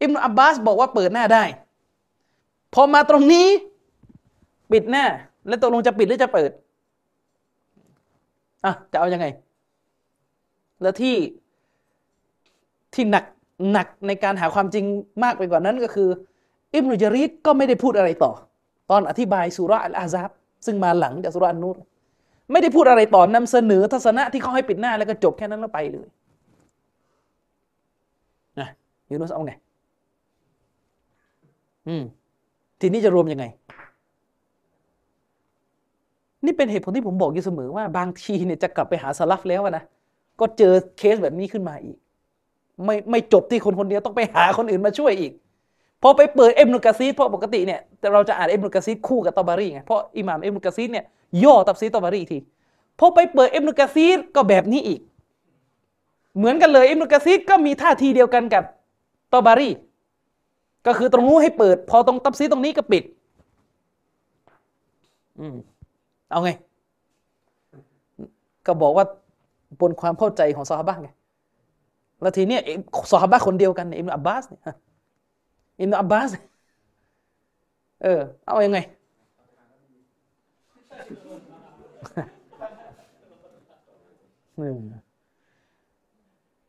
[0.01, 1.45] อิมนุอับบาสบอกว่าเปิดหน้าได้
[2.75, 3.47] พอมาตรงนี้
[4.73, 5.05] ปิดหน้า
[5.49, 6.51] แล้วตกลงจะปิดหรือจะเปิด
[8.65, 9.27] อะ จะเอายังไง
[10.83, 11.17] แล้วที่
[12.95, 13.25] ที่หนัก
[13.73, 14.85] หนักในการหาความจริง
[15.25, 16.09] มากไปกว่านั้นก็คือ
[16.75, 18.33] อิบนุจารีดก็ไม่ได้พูดอะไรต่อ
[18.91, 20.31] ตอนอธิบายสุราอัลอาซับ
[20.67, 21.77] ซึ่งมาหลังจากสุราอันนูร
[22.53, 26.07] ไม่ได้พูดอะไรต่อนำเสนอทัศนะที่เขาให้ปิดหน้าแล้วก็จบแค่นั้นแล้วไปเลย
[28.61, 28.69] นะ
[29.11, 29.53] ยูนุสเอาไง
[31.89, 32.03] อืม
[32.81, 33.45] ทีนี้จะรวมยังไง
[36.45, 39.85] นี่เป็นเหตุผลที่ผมบอกอยู่เสมอว่าบางทีเนี่ยจะกลับไปหาสลัฟแล้วนะ
[40.41, 41.97] ก็เจอเคสแบบนี้ขึ้นมาอีก
[42.85, 45.33] ไม่ไม่จบที่คนคนเดียวต้องไปหาคนอื่นมาช่วยอีก
[46.03, 47.81] พอไปเปิดอิบนุกะซีรเพราะปกติเนี่ย
[48.13, 51.05] เราจะอ่านอิบนุกะซีรคู่กับตอบารีไงเพราะอิหม่ามอิบนุกะซีรเนี่ย
[51.45, 52.39] ย่อตัฟซีรตอบารีที
[52.99, 54.05] พอไปเปิดอิบนุกะซีร
[54.37, 55.01] ก็แบบนี้อีก
[56.37, 58.65] เหมือนกันเลยเอ็มนุกะซีก็มีท่าทีเดียวกันกับ
[59.33, 59.71] ตอบารี
[60.87, 63.03] ก็คือตรงนู้นให้เปิด พอตรงตับซีตรงนี้ก็ปิด
[65.39, 65.57] อืม
[66.31, 66.51] เอาไง
[68.67, 69.05] ก็บอกว่า
[69.81, 71.11] บนความเข้าใจของซอฮาบะไง
[72.21, 72.61] แล้วทีเนี้ย
[73.11, 74.63] ซอฮาบะคนเดียวกันอิมอับบาสเนี่ย
[75.81, 76.31] อิมอับบาส
[78.03, 78.79] เออ เอาอยัางไง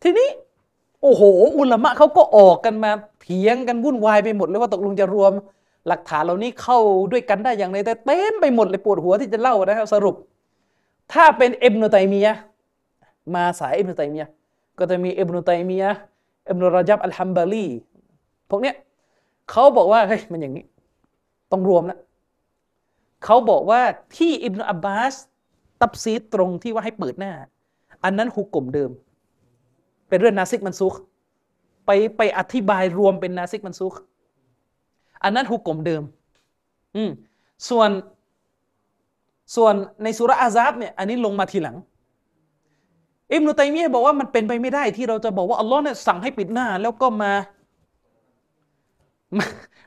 [0.03, 0.29] ทีนี้
[1.01, 1.23] โอ้โห
[1.57, 2.91] อุลามะเขาก็ออกกันมา
[3.21, 5.33] เถียงกันวุ่นวายไปหมดเลยว่าตกลงจะรวม
[5.87, 6.79] หลักฐานเหล่านี้เข้า
[7.11, 10.15] ด้วยกันได้อย่างไรแต่เต็มไปหมดเลยปวดหัวที่จะเล่านะครับสรุป
[11.13, 12.33] ถ้าเป็นเอบนุตัยมียะ
[13.35, 14.29] มาสายอิบนุตัยมียะ
[14.79, 15.91] ก็จะมีอิบนุตัยมียะ
[16.49, 17.65] อิบนุรจับอัลฮัมบาลี
[18.49, 18.75] พวกเนี้ย
[19.51, 20.65] เขาบอกว่าเฮ้ยมันอย่างนี้
[21.51, 21.99] ต้องรวมนะ
[23.25, 23.81] เขาบอกว่า
[24.17, 25.13] ที่อิบนุอับบาส
[25.81, 27.31] ตับซีตรงที่ว่าให้เปิดหน้า
[28.03, 28.91] อันนั้นฮุกกลมเดิม
[30.09, 30.93] เป็นเรื่องนาซิกมันซุก
[31.85, 33.93] ไปไปอธิบายรวมเป็นนาซิกมันซุก
[35.23, 36.03] อันนั้นฮุกกลมเดิม
[36.95, 37.09] อืม
[37.69, 37.89] ส่วน
[39.55, 39.73] ส่วน
[40.03, 41.77] ในสุรอาซาบเนี่ยอันนี้ลงมาทีหลัง
[43.33, 47.31] อิมนุตัยมียะบอกว่ามันเป็นไปไม่ได้ที่เราจะบอกว่าอัลลอฮ์เนี่ยสั่งให้ปิดหน้า แล้วก็มา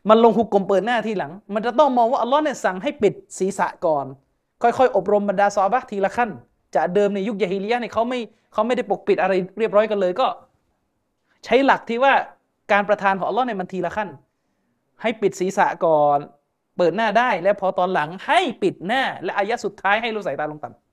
[0.08, 4.06] มันลงหุกกลมเปิดหน้าทีหลัง มันจะต้องมองว่าอัลลอฮ์เนี่ยสั่งให้ปิดศีรษะก่อน
[4.62, 6.30] ค่อยๆ อบรมบรรดาซอบะทีละขั้น
[6.74, 8.18] จากเดิมในยุคยาฮิลียะเนี่ยเขาไม่
[8.52, 10.26] เขาไม่ได้ปกปิดอะไรเรียบร้อยกันเลยก็
[11.44, 12.12] ใช้หลักที่ว่า
[12.72, 14.08] การประทานของอัลลอฮ์เนี่ยมันทีละขั้น
[15.02, 16.18] ให้ปิดศีรษะก่อน
[16.76, 20.89] เปิดหน้าได้ แล้วพอตอนหลังให้ปิดหน้า และอายะสุดท้ายให้ลดสายตาลงต่ำ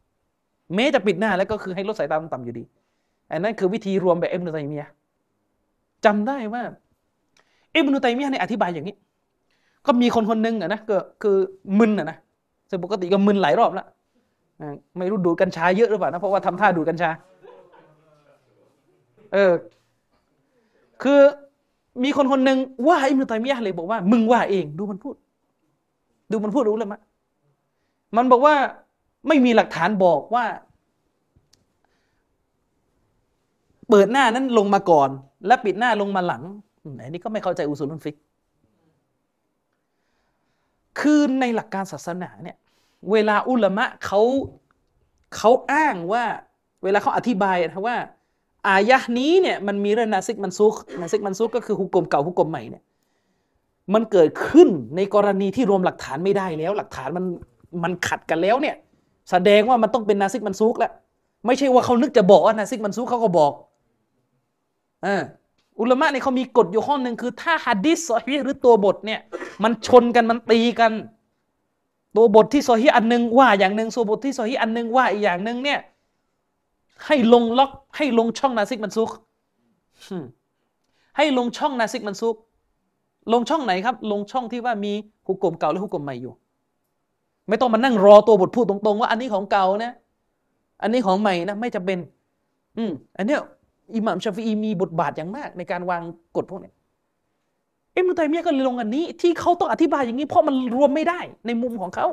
[0.75, 2.63] แม้จะปิดหน้าแล้วก็คือให้ลดสายตาต่ำอยู่ดี
[3.31, 4.89] อันนั้นคือวิธีรวมแบบเอ็มนุตัยมียะ
[6.05, 6.61] จำได้ว่า
[7.75, 8.95] อิบนุตัยมียะเนี่ยอธิบายอย่างนี้
[9.85, 11.37] ก็มีคนคนหนึ่งอะนะก็คือ
[11.79, 12.17] มึนอะนะ
[12.69, 13.87] ซึ่งปกติก็มึนหลายรอบแล้ว
[14.97, 17.09] ไม่รู้ดูดกัญชาเยอะหรือเปล่านะเพราะว่าทำท่าดูดกัญชา
[19.33, 19.53] เออ
[21.03, 21.19] คือ
[22.03, 22.57] มีคนคนหนึ่ง
[22.87, 25.15] ว่าอิบนุตัยมียะเลยบอกว่า มึงว่าเอง ดูมันพูด
[26.31, 26.99] ดูมันพูดรู้เลยมะ
[28.17, 28.55] มันบอกว่า
[29.27, 30.45] ไม่มีหลักฐานบอกว่า
[33.89, 35.09] เปิดหน้านั้นลงมาก่อน
[35.47, 36.43] และปิดหน้าลงมาหลัง
[36.99, 38.15] อันนี้ก็ไม่เข้าใจอุสุลุนฟิก
[40.99, 42.57] คือในหลักการศาสนาเนี่ย
[43.11, 44.21] เวลาอุลามะเขา
[45.35, 46.23] เขาอ้างว่า
[46.83, 47.97] เวลาเขาอธิบายนะว่า
[48.67, 52.83] อายะนี้เนี่ยมันมีเรื่องนาซิกมันซุกนาซิกมันซุกก็คือฮุกกลมเก่าฮุกกลมใหม่เนี่ย
[53.93, 57.25] มันเกิดขึ้นในกรณีที่รวมหลักฐานไม่ได้แล้ว หลักฐานมัน
[57.83, 58.75] มันขัดกันแล้วเนี่ย
[59.29, 60.91] แสดงว่ามันต้องเป็นนาซิกมันซุกแล้ว
[61.45, 63.51] ไม่ใช่ว่าเขานึกจะบอกว่านาซิกมันซุกเขาก็บอก
[65.05, 65.07] อ
[65.79, 69.19] อุลามะเนี่ยเขามีกฎอยู่ข้อหนึ่งคือ ถ้าฮัดดิสซอฮีหรือตัวบทเนี่ย
[69.63, 70.91] มันชนกันมันตีกัน
[72.15, 75.79] ตัวบทที่ซอฮีอันหนึ่งว่าอย่างหนึ่งตัวบทที่ซอฮีอันหนึ่งว่าอีกอย่างหนึ่งเนี่ย
[77.05, 79.09] ให้ลงล็อกให้ลงช่องนาซิกมันซุก
[81.17, 82.35] ให้ลงช่องนาซิกมันซุก
[83.33, 84.93] ลงช่องไหนครับ ลงช่องที่ว่ามี
[85.25, 86.33] หุกกลมเก่าและหุกกลมใหม่อยู่
[87.49, 89.93] ไม่ต้องมานั่งรอตัวบทพูดตรงๆ ว่าอันนี้ของเก่านะ
[90.81, 91.99] อันนี้ของใหม่นะไม่จะเป็น
[92.77, 93.39] อืมอันเนี้ย
[93.95, 96.01] อิหม่ามชาฟีอีมีบทบาทอย่างมาก ในการวาง
[96.35, 96.71] กฎพวกนี้
[97.95, 102.07] อิมนุตัยมียก็เลยลงอันนี้ ที่เขาต้องอธิบายอย่างนี้ เพราะมันรวมไม่ได้ ในมุมของเขา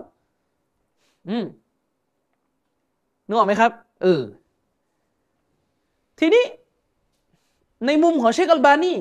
[1.29, 1.45] อืม
[3.27, 3.71] นึกออกไหมครับ
[4.03, 4.23] เออ
[6.19, 6.45] ทีนี้
[7.87, 8.95] ในมุมของเชคอัลบานี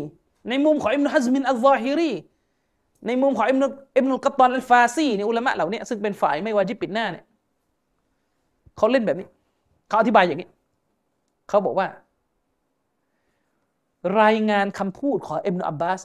[0.50, 2.12] ในมุมของอิมนุฮัซมินอัลซอฮิรี
[3.08, 3.66] ในมุมของอิมนุ
[3.98, 7.26] อิมนุกัตตอนอัลฟาซีเนี่ยอุลามะเหล่านี้ซึ่งเป็นฝ่ายไม่วาจิบปิดหน้าเนี่ย
[8.78, 9.28] เขาเล่นแบบนี้
[9.88, 10.50] เขาอธิบายอย่างนี้
[11.50, 11.88] เขาบอกว่า
[14.22, 16.02] รายงานคำพูดของเอ็มนุอับบาส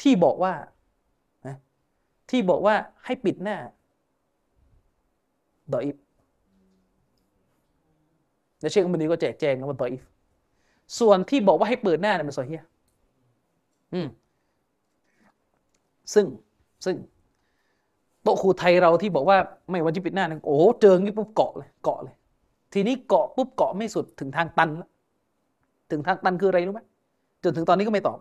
[0.00, 0.52] ที่บอกว่า
[2.30, 2.74] ที่บอกว่า
[3.04, 3.56] ให้ปิดหน้า
[5.72, 5.96] ดออิฟ
[8.60, 10.02] แล้วเชคมันนี้ก็แจกแจงว่าดออิฟ
[10.98, 12.71] ส่วนที่บอกว่าให้เปิดหน้าเนี่ยมันโซอฮีอืม
[16.14, 16.26] ซึ่ง
[16.84, 16.96] ซึ่ง
[18.22, 19.38] โต๊ะครูไทยเราที่บอกว่า
[19.70, 22.14] ไม่วาจะปิดหน้านะโอ้เจองี้ปุ๊บเกาะเลยเกาะเลย
[22.72, 24.90] ทีนี้เกาะปุ๊บเกาะไม่สุดถึงทางตันแล้ว
[25.90, 26.80] ถึงทางตันคืออะไรรู้ไหม
[27.44, 28.18] จนถึงตอนนี้ก็ไม่ตอบ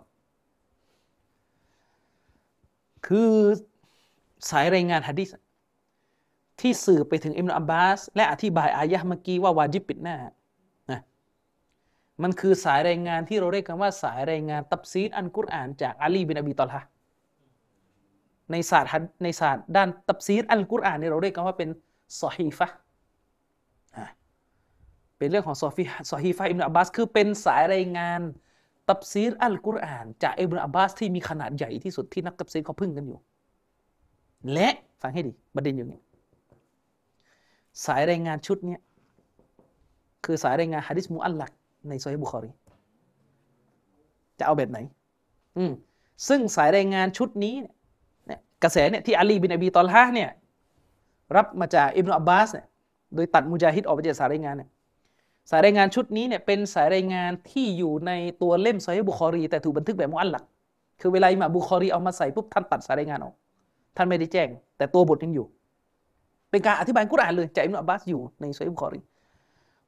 [3.08, 3.32] คือ
[4.50, 5.30] สายรายงานฮะดิษ
[6.60, 10.16] ที่สื่อไปถึงอิมรุอับบาส และอธิบายอายะเมื่อกี้ว่าวาจิบปิดหน้า
[12.24, 16.84] มันคือสายรายงานที่เราเรียกกันว่าสายรายงานตัฟซีรอัลกุรอาน จากอาลีบินอบีตอลฮะ
[18.52, 18.90] ในศาสตร์
[19.24, 21.70] ในศาสตร์ด้านตัฟซีรอัลกุรอานนี่เราเรียกกันว่าเป็น
[22.22, 22.68] ซอฮีฟะ
[25.18, 28.22] เป็นเรื่องของซอฟีซอฮีฟะอิบนุอับบาสคือเป็นสายรายงาน
[28.90, 33.20] ตัฟซีรอัลกุรอาน จากอิบนุอับบาสที่มีขนาดใหญ่ที่สุดที่นักตัฟซีรเขาพึ่งกันอยู่
[34.54, 34.70] และ
[35.02, 36.00] ฟังให้ดีประเด็นอยู่นี้
[37.86, 38.78] สายรายงานชุดนี้
[40.26, 41.52] คือสายรายงานฮะดิษมุอัลลัก
[41.90, 42.52] ในซอฮีบุคอรี
[44.40, 44.78] จะเอาแบบไหน
[45.58, 45.72] อืม
[46.28, 50.30] ซึ่งสายรายงานชุดนี้เนี่ยกระแสเนี่ยที่อาลีบินอบีตอลฮะเนี่ย
[51.36, 52.66] รับมาจากอิบนุอับบาสเนี่ย
[53.16, 54.70] โดยตัดมุจาฮิดออกไปจากสายรายงานเนี่ย
[55.50, 60.44] สายรายงานชุดนี้เนี่ยเป็นสายรายงานที่อยู่ในตัวเล่มซอฮีบุคอรี แต่ถูกบันทึกแบบมุอัลลัก
[61.02, 63.34] คือเวลาอิหม่ามบุคอรีเอามาใส่ปุ๊บท่านตัดสายรายงานออก
[63.98, 65.46] ท่านไม่ได้แจ้ง แต่ตัวบทยังอยู่
[66.50, 69.00] เป็นการอธิบายกุรอานเลยจากอิบนุอับบาสอยู่ในซอฮีบุคอรี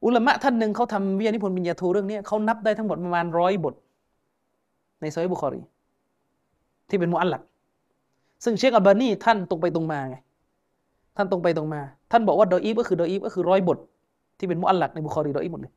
[0.05, 3.73] อุลามะท่านหนึ่งเขาทำวิทยานิพนธ์ปริญญาโทเรื่องนี้เขานับได้ทั้งหมดประมาณร้อยบท
[5.01, 5.61] ในซอฮีบุคอรี
[6.89, 7.41] ที่เป็นมุอัลลัก
[8.43, 10.15] ซึ่งเชคอัลบานีท่านตรงไปตรงมาไง
[11.17, 11.81] ท่านตรงไปตรงมา
[12.11, 13.77] ท่านบอกว่าดออีฟก็คือดออีฟก็คือร้อยบท
[14.37, 15.73] ที่เป็นมุอัลลักในบุคอรีดออีฟหมดเลย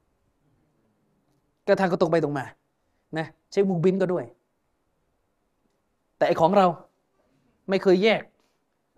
[1.66, 2.44] ก็ทางก็ตรงไปตรงมา
[3.18, 4.24] นะเชคมุกบิลก็ด้วย
[6.16, 6.66] แต่ไอของเรา
[7.68, 8.22] ไม่เคยแยก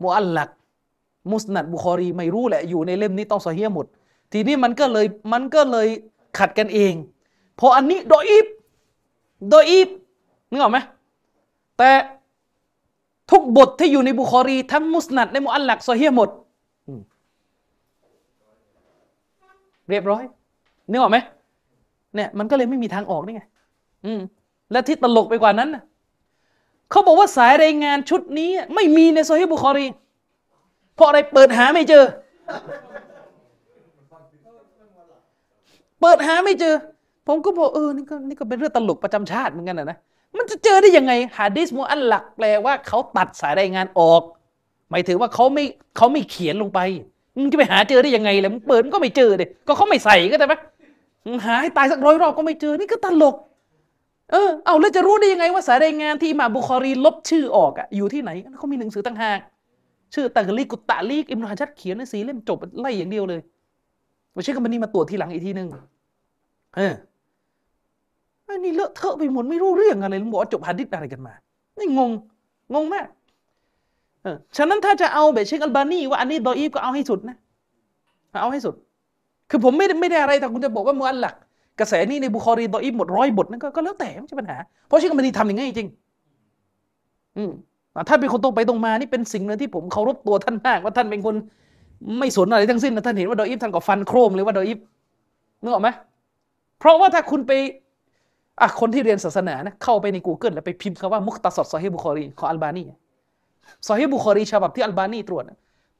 [0.02, 0.48] มุอัลลัก
[1.32, 3.86] มุสนัดบุคอรีไม่รู้แหละอยู่ในเล่มนี้ต้องซอฮียหมด
[4.32, 5.88] ทีนี้มันก็เลยมันก็เลย
[6.38, 6.94] ขัดกันเอง
[7.56, 8.46] เพราะอันนี้โดออีฟ
[9.52, 9.88] ดออีฟ
[10.50, 10.78] นึกออกไหม
[11.78, 11.90] แต่
[13.30, 16.28] ทุกบทที่อยู่ในบุคอรี ทั้งมุสนัดและมุอัลลักซอฮีหมด
[19.90, 20.22] เรียบร้อย
[20.90, 21.18] นึกออกไหม
[22.14, 23.42] เนี่ยมันก็เลยไม่มีทางออกนี่ไง
[24.06, 24.20] อืม
[24.72, 25.70] และที่ตลกไปกว่านั้น
[26.90, 29.86] เขาบอกว่าสายรายงานชุดนี้ ไม่มีในโซฮีบุคอรี
[30.94, 32.04] เพราะอะไรเปิดหาไม่เจอ
[36.00, 36.74] เปิดหาไม่เจอ
[37.26, 39.98] ผมก็บอกเออนี่ก็นี่ก็เป็นเรื่องตลกประจำชาติเหมือนกันนะนะ
[40.38, 44.22] มันจะเจอได้ยังไงฮะดิษมุอัลลักแปลว่าเขาตัดสายรายงานออก
[44.90, 45.64] หมายถึงว่าเขาไม่
[45.96, 46.80] เขาไม่เขียนลงไป
[47.36, 50.54] มึงจะไปหาเจอได้ยังไงล่ะมึงเปิดก็ไม่เจอเลยก็เขาไม่ใส่ก็ได้ไหม
[51.44, 53.34] หาให้ตายสักร้อยรอบก็ไม่เจอนี่ก็ตลก
[54.32, 59.38] เออเอาแล้วจะรู้ได้ยังไงว่าสายรายงานที่มาบุคอรีลบชื่อออกอะอยู่ที่ไหนเขามีหนังสือต่างหาก
[60.14, 63.40] ชื่อตักลีกุตตะลีกอิมรุฮัจัดเขียนในสีเล่มจบไล่อย่างเดียวเลย
[64.34, 65.68] ไม่ใช่ก็มันนี่มาตรวจทีหลังอีกทีหนึง
[66.76, 66.94] เออ
[68.44, 71.34] ไอ้นี่เลอะเทอะไปหมดไม่รู้เรื่องอะไรลุงบอกว่าจบฮัดดิษอะไรกันมา
[71.78, 72.10] นี่งง
[72.74, 73.06] งงมาก
[74.22, 77.36] เออฉะนั้นถ้าจะเอาแบบเชคอัลบานีว่าอันนี้ดออีฟก็เอาให้สุดนะ
[78.42, 78.74] เอาให้สุด
[79.50, 81.34] คือผมไม่ได้ไม่ได้อะไรแต่คุณจะบอกว่ามุอัลลัก
[81.80, 84.56] กระแสนี้ในบุคอรีดออีฟหมดร้อยบทนั่นก็แล้วแต่ไม่ใช่ปัญหา
[84.86, 85.88] เพราะเชคอัลบานีทำอย่างงี้จริง
[87.36, 87.50] อืม
[88.08, 91.34] ถ้าเป็นคนตรงไปตรงมานี่เป็นสิ่งหนึ่งที่ผมเคารพตัวท่านมากว่าท่านเป็นคน
[92.18, 94.78] ไม่สนอะไรทั้งสิ้นนะท่านเห็นว่าดออีฟท่านก็ฟันโครมเลยว่าดออีฟ
[95.62, 95.88] นึกออกไหม
[96.78, 97.52] เพราะว่าถ้าคุณไป
[98.60, 102.84] อะคนที่เรียนศาสนานะเข้าไปใน Google แล้วไปพิมพ์คำว่ามุคตะซ็อรซอฮีบุคอรีของอัลบานี
[103.88, 105.44] ซอฮีบุคอรีฉบับที่อัลบานีตรวจ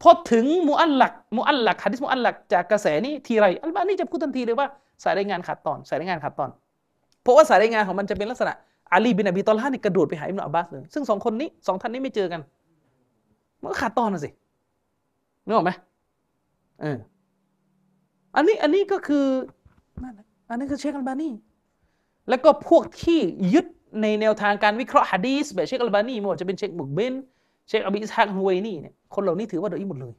[0.02, 4.66] พอถึงมุอัลลักมุอัลลักฮะดิษมุอัลลักจากกระแสนี้ทีไรอัลบานีจะพูดทันทีเลยว่า
[5.02, 6.50] สายรายงานขาดตอนสายรายงานขาดตอน
[7.22, 8.52] เพราะว่าสายรายงานของมันจะเป็นลักษณะ
[8.92, 12.40] อาลีบินอบีตอลฮานี่กระโดดไปหาอิบนุอับบาสเลยซึ่งสองคนนี้สองท่านนี้ไม่เจอกัน
[13.62, 14.30] มันก็ขาดตอนน่ะสิ
[15.46, 15.70] นึกออกไหม
[16.80, 16.98] เออ
[18.36, 19.26] อันนี้อันนี้ก็คือ
[20.02, 20.14] นั่น
[20.50, 21.30] อันนี้คือเชคอัลบานี
[22.28, 23.20] แล้วก็พวกที่
[23.54, 23.66] ยึด
[24.02, 27.14] ในแนวทางการวิเคราะห์ฮะดีสแบบเชคอัลบานีไม่ว่าจะเป็นเชคมุกบิล
[27.68, 30.14] เชคอบูอิสฮากฮุวัยนี่เนี่ยคนเหล่านี้ถือว่าดออีฟหมดเลย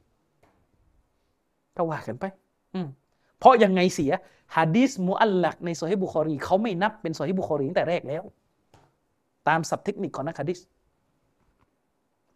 [1.76, 2.24] ก็ว่ากันไป
[2.74, 2.88] อืม
[3.38, 4.12] เพราะยังไงเสีย
[4.56, 8.22] ฮะดีสมุอัลลักในโซฮีบุคอรีเขาไม่นับเป็นโซฮีบุคอรีตั้งแต่แรกแล้ว
[9.48, 10.58] ตามศัพท์เทคนิคของนักฮะดิษ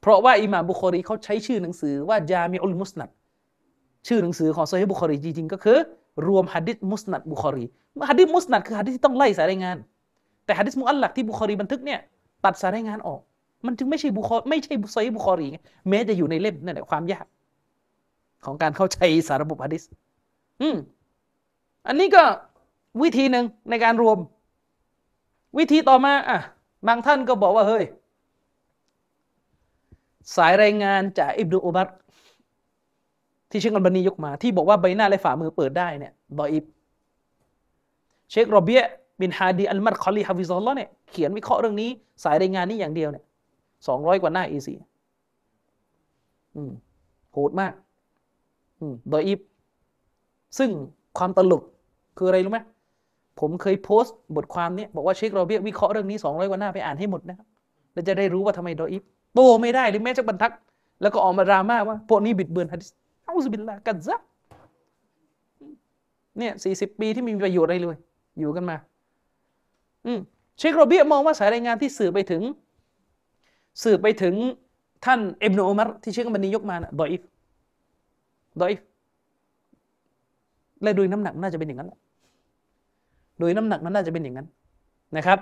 [0.01, 3.09] เพราะว่าอิหม่ามบุคอรีเขาใช้ชื่อหนังสือว่า จามิอุลมุสนัด
[4.07, 5.79] ชื่อหนังสือของโซฮีบุคอรีจริงๆก็คือ
[6.27, 7.65] รวมฮะดิษมุสนัดบุคอรี
[8.11, 9.77] ฮะดิษมุสนัดคือฮะดิษที่ต้องไล่สายรายงาน
[10.45, 12.01] แต่ฮะดิษมุอัลลักที่บุคอรีบันทึกเนี่ย
[12.45, 13.21] ตัดสายรายงานออก
[13.67, 15.49] มันจึงไม่ใช่บุคอไม่ใช่โซฮีบุคอรี
[15.89, 17.27] แม้จะอยู่ในเล่มนั่นแหละความยาก
[18.45, 18.99] ของการเข้าใจ
[19.29, 19.83] สารระบบฮะดิษ
[20.61, 20.77] อืม
[21.87, 22.25] อันนี้ก็
[23.03, 24.19] วิธีหนึ่งในการรวม
[25.59, 26.39] วิธีต่อมาอะ
[26.87, 27.85] บางท่านก็บอกว่าเฮ้ย
[30.37, 31.89] สายรายงานจากอิบนุอุบัต
[33.55, 36.65] ที่เชคอัลบานียกมาที่บอกว่าใบหน้าและฝ่ามือเปิดได้เนี่ยดออีฟ
[38.31, 38.81] เชครอเบีย
[39.21, 41.91] บินฮาดีอัลมัดคอลีฮาฟิซอฮุลลอฮ์เนี่ยเขียนวิเคราะห์เรื่องนี้
[42.25, 43.25] สายรายงานนี้อย่างเดียวเนี่ย
[43.89, 44.75] สองร้อยกว่าหน้าเอสี่
[46.57, 46.73] อืม
[47.33, 47.73] โหดมาก
[48.81, 49.41] อืมดออีฟ
[50.59, 50.71] ซึ่ง
[51.19, 51.63] ความตลก
[52.19, 52.61] คืออะไรรู้ไหม
[53.41, 57.47] ผมเคยโพสต์บทความนี้บอกว่าเชครอเบียวิเคราะห์เรื่องนี้สองร้อยกว่าหน้าไปอ่านให้หมดนะครับ
[57.93, 59.03] แล้วจะได้รู้ว่าทำไมดออีฟ
[59.35, 60.53] โตไม่ได้หรือแม้จะบรรทัด
[61.03, 62.91] แล้วก็ออกมาดราม่าว่าพวกนี้บิดเบือนฮะดิษ
[63.25, 64.17] เอาสบิลลากันซะ
[66.39, 67.97] เนี่ยสี่สิบปีที่ไมมีประโยชน์อะไรเลย
[68.39, 68.77] อยู่กันมา
[70.07, 70.21] อืม
[70.59, 72.43] เชคโรเบียมองว่าสายรายงานที่สื่อไปถึง
[73.83, 74.35] สื่อไปถึง
[75.05, 77.23] ท่านเอิบนุอุมัรที่เชคบันนียกมานะดออิฟ
[78.61, 78.81] ดออิฟ
[80.83, 81.93] และโดยน้ำหนักน่าจะเป็นอย่างนั้น
[83.41, 84.47] โดยน้ำหนักมันน่าจะเป็นอย่างนั้น
[85.17, 85.39] นะครับ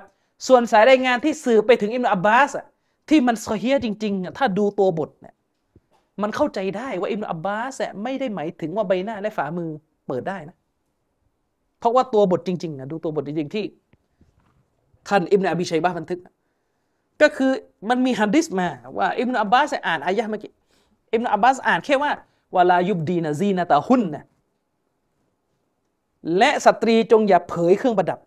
[0.46, 2.66] ส่วนสายรายงานที่สื่อไปถึงอิมนอับบาสอะ
[3.08, 5.34] ที่มันซอฮียจริงๆ ถ้าดูตัวบทเนี่ย
[6.22, 9.70] มันเข้าใจได้ว่าอิมอับบาสไม่ได้หมายถึงว่าใบหน้าและฝ่ามือ
[10.06, 10.56] เปิดได้นะ
[11.78, 13.64] เพราะว่าตัวบทจริงๆนะดูตัวบทจริงๆที่
[15.08, 16.20] ท่านอิมนอบีชัยบะบันทึก
[17.22, 17.52] ก็คือ
[17.88, 18.68] มันมีฮัดดิสมา
[18.98, 20.52] ว่าอิมนอับบาสอ่านอายะเมื่อกี้
[21.12, 22.10] อิมนอับบาสอ่านแค่ว่า
[22.54, 24.24] วลายุบดีนะซีนะตาหุนนะ
[26.38, 28.20] และสตรีจงอย่าเผยเครื่องประดับ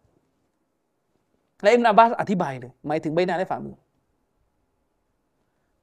[1.62, 3.76] และอิมนาบาสอธิบายเลยหมายถึงใบหน้าและฝ่ามือ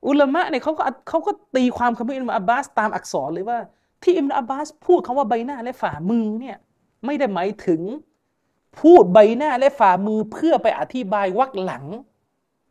[0.06, 3.58] อุลามะเนี่ยเขาก็เขาก็ตีความคำพูดอิมอับบาสตามอักษรเลยว่า
[4.02, 6.56] ที่อิมอับบาสพูดคำว่าใบหน้าและฝ่ามือเนี่ย
[7.04, 7.80] ไม่ได้หมายถึง
[8.80, 11.84] พูดใบหน้าและฝ่ามือเพื่อไปอธิบายวักหลัง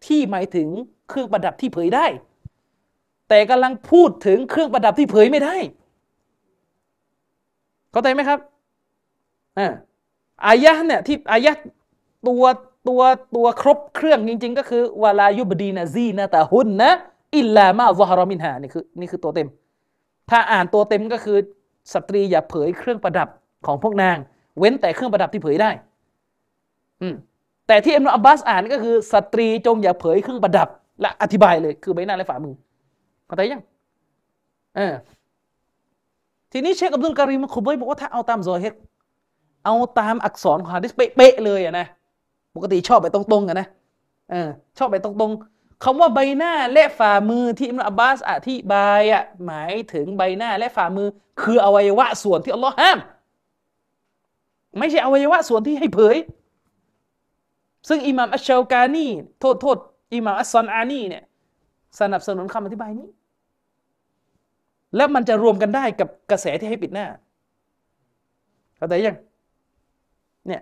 [0.06, 0.68] ที่หมายถึง
[1.10, 2.06] เครื่องประดับที่เผยได้
[3.30, 5.56] แต่กำลังพูดถึงเครื่องประดับที่เผยไม่ได้
[7.92, 8.40] เข้าใจไหมครับ
[10.46, 11.52] อายะเนี่ยที่อายะ
[12.28, 12.44] ตัว
[12.88, 13.02] ตัว
[13.36, 19.48] ตัวครบเครื่องจริง ๆ ก็คือولا يبدين زينتهن إلا ما ظهر منها นี่คือนี่คือตัวเต็ม
[20.30, 21.38] ถ้าอ่านตัวเต็มก็คือ
[21.94, 23.28] สตรีอย่าเผยเครื่องประดับ
[23.66, 24.18] ของพวกนาง
[24.60, 25.72] เว้นแต่เครื่องประดับที่เผยได้
[27.02, 27.16] อืม
[27.68, 30.70] แต่ที่อิบนุอับบาสอ่านก็คือสตรีจงอย่าเผยเครื่องประดับ
[31.02, 32.56] และอธิบายเลยคือใบหน้าและฝ่ามือ
[33.28, 33.62] เข้าใจยัง
[34.76, 34.94] เออ
[36.52, 38.74] ทีนี้เชคอับดุลการีมคุบอยบอกว่าถ้าเอาตามซอเฮต
[39.66, 41.86] เอาตามอักษรของฮะดิษเป๊ะเลยอะนะ
[42.56, 43.68] ปกติชอบไปตรงๆอะนะ
[44.32, 51.08] เออชอบไปตรงๆ คำว่าใบหน้าและฝ่ามือที่อิมรุอับบาสอธิบายอะหมายถึงใบหน้าและฝ่ามือ
[51.42, 53.00] คืออวัยวะส่วนที่อัลลอฮ์ห้าม
[54.80, 56.18] ไม่ใช่อวัยวะส่วนที่ให้เผย
[57.88, 59.08] ซึ่งอิหม่ามอัชชากานี
[59.40, 59.78] โทษโทษ
[60.14, 61.24] อิหม่ามอัสซอนอานีเนี่ย
[62.00, 63.08] สนับสนุนคำอธิบายนี้
[64.96, 67.06] แล้วมันจะรวมกันได้กับกระแสที่ให้ปิดหน้า
[68.78, 69.18] เข้าใจยัง
[70.48, 70.62] เนี่ย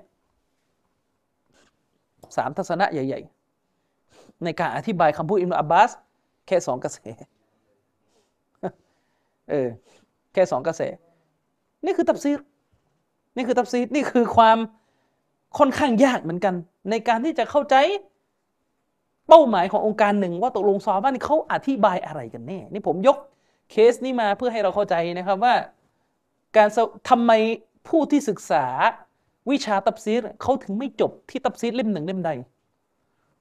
[2.38, 3.39] สามทัศนะใหญ่ ๆ
[4.44, 5.92] ในการอธิบายคำพูดอิมรุอับบาส
[6.48, 7.00] แค่สองกระแส
[9.50, 9.68] เออ
[10.34, 10.82] แค่สองกระแส
[11.86, 12.40] นี่คือตับซีด
[13.36, 14.58] นี่คือตับซีดนี่คือความ
[15.58, 16.56] ค่อนข้างยากเหมือนกัน
[16.90, 17.76] ในการที่จะเข้าใจ
[19.28, 23.18] เป้าหมายขององค์การหนึ่ง ว่าตกลงซอบ้านเขาอธิบายอะไรกันแน่ นี่ผมยก
[23.72, 25.56] เคสนี้มาเพื่อให้เราเข้าใจนะครับว่า
[26.58, 26.68] การ
[27.10, 27.32] ทำไม
[27.88, 28.66] ผู้ที่ศึกษา
[29.52, 32.32] วิชาตับซีรเขาถึงไม่จบที่ตับซีรเล่มหนึ่งเล่มใด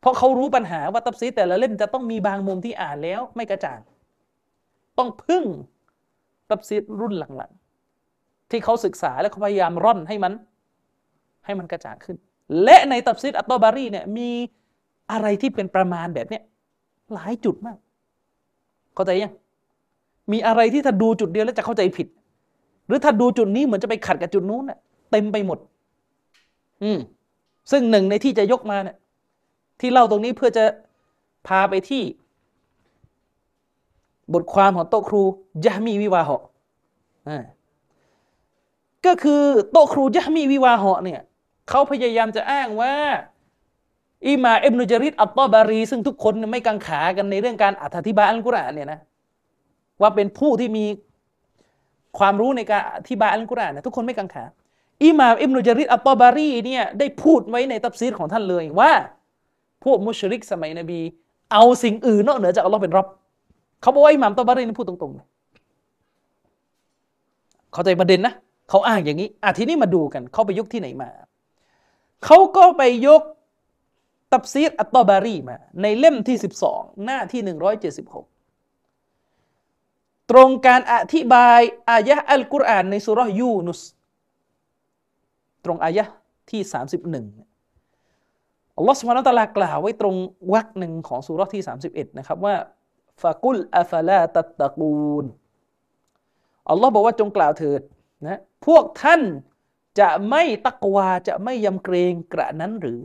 [0.01, 3.81] เพราะเขารู้ปัญหาว่าตับซีแต่ละเล่มจะต้องมีบางมุมที่อ่านแล้วไม่กระจ่าง
[4.99, 5.45] ต้องพึ่ง
[6.51, 10.33] ตับซีรรุ่นหลังๆ ที่เขาศึกษาและเขาพยายามร่อนให้มัน
[11.45, 12.17] ให้มันกระจ่างขึ้น
[12.65, 14.31] และในตับซีอัตตบารีเนี่ยมี
[15.13, 16.43] อะไรที่เป็นประมาณแบบเนี้ย
[17.15, 17.79] หลายจุดมาก
[18.95, 19.35] เข้าใจยัง
[20.33, 22.07] มีอะไรที่ถ้าดูจุดเดียวแล้วจะเข้าใจผิด
[22.87, 24.65] หรือถ้าดูจุดนี้เหมือนจะไปขัดกับจุดนู้น
[25.11, 25.59] เต็มไปหมด
[26.83, 26.99] อืม
[27.71, 28.97] ซึ่งหนึ่งในที่จะยกมาเนี่ย
[29.81, 30.65] ที่เล่าตรงนี้เพื่อจะ
[31.47, 32.03] พาไปที่
[34.35, 35.23] บทความของโต๊ะครู
[35.65, 36.43] ยะมีวิวาเหาะ
[39.07, 39.43] ก็คือ
[39.73, 41.21] โต๊ะครูยะมีวิวาเหาะเนี่ย
[41.69, 42.95] เขาพยายามจะอ้างว่า
[44.27, 49.01] อิมาเอิบนุจาริดอัตตบารี ซึ่งทุกคนไม่กังขากันในเรื่องการอธิบายอัลกุรอานเนี่ยนะ
[50.01, 50.85] ว่าเป็นผู้ที่มี
[52.19, 54.45] ความรู้ในการอธิบายอัลกุรอานนะทุกคนไม่กังขา
[55.05, 58.93] อิมามอิบนุจาริดอัตตบารีเนี่ยได้พูดไว้ในตัฟซีรของท่านเลยว่า
[59.85, 61.01] พวกมุชริกสมัยนบี
[61.53, 63.07] เอาสิ่งอื่นนอกเหนือจากอัลลอฮ์เป็นรับ
[63.81, 65.21] เขาบอกว่าอิหม่ามตบารีนี่พูดตรงๆ
[67.73, 68.35] เข้าใจประเด็นนะ
[68.69, 71.09] เขาอ้างอย่างนี้อะทีนี้มาดูกันเขาไปยกที่ไหนมา
[72.25, 73.23] เขาก็ไปยก
[74.33, 76.37] ตับซีดอัตตบารีมา ในเล่มที่
[76.71, 77.53] 12 หน้าที่ 176
[80.31, 81.61] ตรงการอธิบาย
[81.91, 83.81] อายะอัลกุรอานในสุรยูนุส
[85.65, 86.05] ตรงอายะ
[86.51, 86.61] ที่
[87.09, 87.48] 31
[88.79, 90.17] อัลลอฮฺสุบฮานะตะลากล่าวไว้ตรง
[90.53, 92.55] วรรคหนึ่งของสุรที่ 31 นะครับว่า
[93.23, 95.25] ฟะกุลอัฟลาตัตตะกูล
[96.71, 97.81] อัลลอฮ์บอกว่าจงกล่าวเถิด
[98.27, 99.23] นะพวกท่าน
[100.01, 103.01] จะไม่ตักวาจะไม่ยำเกรงกระนั้นหรือ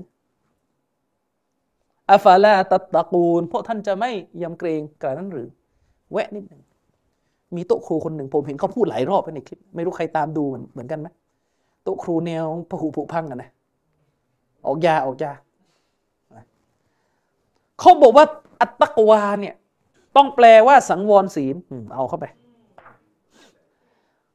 [2.12, 4.12] อัฟาลาตัตะกูล พวกท่านจะไม่
[4.44, 5.48] ยำเกรงกระนั้นหรือ
[6.12, 6.62] แวะนิดหนึ่ง
[7.56, 11.08] มีโต๊ะครูคนหนึ่งผมเห็นเขาพูดหลายรอบในคลิป ไม่รู้ใครตามดูเหมือนเหมือนกันไหม
[11.84, 13.50] โต๊ะครูแนวพหูผุพังกันนะ
[14.68, 15.32] ออกยาออกยา
[17.84, 18.26] เขาบอกว่า
[18.62, 19.56] อัตตะกวาเนี่ย
[20.16, 21.56] ต้องแปลว่าสังวรศีล
[21.94, 22.26] เอาเข้าไป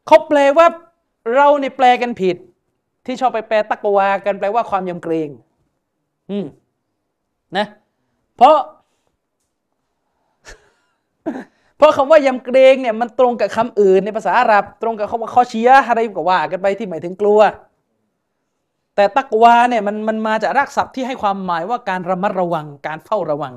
[0.06, 0.66] เขาแปลว่า
[1.34, 2.36] เราเนี่ยแปลกันผิด
[3.06, 5.28] ที่ชอบไปแปลตักวากันแปลว่าความยำเกรง
[6.30, 6.46] อืม
[7.56, 7.66] นะ
[8.36, 8.56] เพราะ
[11.76, 17.40] เพราะคำว่ายำเกรงเนี่ยมันตรงกับคำอื่นในภาษาอาหรับ ตรงกับคำว่าคอเชียอะไรก็ว่ากันไปที่หมายถึงกลัว
[18.98, 23.54] แต่ตักวาเนี่ยมันมันมาจากรากศัพท์ที่ให้ความหมายว่าการระมัดระวังการเฝ้าระวัง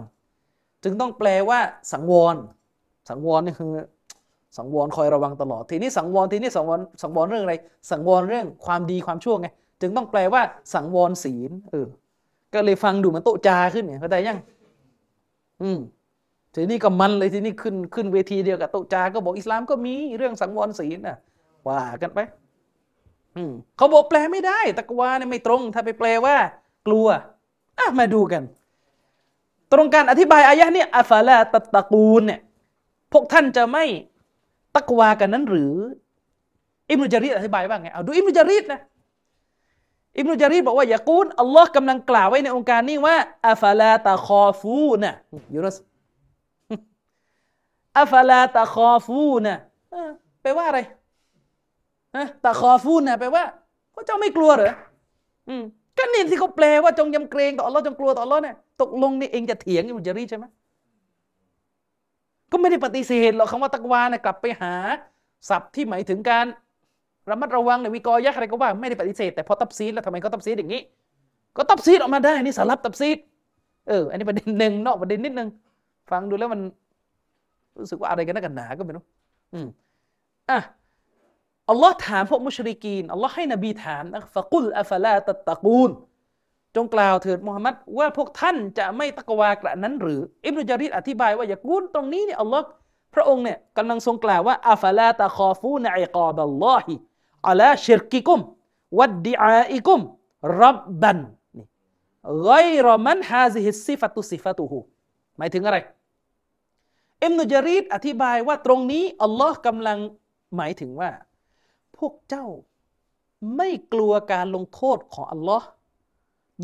[0.84, 1.60] จึงต้องแปลว่า
[1.92, 2.36] สังวร
[3.10, 3.72] สังวรนี่คือ
[4.58, 7.54] สังวรคอยระวังตลอด ทีนี้สังวรทีนี้สังวรสังวรเรื่องอะไร
[7.92, 9.48] สังวรเรื่องความดีความชั่วไง
[9.82, 10.42] จึงต้องแปลว่า
[10.74, 11.88] สังวรศีลเออ
[12.54, 14.40] ก็เลยฟังดูมือนโตจาขึ้นเนี่ยเข้าใจยัง
[15.62, 15.80] อืม
[16.56, 21.18] ทีนี้ก็มันเลยทีนี้ขึ้นขึ้นเวทีเดียวกับโตจาก็บอกอิสลามก็มีเรื่องสังวรศีลน่ะ
[21.68, 22.20] ว่ากันไป
[23.78, 26.36] เขาบอกแปลไม่ได้ ตะกวาเนี่ยไม่ตรง ถ้าไปแปลว่า
[26.88, 27.08] กลัว
[27.78, 28.44] อะมาดูกัน
[29.72, 32.40] ตรงการอธิบายอายะเนี่ยอัฟาลาตตะกูลเนี่ย
[33.12, 33.86] พวกท่านจะไม่
[34.76, 35.76] ตักวากันนั้นหรือ
[36.90, 38.82] อิมรุจารีอธิบายว่าไงเอาดูอิมรุจารีนะ
[40.18, 43.16] อิมรุจารีบอกว่าอย่ากูนอัลลอฮ์กำลังกล่าวไว้ในองค์การนี้ว่า
[43.48, 45.14] อัฟลาตะคอฟูนะ
[45.54, 45.78] ยูรัส
[48.00, 49.58] أفلا تخافون
[50.42, 50.80] แปลว่าอะไร
[52.44, 53.44] تخافونแปลว่า
[53.94, 54.74] พระเจ้าไม่กลัวเหรอ
[55.50, 55.64] อืม
[55.98, 60.46] ก็นี่ที่เขาแปลว่าจงยำเกรงต่ออัลลอฮ์จงกลัวต่ออัลลอฮ์เนี่ยตกลงนี่เองจะเถียงอิบนุญะรีรใช่ไหม
[62.52, 64.74] ก็ไม่ได้ปฏิเสธหรอกคำว่าตักวานะกลับไปหา
[65.50, 66.46] ศัพท์ที่หมายถึงการ
[67.30, 70.82] ระมัดระวังในวิกรยักอะไรก็ว่าไม่ได้ปฏิเสธแต่พอตัฟซีรแล้วทำไมเขาตัฟซีรอย่างนี้
[71.58, 73.18] ก็ตัฟซีรออกมาได้นี่สารับตัฟซีร
[73.88, 75.50] เอออันนี้ประเด็นหนึ่งนอกประเด็นนิดนึง
[76.12, 76.62] ฟังดูแล้วมัน
[77.80, 79.04] รู้สึกว่าอะไรกันนักกันหนาก็ไม่รู้
[79.54, 79.68] อืม
[80.50, 80.60] อะ
[81.72, 85.92] อัลลอฮ์ถามพวกมุชริกีนอัลลอฮ์ให้นบีถามนะฟะกุลอัฟลาตตะกูล
[86.76, 92.66] จงกล่าวเถิดมุฮัมมัดว่าพวกท่านจะไม่ตะกวากระนั้นหรือ อิบนุจาริดอธิบายว่าอย่ากุนตรงนี้เนี่ยอัลลอฮ์
[93.14, 96.94] พระองค์เนี่ยกำลังทรงกล่าวว่าอัฟลาตะคอฟูนอิกาบัลลอฮิ
[97.50, 98.40] อัลาชิรกิกุม
[99.00, 100.00] วัดดิอาอิกุม
[100.62, 101.20] รับบัน
[101.58, 101.66] นี่
[102.46, 102.52] ไก
[102.88, 104.78] รมันฮาซิฮิสิฟัตุสิฟัตุฮู
[105.38, 105.78] หมายถึงอะไร
[107.24, 109.98] อิบนุจาริดอธิบายว่าตรงนี้อัลลอฮ์กำลัง
[110.58, 111.10] หมายถึงว่า
[112.02, 112.46] พวกเจ้า
[113.58, 115.68] ไม่กลัวการลงโทษของอัลลอฮ์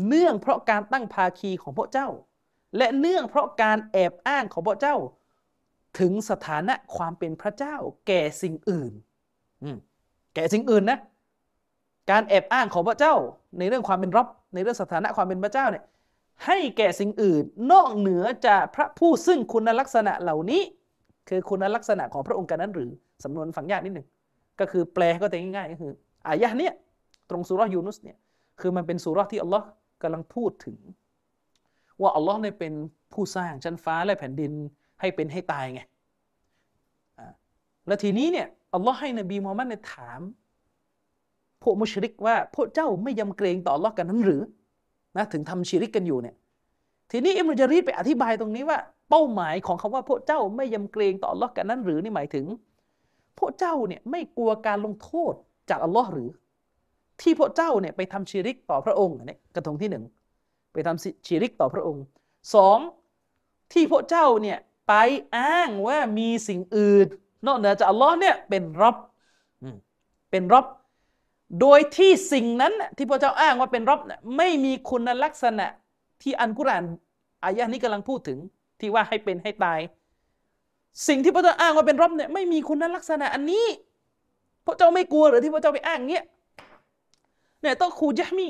[0.08, 2.08] เนื่องเพราะการตั้งภาคีของพวกเจ้า
[2.76, 4.96] และเนื่องเพราะการแอบอ้างของพวกเจ้า
[5.98, 8.92] ถึงสถานะความเป็นพระเจ้า แก่สิ่งอื่น
[10.34, 10.98] แก่สิ่งอื่นนะ
[12.10, 13.14] การแอบอ้างของพระเจ้า
[13.58, 15.84] ในเรื่องความเป็นรับในเรื่องสถานะความเป็นพระเจ้าเนี่ย
[16.46, 17.42] ให้แก่สิ่งอื่น
[17.72, 20.62] นอกเหนือจากพระผู้ซึ่งคุณลักษณะเหล่านี้
[21.28, 22.90] คือคุณลักษณะของพระองค์กันนั้นหรือ
[23.24, 24.06] สำนวนฝังยากนิดหนึ่ง
[24.60, 25.92] ก็คือแปลก็แต่ง่ายๆก็คือ
[26.28, 26.72] อายะเนี้ย
[27.30, 28.16] ตรงสุรยูนุสเนี่ย
[28.60, 29.66] คือมันเป็นสุรที่อัลลอฮ์
[30.02, 30.78] กำลังพูดถึง
[32.00, 32.72] ว่าอัลลอฮ์เนี่ยเป็น
[33.12, 34.52] ผู้สร้างชั้นฟ้าและแผ่นดิน
[35.00, 35.80] ให้เป็นให้ตายไง
[37.86, 40.20] แล้วทีนี้เนี่ยอัลลอฮ์ให้นบีมูฮัมมัดเนี่ยถาม
[41.62, 44.42] พวกมุชริกว่าพวกเจ้าไม่ยำเกรงต่ออัลลอฮ์กันนั้นหรือ
[45.16, 46.34] นะถึงทำชิริกกันอยู่เนี่ย
[47.10, 48.78] ทีนี้อิมรุจารีดไปอธิบายตรงนี้ว่า
[49.10, 52.44] เป้าหมายของคำว่าพวกเจ้าไม่ยำเกรงต่ออัลลอฮ์กันนั้นหรือนี่หมายถึง
[53.38, 55.34] พวกเจ้าเนี่ยไม่กลัวการลงโทษ
[55.70, 56.30] จากอัลลอฮ์หรือ
[57.20, 60.04] ที่พระเจ้าเนี่ยไปทำชีริกต่อพระองค์เนี่ยกระทงที่หนึ่ง
[60.72, 62.02] ไปทำชีริกต่อพระองค์
[62.54, 62.78] สอง
[63.72, 64.58] ที่พระเจ้าเนี่ย
[64.88, 64.94] ไป
[65.36, 67.06] อ้างว่ามีสิ่งอื่น
[67.46, 68.96] นอกเหนือจากอัลลอฮ์เนี่ยเป็นรับ
[70.30, 70.66] เป็นรับ
[71.60, 74.00] โดยที่สิ่งนั้นที่พระเจ้าอ้างว่าเป็นรับ
[74.36, 75.66] ไม่มีคุณลักษณะ
[76.22, 76.84] ที่อันกุราน
[77.44, 78.38] อายะนี้กำลังพูดถึง
[78.80, 79.80] ที่ว่าให้เป็นให้ตาย
[81.08, 83.66] สิ่งที่พระเจ้าอ้างว่าเป็นรับเนี่ยไม่มีคุณลักษณะอันนี้
[84.66, 86.24] พระเจ้าไม่กลัวหรือที่พระเจ้าไปอ้างเนี้ย
[87.62, 88.48] เนี่ยต้องคูยะมี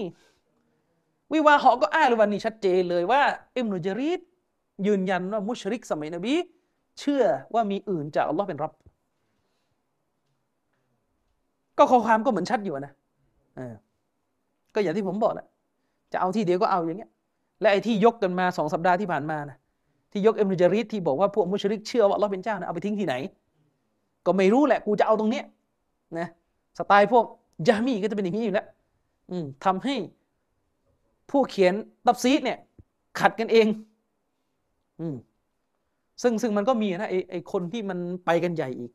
[1.32, 3.23] วิวาหอก็อ้างเลยวันนี้ชัดเจนเลยว่า
[3.56, 4.20] อิมนุจรีด
[4.86, 6.35] ยืนยันว่ามุชริกสมัยนบี
[7.01, 7.23] เชื่อ
[7.55, 8.73] ว่ามีอื่นจากอัลลอฮ์เป็นรับ
[11.78, 12.93] ก็ข้อความก็เหมือนชัดอยู่นะ
[14.74, 15.47] ก็อย่างที่ผมบอกแหละ
[16.12, 17.10] จะเอาที่เดียวก็เอาอย่างเงี้ย
[17.60, 19.56] และไอ้ที่ยกกันมาสองสัปดาห์ที่ผ่านมานะ
[20.10, 23.14] ที่ยกเอ็มนุจาริดที่บอกว่าพวกมุชริกเชื่อว่าเราเป็นเจ้านะเอาไปทิ้งที่ไหน
[24.26, 25.44] ก็ไม่รู้แหละกูจะเอาตรงเนี้ย
[26.18, 26.28] นะ
[26.78, 27.24] สไตล์พวก
[27.68, 28.66] ยามีก็จะเป็นอย่างนี้อยู่แล้ว
[29.64, 29.94] ทำให้
[31.30, 31.74] ผู้เขียน
[32.06, 32.59] ตับซีดเนี่ย
[33.20, 33.66] ขัดกันเอง
[35.01, 35.06] อื
[36.22, 38.90] ซึ่งซึ่งมันก็มีนะไอ้ไอคนที่มันไปกันใหญ่อีก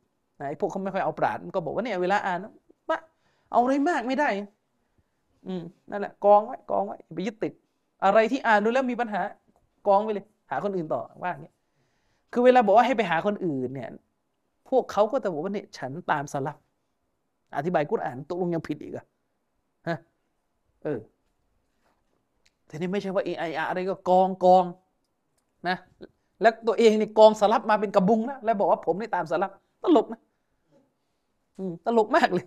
[0.50, 2.40] ไอ้พวกเขาไม่ค่อยเอาปราดมันก็บอกว่าเนี่ยเวลาอ่าน
[2.90, 2.98] ว่า
[3.52, 4.30] เอาอะไรมากไม่ได้
[5.48, 7.54] อืมนั่นแหละกองไว้กองไว้ไปยึดติด
[8.06, 9.22] อะไรที่อ่านดูแล้วมีปัญหา
[9.88, 11.56] กองไปเลย หาคนอื่นต่อว่าอย่างเงี้ย
[12.34, 13.90] คือเวลาบอกว่าให้ไปหาคนอื่นเนี่ย
[14.70, 16.58] พวกเขาก็จะบอกว่าเนี่ยฉันตามสลับ
[17.58, 19.06] อธิบายกุรอานตกลงยังผิดอีกอะ
[19.88, 19.98] ฮะ
[20.84, 21.00] เออ
[22.70, 24.66] ทีนี้ไม่ใช่ว่าเอไออะไรก็กองกอง
[25.68, 25.78] นะ
[26.42, 29.52] แล้วตัวเองนี่กองสลับมาเป็นกระบุงนะแล้วบอกว่าผมนี่ตามสลับ
[29.84, 30.22] ตลกนะ
[31.86, 32.46] ตลกมากเลย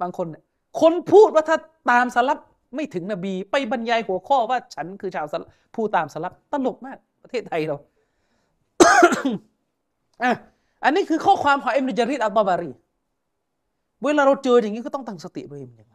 [0.00, 0.42] บางคนเนี่ย
[0.80, 1.56] คนพูดว่าถ้า
[1.90, 2.38] ตามสลับ
[2.74, 5.26] ไม่ถึงนบี ไปบรรยายหัวข้อว่าฉันคือชาว
[5.74, 7.76] ผู้ตามสลับตลกมาก ประเทศไทยเรา
[10.84, 12.72] อันนี้คือข้อความของเอ็มนุจาริดอัลตบารี
[14.04, 15.94] เวลาเราเจออย่างนี้ก็ต้องตั้งสติด้วยมันยังไง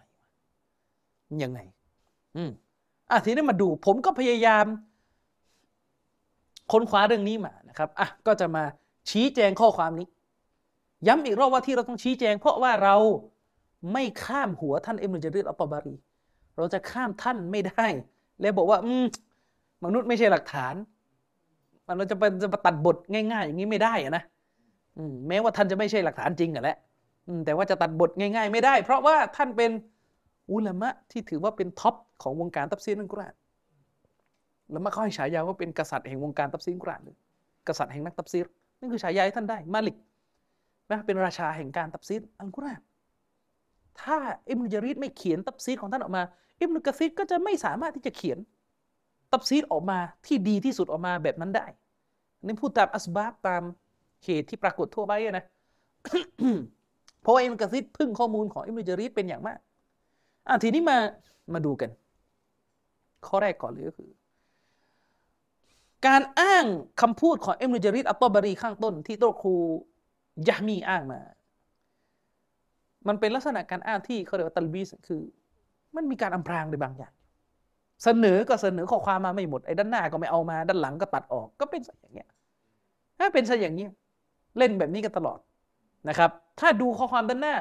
[1.43, 1.59] ยังไง
[2.35, 2.51] อืม
[3.11, 4.65] อะทีนี้มาดู ผมก็พยายาม
[6.71, 8.63] ค้นคว้าเรื่องนี้มานะครับอะก็จะมา
[9.09, 10.07] ชี้แจงข้อความนี้
[11.07, 12.95] ย้ำอีกรอบว่าที่เราต้องชี้แจง เพราะว่าเรา
[13.93, 15.95] ไม่ข้ามหัวท่านอิบนุญะรีรอัตตอบารี
[16.57, 17.87] เราจะข้ามท่านไม่ได้
[18.41, 19.05] แล้วบอกว่า อืม
[19.85, 20.73] มนุษย์ไม่ใช่หลักฐาน
[21.87, 24.23] มันเราจะเป็นจะตัดบทง่ายๆ อย่างนี้ไม่ได้อะนะ
[25.27, 26.77] แม้ว่าท่านจะไม่ใช่หลักฐานจริงอะแหละ
[27.45, 29.71] แต่ว่าจะตัดบทง่าย ๆ ไม่ได้ เพราะว่าท่านเป็น
[30.51, 33.35] อุลามะที่ถือว่าเป็น top ของวงการตัฟซีรอัลกุรอาน
[34.71, 37.15] แล้วมาเขาให้ฉายาว่าเป็นกษัตริย์แห่งวงการตัฟซีรกุรอานเลย
[37.67, 38.45] กษัตริย์แห่งนักตัฟซีร
[38.79, 39.97] นั่นคือฉายาท่านได้มาลิก
[40.91, 42.81] นะเป็นราชาแห่งการตับซีรอัลกุรอาน
[44.01, 44.17] ถ้า
[44.49, 46.23] อิมนุจาริดไม่เขียนตับซีดของท่านออกมา
[46.61, 48.37] อิมนุกะซีก็จะไม่สามารถที่จะเขียน
[49.31, 51.65] ตับซีดออกมาที่ดีที่สุดออกมาแบบนั้นได้
[52.45, 53.61] นี่พูดตามอัสบาบตาม
[54.23, 55.45] เหตุที่ปรากฏทั่วไปนะ
[57.21, 59.59] เพราะว่าอิมกะซีดพึ่งข้อมูลของอิมนุจาริดเป็นอย่างมาก
[60.47, 60.97] อะทีนี้มา
[61.53, 61.89] มาดูกัน
[63.27, 64.09] ข้อแรกก่อนเลยก็คือ
[66.07, 66.65] การอ้าง
[67.01, 69.55] คำพูดของอิบนุญะรีรอัตตอบารีข้างต้น ที่โตครู
[70.47, 71.19] ยามีอ้างมา
[73.07, 75.21] มันเป็นลักษณะการอ้างที่เขาเรียกว่าتلبيسคือ
[75.95, 77.13] มันมีการอำพรางในบางอย่าง
[78.03, 82.29] เสนอก็เสนอข้อความมาไม่หมดไอ้ด้านหน้าก็ไม่เอามาด้านหลังก็ตัดออกก็เป็นอย่างเงี้ย
[83.19, 83.89] ถ้าเป็นซะอย่างนี้ย
[84.57, 85.39] เล่นแบบนี้กันตลอด
[86.09, 87.55] นะครับ ถ้าดูข้อความด้านหน้า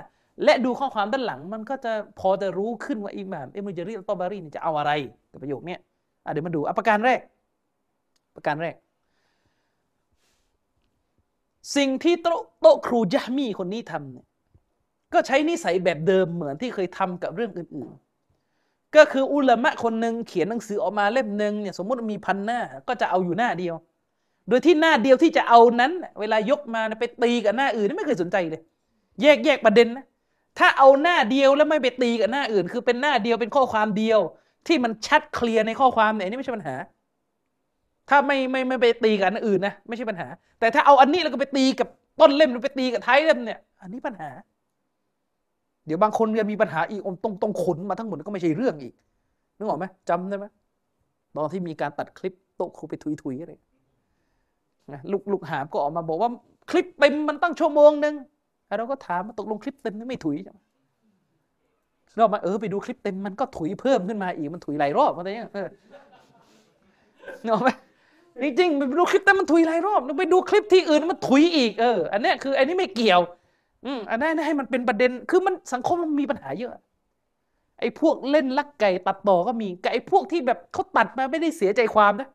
[0.44, 4.92] และดูข้อความด้านหลัง มันก็จะพอจะรู้ขึ้นว่าอิหม่ามอิบนุญะรีรอัตตอบารีจะเอาอะไร
[5.32, 5.76] กับประโยคนี้
[6.32, 7.20] เดี๋ยวมาดูอประการแรก
[8.36, 8.74] ประการแรก
[11.76, 14.26] สิ่งที่โต๊ะครูยะมีคนนี้ทำเนี่ย
[15.12, 18.03] ก็ใช้นิสัยแบบเดิมเหมือนที่เคยทำกับเรื่องอื่นๆ
[18.96, 23.74] ก็คืออุลามะคนหนึ่งเขียนหนังสือออกมาเล่มหนึ่งเนี่ยสมมติมีพันหน้าก็จะเอาอยู่หน้าเดียว
[24.48, 28.60] โดยที่หน้าเดียวที่จะเอานั้น เวลายกมาไปตีกับหน้าอื่นไม่เคยสนใจเลย
[29.22, 30.04] แยกแยกประเด็นนะ
[30.58, 34.20] ถ้าเอาหน้าเดียวแล้วไม่ไปตีกับหน้าอื่น คือเป็นหน้าเดียวเป็นข้อความเดียว
[34.66, 36.76] ที่มันชัดเคลียร์ในข้อความเนี่ยนี่ไม่ใช่ปัญหา
[38.08, 40.28] ถ้าไม่ไม่ไม่ไปตีกับอันอื่นนะไม่ใช่ปัญหา
[40.60, 41.88] แต่ถ้าเอาอันนี้แล้วก็ไปตีกับ
[42.20, 44.30] ต้นเล่มหรือไปตีกับท้ายเล่มเนี่ย อันนี้ปัญหา
[45.86, 48.94] เดี๋ยวบางคนจะมีปัญหาอีกต้องต้องขนมาทั้งหมดก็ไม่ใช่เรื่องอีก
[49.56, 50.46] นึกออกไหมจำได้ไหม
[51.36, 53.52] ตอนที่มีการตัดคลิปโต๊ะครูไปทุยๆอะไร
[54.92, 56.30] นะลูกลูกหามก็ออกมาบอกว่า
[56.70, 58.14] คลิปเต็มมันตั้งชั่วโมงหนึ่ง
[58.78, 60.58] เราก็ถามมาตกลงคลิปเต็มไม่ถุยจัง
[62.16, 65.68] เรามาเออไปดูคลิปเต็มมันก็ถุยเพิ่มขึ้นมาอีกมันถุยหลายรอบอะไรเงี้ยเออ
[67.44, 67.68] เนาะไหม
[68.42, 73.20] จริงๆไปดูคลิปเต็มมันถุยหลายรอบไปดูคลิปที่อื่นมันถุยอีกเอออันนี้คืออันนี้ไม่เกี่ยว
[73.84, 76.72] อืมอันนั้นให้มันเป็นประเด็นคือมันสังคมมันมีปัญหาเยอะ
[77.80, 82.28] ไอ้พวกเล่นลักไก่ตัดต่อก็มีกับไอ้พวกที่แบบเขาตัดมาไม่ได้เสียใจความนะ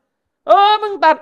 [0.47, 1.17] เออมึงตัด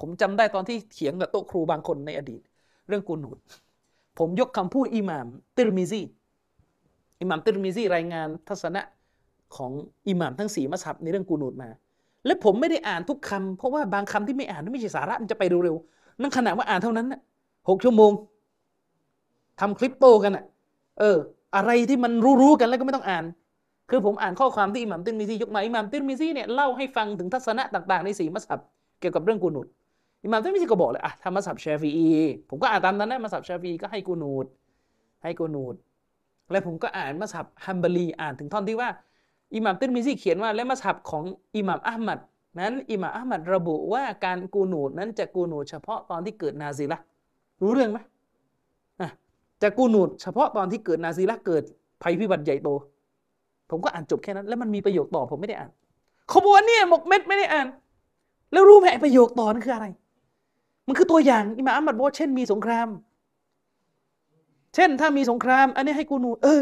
[0.00, 2.40] ผมจำได้ตอนที่เถียงกับโต๊ะครูบางคนในอดีต
[2.88, 3.38] เรื่องกูนูด
[4.18, 5.26] ผมยกคำพูดอิหม่าม
[5.56, 6.02] ติรมิซี
[7.20, 8.82] อิหม่ามติรมิซีรายงานทัศนะ
[9.56, 9.72] ของ
[10.08, 11.68] อิหม่ามทั้งสี่มัสฮับในเรื่องกูนูดมา
[12.26, 17.20] และผมไม่ได้อ่านทุกคำเพราะว่าบางคำที่ไม่อ่านนั้นไม่ใช่สาระมันจะไปเร็วๆนั่นขนาดว่าอ่านเท่านั้นนะ
[17.68, 18.12] หกชั่วโมง
[19.60, 20.44] ทำคลิปโตกันอะ
[21.00, 21.16] เออ
[21.56, 22.12] อะไรที่มัน
[22.42, 23.24] รู้ๆกันแล้วก็ไม่ต้องอ่าน
[23.90, 28.60] คือผมอ่านข้อความที่อิหม่ามติรมิซียกมาอิหม่ามติรมิซีเนี่ยเล่าให้ฟังถึงทัศนะต่างๆในสี่มัสฮับ
[29.00, 29.66] เกี่ยวกับเรื่องกูนูด
[30.24, 32.06] อิหม่ามติรมิซีก็บอกเลยอะทำมัสฮับชาฟีอี
[32.50, 34.46] ผมก็อ่านตามนั้นนะมัสฮับชาฟีก็ให้กูนูด
[35.22, 35.74] ให้กูนูด
[36.50, 38.88] และผมก็อ่านมัสฮับฮัมบารีอ่านถึงท่อนที่ว่า
[39.54, 41.24] อิหม่ามติรมิซีเขียนว่าและมัสฮับของ
[41.56, 42.18] อิหม่ามอัลมัด
[42.58, 47.00] นั้นอิหม่ามอัลมัดระบุว่าการกูนูดนั้นจะกูนูดเฉพาะตอนที่เกิดนาซีละ
[47.62, 47.98] รู้เรื่องไหม
[49.62, 51.62] จะกูนูดเฉพาะตอนที่เกิดนาซีละเกิด
[52.02, 52.68] ภัยพิบัติใหญ่โต
[53.70, 55.70] ผมก็อ่านจบแค่นั้น แล้วมันมีประโยคต่อผมไม่ได้อ่าน
[56.28, 57.66] เขาบอกว่าเนี่ยหมกเม็ดไม่ได้อ่าน
[58.52, 59.86] แล้วรู้ไหมประโยคต่อนั้นคืออะไร
[60.86, 62.88] มันคือตัวอย่างอิมาอัลมัดบอกเช่นมีสงคราม
[64.74, 66.60] เช่นถ้ามีสงคราม อันนี้ให้กูนูดเออ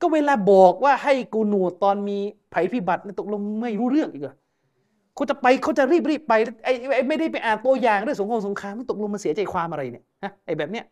[0.00, 2.18] ก็เวลาบอกว่าให้กูนูดตอนมี
[2.52, 4.34] ภัยพิบัติตกลงไม่รู้เรื่องอีกเหรอ
[5.14, 6.32] เขาจะไปเขาจะรีบรีบไป
[6.64, 10.84] ไอ้ไอ้ไม่ได้ไปอ่านตัวอย่างเรื่องสงครามสงครามตกลงมันเสียใจความอะไรเนี่ยฮะไอ้แบบเนี้ย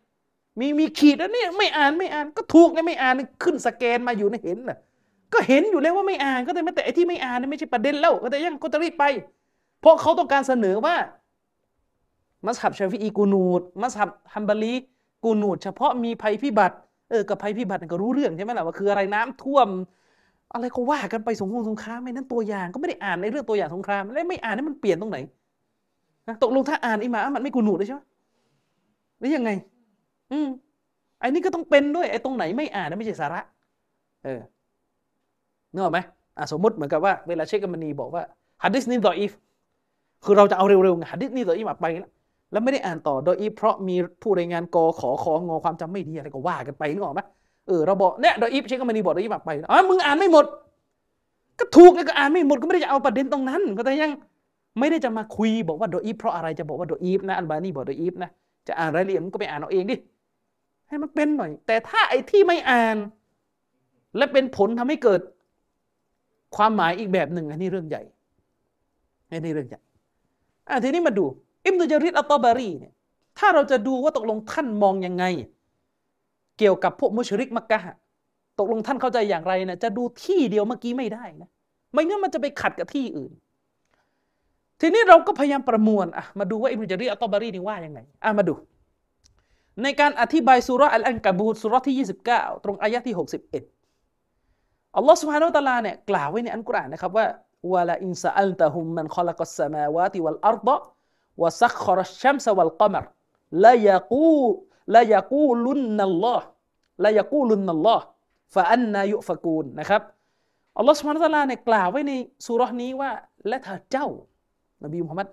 [0.59, 4.77] มีมีขีดแล้วเนี่ยไม่อ่านไม่อ่านก็ถูกไงไม่อ่านขึ้นสแกนมาอยู่ในเห็นน่ะ
[5.33, 9.03] ก็เห็นอยู่แล้วว่าไม่อ่านก็แต่ไม่แต่ไอ้ที่ไม่อ่านนี่ไม่ใช่ประเด็นแล้วก็แต่ยังเขาจะรีบไป
[9.81, 10.95] เพราะเขาต้องการเสนอว่า
[12.45, 14.73] มัสฮับชาฟีอีกูนูดมัสฮับฮัมบารี
[15.23, 16.75] กูนูดเฉพาะมีภัยพิบัติ
[17.09, 19.67] เออกับภัยพิบัติก็รู้เรื่องใช่ไหมล่ะว่าคืออะไรน้ำท่วม
[20.53, 25.17] อะไรก็ว่ากันไปสงครามสงครามไม่นั้นตัวอย่างก็ไม่ได้อ่านในเรื่องตัวอย่างสงครามแล้วไม่อ่านนี่มันเปลี่ยนตรงไหน
[26.43, 28.01] ตกลงถ้าอ่านอิหม่ามมันไม่กูนูดเลยใช่ไหม
[29.19, 29.51] หรือยังไง
[30.31, 30.49] อืม
[31.19, 33.41] ไอ้นี่ก็ต้องเป็นด้วยไอ้ตรงไหนไม่อ่านนั่นไม่ใช่สาระ
[34.23, 34.41] เออ
[35.73, 35.99] นึกออกไหม
[36.37, 38.23] อะสมมติเหมือนกับว่าเวลาเชคอัลบานีบอกว่า
[38.63, 39.31] ฮัดดิสนี่ดออีฟ
[40.23, 42.09] คือเราจะเอาเร็วๆไงฮัดดิสนี่ดออีฟไปแล้ว
[42.51, 47.21] แล้วไม่ได้อ่านต่อضعيفเพราะมีผู้รายงานกอขอของอความจำไม่ดีอะไรก็ว่ากันไปนึกออกไหม
[47.67, 50.45] เออเราบอกเนี่ยโดยอีฟเชคกัมมานีบอกโดยอีฟไปอ๋อมึงอ่านไม่หมด
[51.59, 54.11] ก็ถูกก็อ่านไม่หมดก็ไม่ได้จะเอาประเด็นตรงนั้น ก็แต่ยัง
[54.79, 58.29] ไม่ได้จะมาคุยบอกว่าโดยอีฟเพราะอะไรจะบอกว่าโดยอีฟนะอันบานีบอกโดยอีฟนะ
[58.67, 59.95] จะอ่านรายละเอียดมันก็ไปอ่านเอาเองดิ
[60.91, 62.97] ให้มันเป็นหน่อย แต่ถ้าไอ้ที่ไม่อ่าน
[64.17, 65.21] และเป็นผลทำให้เกิด
[66.55, 68.03] ความหมายอีกแบบหนึ่งอันนี้เรื่องใหญ่
[69.31, 69.81] อันนี้เรื่องใหญ่
[70.69, 71.25] อะทีนี้มาดู
[71.65, 72.93] อิมนุจาริดอัตตบารีเนี่ย
[73.39, 75.23] ถ้าเราจะดูว่าตกลงท่านมองยังไง
[76.57, 77.97] เกี่ยวกับพวกมุชริกมักกะฮ์
[78.59, 81.49] ตกลงท่านเข้าใจอย่างไรนะจะดูที่เดียวเมื่อกี้ไม่ได้นะ
[81.93, 83.31] ไม่งั้นมันจะไปขัดกับที่อื่น
[84.81, 88.53] ทีนี้เราก็พยายามประมวลอะมาดูว่าอิบนุญะรีรอัตตอบารีนี่ว่ายังไงอะมาดู
[89.83, 91.95] ในการอธิบายซูเราะฮ์อัลอังกะบูตซูเราะฮ์ที่
[92.29, 97.25] 29 ตรงอายะที่ 61 อัลลอฮ์ سبحانه وتعالىเนี่ยกล่าวไว้ในอัลกุรอานนะครับว่า
[97.73, 103.03] ولئن سألتهم من خلق السماوات والأرض وسخر الشمس والقمر
[103.65, 104.35] ลายากู
[104.95, 106.45] ลายากูลุนนัลลอฮ์
[107.05, 108.03] ลายากูลุนนัลลอฮ์
[108.55, 110.01] ฟะอันนายุฟะกูนนะครับ
[110.77, 112.13] อัลลอฮ์สุฮานุตะลาเนี่ยกล่าวไว้ใน
[112.45, 113.11] สุรนี้ว่า
[113.47, 114.07] และเธอเจ้า
[114.83, 115.27] นบีมุฮัมมัด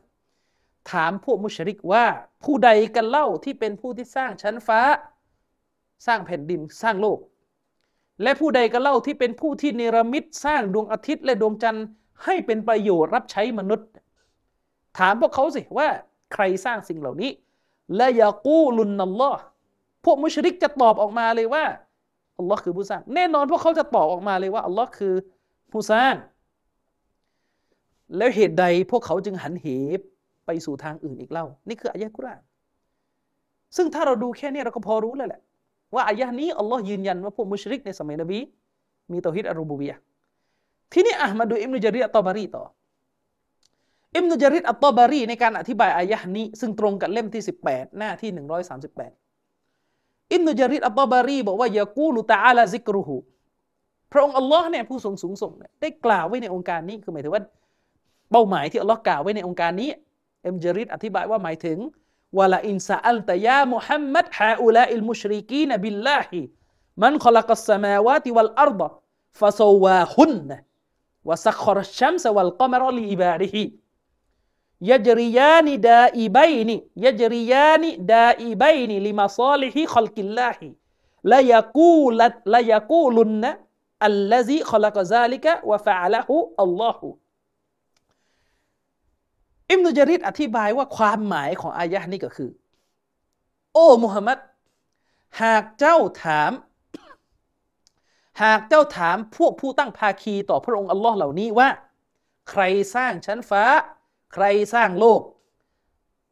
[0.91, 2.05] ถามพวกมุชริกว่า
[2.45, 4.81] ผู้ใดกันเล่าที่เป็นผู้ที่สร้างชั้นฟ้า
[6.07, 7.19] สร้างแผ่นดินสร้างโลก
[8.23, 11.87] และผู้ใดกันเล่าที่เป็นผู้ที่เนรมิตสร้างดวงอาทิตย์และดวงจันทร์
[12.25, 13.89] ให้เป็นประโยชน์รับใช้มนุษย์
[14.99, 15.89] ถามพวกเขาสิว่า
[16.33, 17.31] ใครสร้างสิ่งเหล่านี้
[17.97, 19.41] และยากูลุนนัลลอฮ์
[20.05, 21.65] พวกมุชริกจะตอบออกมาเลยว่า
[22.39, 25.15] อัลลอฮ์คือผู้สร้าง แน่นอนพวกเขาจะตอบออกมาเลยว่าอัลลอฮ์คือ
[25.73, 26.15] ผู้สร้าง
[28.17, 29.67] แล้วเหตุใดพวกเขาจึงหันเห
[30.49, 32.43] ไปสู่ทางอื่นอีกเล่า นี่คืออายะกุรอาน
[33.77, 35.41] ซึ่งถ้าเราดูแค่นี้เราก็พอรู้แล้วแหละ
[35.95, 38.39] ว่าอายะนี้อัลลอฮ์ยืนยันว่าพวกมุชริกในสมัยนบี
[39.13, 39.97] มีเตาฮิดอัรูบูบียะ
[40.93, 42.65] ทีนี้อะมาดูอิบนุญะรีรอัตตอบารีต่อ
[44.17, 48.31] อิบนุญะรีรอัตตอบารีในการอธิบายอายะนี้ ซึ่งตรงกับเล่มที่ 18 หน้าที่
[49.17, 53.17] 138 อิบนุญะรีรอัตตอบารีบอกว่าيقول تعالى ذكره
[54.13, 57.43] พระองค์อัลลอฮ์เนี่ยผู้ทรงสูงส่งเนี่ยได้กล่าวไว้ในโองการนี้คือหมายถึงว่า
[58.31, 59.91] เป้าหมายที่อัลลอฮ์กล่าวไว้ในโองการนี้
[60.47, 61.79] อิบนุญะรีรอธิบายว่าหมายถึง
[62.39, 66.41] ولئن سألت يا محمد هؤلاء المشركين بالله
[67.03, 80.40] من خلق السماوات والأرض فسواهن وسخر الشمس والقمر لعباده يجريان دائبين يجريان دائبين لمصالح خلق
[80.40, 87.09] الله ليقول ليقولن الذي خلق ذلك وفعله الله
[89.71, 92.51] อิบนุญะรีรอธิบายว่าความหมายของอายะนี้ก็คือ
[93.73, 94.39] โอ้มุฮัมมัด
[95.43, 96.53] หากเจ้าถาม
[98.43, 101.69] หากเจ้าถามพวกผู้ตั้งภาคีต่อพระองค์อัลลอฮ์เหล่านี้ว่า
[102.51, 102.63] ใคร
[102.95, 103.65] สร้างชั้นฟ้า
[104.35, 105.21] ใครสร้างโลก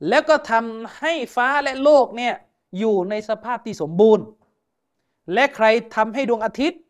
[0.08, 2.34] แล้วก็ทำให้ฟ้าและโลกเนี่ย
[2.78, 4.24] อยู่ในสภาพที่สมบูรณ์
[5.34, 6.80] และใครทำให้ดวงอาทิตย์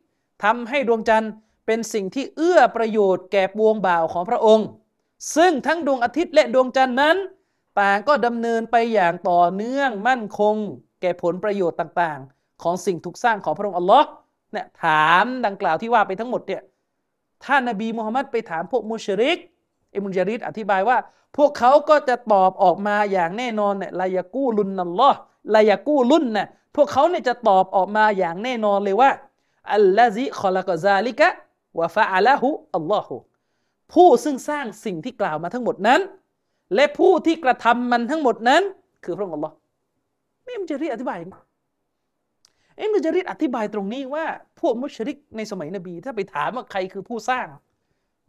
[0.44, 1.32] ทำให้ดวงจันทร์
[1.66, 4.66] เป็นสิ่งที่เอื้อประโยชน์แก่ปวงบ่าวของพระองค์
[5.36, 7.16] ซึ่งทั้งดวงอาทิตย์และดวงจันทร์นั้น
[7.80, 10.54] ต่างก็ดำเนินไปอย่างต่อเนื่องมั่นคง
[11.00, 14.06] แก่ผลประโยชน์ต่างๆ ของสิ่งถูกสร้างของพระองค์อัลลอฮ์
[14.52, 16.62] เนี่ยถามดังกล่าวที่ว่าไปทั้งหมดเนี่ย
[17.44, 19.38] ถ้านนบีมุฮัมมัดไปถามพวกมุชริก
[19.94, 20.98] อิมุนจาริดอธิบายว่า
[21.36, 25.18] พวกเขาก็จะตอบออกมาอย่างแน่นอนเนี่ยลายากูลุนนัลลอฮ์
[25.54, 29.10] ลายากูลุนเนี่ยพวกเขาเนี่ยจะตอบออกมาอย่างแน่นอนเลยว่า
[29.74, 31.28] อัลลอฮิคอลกซาลิกะ
[31.78, 33.16] วะฟะอัลฮุอัลลอฮุ
[33.92, 36.00] ผู้ซึ่งสร้างสิ่งที่กล่าวมาทั้งหมดนั้น
[36.74, 38.62] และผู้ที่กระทำมันทั้งหมดนั้น
[39.04, 39.54] คือพระองค์อัลลอฮ์
[40.44, 41.18] อิบนุญะรีรอธิบาย
[42.78, 44.24] อิบนุญะรีรอธิบายตรงนี้ว่า
[44.60, 47.46] พวกมุชริกในสมัยนบี ถ้าไปถามว่าใครคือผู้สร้าง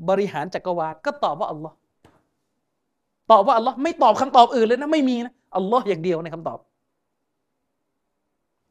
[0.10, 1.76] บริหารจักรวาลก็ตอบว่าอัลลอฮ์
[3.32, 6.60] ตอบว่าอัลลอฮ์ไม่ตอบคำตอบอื่นเลยนะไม่มีนะอัลลอฮ์อย่างเดียวในคำตอบ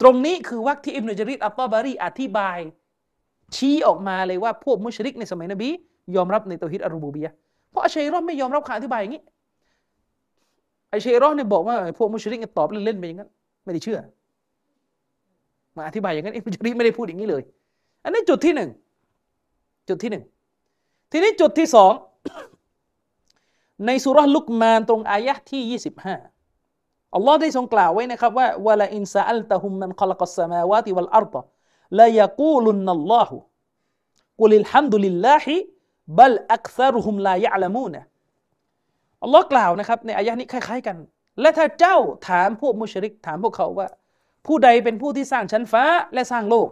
[0.01, 2.59] ตรงนี้คือวรรคที่อิบนุญะรีรอัตตอบารีอธิบาย
[3.57, 5.71] ชี้ออกมาเลยว่าพวกมุชริกในสมัยนบี
[6.17, 7.33] ยอมรับในตัวฮิตอารูบูบียะ
[7.71, 9.23] เพราะอัชัยรอไม่ยอมรับคำอธิบายอย่างนี้
[10.91, 13.31] ไอชัยรอเนี่ยบอกว่าพวกมุชริกตอบเล่นๆไปอย่างนั้น
[13.65, 13.99] ไม่ได้เชื่อ
[15.77, 17.43] มาอธิบายอย่างนั้นอิบนุจาริดไม่ได้พูดอย่างนี้เลย
[18.05, 18.71] อันนี้จุดที่หนึ่ง
[19.89, 20.25] จุดที่หนึ่ง
[21.11, 21.93] ทีนี้จุดที่สอง
[23.87, 25.79] ในสุรลุกมานตรงอายะที่
[26.39, 31.35] 25 อัลลอฮ์ได้ทรงกล่าวไว้นะครับว่าวะลาอินซาอัลตะฮุมมันขลักสมาวาติวัลอัรฎ
[31.99, 33.37] ลายกูลุนนัลลอฮุ
[34.41, 35.55] กุลิลฮัมดุลิลลาฮิ
[36.19, 38.03] บัลอักซารุฮุมลายะละมูนะ
[39.23, 40.97] อัลลอฮ์กล่าวนะครับ ในอายะนี้คล้ายๆกัน
[41.41, 41.97] และถ้าเจ้า
[42.29, 43.89] ถามพวกมุชริกถามพวกเขาว่า
[44.47, 45.85] ผู้ใดเป็นผู้ที่สร้างชั้นฟ้า
[46.15, 46.69] และสร้างโลก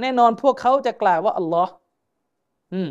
[0.00, 1.72] แน่นอนพวกเขาจะกล่าวว่าอัลลอฮ์
[2.74, 2.90] อืม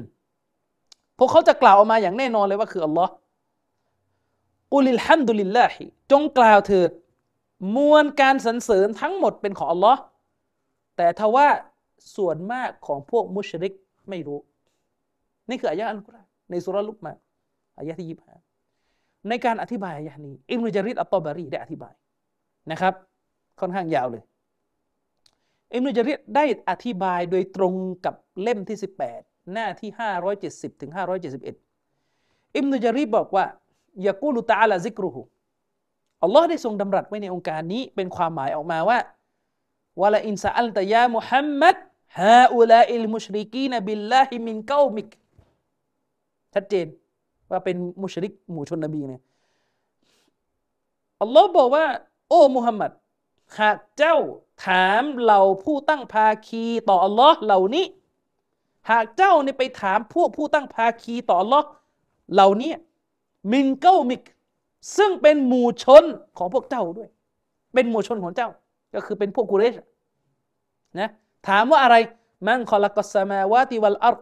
[1.17, 3.11] พวกเขาจะกล่าวออกมาอย่างแน่นอนเลยว่าคืออัลลอฮ์
[4.73, 6.91] กุลิลฮัมดุลิลลาฮิจงกล่าวเถิด
[7.76, 10.01] มวลการสรรเสริญทั้งหมดเป็นของอัลลอฮ์
[10.97, 11.47] แต่ทว่า
[12.15, 13.73] ส่วนมากของพวกมุชริก
[14.09, 14.39] ไม่รู้
[15.49, 17.13] นี่คืออายะอัลกุรอานในสุรลุกมา
[17.80, 18.35] อายะที่ยี่ห้า
[19.30, 21.93] ในการอธิบายอายะนี้อิมนุจาริดอัตตบารีได้อธิบาย
[22.72, 22.93] นะครับ
[23.59, 24.23] ค่อนข้างยาวเลย
[25.76, 27.73] อิมนุจาริดได้อธิบายโดยตรง
[28.05, 28.77] กับเล่มที่
[29.15, 29.91] 18 หน้าที่
[30.35, 30.91] 570ถึง
[31.73, 33.45] 571 อิมนุจาริดบอกว่า
[34.07, 35.22] يقول تعالى ذكره
[36.23, 38.99] อัลลอฮ์ได้ทรงดำรัสไว้ในโองการนี้เป็นความหมายออกมาว่า
[40.02, 41.76] ولئن سألت يا محمد
[42.19, 45.07] هؤلاء المشركين بالله من قومك
[46.56, 46.88] ชัดเจน
[47.49, 49.22] ว่าเป็นมุชริกหมู่ชนนบีเนี่ย
[51.22, 51.86] อัลลอฮ์บอกว่า
[52.30, 52.91] โอ้มุฮัมมัด
[53.60, 54.18] หากเจ้า
[54.65, 57.86] ถามเหล่าผู้ตั้งภาคีต่ออัลลอฮ์เหล่านี้
[58.90, 61.65] หากเจ้าเนี่ยไปถามพวกผู้ตั้งภาคีต่ออัลลอฮ์
[62.34, 62.72] เหล่านี้
[63.52, 64.22] มินเก้ามิก
[64.98, 66.03] ซึ่งเป็นหมู่ชน
[66.38, 67.10] ของพวกเจ้าด้วย
[67.73, 68.49] เป็นหมู่ชนของเจ้า
[68.94, 69.76] ก็คือเป็นพวกกุเรช
[70.99, 71.10] นะ
[71.48, 71.95] ถามว่าอะไร
[72.45, 74.15] มันคอลักสมาวาติวัลอัร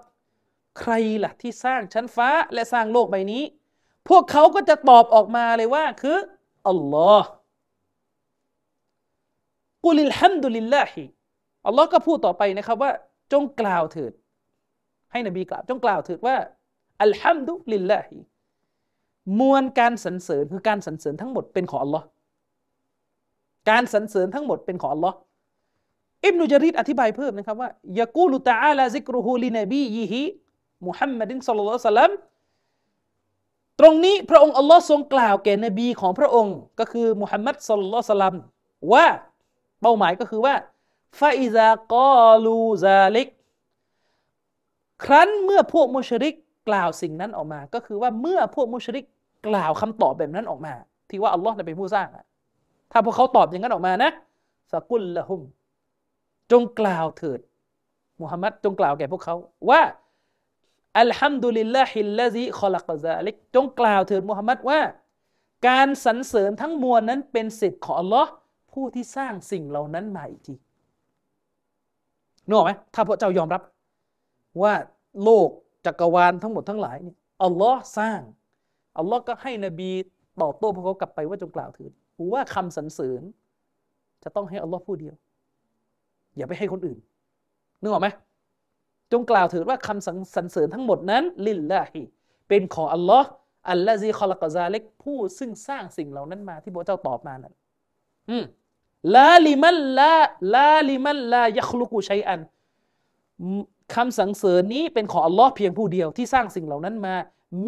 [0.79, 0.91] ใคร
[1.23, 3.43] ล่ะที่สร้างชั้นฟ้าและสร้างโลกใบนี้
[4.09, 6.17] พวกเขาก็จะตอบออกมาเลยว่าคือ
[6.69, 7.29] อัลลอฮ์
[9.85, 11.03] กุลิลฮัมดุลิลลาฮิ
[11.67, 12.91] อัลลอฮ์ก็พูดต่อไปนะครับว่า
[13.33, 14.13] จงกล่าวเถิด
[15.11, 16.35] ให้นบีกล่าว จงกล่าวเถิดว่า
[17.03, 18.17] الحمد لله
[19.39, 22.05] มวลการสรรเสริญคือการสรรเสริญทั้งหมดเป็นของอัลลอฮ์
[23.69, 25.17] การสรรเสริญทั้งหมดเป็นของอัลลอฮ์
[26.25, 27.69] อิบนุญะรีรอธิบายเพิ่มนะครับว่า
[27.99, 32.11] يقول تعالى ذكره لنبيه محمد صلى الله عليه وسلم
[33.79, 38.35] ตรงนี้พระองค์อัลลอฮ์ทรงกล่าวแก่นบีของพระองค์ ก็คือมุฮัมมัด صلى الله عليه وسلم
[38.93, 39.05] ว่า
[39.81, 40.53] เป้าหมายก็คือว่า
[41.19, 41.95] ฟาอิซาก
[42.25, 43.27] อลูซาลิก
[45.03, 46.33] ครั้นเมื่อพวกมุชริก
[46.69, 49.05] กล่าวสิ่งนั้นออกมา ก็คือว่าเมื่อพวกมุชริก
[49.47, 50.73] กล่าวคำตอบแบบนั้นออกมา
[51.09, 52.07] ที่ว่าอัลลอฮ์เป็นผู้สร้าง
[52.91, 54.11] ถ้าพวกเขาตอบอย่างนั้นออกมานะ
[54.71, 55.41] ฟะกุลละหุม
[56.51, 57.39] จงกล่าวเถิด
[58.21, 59.35] มุฮัมมัดจงกล่าวแก่พวกเขา
[59.69, 59.81] ว่า
[60.99, 64.81] อัลฮัมดุลิลลาฮิลลาซิคอลักซาลิกจงกล่าวเถิดมุฮัมมัดว่า
[65.67, 68.31] การสรรเสริญทั้งมวลนั้นเป็นสิทธิ์ของอัลลอฮ์
[68.71, 70.55] ผู้ที่สร้างสิ่งเหล่านั้นมาอีกที
[72.47, 73.61] นึกออกไหมถ้าพระเจ้ายอมรับ
[74.61, 74.73] ว่า
[75.23, 75.49] โลก
[75.85, 78.19] จักรวาลทั้งหมดทั้งหลายนี่อัลลอฮ์สร้าง
[78.97, 79.91] อัลลอฮ์ก็ให้นบี
[80.41, 81.91] ตอบโต้พวกเขากลับไปว่าจงกล่าวเถิด
[82.33, 83.21] ว่าคำสรรเสริญ
[84.23, 85.15] จะต้องให้อัลลอฮ์ผู้เดียว
[86.37, 86.97] อย่าไปให้คนอื่น
[87.81, 88.07] นึกออกไหม
[89.13, 92.01] จงกล่าวถิดว่าคำสรรเสริญทั้งหมดนั้นลิลลาฮิ
[92.49, 93.29] เป็นของอัลลอฮ์
[93.71, 97.53] อัลลอฮีคอลกซาเล็กผู้ซึ่งสร้างสิ่งเหล่านั้นมาที่พระเจ้าตอบมานั้น
[98.29, 98.43] อืม
[99.15, 100.15] ลาลิมันลา
[100.55, 102.39] ลาลิมันลายัคลุกุชัยอัน
[103.95, 107.15] คำสังเสริญนี้เป็นของอัลลอฮ์เพียงผู้เดียวที่สร้างสิ่งเหล่านั้นมา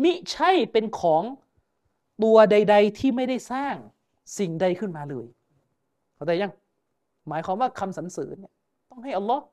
[0.04, 1.24] มิใช่เป็นของ
[2.24, 3.76] ตัวใด ๆ ที่ไม่ได้สร้าง
[4.40, 5.28] สิ่งใดขึ้นมาเลย
[6.16, 6.52] เข้าใจยัง
[7.28, 8.54] หมายความว่าคำสรรเสริญเนี่ย
[8.90, 9.44] ต้องให้อัลลอฮ์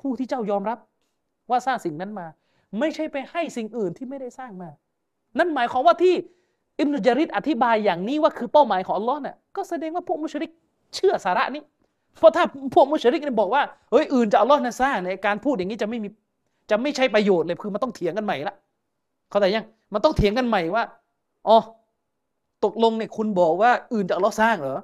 [0.00, 0.78] ผู้ที่เจ้ายอมรับ
[1.50, 2.26] ว่าสร้างสิ่งนั้นมา
[2.78, 4.70] ไม่ใช่ไปให้สิ่งอื่นที่ไม่ได้สร้างมา
[5.38, 6.14] นั่นหมายความว่าที่
[6.80, 10.50] อิมนุจาริดอธิบายอย่างนี้ว่าคือเป้าหมายของอัลลอฮ์เนี่ยก็แสดงว่าพวกมุชริก
[10.94, 11.62] เชื่อสาระนี้
[12.18, 12.44] เพราะถ้า
[12.74, 16.08] พวกมุชริกเนี่ยบอกว่าเฮ้ยอื่นจากอัลลอฮ์นะสร้างในการพูดอย่างนี้จะไม่มี
[16.70, 18.54] จะไม่ใช่ประโยชน์เลยคือมันต้องเถียงกันใหม่ละ
[19.30, 20.82] เข้าใจยังมันต้องเถียงกันใหม่ว่า
[21.48, 21.58] อ๋อ
[22.64, 24.80] ตกลงเนี่ยคุณบอกว่าอื่นจากอัลลอฮ์สร้างเหรอ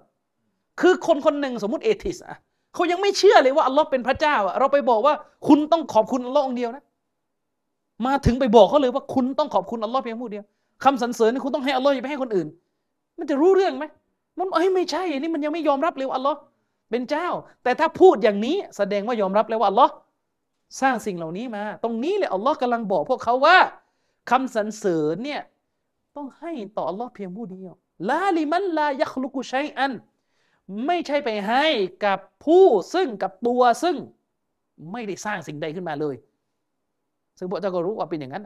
[0.80, 2.36] คือคนคนหนึ่งสมมติเอทิสอะ
[2.74, 5.14] เขายังไม่เชื่อเลยว่าอัลลอฮ์เป็นพระเจ้าเราไปบอกว่า
[5.48, 6.84] คุณต้องขอบคุณอัลลอฮ์องเดียวนะ
[8.06, 10.44] มาถึงไปบอกเขาเลยว่าคุณต้องขอบคุณอัลลอฮ์เพียงผู้เดียว
[10.84, 12.48] คำสรรเสริญนี่คุณต้องให้อัลลอฮ์อย่าไปให้คนอื่น
[13.18, 13.84] มันจะรู้เรื่องไหม
[14.38, 16.38] มันเอ้ยไม่ใช่นนี้มันยังไม่ยอมรับเลยว่าอัลลอฮ์
[16.90, 17.28] เป็นเจ้า
[17.62, 19.92] แต่ถ้าพูดอย่างนี้แสดงว่ายอมรับแล้วว่าอัลลอฮ์
[20.80, 23.56] สร้างสิ่งเหล่านี้มา ตรงนี้เลยอัลลอฮ์กำลังบอกพวกเขาว่า
[24.30, 25.40] คำสรรเสริญเนี่ย
[26.16, 27.72] ต้องให้ต่ออัลลอฮ์เพียงผู้เดียว
[28.10, 29.92] ลาลิมันลายัคลุกุชัยอัน
[30.86, 31.64] ไม่ใช่ไปให้
[32.04, 33.96] กับผู้ซึ่งกับตัวซึ่ง
[34.92, 36.14] ไม่ได้สร้างสิ่งใดขึ้นมาเลย
[37.38, 38.44] ซึ่งพระเจ้าก็รู้ว่าเป็นอย่างนั้น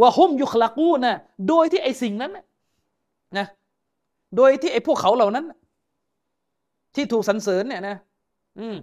[0.00, 1.14] ว่าฮุมยุคลักูนะ
[1.48, 2.44] โดยที่ไอสิ่งนั้นนะ
[3.38, 3.46] นะ
[4.36, 5.44] โดยที่ไอพวกเขาเหล่านั้น
[6.94, 7.96] ที่ถูกสรรเสริญเนี่ยนะ
[8.58, 8.76] อืม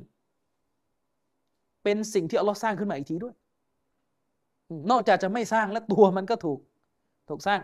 [1.84, 3.36] เป็นสิ่งที่อัลลอฮ์สร้างขึ้นมาอีกทีด้วย
[4.92, 6.60] นอกจากจะไม่สร้างแล้วตัวมันก็ถูก
[7.30, 7.60] ถูกสร้าง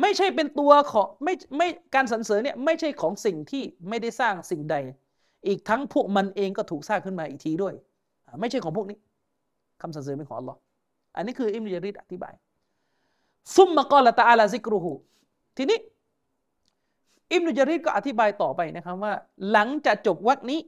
[0.00, 4.76] ไม่ใช่เป็นตัวของไม่ไม่การสรรเสริญเนี่ยไม่ใช่ของสิ่งที่ไม่ได้สร้างสิ่งใด
[5.46, 7.74] อีกทั้งพวกมันเองก็ถูกสร้างขึ้นมาอีกทีด้วย
[8.40, 8.98] ไม่ใช่ของพวกนี้
[9.82, 10.58] คำสรรเสริญเป็นของอัลลอฮ์
[11.16, 12.34] อันนี้คืออิมรุจาริดอธิบาย
[13.56, 14.92] ซุมมะกอละตาอาลาซิกรุหู
[15.56, 15.78] ทีนี้
[17.32, 19.12] อิมนุจาริดก็อธิบายต่อไปนะครับว่า
[19.50, 20.60] หลังจากจบวรรคนี้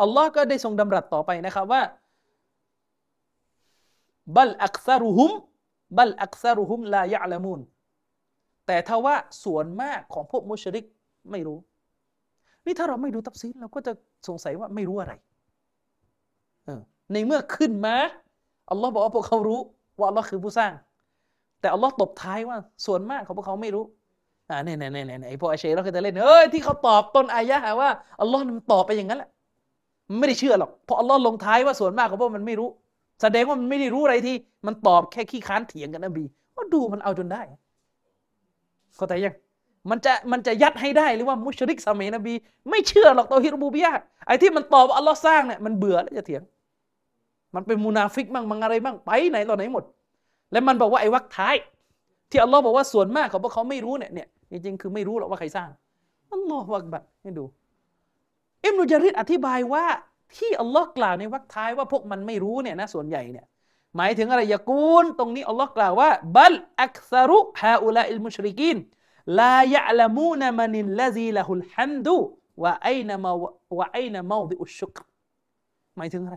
[0.00, 1.82] อัลลอฮ์ก็ได้ทรงดำรัสต่อไปนะครับว่า
[4.36, 5.30] บัลอักซารุฮุม
[5.96, 7.60] บัลอักซารุฮุมลายะละมูน
[8.70, 10.84] แต่ถ้าว่าส่วนมากของพวกมุชริก
[11.30, 11.58] ไม่รู้
[12.64, 13.92] นี่ถ้าเราไม่ดูตับซีนเราก็จะ
[14.28, 15.12] สงสัยว่าไม่รู้อะไร
[17.12, 17.96] ในเมื่อขึ้นมา
[18.70, 19.60] อัลลอฮ์บอกว่าพวกเขารู้
[19.98, 20.72] ว่าอัลลอฮ์คือผู้สร้าง
[21.60, 22.56] แต่อัลลอฮ์ตบท้ายว่า
[22.86, 23.84] ส่วนมากของพวกเขาไม่รู้
[24.48, 27.90] อ่าเนี่ยเนี่ยเนี่ยไอ้พวกอาเชเราเคยจะเล่นเฮ้ยที่เขาตอบต้นอายะห์ว่า
[28.20, 29.30] อัลลอฮ์มันตอบไปอย่างนั้นแหละ
[30.08, 32.68] มันไม่ได้เชื่อหรอกเพราะอัลลอฮ์ลงท้ายว่าส่วนมากของพวกมันไม่รู้
[33.22, 34.34] แสดงว่ามันไม่ได้รู้อะไรที่
[34.66, 36.24] มันตอบแค่ขี้ค้านเถียงกันนบี
[36.56, 37.42] ก็ดูมันเอาจนได้
[38.96, 39.34] เข้าใจยัง
[39.90, 42.34] มันจะมันจะยัดให้ได้หรือว่ามุชริกสมัยนบี
[42.70, 43.92] ไม่เชื่อหรอกตัวฮิรบูบิยะ
[44.26, 46.42] ไอ้ที่มันตอบว่าอัลลอฮ์สร้างเนี่ยมันเบื่อแล้วจะเถียง
[47.54, 49.84] มันเป็นมูนาฟิกบ้างมังอะไรบ้างไปไหนตอนไหนหมด
[50.52, 51.54] แล้วมันบอกว่าไอ้วักท้าย
[52.30, 55.68] ที่อัลลอฮ์บอกว่าส่วนมากของพวกเขาไม่รู้เนี่ยเนี่ยจริงๆคือไม่รู้หรอกว่าใครสร้าง
[56.32, 57.44] อัลลอฮ์วักบัดให้ดู
[58.64, 59.84] อิมนุจาริดอธิบายว่า
[60.36, 63.46] ที่อัลลอฮ์กล่าวในวักท้ายว่าพวกมันไม่รู้เนี่ยนะส่วนใหญ่เนี่ย
[63.96, 68.76] หมายถึงอะไรยากูล ตรงนี้อัลลอฮ์กล่าวว่าบัลอักซารุฮาอุลาอิลมุชริกิน
[69.40, 72.16] ลายะลามูนมันิลลซีละฮุลฮัมดุ
[72.62, 73.32] วะไอนมา
[73.78, 74.94] วะไอนมาดิอุชุก
[75.96, 76.36] หมายถึงอะไร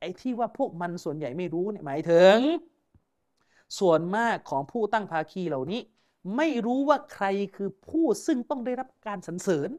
[0.00, 2.36] ไอ้ที่ว่าพวกมันส่วนใหญ่ไม่รู้เนี่ยหมายถึง
[3.78, 5.80] ส่วนมากของผู้ตั้งภาคีเหล่านี้
[6.36, 7.26] ไม่รู้ว่าใคร
[7.56, 9.70] คือผู้ซึ่งต้องได้รับการสรรเสริญ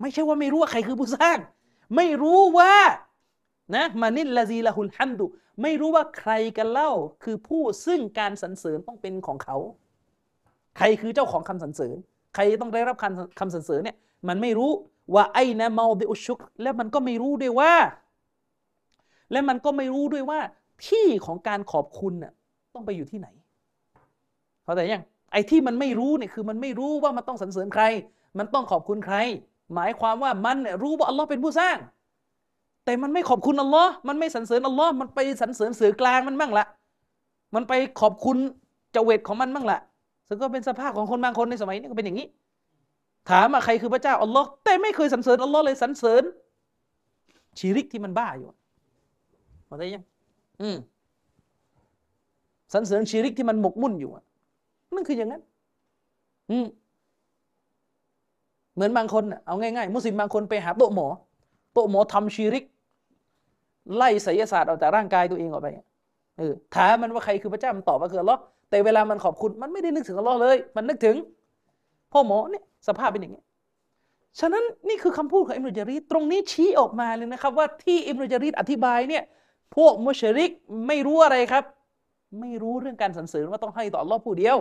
[0.00, 1.38] ไม่ใช่ว่าไม่รู้ว่าใครคือผู้สร้าง
[1.96, 2.74] ไม่รู้ว่า
[3.74, 5.26] นะมานิลลาซีละหุลฮัมดุ
[5.62, 6.90] ไม่รู้ว่าใครกันเล่า
[7.24, 9.56] คือผู้ซึ่งการสรรเสริญต้องเป็นของเขา
[10.76, 11.96] ใครคือเจ้าของคำสรรเสริญ
[12.34, 13.96] ใครต้องได้รับคำคำสรรเสริญเนี่ย
[14.28, 14.70] มันไม่รู้
[15.14, 17.72] ว่าไอ้นะเมาดิอุชุก และมันก็ไม่รู้ด้วยว่า
[19.32, 20.40] และมันก็ไม่รู้ด้วยว่า
[20.86, 22.32] ที่ของการขอบคุณน่ะ
[22.74, 23.28] ต้องไปอยู่ที่ไหน
[24.64, 27.84] เข้าใจยังไอ้ที่มันไม่รู้เนี่ยคือมันไม่รู้ว่ามันต้องสรรเสริญใคร
[28.38, 29.16] มันต้องขอบคุณใคร
[29.74, 31.76] หมายความว่ามันรู้ว่าอัลลอฮ์เป็นผู้สร้าง
[32.84, 36.64] แต่มันไม่ขอบคุณอัลลอฮ์มันไม่สรรเสริญอัลลอฮ์มันไปสรรเสริญสื่อกลางมันบ้างละ
[37.54, 38.36] มันไปขอบคุณ
[38.92, 39.78] เจเวตของมันบ้างละ
[40.28, 42.26] ซึ่งก็เป็นสภาพของคนบางคนในสมัยนี้ก็เป็นอย่างนี้
[43.30, 46.22] ถามว่าใครคือพระเจ้าอัลลอฮ์แต่ไม่เคยสรรเสริญอัลลอฮ์เลยสรรเสริญ
[47.58, 48.48] ชีริกที่มันบ้าอยู่
[49.66, 50.04] เข้าใจยัง
[50.62, 50.76] อืม
[52.72, 54.10] สรรเสริญชีริกที่มันหมกมุ่นอยู่
[54.94, 55.42] นั่นคืออย่างนั้น
[56.50, 56.66] อืม
[58.74, 61.06] เหมือนบางคนเอาง่ายๆมุสลิมบางคนไปหาโต๊ะหมอ
[61.72, 62.64] โต๊ะหมอทำชีริก
[63.96, 65.68] ไล่ไสยศาสตร์เอาแต่ร่างกายตัวเองออกไป
[66.38, 68.40] เออถามมันว่าใครคือพระเจ้ามันตอบว่าคืออัลลอฮ์
[68.70, 71.16] แต่เวลามันขอบคุณมันไม่ได้นึกถึงอัลลอฮ์เลย มันนึกถึง
[72.12, 73.42] พ่อหมอเนี่ยสภาพเป็นอย่างนี้
[74.40, 79.22] ฉะนั้นนี่คือคำพูดของอิมรุจารีตรงนี้ชี้ออกมาเลยนะครับ ว่าที่อิมรุจารีอธิบายเนี่ย
[79.76, 80.50] พวกมุชริก
[80.86, 81.64] ไม่รู้อะไรครับ
[82.40, 84.56] ไม่รู้เรื่องการสรรเสริญว่าต้องให้ต่ออัลลอฮ์ผู้เดียว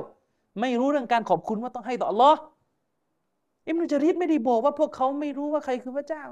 [0.62, 2.40] ไม่รู้เรื่องการขอบคุณว่าต้องให้ต่ออัลลอฮ์
[3.68, 6.24] อิมนุจาริดไม่ได้บอกว่าพวกเขาไม่รู้ว่าใครคือพระเจ้า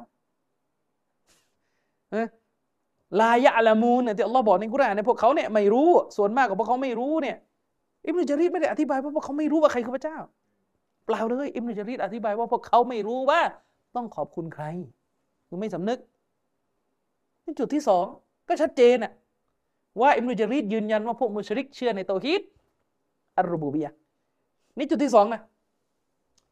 [3.21, 7.37] ลายะละมูนเนี่ยที่อัลลอฮ์บอกในกุรอานเนี่ยพวกเขาเนี่ยไม่รู้ส่วนมากของพวกเขาไม่รู้เนี่ย
[8.05, 10.17] อิมนุจาริดไม่ได้อธิบายว่าพวกเขาไม่รู้ว่าใครคือพระเจ้า
[11.05, 13.41] เปล่าเลยอิมนุจาริดอธิบายว่าพวกเขาไม่รู้ว่า
[13.95, 14.65] ต้องขอบคุณใคร
[15.47, 15.99] คือไม่สำนึก
[17.43, 18.05] นี่จุดที่สอง
[18.47, 19.11] ก็ชัดเจนอะ
[20.01, 22.41] ว่าอิมนุจารีดยืนยันว่าพวกมุชริกเชื่อในโตฮีด
[23.37, 23.93] อัลรูบูบียะ
[24.77, 25.41] นี่จุดที่สองนะ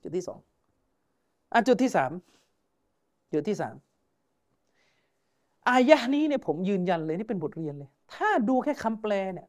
[0.03, 0.40] จุดที่สอง
[1.53, 2.11] อะจุดที่สาม
[3.34, 3.76] จุดที่สาม
[5.70, 9.47] อายะนี้เนี่ยผมยืนยันเลยนี่เป็นบทเรียนเลย ถ้าดูแค่คำแปลเนี่ย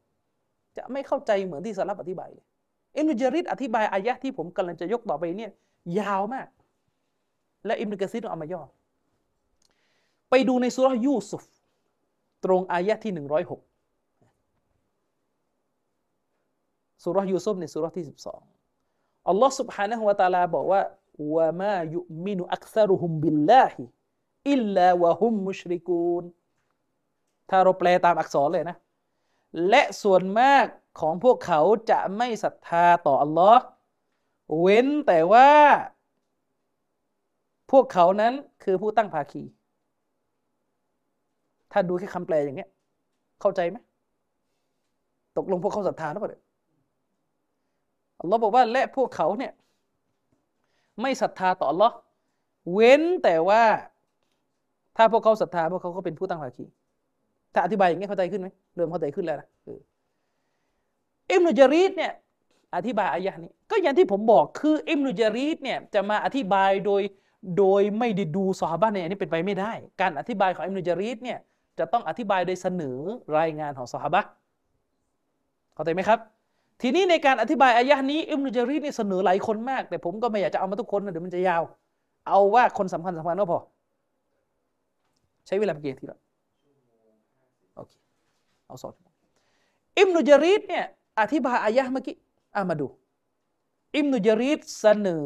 [0.76, 2.46] จะไม่เข้าใจเหมือนที่สลับอธิบายเลย
[2.96, 5.50] อิมนุจาริดอธิบายอายะที่ผมกำลังจะยกต่อไปเนี่ย
[5.98, 6.48] ยาวมาก
[7.66, 8.62] และอิมนุกะซีดเอามาย่อ
[10.30, 11.44] ไปดูในสุรยูซุฟ
[12.44, 13.60] ตรงอายะที่หนึ่งร้อยหก
[17.02, 18.42] สุรยูซุฟในสุรที่สิบสอง
[19.28, 20.80] อัลลอฮ์ سبحانه และ تعالى บอกว่า
[21.34, 23.82] วะมายุมินุอักษรุฮุมบิลลาฮิ
[24.49, 26.23] อิลลาวะฮุมมุชริกูน
[27.49, 28.77] ถ้าเราแปลตามอักษรเลยนะ
[29.69, 30.65] และส่วนมาก
[30.99, 31.61] ของพวกเขา
[31.91, 33.63] จะไม่ศรัทธาต่ออัลลอฮ์
[34.59, 35.49] เว้นแต่ว่า
[37.71, 38.33] พวกเขานั้น
[38.63, 39.43] คือผู้ตั้งภาคี
[41.71, 42.69] ถ้าดูแค่คำแปลอย่างเงี้ย
[43.41, 43.77] เข้าใจไหม
[45.37, 46.41] ตกลงพวกเขาศรัทธาหรือเปล่า
[48.19, 49.53] อัลลอฮ์บอกว่าและพวกเขาเนี่ย
[51.01, 51.95] ไม่ศรัทธาต่ออัลลอฮ์
[52.73, 53.63] เว้นแต่ว่า
[54.97, 56.65] ถ้าพวกเขาศรัทธาพวกเขาก็เป็นผู้ตั้งภาคี
[57.53, 59.47] ถ้าอธิบายอย่างเงี้เข้าใจขึ้นไหมเริ่มเข้าใจขึ้นแล้วนะ
[61.31, 62.11] อิมนุจารีดเนี่ย
[62.75, 67.01] อธิบายอายะนี้ ก็อย่างที่ผมบอกคืออิมนุจารีดเนี่ยจะมาอธิบายโดย
[67.57, 69.71] โดยไม่ได้ดูซอฮาบะเนี่ยอันนี้เป็นไปไม่ได้
[70.01, 71.39] การอธิบายของอิมนุจารีดเนี่ย
[71.79, 72.97] จะต้องอธิบายโดยเสนอ
[73.37, 74.21] รายงานของซอฮาบะ
[75.73, 76.19] เข้าใจไหมครับ
[76.81, 81.63] ทีนี้ในการอธิบายอายะนี้อิมนุจารีดนี่เสนอหลายคนมาก แต่ผมก็ไม่อยากจะเอามาทุกคนนะเดี๋ยวมันจะยาว
[82.27, 83.59] เอาว่าคนสำคัญสำคัญก็พอ
[85.47, 86.19] ใช้เวลาเกี่นาทีละ
[87.75, 87.93] โอเค
[88.67, 89.13] เอาสองชั่วโมง
[89.99, 90.85] อิมนุจารีดเนี่ย
[91.19, 92.15] อธิบายอายะเมื่อกี้
[92.55, 92.87] อามาดู
[93.95, 95.25] อิมนุจารีดเสนอ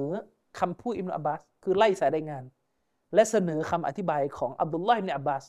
[0.60, 2.43] คำพูดอิมนุอับบาส คือไล่สายรายงาน
[3.14, 5.43] และเสนอคำอธิบายของอับดุลลาห์อิมนุอับบาส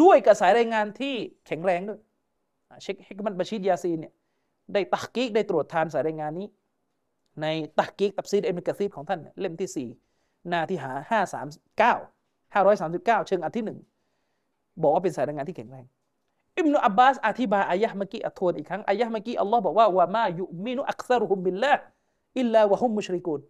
[0.00, 1.14] ด้วยกระสายรายงานที่
[1.46, 2.00] แข็งแรงด้วย
[2.82, 4.12] เชคฮิกมันบาชิดยาซีนเนี่ย
[4.72, 6.46] ได้ตักกิกได้ตรวจทานสายรายงานนี้
[7.42, 7.46] ใน
[7.78, 9.88] ตะห์กีกตัฟซีรอิบนุกะษีรของท่านเล่มที่สี่
[10.48, 13.78] หน้าที่หาห้าสามเก้าห้าร้อยสามสิบเก้าเชิงอรรถที่หนึ่ง
[14.82, 15.84] บอกว่าเป็นสายรายงานที่แข็งแรง
[16.56, 23.40] อิบนุอับบาสอธิบายอายะเมื่อกี้ทวนอีกครั้งอายะเมื่อกี้อัลลอฮ์บอกว่าوما يؤمن أكثرهم بالله إلا وهم مشركون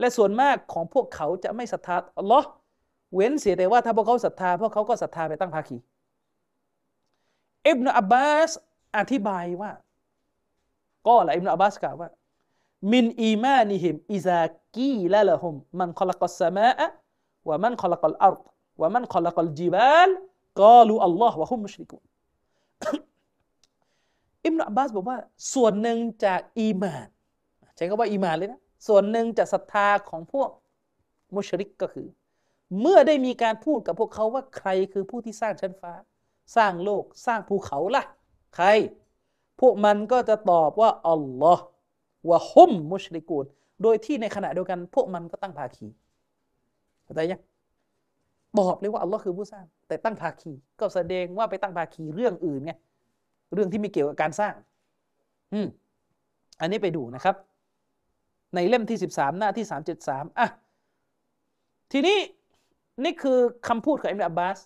[0.00, 2.48] และส่วนมากของพวกเขาจะไม่ศรัทธาอัลลอฮ์
[3.14, 5.76] เว้นเสียแต่ว่าถ้าพวกเขาศรัทธาพวกเขาก็ศรัทธาไปตั้งภาคี
[7.68, 8.50] อิบนุอับบาส
[8.98, 9.72] อธิบายว่า
[11.06, 12.08] قال ابن عباسกล่าวว่า
[12.92, 14.42] มินอีมานิฮิมอิซา
[14.76, 16.86] กีละละฮุมมันขลักสมาอะ
[17.48, 18.40] วะมันขลักอัลอัรด
[18.80, 20.08] วะมันขลักลจิบาล
[20.60, 22.02] กาลูอัลลอฮ์วะฮุมมุชริกุน
[24.46, 25.18] อิมนุอับบาสบอกว่า
[25.54, 27.08] ส่วนหนึ่งจากอีมาน
[27.76, 30.50] ใช้คำว่าอีมานเลยนะส่วนหนึ่งจากศรัทธาของพวก
[31.36, 32.08] มุชริกก็คือ
[32.80, 35.92] เมื่อได้มีการพูดกับพวกเขาว่าใครคือผู้ที่สร้างชั้นฟ้า
[36.56, 38.04] สร้างโลกสร้างภูเขาล่ะ
[38.56, 38.66] ใคร
[39.60, 41.64] พวกมันก็จะตอบว่าอัลลอฮ์
[42.28, 43.44] วะฮุมมุชริกูน
[43.82, 45.86] โดยที่ในขณะเดียวกัน พวกมันก็ตั้งภาคี
[47.10, 47.40] เข้าใจยัง
[48.58, 52.72] บอกเลยว่าอัลลอฮ์คือผู้สร้าง แต่ตั้งภาคี ก็แสดงว่าไปตั้งภาคีเรื่องอื่นไง
[53.54, 54.54] เรื่องที่ไม่เกี่ยวกับการสร้าง
[55.52, 55.66] อืม
[56.60, 57.34] อันนี้ไปดูนะครับ
[58.54, 60.48] ในเล่มที่สิบสามหน้าที่สามเจ็ดสามอะ
[61.92, 62.18] ทีนี้
[63.04, 63.38] นี่คือ
[63.68, 64.58] คำพูดของอิบนุอับบาส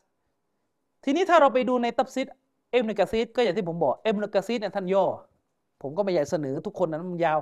[1.04, 5.04] ทีนี้ถ้าเราไปดูในตัฟซีรอิบนุกะซีรก็อย่างที่ผมบอกอิบนุกะซีรเนี่ยท่านย่อ
[5.82, 7.38] ผมก็ไม่อยากเสนอทุกคนนั้นมันยาว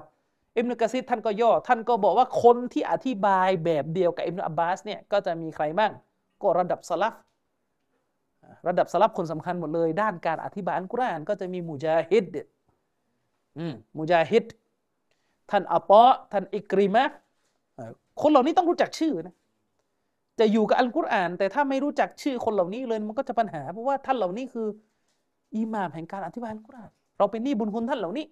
[0.57, 5.93] อิบนุกะซีรท่านก็ย่อ ท่านก็บอกว่าคนที่อธิบายแบบเดียวกับอิบนุอับบาสเนี่ยก็จะมีใครบ้าง
[6.43, 7.14] ก็ระดับสะลัฟ
[8.69, 12.27] ระดับสะลัฟคนสำคัญหมดเลย ด้านการอธิบายอัลกุรอานก็จะมีมุจาฮิด
[13.73, 14.45] มุจาฮิด
[15.51, 16.03] ท่านอัปอ
[16.33, 17.05] ท่านอิกริมะ
[18.20, 19.35] คนเหล่านี้ต้องรู้จักชื่อนะ
[20.41, 24.66] จะอยู่กับอัลกุรอาน แต่ถ้าไม่รู้จักชื่อคนเหล่านี้เลยมันก็จะปัญหาเพราะว่าท่านเหล่านี้คือ
[25.57, 28.24] อิหม่ามแห่งการอธิบายอัลกุรอานเราเป็นหนี้บุญคุณท่านเหล่านี้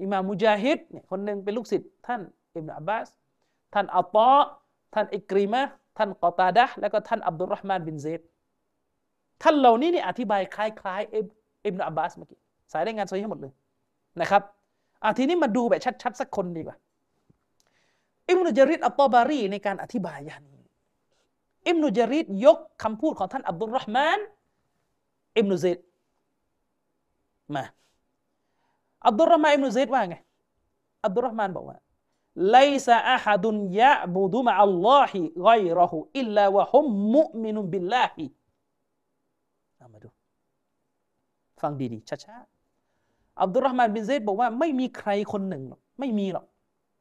[0.00, 2.20] อิหม่ามมุจาฮิดเนี่ยคนหนึ่งเป็นลูกศิษย์ท่าน
[2.54, 3.06] อิบนาอับบาส
[3.74, 4.30] ท่านอัลปอ
[4.94, 5.62] ท่านอิกริมะ
[5.98, 8.20] ท่านกอตาดะแล้วก็ท่านอับดุลรห์มานบินเซด
[9.42, 12.38] ท่านเหล่านี้เนี่ยอธิบายคล้ายๆอิบนาอับบาสเมื่อกี้
[12.72, 13.52] สายรายงานซอเฮียะห์หมดเลย
[14.20, 14.42] นะครับ
[15.04, 16.76] อะทีนี้มาดูแบบชัดๆสักคนดีกว่า
[18.28, 20.62] อิบนุญะรีรอัตตบารีในการอธิบายอายะห์นี้
[21.66, 24.18] อิบนุญะรีรยกคำพูดของท่านอับดุลรห์มาน
[25.36, 25.78] อิบนุเซด
[27.54, 27.64] มา
[29.06, 30.16] อับดุลรห์มานอิบนุเซดว่าไง
[31.06, 31.76] อับดุลรห์มานบอกว่า
[32.50, 38.24] ليس أحد يعبد مع الله غيره إلا وهو مؤمن بالله
[39.92, 40.08] มาดู
[41.60, 45.62] ฟังดีๆช้าๆอับดุลรห์มานบินเซดบอกว่าไม่มีใครคนหนึ่ง
[45.98, 46.46] ไม่มีหรอก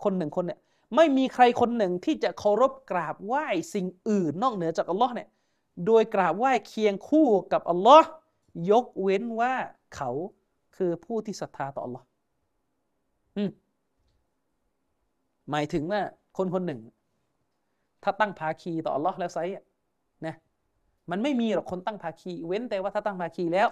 [0.04, 0.60] คนหนึ่งคนเนี่ย
[0.96, 5.28] ไม่มีใครคนหนึ่งที่จะเคารพกราบไหว้สิ่งอื่นนอกเหนือจากอัลลอฮ์เนี่ย
[5.86, 8.10] โดยกราบไหว้เคียงคู่กับอัลลอฮ์
[8.72, 9.54] ยกเว้นว่า
[9.96, 10.12] เขา
[10.78, 12.06] คือผู้ที่ศรัทธาต่ออัลลอฮ์
[13.38, 13.52] อืม
[15.52, 16.02] หมายถึงว่า
[16.38, 16.80] คนคนหนึ่ง
[18.04, 19.64] ถ้าตั้งภาคีต่ออัลลอแล้วไซอะ
[20.26, 20.36] นะ
[21.12, 23.68] มันไม่มีหรอกคนตั้งภาคีเว้นแต่ว่าถ้าตั้งภาคีแล้ว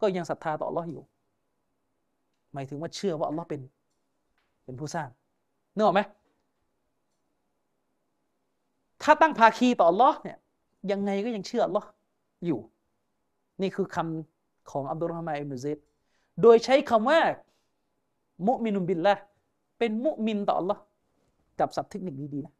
[0.00, 1.02] ก็ยังศรัทธาต่ออัลลออยู่
[2.52, 3.60] หมายถึงว่าเชื่อว่าอัลลอเป็น
[4.64, 5.08] เป็นผู้สร้าง
[5.74, 6.00] นึกออกไหม
[9.02, 10.38] ถ้าตั้งภาคีต่ออัลลอเนี่ย
[10.92, 11.82] ยังไงก็ยังเชื่ออัลลอ
[12.46, 12.60] อยู่
[13.62, 15.78] นี่คือคำของอับดุลรหมานอิบนุเซด
[16.42, 17.20] โดยใช้คำว่า
[18.46, 19.14] มุมินุบิลละ
[19.78, 20.82] เป็นมุมินต่ออัลลอฮ์
[21.60, 22.54] กับศัพท์เทคนิคดีๆนะ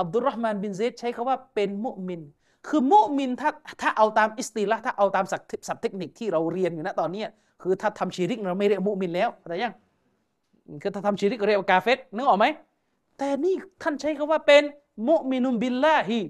[0.00, 2.20] อับดุลรห์มานบินเซดใช้คำว่าเป็นมุมิน
[2.68, 3.50] คือมุมินถ้า
[3.80, 7.24] ถ้าเอาตามอิสติละถ้าเอาตามศัพท์เทคนิคที่เราเรียนอยู่นะตอนนี้
[7.62, 9.74] คือถ้าทำชีริกเราไม่เรียกมุมินแล้วแต่ยัง
[10.82, 12.46] คือถ้าทำชีริกเรียกว่ากาเฟตนึกออกไหม
[13.18, 14.62] แต่นี่ท่านใช้คำว่าเป็น
[15.08, 16.20] มุมินุบิลลาฮี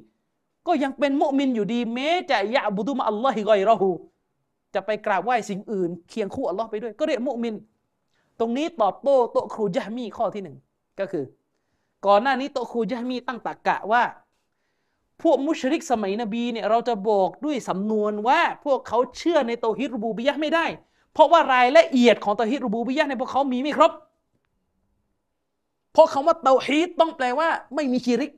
[0.67, 3.91] ก็ยังเป็นมุมินอยู่ดีแม้จะยะบุดุมาอัลลอฮิกอยรอฮู
[4.75, 7.55] จะไปกราบไหว้สิ่งอื่น เคียงคู่อัลลอฮ์ไปด้วย ก็เรียกมุมิน
[8.41, 10.57] ตรงนี้ตอบโต้โตครูยะมีข้อที่หนึ่ง
[11.01, 11.25] ก็คือ
[12.07, 14.03] ก่อนหน้านี้โตครูยะมีตั้งตรกกะว่า
[15.23, 20.67] พวกมุชริกสมัยนบีเนี่ยเราจะบอกด้วยสำนวนว่าพวกเขาเชื่อในโตฮิรูบูบิยะไม่ได้
[21.15, 23.93] เพราะว่ารายละเอียดของโตฮิรูบูบิยะในพวกเขามีไม่ครบ
[25.93, 28.31] เพราะคำว่าเตาฮีดต้องแปลว่าไม่มีชีริก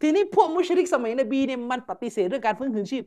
[0.00, 3.02] ทีนี้พวกมุชริกสมัยนบีเนี่ยมันปฏิเสธเรื่องการฟื้นคืนชีพ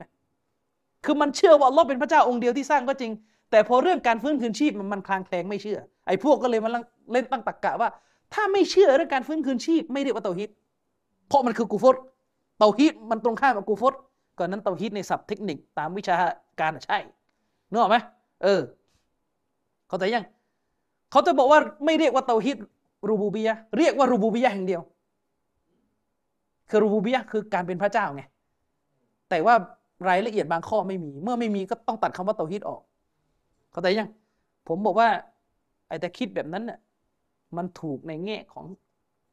[1.06, 3.12] คือมันเชื่อว่าอัลอเป็นพระเจ้าองค์เดียวที่สร้างก็จริง
[3.52, 6.72] แต่พอเรื่องการฟื้นคืนชีพมันคลางแคลงไม่เชื่อ ไอ้พวกก็เลยมัน
[7.12, 7.90] เล่นตั้งตรกกะว่า
[8.34, 10.50] ถ้าไม่เชื่อเรื่องการฟื้นคืนชีพไม่เรียกว่าเตาฮิด
[11.28, 11.96] เพราะมันคือกูฟร
[12.58, 13.96] เตาฮิดมันตรงข้ามกับกูฟร
[14.38, 16.16] ก่อนนั้นเตาฮิดในศัพท์เทคนิคตามวิชา
[16.60, 16.98] การใช่
[17.70, 17.98] นึกออกไหม
[18.44, 18.62] เออ
[19.88, 20.26] เขาแต่ยัง
[21.12, 22.58] เขาจะบอกว่าไม่เรียกว่าเตาฮิด
[23.10, 24.82] รูบูบียะเรียกว่ารูบูบียะแห่งเดียว
[26.70, 28.24] คือรูบูบียะคือการเป็นพระเจ้าไง
[29.30, 29.56] แต่ว่า
[30.08, 32.82] รายละเอียดบางข้อไม่มี เมื่อไม่มีก็ต้องตัดคำว่าเตาฮิดออก
[33.72, 34.10] เข้าใจยัง
[34.68, 35.10] ผมบอกว่า
[35.88, 36.80] ไอ้แต่คิดแบบนั้นน่ะ
[37.58, 38.66] มันถูกในแง่ของ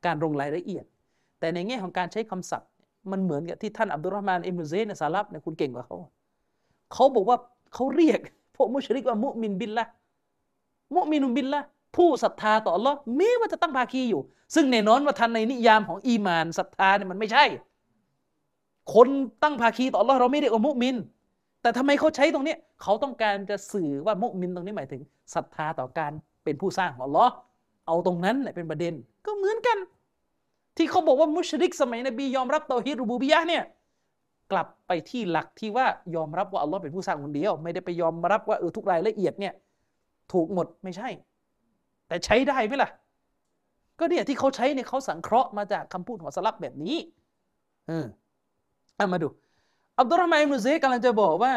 [0.04, 0.84] การลงรายละเอียด
[1.40, 2.70] แต่ในแง่ของการใช้คำศัพท์
[3.10, 5.96] มันเหมือนกับที่ท่านอับดุลรห์มานอิมนุเซนซาลับเนี่ยคุณเก่งกว่าเขา
[6.92, 7.36] เขาบอกว่า
[7.74, 8.20] เขาเรียก
[8.56, 9.86] พวกมุชริกว่ามุมินบินละ
[10.94, 11.62] มุมินุบินละ
[11.96, 14.22] ผู้ศรัทธาต่อ Allah แม้ว่าจะตั้งภาคีอยู่
[14.54, 17.44] ซึ่งแน่นอนว่าทันในนิยามของอีมานศรัทธาเนี่ยมันไม่ใช่
[18.94, 19.08] คน
[19.42, 20.96] ตั้งภาคีต่อ Allah เราไม่เรียกว่ามุมิน
[21.62, 25.02] แต่ทำไมเขาใช้ตรงนี้เขาต้องการจะสื่อว่ามุมินตรงนี้หมายถึง
[25.34, 26.12] ศรัทธาต่อการ
[26.44, 27.28] เป็นผู้สร้างของ Allah
[27.86, 28.94] เอาตรงนั้นเป็นประเด็น
[29.26, 29.78] ก็เหมือนกัน
[30.76, 33.64] ที่เขาบอกว่ามุชริกสมัยนบียอมรับเตาฮิดรูบูบิยะเนี่ย
[34.52, 35.86] กลับไปที่หลักที่ว่า
[36.16, 39.54] ยอมรับว่าอัลลอฮ์เป็นผู้สร้างคนเดียว ไม่ได้ไปยอมรับว่าเออทุกรายละเอียดเนี่ย
[40.32, 41.08] ถูกหมดไม่ใช่
[42.08, 42.90] แต่ใช้ได้ไหมล่ะ
[43.98, 46.96] ก็เนี่ยที่เขาใช้เนี่ยเขาสังเคราะห์มาจากคำพูดของสลับแบบนี้
[47.88, 48.06] เออ
[48.96, 49.28] เอามาดู
[50.00, 51.52] อับดุลรห์มานอิบนุเซกำลังจะบอกว่า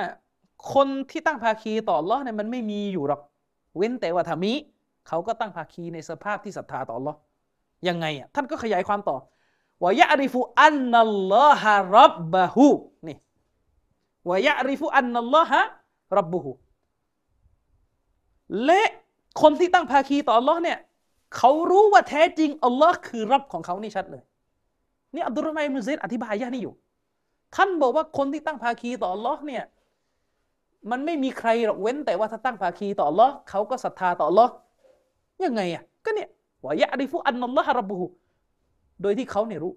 [0.74, 3.22] คนที่ตั้งภาคีต่อลอเนี่ยมันไม่มีอยู่หรอก
[3.78, 4.53] เว้นแต่ว่าทามิ
[5.07, 7.14] เขาก็ตั้งภาคีในสภาพที่ศรัทธาต่อลอ
[7.88, 9.18] ยังไงอะท่านก็ขยายความต่อ
[9.84, 12.70] วายะริฟุอันนัลลอฮะรับบะฮู
[13.07, 13.18] นี่
[14.30, 15.61] วายะริฟุอันนัลลอฮะ
[16.18, 16.52] รับบะฮู
[18.66, 18.82] และ
[19.41, 20.78] คนที่ตั้งภาคีต่ออัลลอฮ์เนี่ย
[21.36, 24.24] เขารู้ว่าแท้จริงอัลลอฮ์คือรับของเขานี่ชัดเลย
[25.14, 26.74] นี่อับดุลรามอิบนุซัยดอธิบายยะนี่อยู่
[27.55, 29.63] ท่านบอกว่าคนที่ตั้งภาคีต่ออัลลอฮ์เนี่ย
[30.91, 34.51] มันไม่มีใครหรอกเว้น แต่ว่าถ้าตั้งภาคีต่ออัลลอฮ์เขาก็ศรัทธาต่ออัลลอฮ์
[35.45, 36.30] ยังไงอะก็เนี่ย
[36.65, 38.05] วายะริฟุอันนัลลอฮ์รับบุฮุ
[39.01, 39.73] โดยที่เขาเนี่ยรู้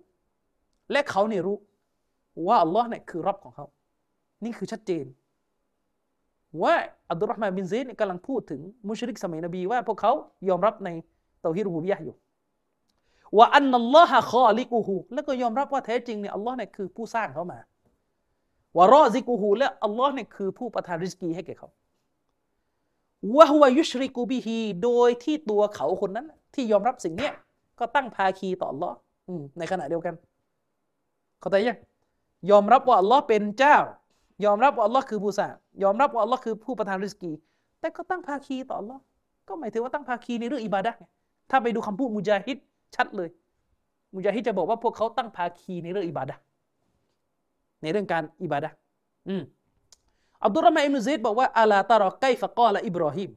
[0.93, 1.57] และเขาเนี่ยรู้
[2.47, 3.67] ว่าอัลลอฮ์เนี่ยคือรับของเขา
[4.45, 5.05] นี่คือชัดเจน
[6.63, 6.75] ว่า
[7.11, 10.13] อับดุลรห์มานบินเซดกำลังพูดถึงมุชริกสมัยนบีว่าพวกเขา
[10.49, 10.89] ยอมรับใน
[11.41, 12.17] เตาฮิรูบูบิยะอยู่
[13.39, 17.59] ว่าأن الله خالقهแล้วก็ยอมรับว่าแท้จริงเนี่ยอัลลอฮ์เนี่ยคือผู้สร้างเขามา
[18.77, 21.69] ว่ารอซิกูฮูและอัลลอฮ์เนี่ยคือผู้ประทานริสกีให้แก่เขา
[23.37, 27.33] وهو يشرك بهโดยที่ตัวเขาคนนั้น ที่ยอมรับสิ่งเนี้ย
[27.79, 28.97] ก็ตั้งภาคีต่ออัลลอฮ์
[29.59, 30.15] ในขณะเดียวกัน
[31.41, 31.79] เข้าใจยัง
[32.51, 33.77] ยอมรับว่าอัลลอฮ์เป็นเจ้า
[34.45, 35.53] ยอมรับว่าอัลลอฮ์คือผู้สร้าง
[35.83, 37.33] ยอมรับว่าอัลลอฮ์คือผู้ประทานริสกี
[37.81, 39.01] แต่ก็ตั้งภาคีต่ออัลลอฮ์
[39.49, 40.99] ก็หมายถึงว่าตั้งภาคีในเรื่องอิบาดะห์
[41.51, 42.57] ถ้าไปดูคำพูดมุจาฮิด
[42.95, 43.29] ชัดเลย
[44.15, 46.35] มุจาฮิดจะบอกว่าพวกเขาตั้งภาคีในเรื่องอิบาดะ
[47.83, 48.71] ในเรื่องการอิบาดะ
[49.29, 49.43] อืม
[50.45, 53.31] อับดุลรามานอิมนุซัยดบอกว่าอัลาตารอไกฟะกอละอิบรอฮิม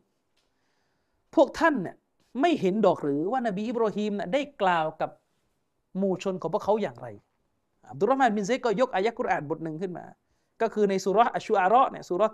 [1.36, 1.95] พวกท่านเนี่ย
[2.41, 5.10] ไม่เห็นดอกหรือว่านบีอิบรอฮิมน่ะได้กล่าวกับ
[5.98, 7.07] หมู่ชนของพวกเขาอย่างไร
[7.90, 10.06] อับดุลรามานบินเซก็ยกอายะกุรอานบทหนึ่งขึ้นมา
[10.61, 12.34] ก็คือในสุรอัชชูอาระเนี่ยสุรษ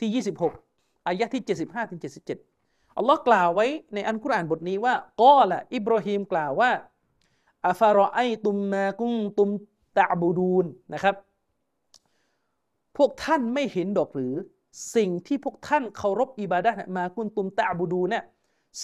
[0.00, 0.22] ที่
[0.52, 2.53] 26อายะที่ 75ถึง77
[2.96, 6.70] อัลลอฮ์กล่าวไว้ในอันกุรอานบทนี้ว่ากอละอิบราฮิมกล่าวว่า
[7.66, 9.50] อัฟารอไอตุมมากุ้งตุม
[9.98, 11.14] ตะบูดูนนะครับ
[12.96, 14.34] พวกท่านไม่เห็นดอกหรือ
[14.96, 18.24] สิ่งที่พวกท่านเคารพอิบาดะมากุนตุมตะบูดูเนี่ย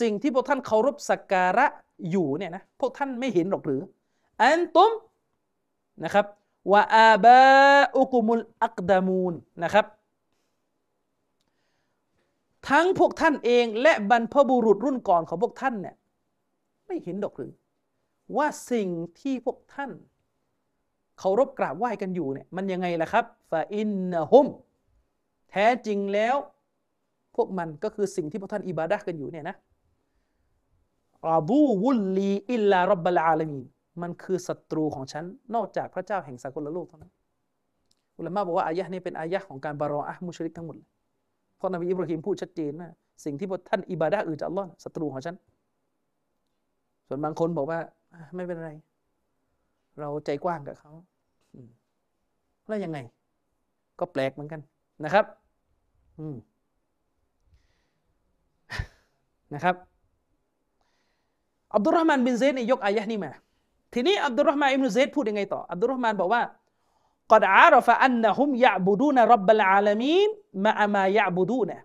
[0.00, 1.66] สิ่งที่พวกท่านเคารพสักการะ
[2.10, 3.80] อยู่เนี่ยนะพวกท่านไม่เห็นหรอกหรือ
[4.42, 4.92] อันตุม
[6.04, 6.26] นะครับ
[6.72, 7.40] วะอาบา
[7.96, 9.34] อุกุมุลอักดามูน
[9.64, 9.86] นะครับ
[12.68, 15.94] ทั้งพวกท่านเอง และบรรพบุรุษรุ่นก่อนของพวกท่านเนี่ย
[16.86, 17.52] ไม่เห็นดอกหรือ
[18.36, 18.88] ว่าสิ่ง
[19.20, 19.90] ที่พวกท่าน
[21.18, 24.46] เคารพกราบไหว้กันอยู่เนี่ยมันยังไงล่ะครับฟาอินนะฮุม
[25.50, 26.36] แท้จริงแล้ว
[27.36, 29.56] พวกมันก็คือสิ่งที่พวกท่านอิบาดะกันอยู่เนี่ยนะ
[31.28, 33.66] อาบูวุลลีอิลลารับบลอาลามีน
[34.02, 35.24] มันคือศัตรูของฉัน
[35.54, 37.12] นอกจากพระเจ้าแห่งสากลโลกเท่านั้น
[38.18, 40.88] อุลามะบอกว่าอายะห์นี้เป็นอายะห์ของการบารออะมุชริกทั้งหมดเลย
[41.60, 42.90] เพราะนบีอิบราฮิมพูดชัดเจนว่า
[43.24, 45.36] สิ่งที่พวกท่านอิบาดะอื่นจากอัลลอฮ์ศัตรูของฉัน
[47.06, 47.78] ส่วนบางคนบอกว่า
[48.36, 48.70] ไม่เป็นไร
[50.00, 50.92] เราใจกว้างกับเขา
[52.66, 52.98] แล้วยังไง
[53.98, 54.60] ก็แปลกเหมือนกัน
[55.04, 55.24] นะครับ
[56.18, 56.36] อืม
[59.54, 59.74] นะครับ
[61.74, 63.32] อับดุลรห์มานบินเซดเนี่ยยกอายะนี้มา
[63.94, 66.42] ทีนี้อับดุลรห์มานอิบนุเซดพูดยังไงต่ออับดุลรห์มานบอกว่า
[67.32, 70.30] قد ดอาราฟะอันนะฮุมยะบูดูนะรับบลอาลามีน
[70.64, 70.96] มาาม
[71.36, 71.78] บูดูนะ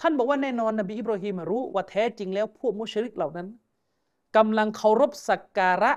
[0.00, 3.46] ท่านบอกว่าแน่นอนนบีอิบราฮิมรู้ว่าแท้จริงแล้วพวกมุชริกเหล่านั้น
[4.36, 5.92] กำลังเคารพสักการะ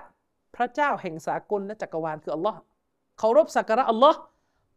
[0.55, 2.59] พระเจ้าแห่งสากลและจักรวาลคืออัลลอฮ์
[3.19, 4.19] เคารพสักการะอัลลอฮ์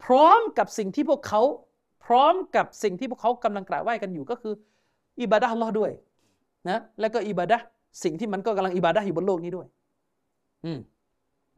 [0.05, 1.43] พร้อมกับสิ่งที่พวกเขา
[2.05, 4.55] พร้อมกับสิ่งที่พวกเขากำลังกราบไหว้กันอยู่ก็คือ
[5.23, 5.91] อิบาดะอัลลอฮ์ด้วย
[6.69, 7.57] นะแล้วก็อิบาดะ
[8.03, 9.67] สิ่งที่มันก็กำลังอิบาดะอยู่บนโลกนี้ด้วย
[10.65, 10.79] อืม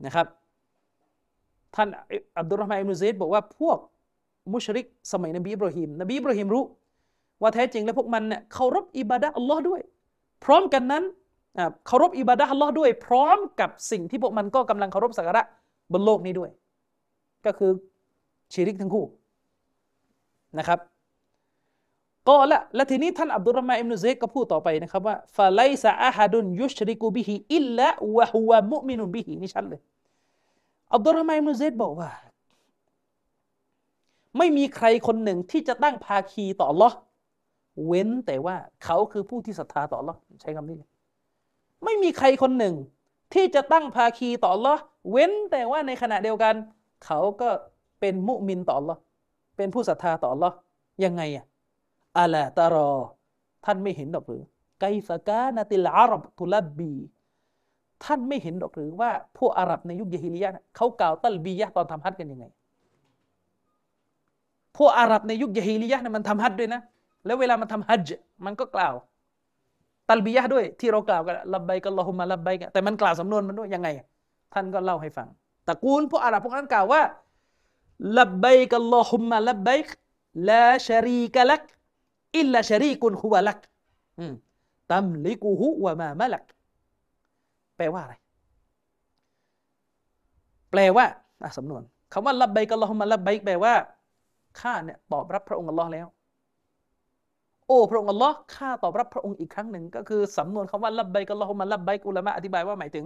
[0.04, 0.26] นะครับ
[1.76, 1.88] ท่าน
[2.38, 3.78] อับดุลรหมานอิบนุเซดบอกว่าพวก
[4.52, 6.64] มุชริกสมัยนบีอิบราฮิมนบีอิบราฮิมรู้
[7.42, 9.80] ว่าแท้จริงแล้วพวกมันเนี่ยเคารพอิบาดะห์อัลลอฮ์ด้วย
[10.44, 11.04] พร้อมกันนั้น
[11.58, 15.42] อ่าเคารพอิบาดะห์อัลลอฮ์ด้วย พร้อมกับสิ่งที่พวกมันก็กำลังเคารพสักการะ
[15.92, 16.50] บนโลกนี้ด้วย
[17.46, 17.70] ก็คือ
[18.52, 19.04] ชิริกทั้งคู่
[20.58, 20.78] นะครับ
[22.28, 29.80] ก็ละและทีนี้ท่านอับดุลรหมานอิบนุเซดก็พูดต่อไปนะครับว่าفليس أحد يشرك به إلا وهو مؤمن بهนี่ชัดเลย
[30.92, 32.10] อับดุลรห์มานอิบนุเซดบอกว่า
[34.38, 36.92] ไม่มีใครคนหนึ่งที่จะตั้งภาคีต่อ Allah
[37.86, 40.90] เว้นแต่ว่าเขาคือผู้ที่ศรัทธาต่อ Allah ใช้คำนี้เลย
[41.84, 42.74] ไม่มีใครคนหนึ่ง
[43.34, 44.78] ที่จะตั้งภาคีต่อ Allah
[45.10, 46.54] เว้นแต่ว่าในขณะเดียวกัน
[47.04, 47.48] เขาก็
[48.00, 48.98] เป็นมุมินต่อ Allah
[49.56, 50.52] เป็นผู้ศรัทธาต่อ Allah
[51.04, 51.44] ยังไงอะ
[52.18, 52.90] อะลาตารอ
[53.64, 54.42] ท่านไม่เห็นดอกหรือ
[54.80, 56.92] ไกฟะกานาติลอารับตุลบบี
[58.04, 62.44] ท่านไม่เห็นดอกหรือว่าพวกอาหรับในยุคยะฮิลิยะห์เขากล่าวตัลบียะตอนทำฮัจกันยังไง
[64.76, 66.80] พวกอาหรับในยุคยะฮิลิยะห์เนี่ยมันทำฮัจด้วยนะ
[67.26, 68.94] แล้วเวลามันทำฮัจญ์มันก็กล่าว
[70.10, 73.88] ตัลบียะด้วยที่เรากล่าวกันลับไบกัลลอฮุมะลับไบกะแต่มันกล่าวสำนวนมันด้วยยังไง
[74.54, 75.28] ท่านก็เล่าให้ฟัง
[75.68, 77.02] ตระกูลพวกอาหรับพวกนั้นกล่าวว่า
[78.18, 79.70] ลับไบกัลลอฮุมะลับไบ
[80.48, 81.62] ลาชารีกะลัก
[82.38, 83.58] อิลลาชารีกุนฮุวะลัก
[84.92, 86.44] ตัมลิกุฮุวะมามะลัก
[87.76, 88.14] แปลว่าอะไร
[90.70, 91.06] แปลว่า
[91.58, 91.82] สำนวน
[92.12, 93.74] คำว่าลับไบกัลลอฮุมะลับไบกแปลว่า
[94.60, 96.06] ข้าเนี่ยตอบรับพระองค์อัลลอฮ์แล้ว
[97.66, 103.04] โอ้พระองค์อัลลอฮ์ข้าตอบรับพระองค์อีกครั้งหนึ่ง ก็คือสำนวนคำว่าลับไบกัลลอฮุมะลับไบอุลามะอธิบายว่าหมายถึง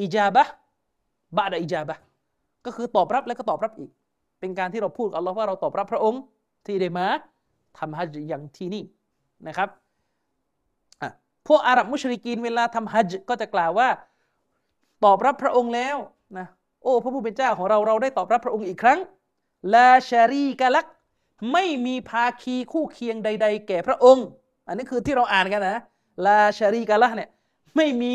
[0.00, 0.44] อิจาบะ
[1.36, 1.96] บาดอิจาบะ
[2.66, 3.90] ก็คือตอบรับแล้วก็ตอบรับอีก
[4.40, 6.22] เป็นการที่เราพูดกับอัลลอฮ์ว่าเราตอบรับพระองค์
[6.66, 7.06] ที่ได้มา
[7.78, 8.82] ทำฮัจญ์อย่างที่นี่
[9.48, 9.68] นะครับ
[11.48, 13.88] พวกอาหรับมุชริกีนเวลาทำฮัจญ์ก็จะกล่าวว่า
[15.04, 15.96] ตอบรับพระองค์แล้ว
[16.38, 16.46] นะ
[16.82, 18.98] โอ้พระผู้เป็นเจ้าของเราเราได้ตอบรับพระองค์อีกครั้ง
[19.74, 20.86] ลาชารีกะลัก
[21.52, 24.26] ไม่มีภาคีคู่เคียงใด ๆ แก่พระองค์
[24.68, 25.82] อันนี้คือที่เราอ่านกันนะ
[26.26, 27.28] ลาชารีกะลักเนี่ย
[27.76, 28.12] ไม่มี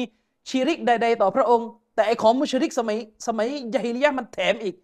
[0.50, 2.98] ชิริกใด ๆ ต่อพระองค์ แต่ไอของมุชริกสมัย
[3.28, 4.76] สมัยยะฮิลิยะห์มันแถมอีก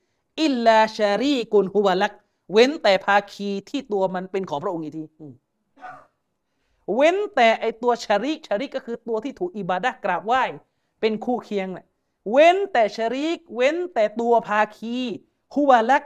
[0.42, 2.12] อิลลาชารีกุนฮุวะลัก
[2.52, 5.04] เว้นแต่ภาคีที่ตัวมันเป็นของพระองค์อีกที
[6.96, 10.44] เว้นแต่ไอตัวชาริกชาริกก็คือตัวที่ถูกอิบาดะกราบไหว้
[11.02, 11.86] เป็นคู่เคียงเนี่ย
[12.32, 14.96] เว้นแต่ชาริก เว้นแต่ตัวภาคี
[15.54, 16.04] ฮุวะลัก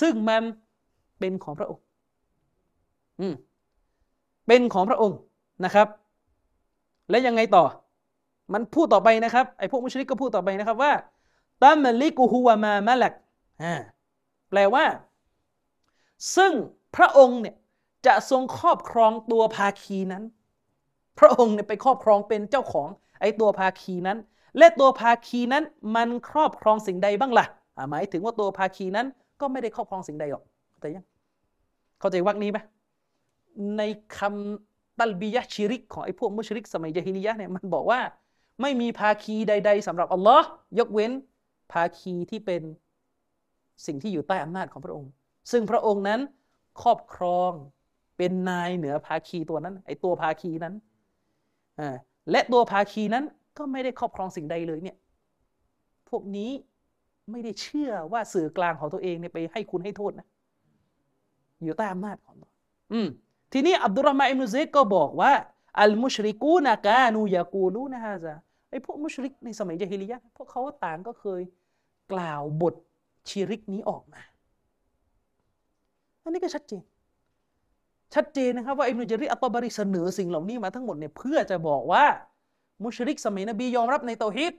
[0.00, 0.42] ซึ่งมัน
[1.18, 1.82] เป็นของพระองค์
[3.20, 3.34] อืม
[4.46, 5.18] เป็นของพระองค์
[5.64, 5.88] นะครับ
[7.10, 7.64] และยังไงต่อ
[8.52, 10.92] มันพูดต่อไปนะครับ ไอ้พวกมุชริกก็พูดต่อไปนะครับว่า
[11.62, 13.14] ตัมลิกุฮุวะมามะลัก
[13.62, 13.74] อ่า
[14.50, 14.84] แปลว่า
[16.36, 16.52] ซึ่ง
[16.96, 17.56] พระองค์เนี่ย
[18.06, 20.24] จะทรงครอบครองตัวภาคีนั้น
[21.18, 22.88] พระองค์เนี่ยไปครอบครองเป็นเจ้าของ
[23.20, 24.18] ไอ้ตัวภาคีนั้น
[24.58, 25.64] และตัวภาคีนั้น
[25.96, 27.46] มันครอบครองสิ่งใดบ้างล่ะ
[27.76, 29.06] อ่าหมายถึงว่าตัวภาคีนั้น
[29.40, 30.44] ก็ไม่ได้ครอบครองสิ่งใดหรอก
[30.80, 31.04] แต่ยัง
[32.00, 32.58] เข้าใจวักนี้ไหม
[33.78, 33.82] ใน
[34.18, 38.00] คำตัลบียะชิริกของไอ้พวกมุชริกสมัยยะฮิลิยะเนี่ยมันบอกว่า
[38.60, 40.48] ไม่มีภาคีใด ๆสำหรับอัลลอฮ์
[40.78, 41.12] ยกเว้น
[41.72, 42.62] ภาคีที่เป็น
[43.86, 45.10] สิ่งที่อยู่ใต้อำนาจของพระองค์
[45.50, 46.20] ซึ่งพระองค์นั้น
[46.82, 47.52] ครอบครอง
[48.20, 50.74] เป็นนายเหนือภาคีตัวนั้น ไอตัวภาคีนั้น
[51.80, 51.82] อ
[52.30, 53.24] และตัวภาคีนั้น
[53.58, 54.96] ก็ไม่ได้ครอบครองสิ่งใดเลยเนี่ย
[56.08, 56.50] พวกนี้
[57.30, 60.26] ไม่ได้เชื่อว่าสื่อกลางของตัวเองเนี่ยไปให้คุณให้โทษนะ
[61.62, 62.50] อยู่ใต้อำนาจของตัว
[62.92, 63.08] อืม
[63.52, 65.32] ทีนี้อับดุลรมาอิมนุเซดก็บอกว่า
[65.80, 68.34] อัลมุชริกูนะกานูยากูลูนะฮะซะ
[68.70, 71.42] ไอพวกมุชริกในสมัยจาฮิลิยะห์พวกเขาต่างก็เคย
[72.12, 72.74] กล่าวบท
[73.28, 74.20] ชิริกนี้ออกมา
[76.22, 76.82] อันนี้ก็ชัดเจน
[78.14, 82.04] ชัดเจนนะครับว่าอิบนุจาริอัตตบาริเสนอสิ่งเหล่านี้มาทั้งหมดเนี่ยเพื่อจะบอกว่า
[82.82, 84.52] มุชริกสมัยนบียอมรับในเตาฮิด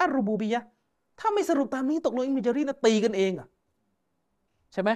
[0.00, 0.62] อัรูบูบียะ
[1.20, 3.48] ถ้าไม่สรุปตามนี้ตกลงอิบนุจารินะตีกันเองอะ
[4.72, 4.90] ใช่ไหม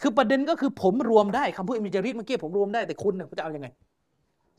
[0.00, 3.68] คือประเด็นก็คือผมรวมได้คำพูดอิบนุจาริเมื่อกี้ผมรวมได้แต่คุณเนี่ยจะเอาอยัางไง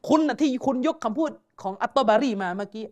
[0.07, 2.85] คุณนะที่คุณยกคำพูดของอัตตบารีมาเมื่อกี้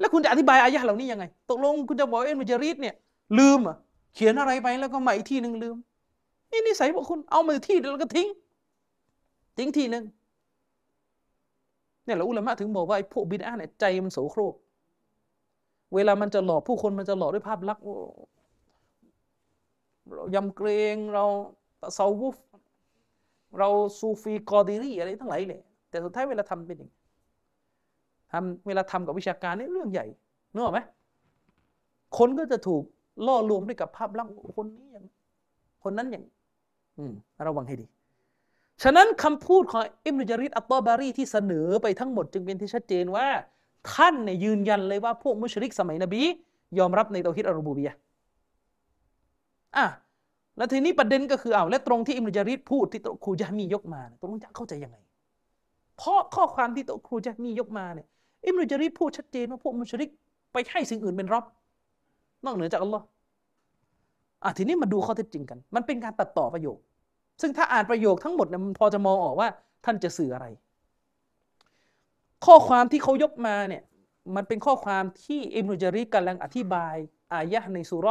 [0.00, 2.94] แล้วคุณจะอธิบายอายะเหล่านี้ยังไง ตกลงคุณจะบอกอิบนุจาริเนี่ย
[3.38, 3.76] ลืมอะ
[4.14, 5.76] เขียนอะไรไปแล้วก็มาอีกที่หนึ่งลืม
[6.50, 8.28] นี่นิสัยพวกคุณเอามาที่แล้วก็ทิ้ง
[9.60, 10.04] ทิ้งที่หนึ่ง
[12.04, 14.54] เนี่ยเราอุลามะถึงบอกว่าไอ้พวกบิดาเนี่ยใจมันโสโครก
[15.94, 17.84] เวลามันจะหลอกผู้คนมันจะหลอกด้วยภาพลักษณ์
[20.14, 21.24] เรายำเกรงเรา
[21.80, 22.36] ตะเซาวุฟ
[23.58, 23.68] เรา
[23.98, 25.60] ซูฟีกอดิรีอะไรทั้งหลายเลย
[25.90, 26.90] แต่สุดท้ายเวลาทำเป็นอย่าง
[28.32, 30.06] ทำเวลาทำกับวิชาการนี่เรื่องใหญ่
[30.52, 30.80] นึกออกไหม
[32.18, 32.82] คนก็จะถูก
[33.26, 35.04] ล่อลวงด้วยกับภาพลักษณ์คนนี้อย่าง
[35.82, 36.24] คนนั้นอย่าง
[36.98, 37.12] อืม
[37.46, 37.86] ระวังให้ดี
[38.82, 43.26] ฉะนั้นคำพูดของอิมนุจาริดอัตตอบารีที่เสนอไปทั้งหมดจึงเป็นที่ชัดเจนว่า
[43.94, 46.22] ท่านเนี่ยยืนยันเลยว่าพวกมุชริกสมัยนบี
[46.78, 47.94] ยอมรับในเตาฮิดอัลบูบียะ
[49.76, 49.86] อะ
[50.56, 54.96] แล้วทีนี้ประเด็นก็คือเอาและตรงที่อิมนุจาริดพูดที่โตครูจามียกมาตรงจะเข้าใจยังไง
[55.96, 58.06] เพราะข้อความที่โตครูจามียกมาเนี่ย
[58.46, 60.10] อิมนุจาริดพูดชัดเจนว่าพวกมุชริก
[60.52, 61.44] ไปให้สิ่งอื่นเป็นรับ
[62.44, 63.04] นอกเหนือจากอัลลอฮ์
[64.44, 66.78] อะทีนี้มาดูข้อเท็จจริงกัน มันเป็นการตัดต่อประโยค
[67.40, 69.48] ซึ่งถ้าอ่านประโยคทั้งหมดเนี่ยมันพอจะมองออกว่า
[69.84, 70.46] ท่านจะสื่ออะไร
[72.46, 73.82] ข้อความที่เขายกมาเนี่ย
[74.36, 76.94] มันเป็นข้อความที่อิมนุจาริกำลังอธิบาย
[77.34, 78.06] อายะห์ในสุร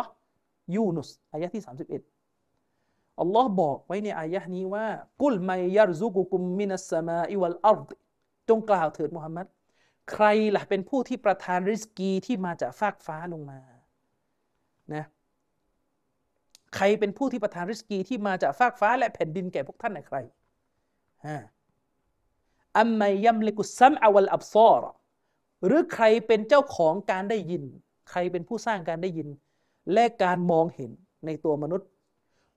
[0.76, 4.85] ยูนุสอายะห์ที่ 31 อัลลอฮ์บอกไว้ในอายะห์นี้ว่า
[5.22, 7.89] กุลไมยารซุกุกุมมินัสสมาอิวัลอัรด
[8.49, 9.47] จงกล่าวเถิดมุฮัมมัด
[10.11, 10.26] ใคร
[10.56, 13.60] ล่ะเป็นผู้ที่ประทานริสกีที่มาจากฟากฟ้าลงมา
[14.93, 15.06] นะ
[16.76, 20.18] ใครเป็นผู้ที่ประทานริสกีที่มาจากฟากฟ้าและแผ่นดินแก่พวกท่านนะใคร
[22.78, 24.84] อัมมัยยัมลิกุซัมอวัลอับซอร
[25.66, 27.64] หรือใครเป็นเจ้าของการได้ยิน
[28.10, 29.28] ใครเป็นผู้สร้างการได้ยิน
[29.94, 30.91] และการมองเห็น
[31.26, 31.88] ในตัวมนุษย์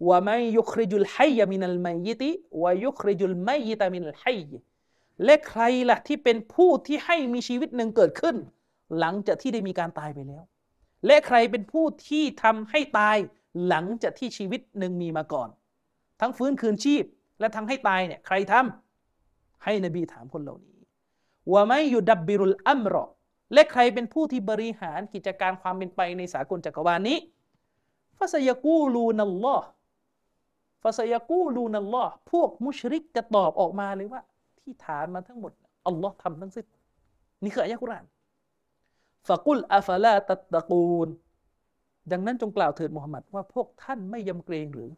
[0.09, 2.30] ว่าไม่ยุคริจุลไฮยามินัลไมยิติ
[2.62, 4.24] วายุคริจุลไมยิตามินัลไฮ
[5.24, 8.36] และใครล่ะที่เป็นผู้ที่ให้มีชีวิตหนึ่งเกิดขึ้น
[8.98, 10.43] หลังจากที่ได้มีการตายไปแล้ว
[11.06, 13.16] และใครเป็นผู้ที่ทำให้ตาย
[13.68, 15.48] หลังจากที่ชีวิตหนึ่งมีมาก่อน
[16.20, 17.04] ทั้งฟื้นคืนชีพ
[17.40, 20.78] และทั้งให้ตายเนี่ยใครทำให้นบีถามคนเหล่านี้
[21.52, 23.04] ว่าไม่อยู่ดับบิรุลอัมรอ
[23.52, 27.18] และใครเป็นผู้ที่บริหารกิจการความเป็นไปในสากลจักรวาลนี้
[28.18, 29.66] ฟาสยากูลูนัลลอฮ์
[30.82, 34.22] ฟาสยากูลูนัลลอฮ์พวกมุชริกจะตอบออกมาเลยว่า
[34.60, 35.52] ที่ถามมาทั้งหมด
[35.86, 36.66] อัลลอฮ์ทำทั้งสิ้น
[37.42, 38.04] นี่คืออายะกุราน
[39.28, 41.08] ฟะกุลอัฟลาตัตตะกูล
[42.10, 44.90] ดังนั้นจงกล่าวเถิดมุฮัมหมัดว่าพวกท่านไม่ยำเกรงหรือ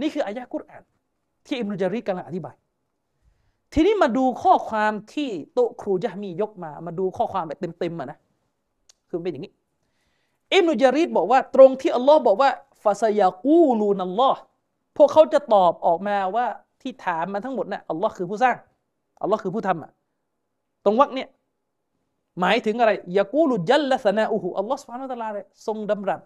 [0.00, 0.82] นี่คืออายะกุรอาน
[1.46, 2.54] ที่อิมรุจาริกกำลังอธิบาย
[3.72, 8.18] ทีนี้มาดูข้อความที่โตครูจะมียกมา มาดูข้อความแบบเต็มๆอะนะ
[9.08, 9.52] คือเป็นอย่างนี้
[10.54, 12.50] อิมรุจาริดบอกว่าตรงที่อัลลอฮ์บอกว่า
[12.82, 14.40] ฟาซยากูลูนัลลอฮ์
[14.96, 16.46] พวกเขาจะตอบออกมาว่า
[16.82, 18.56] ที่ถามมาทั้งหมดนะ่ะอัลลอฮ์คือผู้สร้าง
[19.22, 19.90] อัลลอฮ์คือผู้ทำอะ
[20.84, 21.28] ตรงวรรคเนี่ย
[22.40, 25.28] หมายถึงอะไรยากูลุจัลละสนาอูฮูอัลลอฮ์สุบฮานาตะลา
[25.66, 26.20] ทรงดำรัส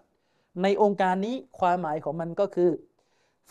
[0.61, 2.71] ในโองการนี้ความหมายของมันก็คือ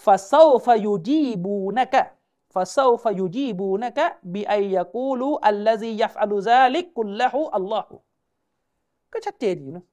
[0.04, 7.92] فسوف يجيبونك فسوف يجيبونك بأن يقولوا الذي يفعل ذلك كله الله
[9.12, 9.84] ก็ชัดเจนอยู่นะ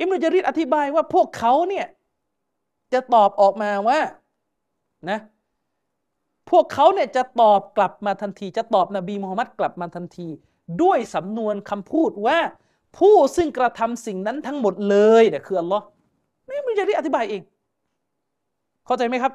[0.00, 1.86] อิบนุญะรีรอธิบายว่าพวกเขาเนี่ย
[2.92, 4.00] จะตอบออกมาว่า
[5.10, 5.18] นะ
[6.50, 10.28] พวกเขาเนี่ยจะตอบกลับมาทันที จะตอบนบีมูฮัมมัดกลับมาทันที
[10.82, 12.38] ด้วยสำนวนคำพูดว่า
[12.96, 15.84] ผู้ซึ่งกระทำสิ่งนั้นทั้งหมดเลยเนี่ยคืออัลลอฮ์
[16.46, 17.42] ไม่มีจะได้อธิบายเอง
[18.86, 19.32] เข้าใจไหมครับ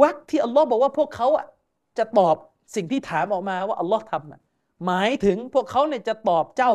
[0.00, 1.46] วักที่อัลลอฮ์บอกว่าพวกเขาอะ
[1.98, 2.36] จะตอบ
[2.74, 6.72] สิ่งที่ถามออกมาว่าอัลลอฮ์ทำหมายถึงพวกเขาเนี่ยจะตอบเจ้า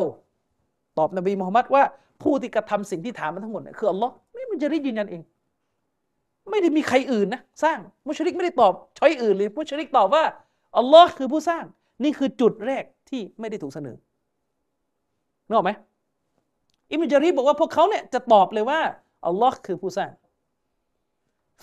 [0.98, 1.82] ตอบนบีมูฮัมมัดว่า
[2.22, 5.22] ผู้ที่กระทำสิ่งที่ถามมาทั้งหมดเนี่ยคืออัลลอฮ์ไม่มีจะได้ยืนยันเอง
[6.50, 10.24] ไม่ได้มีใครอื่นนะสร้างมุชริกไม่ได้ตอบช้อยอื่นเลยมุชริกตอบว่า
[10.78, 11.64] อัลลอฮ์คือผู้สร้าง
[12.04, 13.96] นี่คือจุดแรกที่ไม่ได้ถูกเสนอ
[15.48, 15.72] นกออกไหม
[16.90, 18.80] อิมนุจารีบอกว่าพวกเขาเนี่ยจะตอบเลยว่า
[19.26, 20.10] อัลลอฮ์คือผู้สร้าง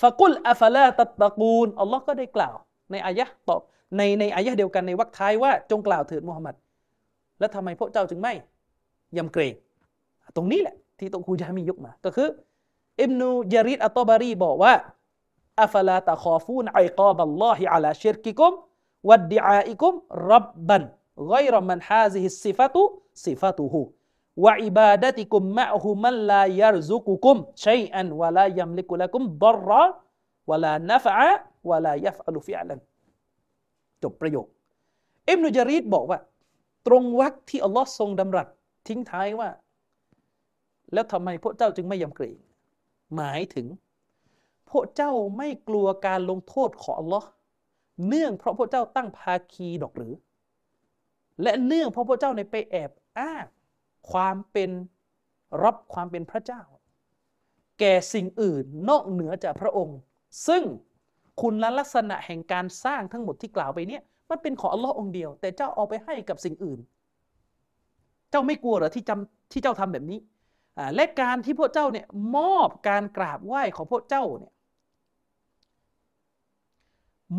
[0.02, 2.56] ฟะกุลอัฟลาตัตะกูลอัลลอฮ์ก็ได้กล่าว
[2.92, 3.62] ในอายะตอบ
[3.98, 6.56] ในในอายะเดียวกันในวรรคท้ายว่าจงกล่าวเถิดมุฮัมหมัด
[7.40, 8.34] แล้วทำไมพวกเจ้าจึงไม่
[9.18, 9.54] ยำเกรง
[10.36, 12.28] ตรงนี้แหละ ที่โต๊ะครูจะมียกมา ก็คือ
[13.02, 14.74] อิบนุญะรีรอัตตบารีบอกว่า
[15.64, 18.52] أفلا تخافون عقاب الله على شرككم
[19.10, 19.94] وادعائكم
[20.32, 20.84] ربا
[21.32, 29.72] غير من هذه الصفة صفته وعبادتكم معه من لا يرزقكم شيئا ولا يملك لكم ضرا
[30.50, 32.80] ولا نفعا ولا يفعل فعلا
[34.04, 34.46] จบประโยค
[35.30, 36.20] อิบนุญะรีรบอกว่า
[36.88, 38.48] ตรงวัรที่อัลลอฮ์ทรงดำรัส
[38.88, 39.50] ทิ้งท้ายว่า
[40.94, 42.38] แล้วทำไมพวกเจ้าจึงไม่ยำเกรง
[43.16, 43.68] หมายถึง
[44.70, 47.28] พวกเจ้าไม่กลัวการลงโทษของอัลลอฮ์
[48.08, 50.14] เนื่องเพราะพวกเจ้าตั้งภาคีดอกหรือ
[51.42, 53.46] และเนื่องเพราะพวกเจ้าในไปแอบอ้าง
[54.12, 54.70] ความเป็น
[55.64, 56.62] รับความเป็นพระเจ้า
[57.80, 59.98] แก่สิ่งอื่นนอกเหนือจากพระองค์
[60.48, 60.64] ซึ่ง
[61.42, 66.80] คุณลักษณะแห่งการสร้างทั้งหมดที่กล่าวไปเนี่ยมันเป็นของอัลลอฮ์องเดียว แต่เจ้าเอาไปให้กับสิ่งอื่น
[68.30, 70.20] เจ้าไม่กลัวหรอที่จำที่เจ้าทำแบบนี้
[70.96, 72.08] และการที่พวกเจ้าเนี่ย
[72.38, 74.54] มอบการกราบไหว้ของพวกเจ้าเนี่ย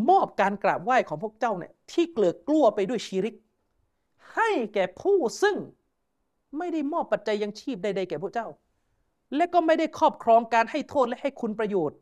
[0.08, 3.34] มอบการกราบไหว้ของพวกเจ้าเนี่ยที่เกลือกลัวไปด้วยชีริก
[4.36, 5.56] ให้แก่ผู้ซึ่ง
[6.58, 8.48] ไม่ได้มอบปัจจัยยังชีพใดๆแก่พวกเจ้า
[9.36, 11.98] และก็ไม่ได้ครอบครองการให้โทษและให้คุณประโยชน์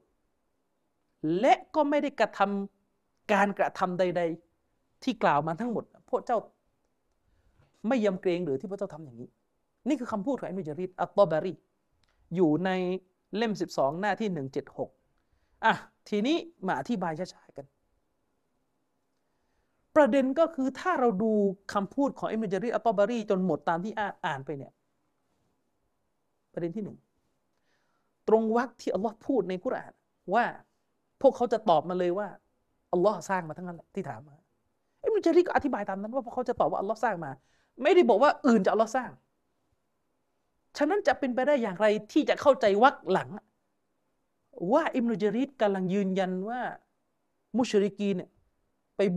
[1.41, 4.23] และก็ไม่ได้กระทำการกระทำใด
[4.63, 6.39] ๆ ที่กล่าวมาทั้งหมดพวกเจ้า
[7.89, 9.29] ไม่ยำเกรงหรือที่พวกเจ้าทำอย่างนี้
[9.89, 11.55] นี่คือคำพูดของอิมุจาริดอัตตบารี
[12.35, 12.71] อยู่ใน
[13.37, 14.29] เล่ม 12 หน้าที่
[14.99, 15.75] 176อะ
[16.09, 16.37] ทีนี้
[16.67, 17.67] มาอธิบายช้าๆกัน
[19.97, 21.33] ประเด็นก็คือถ้าเราดู
[21.73, 23.93] คำพูดของอิมนุจารีอัตตบารีจนหมดตามที่
[24.27, 24.73] อ่านไปเนี่ย
[26.53, 26.99] ประเด็นที่หนึ่ง
[28.29, 29.93] ตรงวรรคที่อัลลอฮ์พูดในกุรอาน
[30.35, 30.45] ว่า
[31.21, 32.29] พวกเขาจะตอบมาเลยว่า
[32.93, 34.35] อัลลอฮ์สร้างมาทั้งนั้นแหละที่ถามมา
[35.05, 37.31] อิมนุจารีก็อธิบายตามนั้นว่าพวกเขาจะตอบว่าอัลลอฮ์สร้างมา
[37.83, 39.11] ไม่ได้บอกว่าอื่นจะอัลลอฮ์สร้าง
[40.79, 43.29] ฉะนั้นจะเป็นไปได้อย่างไรที่จะเข้าใจวรรคหลัง
[44.73, 46.61] ว่าอิมนุจารีกำลังยืนยันว่า
[47.59, 48.31] มุชริกีเนี่ย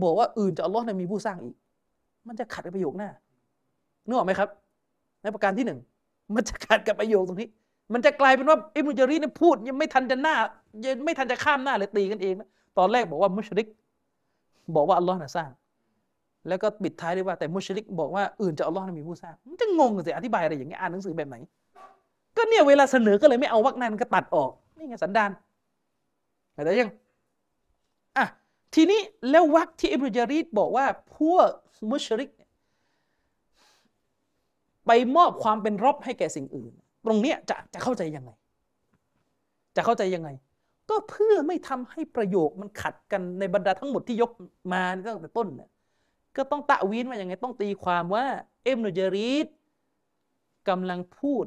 [0.02, 1.56] บอกว่าอื่นจะอัลลอฮ์นมีผู้สร้างอีก
[2.28, 3.10] มันจะขัดกับประโยคหน้า
[4.06, 4.48] นึกออกไหมครับ
[5.22, 5.78] ในประการที่หนึ่ง
[6.34, 7.48] มันจะขัดกับประโยคตรงนี้
[7.92, 10.34] มันจะกลายเป็นว่าอิมุจารีเนี่ยพูดยังไม่ทันจะหน้า
[10.84, 12.48] ยังไม่ทันจะข้ามหน้าเลยตีกันเองนะ
[12.78, 13.66] ตอนแรกบอกว่ามุชริก
[14.74, 15.50] บอกว่าอัลลอฮ์น่ะสร้าง
[16.48, 21.36] แล้วก็ปิดท้ายด้วยว่าแต่มุชริกบอกว่าอื่นจะอัลลอฮ์มีผู้สร้างมันจะงงสิอธิบายอะไรอย่างเงี้ยอ่านหนังสือแบบไหน
[22.36, 25.30] ก็เนี่ยเวลาเสนอก็เลยไม่เอาวักนั้นก็ตัดออกนี่ไงสันดาน
[26.52, 26.90] แต่ยัง
[28.16, 28.24] อะ
[28.74, 30.86] ทีนี้แล้ววักที่อิบรุจารีดบอกว่า
[31.18, 31.48] พวก
[31.90, 32.30] มุชริก
[34.86, 36.72] ไปมอบความเป็นรบให้แก่สิ่งอื่น
[37.04, 38.30] ตรงเนี้ยจะจะเข้าใจยังไง
[39.76, 40.28] จะเข้าใจยังไง
[40.90, 44.30] ก็เพื่อไม่ทำให้ประโยคมันขัดกันในบรรดาทั้งหมดที่ยก
[44.72, 45.70] มาตั้งแต่ต้นเนี่ย
[46.36, 48.24] ก็ต้องตะวีนว่าอย่างไงต้องตีความว่า
[48.64, 49.46] เอ็มนุจรีด
[50.68, 51.44] กำลังพูด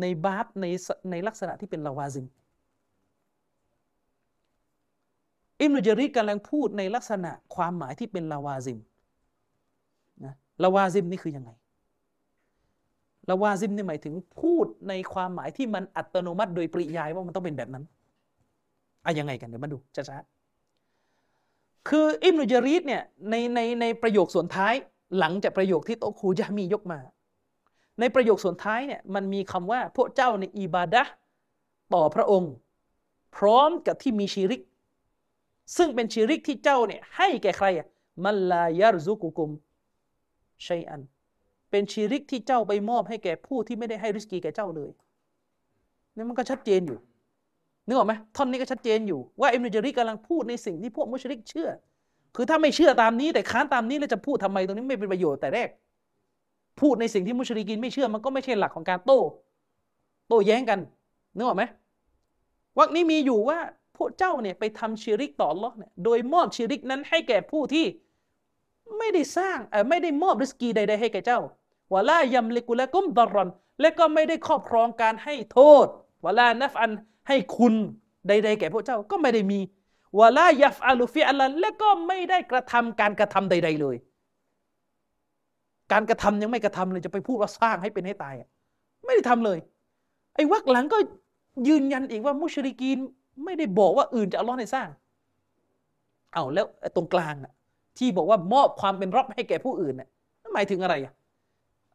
[0.00, 0.66] ในบาบใน
[1.10, 2.26] ในลักษณะที่เป็นลาวาซิม
[5.60, 8.78] อิบนุญะรีรกำลังพูดในลักษณะความหมายที่เป็นลาวาซิม
[10.24, 11.50] นะลาวาซิมนี่คือยังไง
[13.30, 17.84] ลาวาซิมนี่หมายถึงพูดในความหมายที่มันอัตโนมัติ โดยปริยายว่ามันต้องเป็นแบบนั้น
[19.04, 24.74] อะยังไงกันเดี๋ยวมาดูช้าๆคืออิบนุญะรีรเนี่ยในในในประโยคส่วนท้าย
[25.18, 27.00] หลังจากประโยคที่โต๊ะครูจะมียกมา
[28.00, 31.02] ในประโยคส่วนท้ายเนี่ยมันมีคำว่าพวกเจ้าในอิบาดะ
[31.94, 32.52] ต่อพระองค์
[33.36, 34.60] พร้อมกับที่มีชีริก
[35.76, 37.86] ซึ่งเป็นชีริกที่เจ้าเนี่ยให้แก่ใครอะ
[38.24, 39.50] มันลายารซุกุกุม
[40.66, 41.02] ชัยอัน
[41.70, 44.90] เป็นชีริกที่เจ้าไปมอบให้แก่ผู้ที่ไม่ได้ให้ริสกีแก่เจ้าเลย
[46.16, 46.98] นี่มันก็ชัดเจนอยู่
[47.86, 51.68] นึกออกไหมท่อนนี้ก็ชัดเจนอยู่ว่าอิมนุจาริกกำลังพูดในสิ่งที่พวกมุชริกเชื่อ
[52.36, 55.68] คือถ้าไม่เชื่อตามนี้แต่ค้านตามนี้แล้วจะพูดทำไมตรงนี้ไม่เป็นประโยชน์แต่แรก
[56.80, 59.20] พูดในสิ่งที่มุชริกินไม่เชื่อมันก็ไม่ใช่หลักของการโต้
[60.28, 60.78] โต้แย้งกัน
[61.36, 61.64] นึกออกไหม
[62.78, 63.58] วักนี้มีอยู่ว่า
[64.02, 67.86] วกเจ้าเนี่ยไปทำชีริกต่อหรอเนี่ยโดยมอบชีริกนั้นให้แก่ผู้ที่
[68.98, 71.40] ไม่ได้สร้างเออไม่ได้มอบริสกีใดๆให้แก่เจ้า
[71.92, 73.48] วะลายำลิกุละกุมดรอน
[73.80, 75.86] และก็ไม่ได้ครอบครองการให้โทษ
[76.24, 76.92] วะลานัฟอัน
[77.28, 77.74] ให้คุณ
[78.28, 79.60] ใด ๆ แก่พวกเจ้าก็ไม่ได้มี
[80.18, 83.96] วะลายัฟอาลุฟิอัลลันและก็ไม่ได้กระทำการกระทำใด ๆ เลย
[85.92, 88.34] การกระทำยังไม่กระทำเลยจะไปพูดว่าสร้างให้เป็นให้ตาย
[89.04, 89.58] ไม่ได้ทำเลย
[90.34, 90.98] ไอ้วักหลังก็
[91.68, 92.98] ยืนยันอีกว่ามุชริกีน
[93.44, 94.88] ไม่ได้บอกว่าอื่นจะอัลลอฮ์ในสร้าง
[96.32, 97.52] เอาแล้วตรงกลางน่ะ
[97.98, 100.08] ที่บอกว่ามอบความเป็นรอบให้แก่ผู้อื่นน่ะ
[100.54, 101.12] หมายถึงอะไรอะ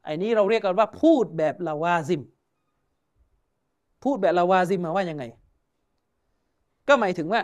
[0.04, 2.22] ไอ้นี้เราเรียกกันว่า พูดแบบลาวาซิม
[4.04, 5.24] พูดแบบลาวาซิมมาว่ายังไง
[6.88, 7.42] ก็หมายถึงว่า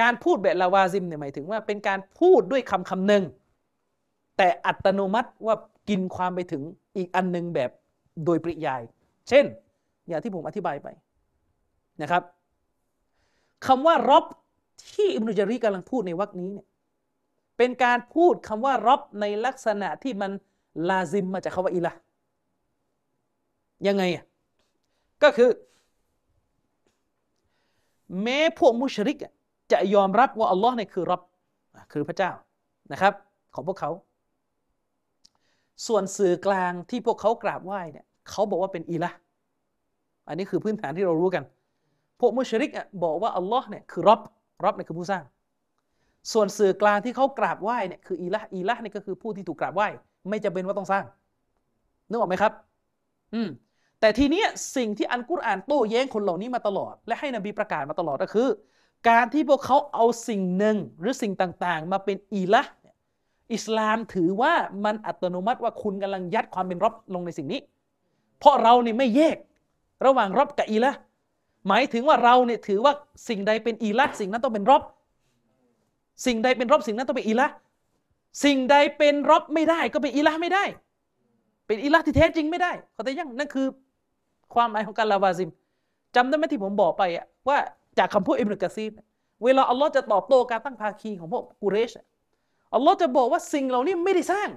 [0.00, 3.24] การพูดแบบลาวาซิมเนี่ยหมายถึงว่าเป็นการพูดด้วยคำคำหนึ่ง
[4.36, 5.54] แต่อัตโนมัติว่า
[5.88, 6.62] กินความไปถึง
[6.96, 7.70] อีกอันหนึงแบบ
[8.24, 8.82] โดยปริยาย
[9.28, 9.44] เช่น
[10.08, 10.88] อย่างที่ผมอธิบายไป
[12.02, 12.22] นะครับ
[13.66, 14.24] คำว่ารบ
[14.92, 16.66] ที่อิบนุจารีกำลังพูดในวรรคนี้เนี่ย
[17.58, 20.30] เป็นการพูดคำว่ารบในลักษณะที่มัน
[20.88, 21.92] ลาซิมมาจากคำว่าอิละ
[23.86, 24.24] ยังไงอะ
[25.22, 25.50] ก็คือ
[28.22, 29.18] แม้พวกมุชริก
[29.72, 31.20] จะยอมรับว่าอัลลอฮ์เนี่ยคือรับ
[31.92, 32.30] คือพระเจ้า
[32.92, 33.14] นะครับ
[33.54, 33.90] ของพวกเขา
[35.86, 39.10] ส่วนสื่อกลางที่พวกเขากราบไหว้เนี่ยเขาบอกว่าเป็นอิละ
[40.28, 41.44] อันนี้คือพื้นฐานที่เรารู้กัน
[42.20, 44.20] พวกมุชริกอะบอกว่าอัลลอฮ์เนี่ยคือรับ
[44.64, 45.24] รับเนี่ยคือผู้สร้าง
[46.32, 49.88] ส่วนสื่อกลางที่เขากราบไหว้เนี่ยคืออิละอิละเนี่ยก็คือผู้ที่ถูกกราบไหว้
[50.28, 51.04] ไม่จำเป็นว่าต้องสร้าง
[52.10, 52.52] นึกออกไหมครับ
[53.34, 53.48] อืม
[54.00, 58.48] แต่ทีเนี้ยสิ่งที่อันกุรอานโต้แย้งคนเหล่านี้มาตลอด และให้นบีประกาศมาตลอดก็คือ
[59.08, 62.62] การที่พวกเขาเอาสิ่งหนึ่งหรือสิ่งต่างๆ มาเป็นอีละ
[63.54, 64.52] อิสลามถือว่า
[64.84, 67.60] มันอัตโนมัติว่าคุณกำลังยัดความเป็นรบลงในสิ่งนี้
[68.38, 69.36] เพราะเรานี่ไม่แยก
[70.06, 70.92] ระหว่างรบกับอีละ
[71.68, 72.92] หมายถึงว่าเราเนี่ยถือว่า
[73.28, 74.82] สิ่งใดเป็นอีละสิ่งนั้นต้องเป็นรบ
[76.26, 77.46] สิ่งใดเป็นรบสิ่งนั้นต้องเป็นอีละ
[78.44, 80.64] สิ่งใดเป็นรบไม่ได้ก็เป็นอีละไม่ได้
[81.66, 83.66] เป็นอิละที่แท้จริงไม่ได้เขาแต่ยังนั่นคือ
[84.54, 85.50] ความหมายของการลาวาซิม
[86.14, 87.58] จำได้ไหมที่ผมบอกไปอะว่า
[87.98, 88.92] จากคำพูดอิบนุกะซีร
[89.44, 91.92] เวลาอัลลอฮ์จะตอบโต้การตั้งภาคีของพวกกุเรช
[92.74, 94.48] อัลลอฮ์จะบอกว่าสิ่งเหล่านี้ไม่ได้สร้าง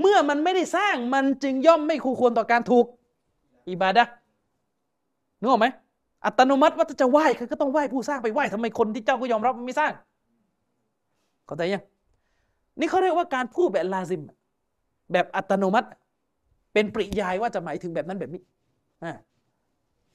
[0.00, 2.86] เมื่อมันไม่ได้สร้างมันจึงย่อมไม่คู่ควรต่อการถูก
[3.70, 4.04] อิบาดะ
[5.40, 5.66] นึกออกไหม
[6.24, 9.92] อัตโนมัติว่าจะไหว้คือก็ต้องไหว้ผู้สร้างไปไหว้ทำไมคนที่เจ้าก็ยอมรับไม่สร้าง
[11.46, 11.84] เข้าใจยัง
[12.78, 14.22] นี่เขาเรียกว่าการพูดแบบลาซิม
[15.12, 15.88] แบบอัตโนมัติ
[16.72, 18.42] เป็นปริยายว่าจะหมายถึงแบบนั้นแบบนี้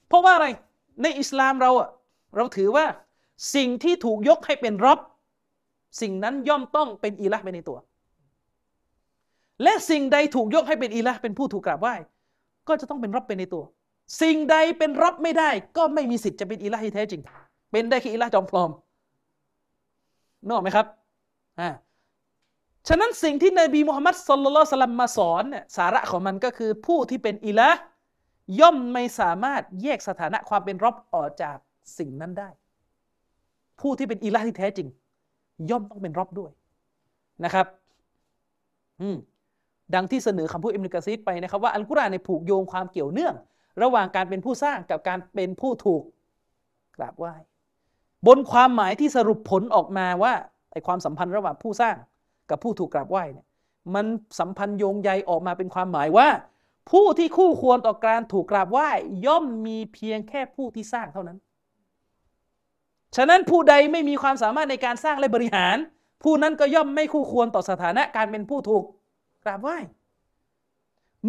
[0.08, 0.48] เพราะว่าอะไร
[1.04, 1.90] ในอิสลามเราอะ
[2.36, 2.86] เราถือว่า
[3.56, 5.00] สิ่งที่ถูกยกให้เป็นรบ
[6.02, 7.78] สิ่งนั้นย่อมต้องเป็นอีละห์ไปในตัว
[9.64, 11.94] และสิ่งใดถูกยกให้เป็นอีละห์เป็นผู้ถูกกราบไหว้
[12.68, 13.64] ก็จะต้องเป็นรบไปในตัว
[14.20, 17.22] สิ่งใดเป็นรบไม่ได้ ก็ไม่มีสิทธิ์จะเป็นอีละที่แท้จริง
[17.72, 18.70] เป็นได้แค่อีละห์จอมปลอม
[20.46, 20.86] นึกออกไหมครับ
[21.60, 21.70] อ่า
[22.88, 27.80] ฉะนั้นสิ่งที่นบีมุฮัมมัดสุลลัลสลัมมาสอนเนี่ยสาระของมันก็คือผู้ที่เป็นอิละห์
[28.60, 31.58] ย่อมไม่สามารถแยกสถานะความเป็นรบออกจาก
[31.98, 32.50] สิ่งนั้นได้
[33.80, 34.88] ผู้ที่เป็นอิละที่แท้จริง
[35.70, 36.52] ย่อมต้องเป็นรบด้วย
[37.46, 37.66] นะครับ
[39.02, 39.18] อืม
[39.96, 43.36] ดังที่เสนอคำพูดอิมนุกะซีดไปนะครับว่าอัลกุรอานในผูกโยงความเกี่ยวเนื่อง
[43.82, 46.04] ระหว่างการเป็นผู้สร้างกับการเป็นผู้ถูก
[46.98, 47.34] กราบไหว้
[48.28, 50.34] บนความหมายที่สรุปผลออกมาว่า
[50.72, 51.96] ไอความสัมพันธ์ระหว่างผู้สร้าง
[52.50, 53.48] กับผู้ถูกกราบไหว้เนี่ย
[53.96, 54.06] มัน
[54.40, 56.28] สัมพันธ์โยงใยออกมาเป็นความหมายว่า
[56.92, 58.90] ผู้ที่คู่ควรต่อการถูกกราบไหว้
[59.26, 61.38] ย่อมมีเพียงแค่ผู้ที่สร้างเท่านั้น
[63.16, 65.78] ฉะนั้นผู้ใดไม่มีความสามารถในการสร้างและบริหาร
[66.24, 68.84] ผู้นั้นก็ย่อมไม่คู่ควรต่อสถานะการเป็นผู้ถูก
[69.44, 69.78] กราบไหว้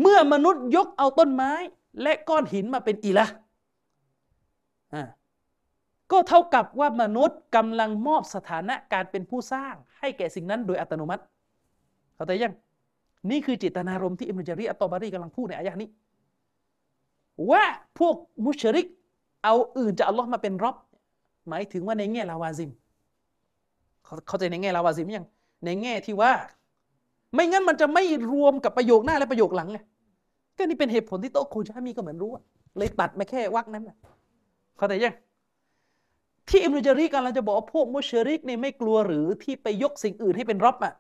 [0.01, 1.52] เมื่อมนุษย์ยกเอาต้นไม้
[2.01, 3.27] และก้อนหินมาเป็นอีละ
[4.94, 5.02] อ่า
[6.12, 11.23] ก็เท่ากับว่ามนุษย์กำลังมอบสถานะการเป็นผู้สร้าง ให้แก่สิ่งนั้นโดยอัตโนมัติ
[12.14, 12.55] เข้าใจยัง
[13.31, 15.89] นี่คือเจตนารมณ์ที่อิมรุจารีอัตตบารีกำลังพูดในอายะนี้
[17.51, 17.64] ว่า
[17.98, 18.14] พวก
[18.44, 18.86] มุชริก
[19.44, 20.77] เอาอื่นจากอัลลอฮ์มาเป็นรบ
[21.48, 22.70] หมายถึงว่าในแง่ลาวาซิม
[24.28, 25.27] เข้าใจในแง่ลาวาซิมยัง
[25.64, 26.32] ในแง่ที่ว่า
[27.35, 29.78] ไม่งั้นมันจะไม่รวมกับประโยคหน้าและประโยคหลังไง
[30.63, 32.31] ก็นี่เป็นเหตุผลที่โต๊ะคูชามีก็เหมือนรู้
[32.79, 33.97] เลยตัดมาแค่วักนั้นแหละ
[34.77, 35.15] เข้าใจยัง
[36.49, 40.95] ที่อิมรุจารีกำลังจะบอกว่าพวกมุชริกเนี่ยไม่กลัวหรือที่ไปยกสิ่งอื่นให้เป็นรบอะ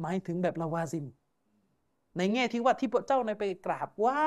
[0.00, 1.04] หมายถึงแบบลาวาซิม
[2.16, 4.26] ในแง่ที่ว่าที่พระเจ้าในไปกราบไหว้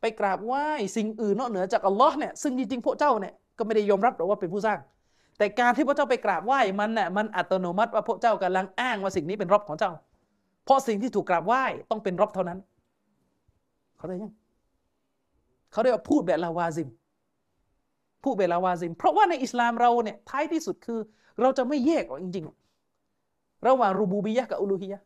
[0.00, 0.66] ไปกราบไหว้
[0.96, 4.78] สิ่งอื่นนอกเหนือจากอัลลอฮ์เนี่ยซึ่งจริงๆพวกเจ้าเนี่ยก็ไม่ได้ยอมรับหรอกว่าเป็นผู้สร้าง
[5.38, 9.92] แต่การที่พระเจ้าไปกราบไหว้มันน่ะมันอัตโนมัติว่าพวกเจ้ากำลังอ้างว่าสิ่งนี้เป็นรบของเจ้า
[10.64, 12.58] เพราะสิ่งที่ถูกกราบไหว้ต้องเป็นรบเท่านั้น
[14.04, 14.34] เขาได้ยัง
[15.72, 16.88] เขาเรียกว่าพูดแบบลาวาซิม
[18.22, 20.98] ผู้เบบลาวาซิม เพราะว่าในอิสลามเราเนี่ยท้ายที่สุดคือ
[21.40, 22.44] เราจะไม่แยกหรอกจริง
[23.06, 25.00] ๆ ระหว่างรูบูบียะกับอุลูฮียะ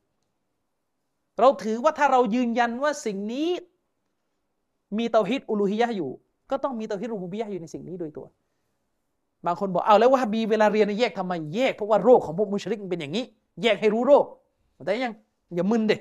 [1.40, 3.48] เราถือว่าถ้าเรายืนยันว่าสิ่งนี้
[4.98, 6.10] มีเตาฮิดอุลูฮียะอยู่
[6.50, 8.26] ก็ต้องมีเตาฮิดรูบูบียะอยู่ในสิ่งนี้โดยตัว
[9.46, 13.24] บางคนบอกเอาแล้ววะฮาบีเวลาเรียนแยกทำไมแยกเพราะว่าโรคของพวกมุชริกมันเป็นอย่างนี้
[13.62, 14.24] แยกให้รู้โรค
[14.84, 15.14] แต่ยัง
[15.54, 15.96] อย่ามึนเด็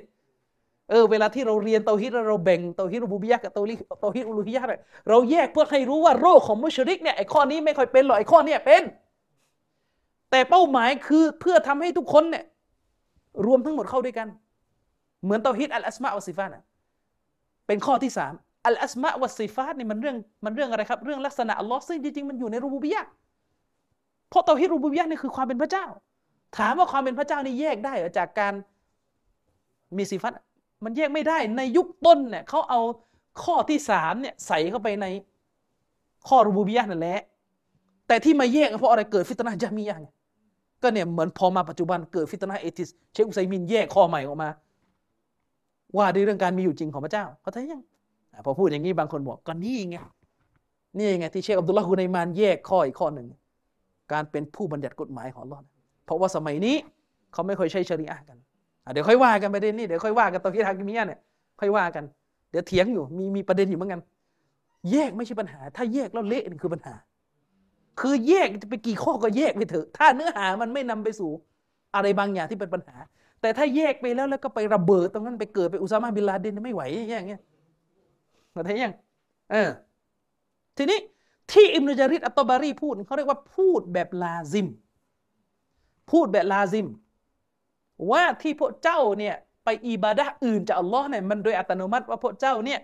[0.89, 8.83] เออเวลาที่เราเรียนเตาฮิดเราแบ่งเตาฮิดรูบูบียะกับเตาฮิดเตาฮิดอุลูฮียะเนี่ยเราแยกเพื่อให้รู้ว่าโรคของมุชริกเนี่ยไอ้ข้อนี้ไม่ค่อยเป็นหรอกไอ้ข้อนี้เป็น
[10.31, 12.43] แต่เป้าหมายคือเพื่อทำให้ทุกคนเนี่ย
[13.45, 14.27] รวมทั้งหมดเข้าด้วยกัน
[15.23, 16.61] เหมือนเตาฮิดอัลอัสมาวัสซิฟาตนะ
[17.67, 18.33] เป็นข้อที่สาม
[18.67, 23.01] อัลอัสมะวัสซิฟาตนี่มันเรื่องมันเรื่องอะไรครับ เรื่องลักษณะอัลลอฮ์ซึ่งจริงๆมันอยู่ในรูบูบิยะ
[24.29, 25.85] เพราะเตาฮิดรูบูบิยะนี่คือความเป็นพระเจ้า
[26.57, 28.53] ถามว่าความเป็นพระเจ้านี่แยกได้จากการ
[29.97, 30.33] มีสิฟัต
[30.83, 32.81] มันแยกไม่ได้ในยุคต้นเนี่ยเขาเอา
[33.43, 35.05] ข้อที่สามเนี่ยใส่เข้าไปใน
[36.27, 37.19] ข้อรูบูบิยะนั่นแหละ
[38.07, 40.07] แต่ที่มาแยกเพราะอะไรเกิดฟิตนะจามียะไง
[40.81, 44.49] ก็เนี่ยเหมือนพอมาปัจจุบันเกิดฟิตนะเอติสเชคอุไซมินแยกข้อใหม่ออกมา
[45.97, 47.81] ว่าด้วยเรื่องการมีอยู่จริงของพระเจ้าเขาใจยัง
[48.45, 49.95] พอพูดอย่างนี้บางคนบอกก็นี่ไง
[50.97, 53.27] นี่ไงที่เชคอับดุลลาห์ฮุนัยมานแยกข้ออีกข้อหนึ่ง
[54.11, 55.59] การเป็นผู้บัญญัติกฎหมายของลอ
[56.05, 56.75] เพราะว่าสมัยนี้
[57.33, 58.37] เขาไม่ค่อยใช้ชริอะกัน
[58.91, 61.19] เดี๋ยวค่อยว่ากันประเด็นนี้เดี๋ยวค่อยว่ากันตอนที่ทากิมียเนี่ย
[61.59, 62.03] ค่อยว่ากัน
[62.51, 64.01] เดี๋ยวเถียงอยู่มีมีประเด็นอยู่เหมือนกัน
[64.91, 66.93] แยกไม่ใช่ปัญหา ถ้าแยกแล้วเละนี่คือปัญหา
[67.99, 71.31] คือแยกจะไปกี่ข้อก็แยกไปเถอะ ถ้าเนื้อหามันไม่นำไปสู่
[71.95, 72.97] อะไรบางอย่างที่เป็นปัญหา
[73.41, 77.41] แต่ถ้าแยกไปแล้วแล้วก็ไประเบิดตรงนั้นไปเกิดไปอุซามาบินลาเดนไม่ไหวอย่างเงี้ย
[78.51, 78.93] เข้าใจยัง
[79.51, 79.69] เออ
[80.77, 80.99] ทีนี้
[81.51, 84.67] ที่อิมนุจาริดอัตตบารีพูดเขาเรียกว่าพูดแบบลาซิม
[86.11, 86.87] พูดแบบลาซิม
[88.11, 92.79] ว่าที่พวกเจ้าเนี่ยไปอิบาดะอื่นจากอัลลอฮ์เนี่ยมันโดยอัตโนมัติว่าพวกเจ้าเนี่ย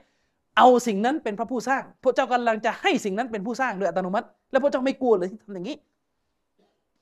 [0.57, 5.77] เอาสิ่งนั้นเป็นพระผู้สร้าง พวกเจ้ากำลังจะให้สิ่งนั้นเป็นผู้สร้างโดยอัตโนมัติ แล้วพวกเจ้าไม่กลัวเลยที่ทำอย่างนี้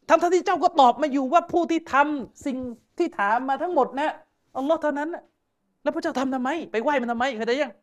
[0.10, 2.58] ทั้งที่เจ้าก็ตอบมาอยู่ว่าผู้ที่ทำสิ่ง
[2.98, 4.10] ที่ถามมาทั้งหมดนะ
[4.58, 5.10] อัลลอฮ์เท่านั้น
[5.84, 7.74] แล้วพวกเจ้าทำทำไม ไปไหว้มันทำไมเข้าใจยัง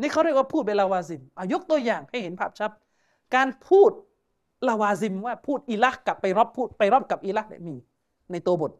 [0.00, 2.70] นี่เขาเรียกว่าพูดเป็นลาวาซิมอายกตัวอย่างให้เห็นภาพชัด
[3.34, 3.90] การพูด
[4.68, 7.74] ลาวาซิมว่าพูดอิละฮ์กับไปร็อบพูดไปร็อบกับอิละฮ์เนี่ยมี
[8.32, 8.72] ในตัวบท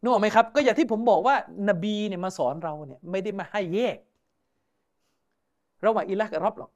[0.00, 1.34] นึกออกไหมครับ ก็อย่างที่ผมบอกว่า
[1.68, 3.96] นบีเนี่ยมาสอนเราเนี่ยไม่ได้มาให้แยก
[5.84, 6.70] ระหว่างอิละฮ์กับร็อบหรอก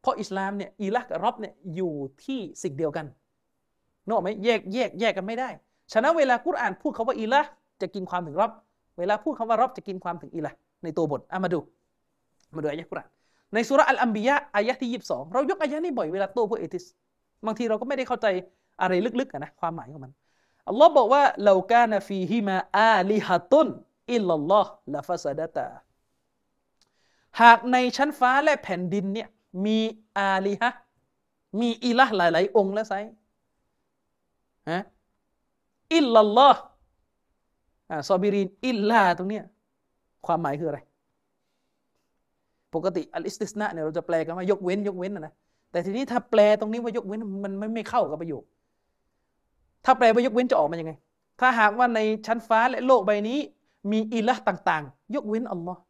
[0.00, 1.92] เพราะอิสลามเนี่ยอิลักกับรอบเนี่ยอยู่
[2.24, 3.06] ที่สิ่งเดียวกัน
[4.04, 5.48] นึกออกไหมแยกแยกแยกกันไม่ได้
[5.92, 7.46] ฉะนั้นเวลากุรอานพูดคาว่าอิลัก
[7.80, 8.52] จะกินความถึงรอบ
[8.98, 11.58] เวลาพูดคำว่ารอบจะกินความถึงอิลักในตัวบทอามาดู
[12.56, 13.08] มาดูอายะกุรอาน
[13.54, 16.84] ในสุรอัลอัมบียะอายะที่ยีิบสองเรายกอายะนี้บ่อยเวลาโต้พวกเอติส
[17.46, 18.26] บางทีเราก็ไม่ได้เข้าใจ
[18.80, 20.12] อะไรลึกๆนะความหมายของมัน
[20.68, 23.68] อัลลอฮ์บอกว่าเรากานฟีฮิมาอาลิฮะตุน
[24.12, 25.66] อิลลัลลอฮ์ละฟาซาดตา
[27.42, 29.28] หากในชั้นฟ้าและแผ่นดินเนี่ย
[29.66, 29.78] มี
[30.18, 30.70] อาลิฮะ
[31.60, 32.94] มีอิละหลาย ๆ องค์แล้วไซ
[34.70, 34.80] ฮะ
[35.94, 36.60] อิลลัลลอฮ์
[38.10, 39.44] ซอบิรินอิลลาตรงเนี้ย
[40.26, 40.80] ความหมายคืออะไร
[42.74, 45.32] ปกติอัลอิสติสนะเนี่ยเราจะแปลกันว่ายกเว้นยกเว้นนะ
[45.70, 48.42] แต่ทีนี้ถ้าแปลตรงนี้ว่ายกเว้นมันไม่ไม่เข้ากับประโยค
[49.84, 50.92] ถ้าแปลว่ายกเว้นจะออกมายังไง
[51.40, 53.38] ถ้าหากว่าในชั้นฟ้าและโลกใบนี้
[53.92, 55.80] มีอิละต่างๆ ยกเว้นอัลลอฮ์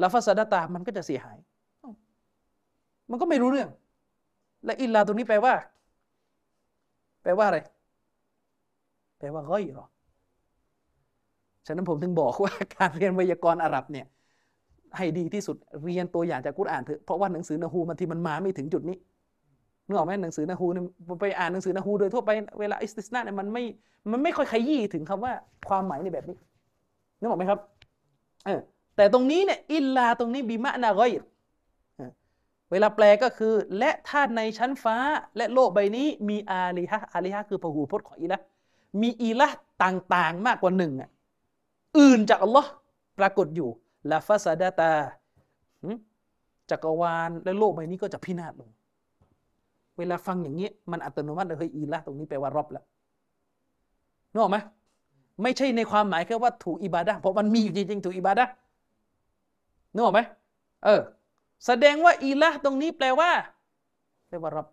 [0.00, 1.38] ลาฟาซาดาตามันก็จะเสียหาย
[3.10, 3.68] มันก็ไม่รู้เรื่อง
[4.64, 5.54] และอิลลาตรงนี้แปลว่า
[7.22, 7.58] แปลว่าอะไร
[9.18, 9.86] แปลว่าก้อยหรอ
[11.66, 14.06] ฉะนั้นผมถึงบอกว่าการเรียนไวยากรณ์อาหรับเนี่ย
[14.96, 18.96] ให้ดีที่สุดเรียนตัวอย่างจากกุรอานเถอะเพราะว่าหนังสือนาฮูมันที่มันมาไม่ถึงจุดนี้
[19.86, 20.84] นึกออกไหมหนังสือนาฮูเนี่ย
[21.20, 23.64] ไปอ่านหนังสือนาฮูโดยทั่วไปเวลาอิสติสนาเนี่ยมันไม่
[24.12, 25.32] มันไม่ค่อยขยี้ถึงคำว่า
[25.68, 26.36] ความหมายในแบบนี้
[27.18, 27.60] นึกออกไหมครับ
[28.46, 28.60] เออ
[28.96, 31.12] แต่ตรงนี้เนี่ยอิลลาตรงนี้บิมะนากอย
[32.70, 34.96] เวลาแปลก็คือ และถ้าในชั้นฟ้า
[35.36, 38.38] และโลกใบนี้ มีอาลีฮะอาลีฮะคือพหูพจน์ของอิละ
[39.02, 39.48] มีอิละ
[39.84, 41.10] ต่างๆมากกว่าหนึ่งอะ
[41.98, 42.70] อื่นจากอัลลอฮ์
[43.18, 43.68] ปรากฏอยู่
[44.10, 44.92] ลาฟาซาดาตา
[46.70, 48.70] จักรวาลและโลกใบนี้ก็จะพินาศลง
[49.98, 52.84] เวลาฟังอย่างนี้มันอัตโนมัติเลยเฮ้ยอีละตรงนี้แปลว่ารอบแล้ว
[54.32, 54.58] นึกออกไหม
[55.42, 58.44] ไม่ใช่ในความหมายแค่ว่าถูกอิบาดะเพราะมันมีอยู่จริงๆถูกอิบาดะ
[59.92, 60.20] นึกออกไหม
[60.84, 61.00] เออ
[61.66, 63.30] แสดงว่าอีละตรงนี้แปลว่า
[64.28, 64.66] แปลว่ารอบ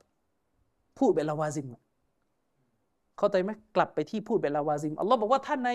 [1.00, 1.68] พูดเป็นลาวาซิม
[3.18, 5.72] เข้าใจไหมกลับไปที่พูดเป็นลาวาซิมอัลลอฮ์บอกว่าท่านใน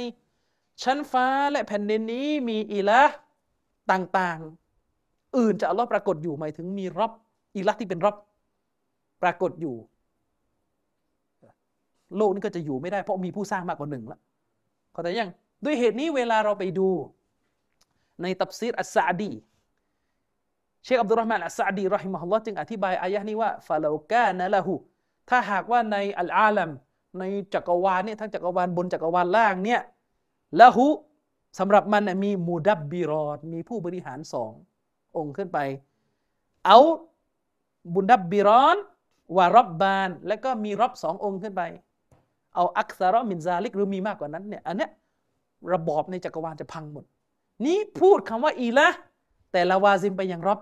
[0.82, 3.00] ชั้นฟ้าและแผ่นดินนี้มีอีละ
[3.92, 7.12] ต่างๆ อื่นจะอัลลอฮ์ปรากฏอยู่หมายถึงมีรับ
[7.56, 8.14] อิลักที่เป็นรับ
[9.22, 9.76] ปรากฏอยู่
[12.16, 14.20] โลกนี้ก็จะอยู่ไม่ได้เพราะมีผู้สร้างมากกว่าหนึ่งแล้ว
[14.92, 15.30] เข้าใจยัง
[15.64, 16.88] ด้วยเหตุนี้เวลาเราไปดู
[18.22, 19.30] ในตับซีรอัสซาดี
[20.84, 24.74] เชคอับดุลรห์มานอัสซาดีรอฮิมะฮุลลอฮ์จึงอธิบายอายะนี้ว่าฟาลากานะละหู
[25.30, 26.70] ถ้าหากว่าในอัลอาลัม
[27.18, 27.24] ใน
[27.54, 29.80] จักรวาลเนี่ยทั้งจักรวาลบนจักรวาลล่างเนี่ย
[30.60, 30.86] ละหู
[31.58, 34.52] สำหรับมันมีมูดับบิรอดมีผู้บริหารสอง
[35.16, 35.58] องค์ขึ้นไป
[36.66, 36.78] เอา
[37.94, 38.76] บุนดับบิรอน
[39.36, 41.62] วารบบาน แล้วก็มีรอบสององค์ขึ้นไป
[42.54, 44.90] เอาอักษรมินซาลิกหรือมีมากกว่านั้นเนี่ยอันเนี้ย
[45.72, 47.04] ระบอบในจักรวาลจะพังหมด
[47.66, 48.88] นี้พูดคำว่าอีละ
[49.52, 50.60] แต่ละวาซิมไปยังรอบ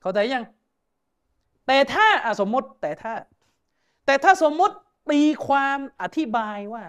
[0.00, 0.44] เข้าใจยัง
[1.66, 2.06] แต่ถ้า
[2.40, 3.12] สมมติแต่ถ้า
[4.06, 4.74] แต่ถ้าสมมติ
[5.10, 6.84] ตีความอธิบายว่า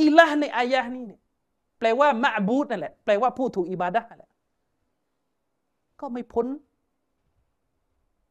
[0.00, 1.20] อิละในอายะนี้เนี่ย
[1.78, 4.30] แปลว่ามะอ์บูดนั่นแหละแปลว่าผู้ถูกอิบาดะห์นั่นแหละ
[6.00, 6.46] ก็ไม่พ้น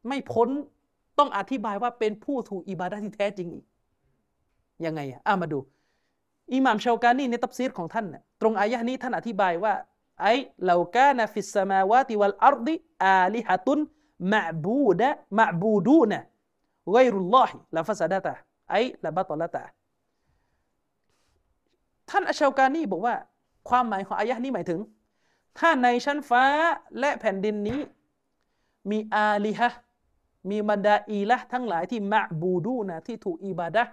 [0.07, 0.49] ไม่พ้น
[1.19, 3.65] ต้องอธิบายว่าเป็นผู้ถูกอิบาดะห์ที่แท้จริงอีก
[4.85, 5.59] ยังไงอะอะมาดู
[6.53, 8.05] อิหม่ามเชากานีในตัฟซีรของท่าน
[8.41, 9.73] ตรงอายะห์นี้ท่านอธิบายว่า
[10.21, 13.79] أي لو كان في السماوات والأرض آلهة
[14.33, 15.09] มะบูดะ
[15.39, 16.19] มะบูดูนะ
[16.91, 18.33] ไกรุลลอฮิละฟัสดะตะ
[18.69, 19.63] ไอ้ละบัตละตะ
[22.09, 23.15] ท่านอัชชาวกานีบอกว่า
[23.69, 24.79] ความหมายของอายะห์นี้หมายถึง
[25.59, 26.43] ถ้าในชั้นฟ้า
[26.99, 27.79] และแผ่นดินนี้
[28.89, 29.69] มีอาลิฮะ
[30.49, 33.91] มีบรรดาอีละทั้งหลายที่มะบูดูนะที่ถูกอิบาดะห์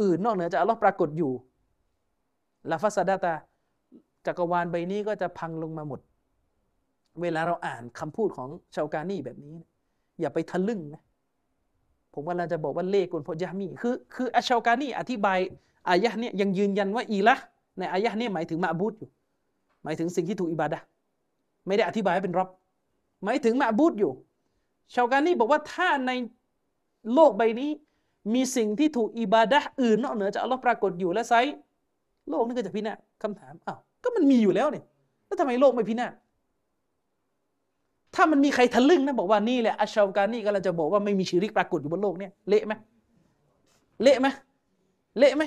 [0.00, 1.32] อื่นนอกเหนือจากอัลลอฮ์ปรากฏอยู่
[2.70, 3.34] ลาฟัสดาตา
[4.26, 6.00] จักรวาลใบนี้ก็จะพังลงมาหมด
[7.20, 9.56] เวลาเราอ่านคำพูดของชาวกานีแบบนี้
[10.20, 11.02] อย่าไปทะลึ่งนะ
[12.14, 15.38] ผมว่าเราจะบอกว่าเลขกุนพยามีคือคืออัชชาวกานีอธิบาย
[15.88, 17.34] อายะห์เนี่ยยังยืนยันว่าอีละ
[17.78, 19.10] ในอายะห์เนี่ยหมายถึงมาบูดอยู่
[19.84, 20.84] หมายถึงสิ่งที่ถูกอิบาดะห์
[21.66, 22.48] ไม่ได้อธิบายให้เป็นรอบ
[23.24, 24.12] หมายถึงมาบูดอยู่
[24.94, 26.12] ชาวกานี่บอกว่าถ้าใน
[27.14, 27.70] โลกใบนี้
[28.34, 31.34] มีสิ่งที่ถูกอิบาดะห์อื่นนอกเหนือจากอัลลอฮ์ปรากฏอยู่และไซ
[32.28, 34.84] โลกนี้ก็จะพินาศคำถามอ้าวก็มันมีอยู่แล้วเนี่ย
[35.26, 36.12] แล้วทำไมโลกไม่พินาศ
[38.14, 42.72] ถ้ามันมีใครทะลึ่งนะบอกว่านี่แหละอัชชาวการนี่ก็เราจะบอกว่าไม่มีชีริกปรากฏอยู่บนโลกเนี่ยเละไหม
[44.02, 44.26] เละไหม
[45.18, 45.42] เละไหม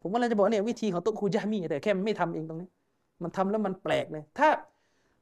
[0.00, 2.68] ผมว่าเราจะบอกเนี่ยวิธีของโต๊ะครูยามีแต่แค่มันไม่ทำเองตรงนี้
[3.22, 4.48] มันทำแล้วมันแปลกเลย ถ้า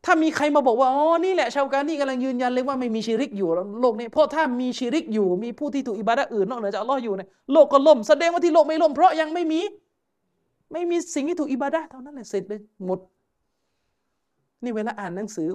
[0.04, 3.48] ถ้ามีใครมาบอกว่าอ๋อนี่แหละชาวกานี่กำลังยืนยันเลยว่าไม่มีชีริกอยู่
[3.80, 9.60] โลกนี้เพราะถ้ามีชีริกอยู่มีผู้ที่ถูกอิบาดะห์อื่นนอกเหนือจากอัลลอฮ์อยู่เนี่ยโลกก็ล่มแสดงว่าที่โลกไม่ล่มเพราะยังไม่มี
[10.72, 12.98] ไม่มีสิ่งที่ถูกอิบาดะห์เท่านั้นแหละเสร็จเลยหมด
[14.62, 15.48] นี่เวลาอ่านหนังสือ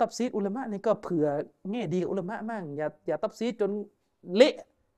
[0.00, 1.26] ตับซีดอุลามะนี่ก็เผื่อ
[1.70, 3.70] แง่ดีกับอุลามะมั่งอย่าอย่าตับซีดจน
[4.36, 4.54] เละ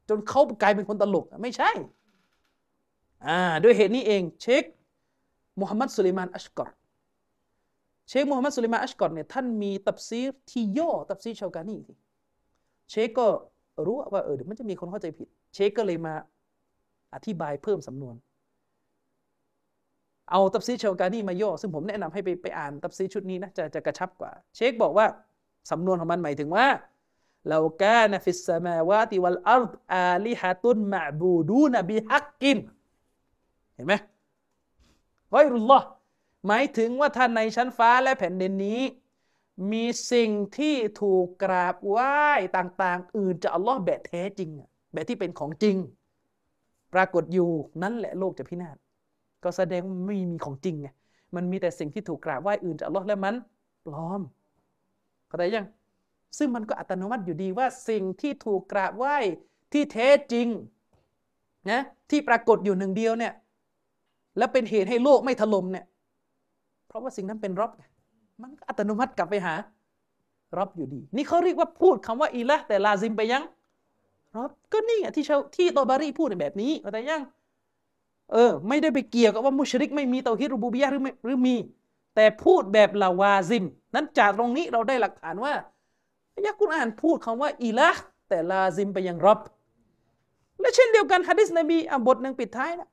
[0.09, 1.71] จนเขากลายเป็นคนตลกไม่ใช่
[3.27, 4.65] อ่าด้วยเหตุนี้เองเช็ค
[5.61, 6.71] มุฮัมหมัดสุลัยมานอัชกอร
[8.09, 11.95] เชคมุฮัมมัดสุลัยมาอัชกอรเนี่ยท่านมีตับซีดที่ย่อตับซีชาวกานีที
[12.91, 13.27] เชคก็
[13.87, 16.15] รู้ว่าเออเดี๋ยวมันจะมีคนเข้าใจผิด เชคก็เลยมา
[17.15, 18.15] อธิบายเพิ่มสำนวน
[20.31, 25.07] เอาตัฟซีรเชากานีมาย่อ ซึ่งผมแนะนำให้ไปไปอ่านตัฟซีรชุดนี้นะจะจะกระชับกว่า เชคบอกว่า
[25.71, 26.67] สำนวนของมันหมายถึงว่า
[27.49, 32.59] لو كان في السماوات والأرض آلهة معبودون بحق
[33.75, 33.95] เห็นไหม
[35.31, 35.87] غير الله
[36.47, 38.81] หมายถึงว่าท่านในชั้นฟ้าและแผ่นดินนี้
[39.73, 42.15] มีสิ่งที่ถูกกราบไหว้
[42.57, 44.51] ต่าง ๆ อื่นจากอัลลอฮ์แบบแท้จริง
[44.93, 45.77] แบบที่เป็นของจริง
[46.95, 47.51] ปรากฏอยู่
[47.83, 48.77] นั่นแหละโลกจะพินาศ
[49.45, 50.89] ก็แสดงว่าไม่มีของจริงไง
[51.35, 53.35] มันมีแต่สิ่งที่ถูกกราบไหว้อื่นจากอัลลอฮ์และมัน
[53.87, 54.21] ปลอม
[55.29, 55.67] เข้าใจยัง
[56.39, 59.17] ซึ่งมันก็อัตโนมัติอยู่ดีว่าสิ่งที่ถูกกราบไหว้
[59.73, 60.49] ที่แท้จริง
[61.71, 63.33] นะที่ปรากฏอยู่หนึ่งเดียวเนี่ย
[64.39, 65.85] แล้วเป็นเหตุให้โลกไม่ถล่มเนี่ย
[66.95, 67.71] ราะว่าสิ่งนั้นเป็นรอบ
[68.43, 69.55] มันก็อัตโนมัติกลับไปหา
[70.57, 73.43] รอบอยู่ดี นี่เขาเรียกว่าพูดคำว่าอีละแต่ลาซิมไปยัง
[74.35, 77.23] รอบก็นี่ไงที่ชาวที่ตอบารีพูดในแบบนี้เข้าใจยัง
[78.33, 81.57] เออ ไม่ได้ไปเกี่ยวกับว่ามุชริก ไม่มีเตาฮิดรูบูบียะหรือไม่หรือมี
[82.15, 83.65] แต่พูดแบบลาวาซิม
[83.95, 85.53] นั้นจากตรงนี้เราได้หลักฐานว่า
[86.35, 87.91] อายะกุรอานพูดคำว่าอีละ
[88.29, 89.39] แต่ลาซิมไปยังรอบ
[90.61, 92.89] และเช่นเดียวกันฮะดิษนบีอะบทหนึ่งปิดท้ายนะ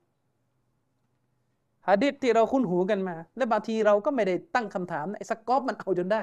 [1.87, 6.21] ฮะดิษที่เราคุ้นหูกันมา และบางทีเราก็ไม่ได้ตั้งคำถามไอ้สกอปมันเอาจนได้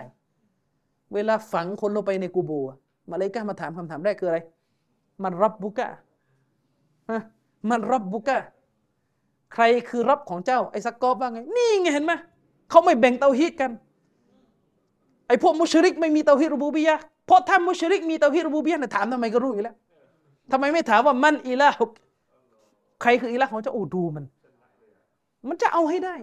[1.15, 2.53] เวลาฝังคนลงไปในกูโบ
[3.11, 4.39] มาเลยก้ามาถามคำถามแรกคืออะไร
[5.23, 5.89] มันรับบุกะ
[7.11, 7.23] ฮะ
[7.71, 8.39] มันรับบุกะ
[9.55, 12.13] ใครคือรับของเจ้าไอ้สกอปว่าไง นี่ไงเห็นไหม
[12.71, 13.71] เขาไม่แบ่งเตาฮีดกัน
[15.29, 16.97] ไอ้พวกมุชริกไม่มีเตาฮีดรูบูบียะ
[17.27, 19.77] เพราะถ้ามุชริกมีเตาฮีดรูบูบียะเนี่ยถามทำไมก็รู้อยู่แล้ว
[20.53, 21.91] ทำไมไม่ถามว่ามันอิละฮุก
[23.03, 24.25] ใครคืออิละของเจ้าโอ้ดูมัน
[25.49, 26.15] มันจะเอาให้ได้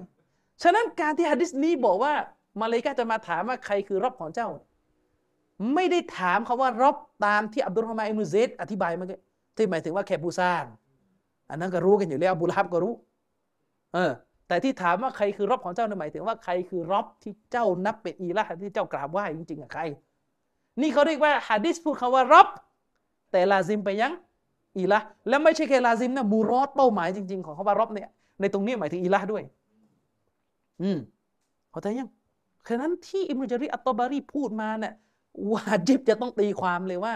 [0.64, 2.14] ฉะนั้นการที่ฮะดิษนี้บอกว่า
[2.62, 4.50] มาเลย์กาจะมาถามว่าใครคือรับของเจ้า
[5.74, 6.96] ไม่ได้ถามเขาว่ารบ
[7.26, 9.20] ตามที่อับดุลฮามาอิมุเซดอธิบายเมื่อกี้
[9.56, 10.64] ที่หมายถึงว่าแค่ผู้สร้าง
[11.50, 12.94] อันนั้นก็รู้กันอยู่แล้วบูลฮับก็รู้
[13.94, 14.12] เออ
[14.48, 19.82] แต่ที่ถามว่าใครคือรบของเจ้านั่นหมายถึงว่าใครคือรบที่เจ้านับเป็นอีละที่เจ้ากราบไหว้จริงๆอะใคร
[20.82, 22.48] นี่เขาเรียกว่าฮะดิษพูดคำว่ารบ
[23.32, 24.14] แต่ลาซิมไปยัง
[24.78, 29.44] อีละแล้วไม่ใช่แค่ลาซิมนะมูรอดเป้าหมายจริง ๆ ของคำว่ารบเนี่ย ในตรงนี้หมายถึงอีละด้วย
[30.82, 30.98] อืม
[31.72, 32.10] เข้าใจยัง
[32.68, 34.94] ฉะนั้นที่อิมรุจาริอัตตบารีพูดมาเนี่ย
[35.52, 37.14] วาจิบจะต้องตีความเลยว่า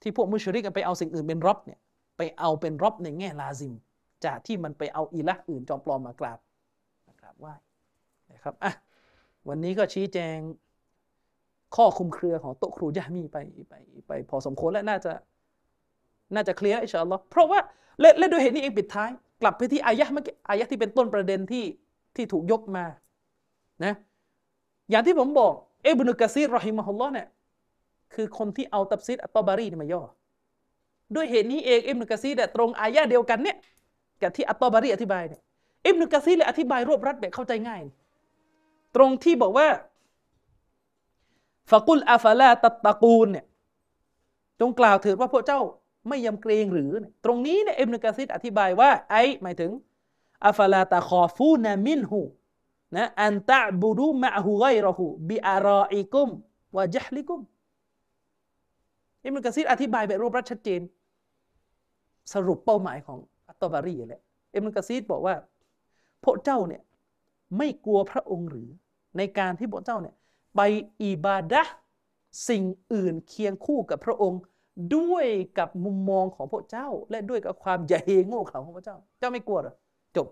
[0.00, 1.78] ที่พวกมุชริกไปเอาสิ่งอื่นเป็นรบเนี่ย
[2.16, 3.74] ไปเอาเป็นรบในแง่ลาซิม
[4.24, 6.38] จากที่มันไปเอาอีละอื่นจอมปลอมมากราบ
[7.06, 7.54] มากราบไหว้
[8.32, 8.72] นะครับอะ
[9.48, 10.36] วันนี้ก็ชี้แจง
[11.76, 13.36] ข้อคลุมเครือของโตครูยะมีไป
[13.68, 13.74] ไป
[14.06, 15.12] ไปพอสมควรและน่าจะ
[16.34, 17.60] น่าจะเคลียร์อินชาอัลลอฮ์เพราะว่า
[18.00, 19.10] และและโดยเหตุนี้เองปิดท้าย
[19.42, 21.64] กลับไปที่อายะห์เมื่อกี้อายะห์ที่เป็นต้นประเด็นที่
[22.16, 22.84] ที่ถูกยกมา
[23.84, 23.94] นะ
[24.90, 25.52] อย่างที่ผมบอก
[25.84, 27.26] อิบนุกะซีร รอฮิมะฮุลลอฮ์เนี่ย
[28.14, 30.02] คือคนที่เอาตัฟซีรอัตตบารีนี่มาย่อ
[31.14, 33.56] ด้วยเหตุนี้เองอิบนุกะซีรเนี่ยตรงอายะห์เดียวกันเนี่ย
[34.22, 35.40] กับที่อัตตบารีอธิบายเนี่ย
[35.86, 37.82] อิบนุกะซีเลยอธิบายรวบรัดแบบเข้าใจง่าย
[38.96, 39.68] ตรงที่บอกว่า
[41.70, 43.44] ฟะกุลอาฟาลาตัตตะกูลเนี่ย
[44.60, 45.60] จงกล่าวถิดว่าพวกเจ้า
[46.08, 46.90] ไม่ยำเกรงหรือ
[47.24, 49.70] ตรงนี้เนี่ยอิบนุกะซีรอธิบายว่า ไอหมายถึง
[50.44, 52.20] อาฟลาตะคอฟูนามินหู
[52.96, 56.30] นะอันตะบุดูมะฮูไกรหูบิอารออิกุม
[56.76, 57.40] วะจัฮลิกุม
[59.24, 60.80] อิบนุกะซีรอธิบายแบบรวบรัดชัดเจน
[62.32, 63.18] สรุปเป้าหมายของ
[63.48, 64.22] อัตตบารีแหละ
[64.54, 65.34] อิบนุกะซีรบอกว่า
[66.24, 66.82] พวกเจ้าเนี่ย
[67.58, 68.68] ไม่กลัวพระองค์หรือ
[69.16, 70.14] ในการที่พวกเจ้าเนี่ย
[70.56, 70.60] ไป
[71.02, 71.62] อิบาดะ
[72.48, 74.40] สิ่งอื่นเคียงคู่กับพระองค์
[74.94, 75.26] ด้วย
[75.58, 79.74] กับมุมมองของพวกเจ้า และด้วยกับความยะเฮโง่เขลาของพระเจ้า เจ้าไม่กลัวหรอ
[80.16, 80.26] จบ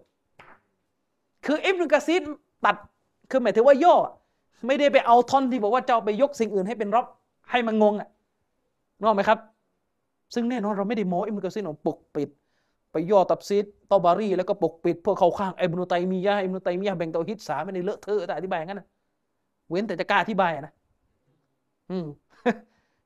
[1.47, 2.23] คืออิบนุกะซีร
[2.65, 2.77] ตัด
[3.31, 3.95] คือหมายถึงว่าย่อ
[4.67, 7.07] ไม่ได้ไปเอาท่อนที่บอกว่าเจ้าไปยกสิ่งอื่นให้เป็นรบ
[7.51, 8.09] ให้มันงงอะ
[8.99, 9.39] นึกอกไหมครับ
[10.35, 12.29] ซึ่งแน่นอนเราไม่ได้โม้อิบนุกะซีรของปกปิด
[12.93, 18.87] ไปย่อตับซีดตอบารีแล้วก็ปกปิดพื่อเขาข้างอิบนุตัยมียะอิบนุตัยมียะแบ่งเตาฮิดสามไม่ได้เลอะเทอะแต่อธิบายงั้นนะ
[19.69, 20.73] เว้นแต่จะกล้าอธิบายนะ
[21.91, 22.07] อืม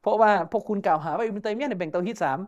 [0.03, 2.39] เพราะว่าพวกคุณกล่าวหาว่าอิบนุตัยมียะเนี่ยแบ่งเตาฮิดสาม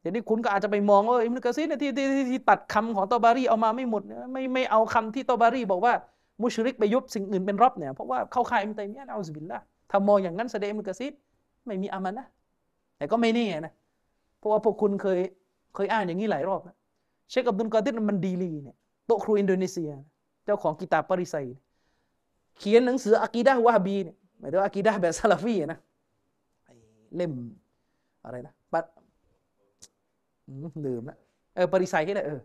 [0.00, 4.02] เดี๋ยวนี้คุณก็อาจจะไปมองว่าอิบนุกะซีเนี่ยที่ที่ที่ตัดคำของตอบารีเอามาไม่หมด
[4.32, 5.92] ไม่ไม่เอาคำที่ตอบารีบอกว่า
[6.42, 9.58] มุชริกไปยุบสิ่งอื่นเป็นรบเนี่ยเพราะว่าเข้าข่ายอิบนุตัยมียะห์นะอัลลอฮฺบิลละ
[9.90, 11.06] ถ้ามองอย่างนั้นแสดงอิบนุกะซี
[11.66, 12.26] ไม่มีอามันนะ
[12.96, 13.72] แต่ก็ไม่แน่นะ
[14.38, 15.18] เพราะว่าพวกคุณเคย
[15.74, 16.76] เคยอ่านอย่างนี้หลายรอบนะ
[17.30, 18.76] เชคอับดุลกอดิรมันดีลีเนี่ย
[19.06, 19.90] โตครูอินโดนีเซีย
[20.44, 21.60] เจ้าของกิตาบปริไซเนี่ย
[22.58, 25.78] เขียนหนังสืออะกีดะห์วะฮาบีเนี่ยหมายถึงว่าอะกีดะห์แบบซาลาฟีนะ
[27.16, 27.32] เล่ม
[28.24, 28.84] อะไรนะปัด
[30.84, 31.18] ลืมละ
[31.54, 32.40] เออปริไซให้ได้เออ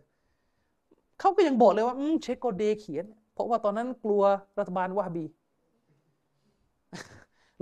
[1.20, 3.04] เขาก็ยังบอกเลยว่าเชโกเดเขียน
[3.34, 4.22] เพราะว่าตอนนั้นกลัว
[4.58, 5.24] รัฐบาลวะฮาบี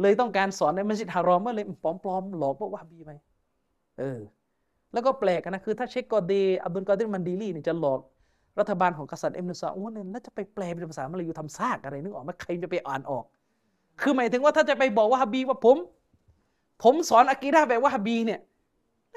[0.01, 3.11] เลยต้องการสอนในมัสยิดฮารอมก็เลยปลอมๆหลอกพวกวะฮาบีไป
[3.99, 4.21] เออ
[4.93, 6.35] แล้วก็แปลกนะคือถ้าเชคกเด
[6.65, 8.01] อับดุลกอดิรมันดีลีเนี่ยจะหลอก
[8.61, 13.25] รัฐบาลของกษัตริย์เอ็มนุซาอุดเนี่ยแล้วจะไปแปลเป็นภาษามลายูทำซากอะไรนึกออกไหมใครจะไปอ่านออก
[14.01, 15.77] คือหมายถึงว่าถ้าจะไปบอกว่าฮับบีว่าผม
[16.83, 18.41] ผมสอนอะกีดะห์แบบว่าฮับบีเนี่ย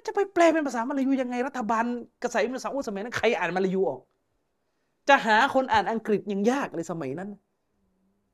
[0.07, 1.85] จะไปแปลเป็นภาษามลายูยังไงรัฐบาล
[2.23, 3.99] กษัตริย์เอิบนุซาอุดสมัยนั้นใครอ่านมลายูออก
[5.09, 7.29] จะหาคนอ่านอังกฤษยังยากเลยสมัยนั้น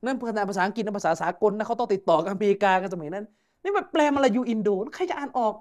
[0.04, 0.16] นั่น
[0.50, 3.24] ภาษาอังกฤษนะภาษาสากลนะเขาต้องติดต่อกับอเมริกากันสมัยนั้น
[3.62, 5.54] นี่มันแปลมลายูอินโดใครจะอ่านออก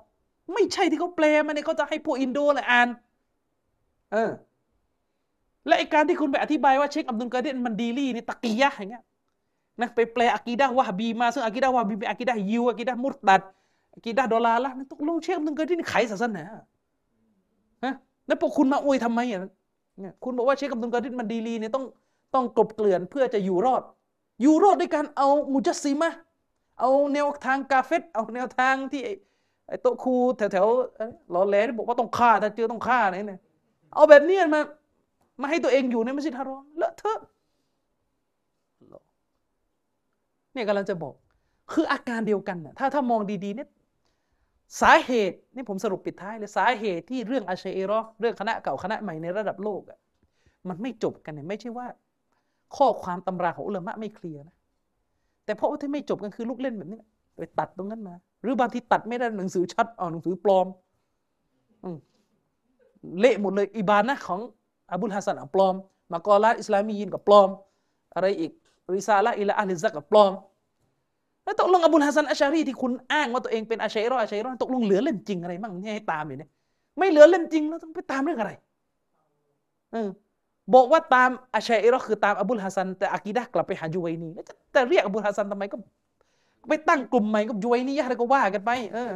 [0.54, 2.88] ไม่ใช่ที่เขาแปลมาเนี่ยเขาจะให้พวกอินโดเลยอ่าน
[4.12, 4.32] เออ
[5.68, 9.04] และไอการที่คุณไปอธิบายว่าเชคอับดุลกอเดร์มันดีลีนี่ตะกียะอย่างเงี้ย
[9.82, 13.42] นะไปแปลอะกีดะวะฮบีมาซึ่งอะกีดะวะฮบีเป็นอะกีดะห์ยิวอะกีดะห์มุรตัด
[13.96, 16.44] อะกีดะห์ดอลาละนั่นตกลงเชคอับดุลกาเดนนี่ไขศาสนา
[17.84, 17.94] ฮะ
[18.28, 19.40] แล้วพวกคุณมาอวยทำไมอะ
[20.00, 21.84] เนี่ยคุณบอกว่าเชคอับดุลกาเดนมันดีลีเนี่ยต้อง
[22.36, 23.84] ต้องกลบเกลื่อนเพื่อจะอยู่รอด
[24.42, 26.10] อยู่รอดด้วยการเอามุจัสซิมะ
[26.80, 29.02] เอาแนวทางกาเฟตเอาแนวทางที่
[29.68, 33.40] ไอ้โตครูแถวแถวๆเอ้ยหลอแหลที่บอกว่าต้องฆ่าถ้าเจอต้องฆ่าเนี่ย
[33.94, 34.62] เอาแบบนี้มา
[35.42, 37.20] มาให้ตัวเองอยู่ในมัสยิดฮารอมเลอะเทอะ
[40.54, 41.14] เนี่ยกำลังจะบอก
[41.72, 43.70] คืออาการเดียวกันนะถ้าถ้ามองดีๆเนี่ย
[44.82, 49.98] สาเหตุนี่ผมสรุปปิดท้ายเลยสาเหตุที่เรื่องอาเชเอรอเรื่องคณะเก่าคณะใหม่ในระดับโลกอะ
[50.70, 51.88] มันไม่จบกันเนี่ยไม่ใช่ว่า
[52.76, 54.56] ข้อความตำราของอุลามะไม่เคลียร์นะ
[55.46, 57.00] แต่เพราะว่าที่ไม่จบกันคือลูกเล่นแบบนี้
[57.38, 60.68] ไปตัดตรงนั้นมา หรือบางทีตัดไม่ได้หนังสือชัดเอาหนังสือปลอม
[61.84, 61.98] อืม
[63.20, 64.40] เละหมดเลยอิบานะของ
[64.92, 65.76] อบุลฮัสซันอะปลอม
[66.12, 67.50] มากอลาอิสลามียินกับปลอม
[68.16, 68.52] อะไรอีก
[68.96, 70.32] ริซาละอิละอัลลิซักกับปลอม
[71.44, 76.50] แล้วตกลงอบุลฮัสซันอัชชารีที่คุณอ้างว่าตัวเองเป็นอาชัยรออาชัยรอตกลงเหลือเล่มจริงอะไรบ้างที่ให้ตามอยู่เนี่ย
[76.98, 78.52] ไม่เหลือเล่มจริงแล้วต้องไปตามเรื่องอะไร
[79.92, 80.08] เออ
[80.74, 85.78] บอกว่าตามอาชัยรอคือตามอบุลฮัสซันแต่อากีดะกลับไปหาจูไวนีแล้วจะแต่เรียกอบุลฮัสซันทำไมก็
[86.70, 89.12] ไปตั้งกลุ่มใหม่กับจูไวนียะอะไรก็ว่ากันไป เออ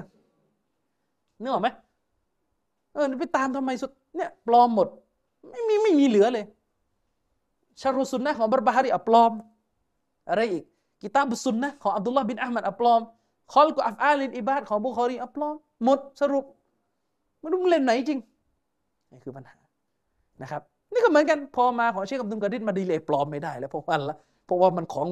[1.42, 1.68] นึกออกไหม
[2.94, 4.88] เออไปตามทำไมสุดเนี่ยปลอมหมด
[5.52, 6.46] ไม่มีไม่มีเหลือเลย
[7.82, 9.32] ชารุสุนนะของบรบาฮารีอัปลอม
[10.30, 10.64] อะไรอีก
[11.02, 13.02] กิตาบุสุนนะของอับดุลลาห์บินอัลมัดอัปลอม
[13.54, 16.46] คอลกุอัฟอาลินอิบาดของบุคอรีอัปลอมหมดสรุป
[17.40, 18.20] ไม่รู้มเล่นไหนจริง
[19.12, 19.58] นี่คือปัญหา
[20.42, 20.62] นะครับ
[20.94, 25.08] นี่ก็เหมือนกันพอมาของเชคอับดุลกาดิษมาดีเลยปลอมไม่ได้ แล้วเพราะว่าละเพราะว่ามันของ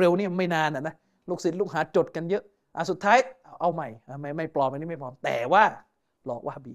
[0.00, 0.94] เร็วๆนี่ไม่นานอะนะ
[1.28, 2.42] ลูกศิษย์ลูกหาจดกันเยอะ
[2.76, 3.18] อะสุดท้าย
[3.60, 3.88] เอาใหม่
[4.20, 5.62] ไม่ไม่ปลอมอันนี้ไม่ปลอมแต่ว่า
[6.26, 6.74] หลอกว่าบี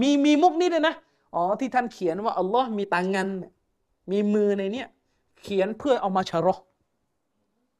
[0.00, 0.94] มีมีมุกนี้ด้วยนะ
[1.34, 3.52] อ๋อที่ท่านเขียนว่าอัลลอฮ์มีตังงันเนี่ย
[4.10, 4.86] มีมือในเนี้ย
[5.40, 6.54] เขียนเพื่อเอามาชะรอ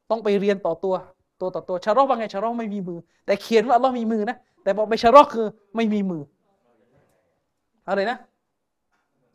[0.09, 0.95] ต้องไปเรียนต่อตัว
[1.41, 6.21] ตัวต่อตัวชะรอว่าไงชะรอไม่มีมือ แต่เขียนว่าอัลลอฮ์มีมือนะแต่บอกไปชะรอคือไม่มีมือ
[7.87, 8.17] อะไรนะ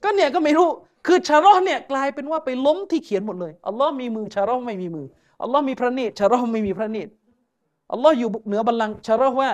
[0.02, 0.69] ก็เนี่ยก็ไม่รู้
[1.07, 5.07] คือชาร์ลเนี่ยกลายเป็นว่าไปล้มที่เขียนหมดเลยอัลลอฮ์มีมือชาร์ลไม่มีมือ
[5.43, 7.10] อัลลอฮ์มีพระเนตรชาร์ลไม่มีพระเนตร
[7.93, 9.51] อัลลอฮ์อยู่เหนือบัลลังก์ชาร์ลว่า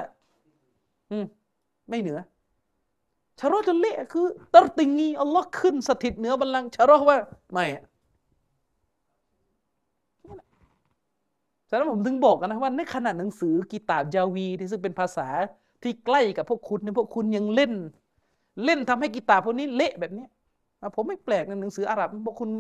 [1.11, 1.25] อืม
[1.89, 2.19] ไม่เหนือ
[3.39, 7.19] ชาร์ลจะเละคือตรติงีอัลลอฮ์ขึ้นสถิตเหนือบัลลังก์ชาร์ลว่า
[7.53, 7.67] ไม่
[11.69, 15.29] ฉะนั้นผมถึงบอกกันนะว่าในขนาดหนังสือกีตาบยาวีที่ซึ่งเป็นภาษา
[15.83, 17.73] ที่ใกล้กับพวกคุณเนี่ยพวกคุณยังเล่น
[18.65, 20.27] เล่นทำให้กีตาบพวกนี้เละแบบนี้
[20.95, 22.51] ผมไม่แปลกในหนังสืออาหรับพวกคุณ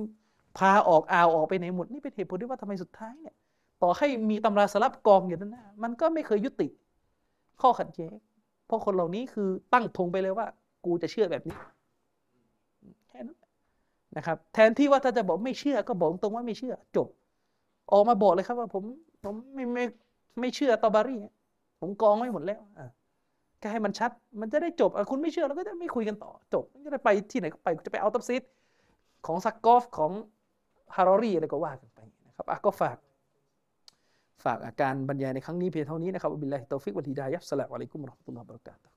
[0.59, 3.35] พาออกอ่าวออกไปไหนหมดนี่เป็นเหตุผลที่ว่าทำไมสุดท้ายเนี่ย
[3.83, 6.69] ต่อให้มีตำราสลับกองอยู่นั่นนะมันก็ไม่เคยยุติ
[7.61, 8.13] ข้อขัดแย้ง
[8.67, 10.47] เพราะคนเหล่านี้คือตั้งธงไปเลยว่า
[10.85, 11.59] กูจะเชื่อแบบนี้
[13.09, 13.39] แค่นั้น
[14.17, 17.09] นะครับแทนที่ว่าถ้าจะบอกไม่เชื่อก็บอกตรงว่าไม่เชื่อ จบ
[17.93, 18.85] ออกมาบอกเลยครับว่าผม
[19.25, 19.85] ผมไม่ไม่
[20.41, 21.17] ไม่เชื่อตอบารี
[21.81, 22.87] ผมกองไว้หมดแล้วอะ
[23.59, 28.43] แค่ให้มันชัด มันจะได้จบคุณไม่เชื่อเราก็จะไม่คุยกันต่อจบจะได้ไปที่ไหนก็ไปจะไปเอาตัฟซีร
[29.27, 30.13] ของซักกอฟของ
[30.97, 32.97] ฮารอรีอะไรก็ว่ากันไปนะครับอะก็ฝาก
[34.45, 38.89] ฝากอาการบรรยายในครั้งนี้เพียงเท่านี้นะครับบิลลาฮิตเตาฟิกวัลฮิดายะฮ์สลามุอะลัยกุม เราะห์มะตุลลอฮ์ บะเราะกาตุฮ์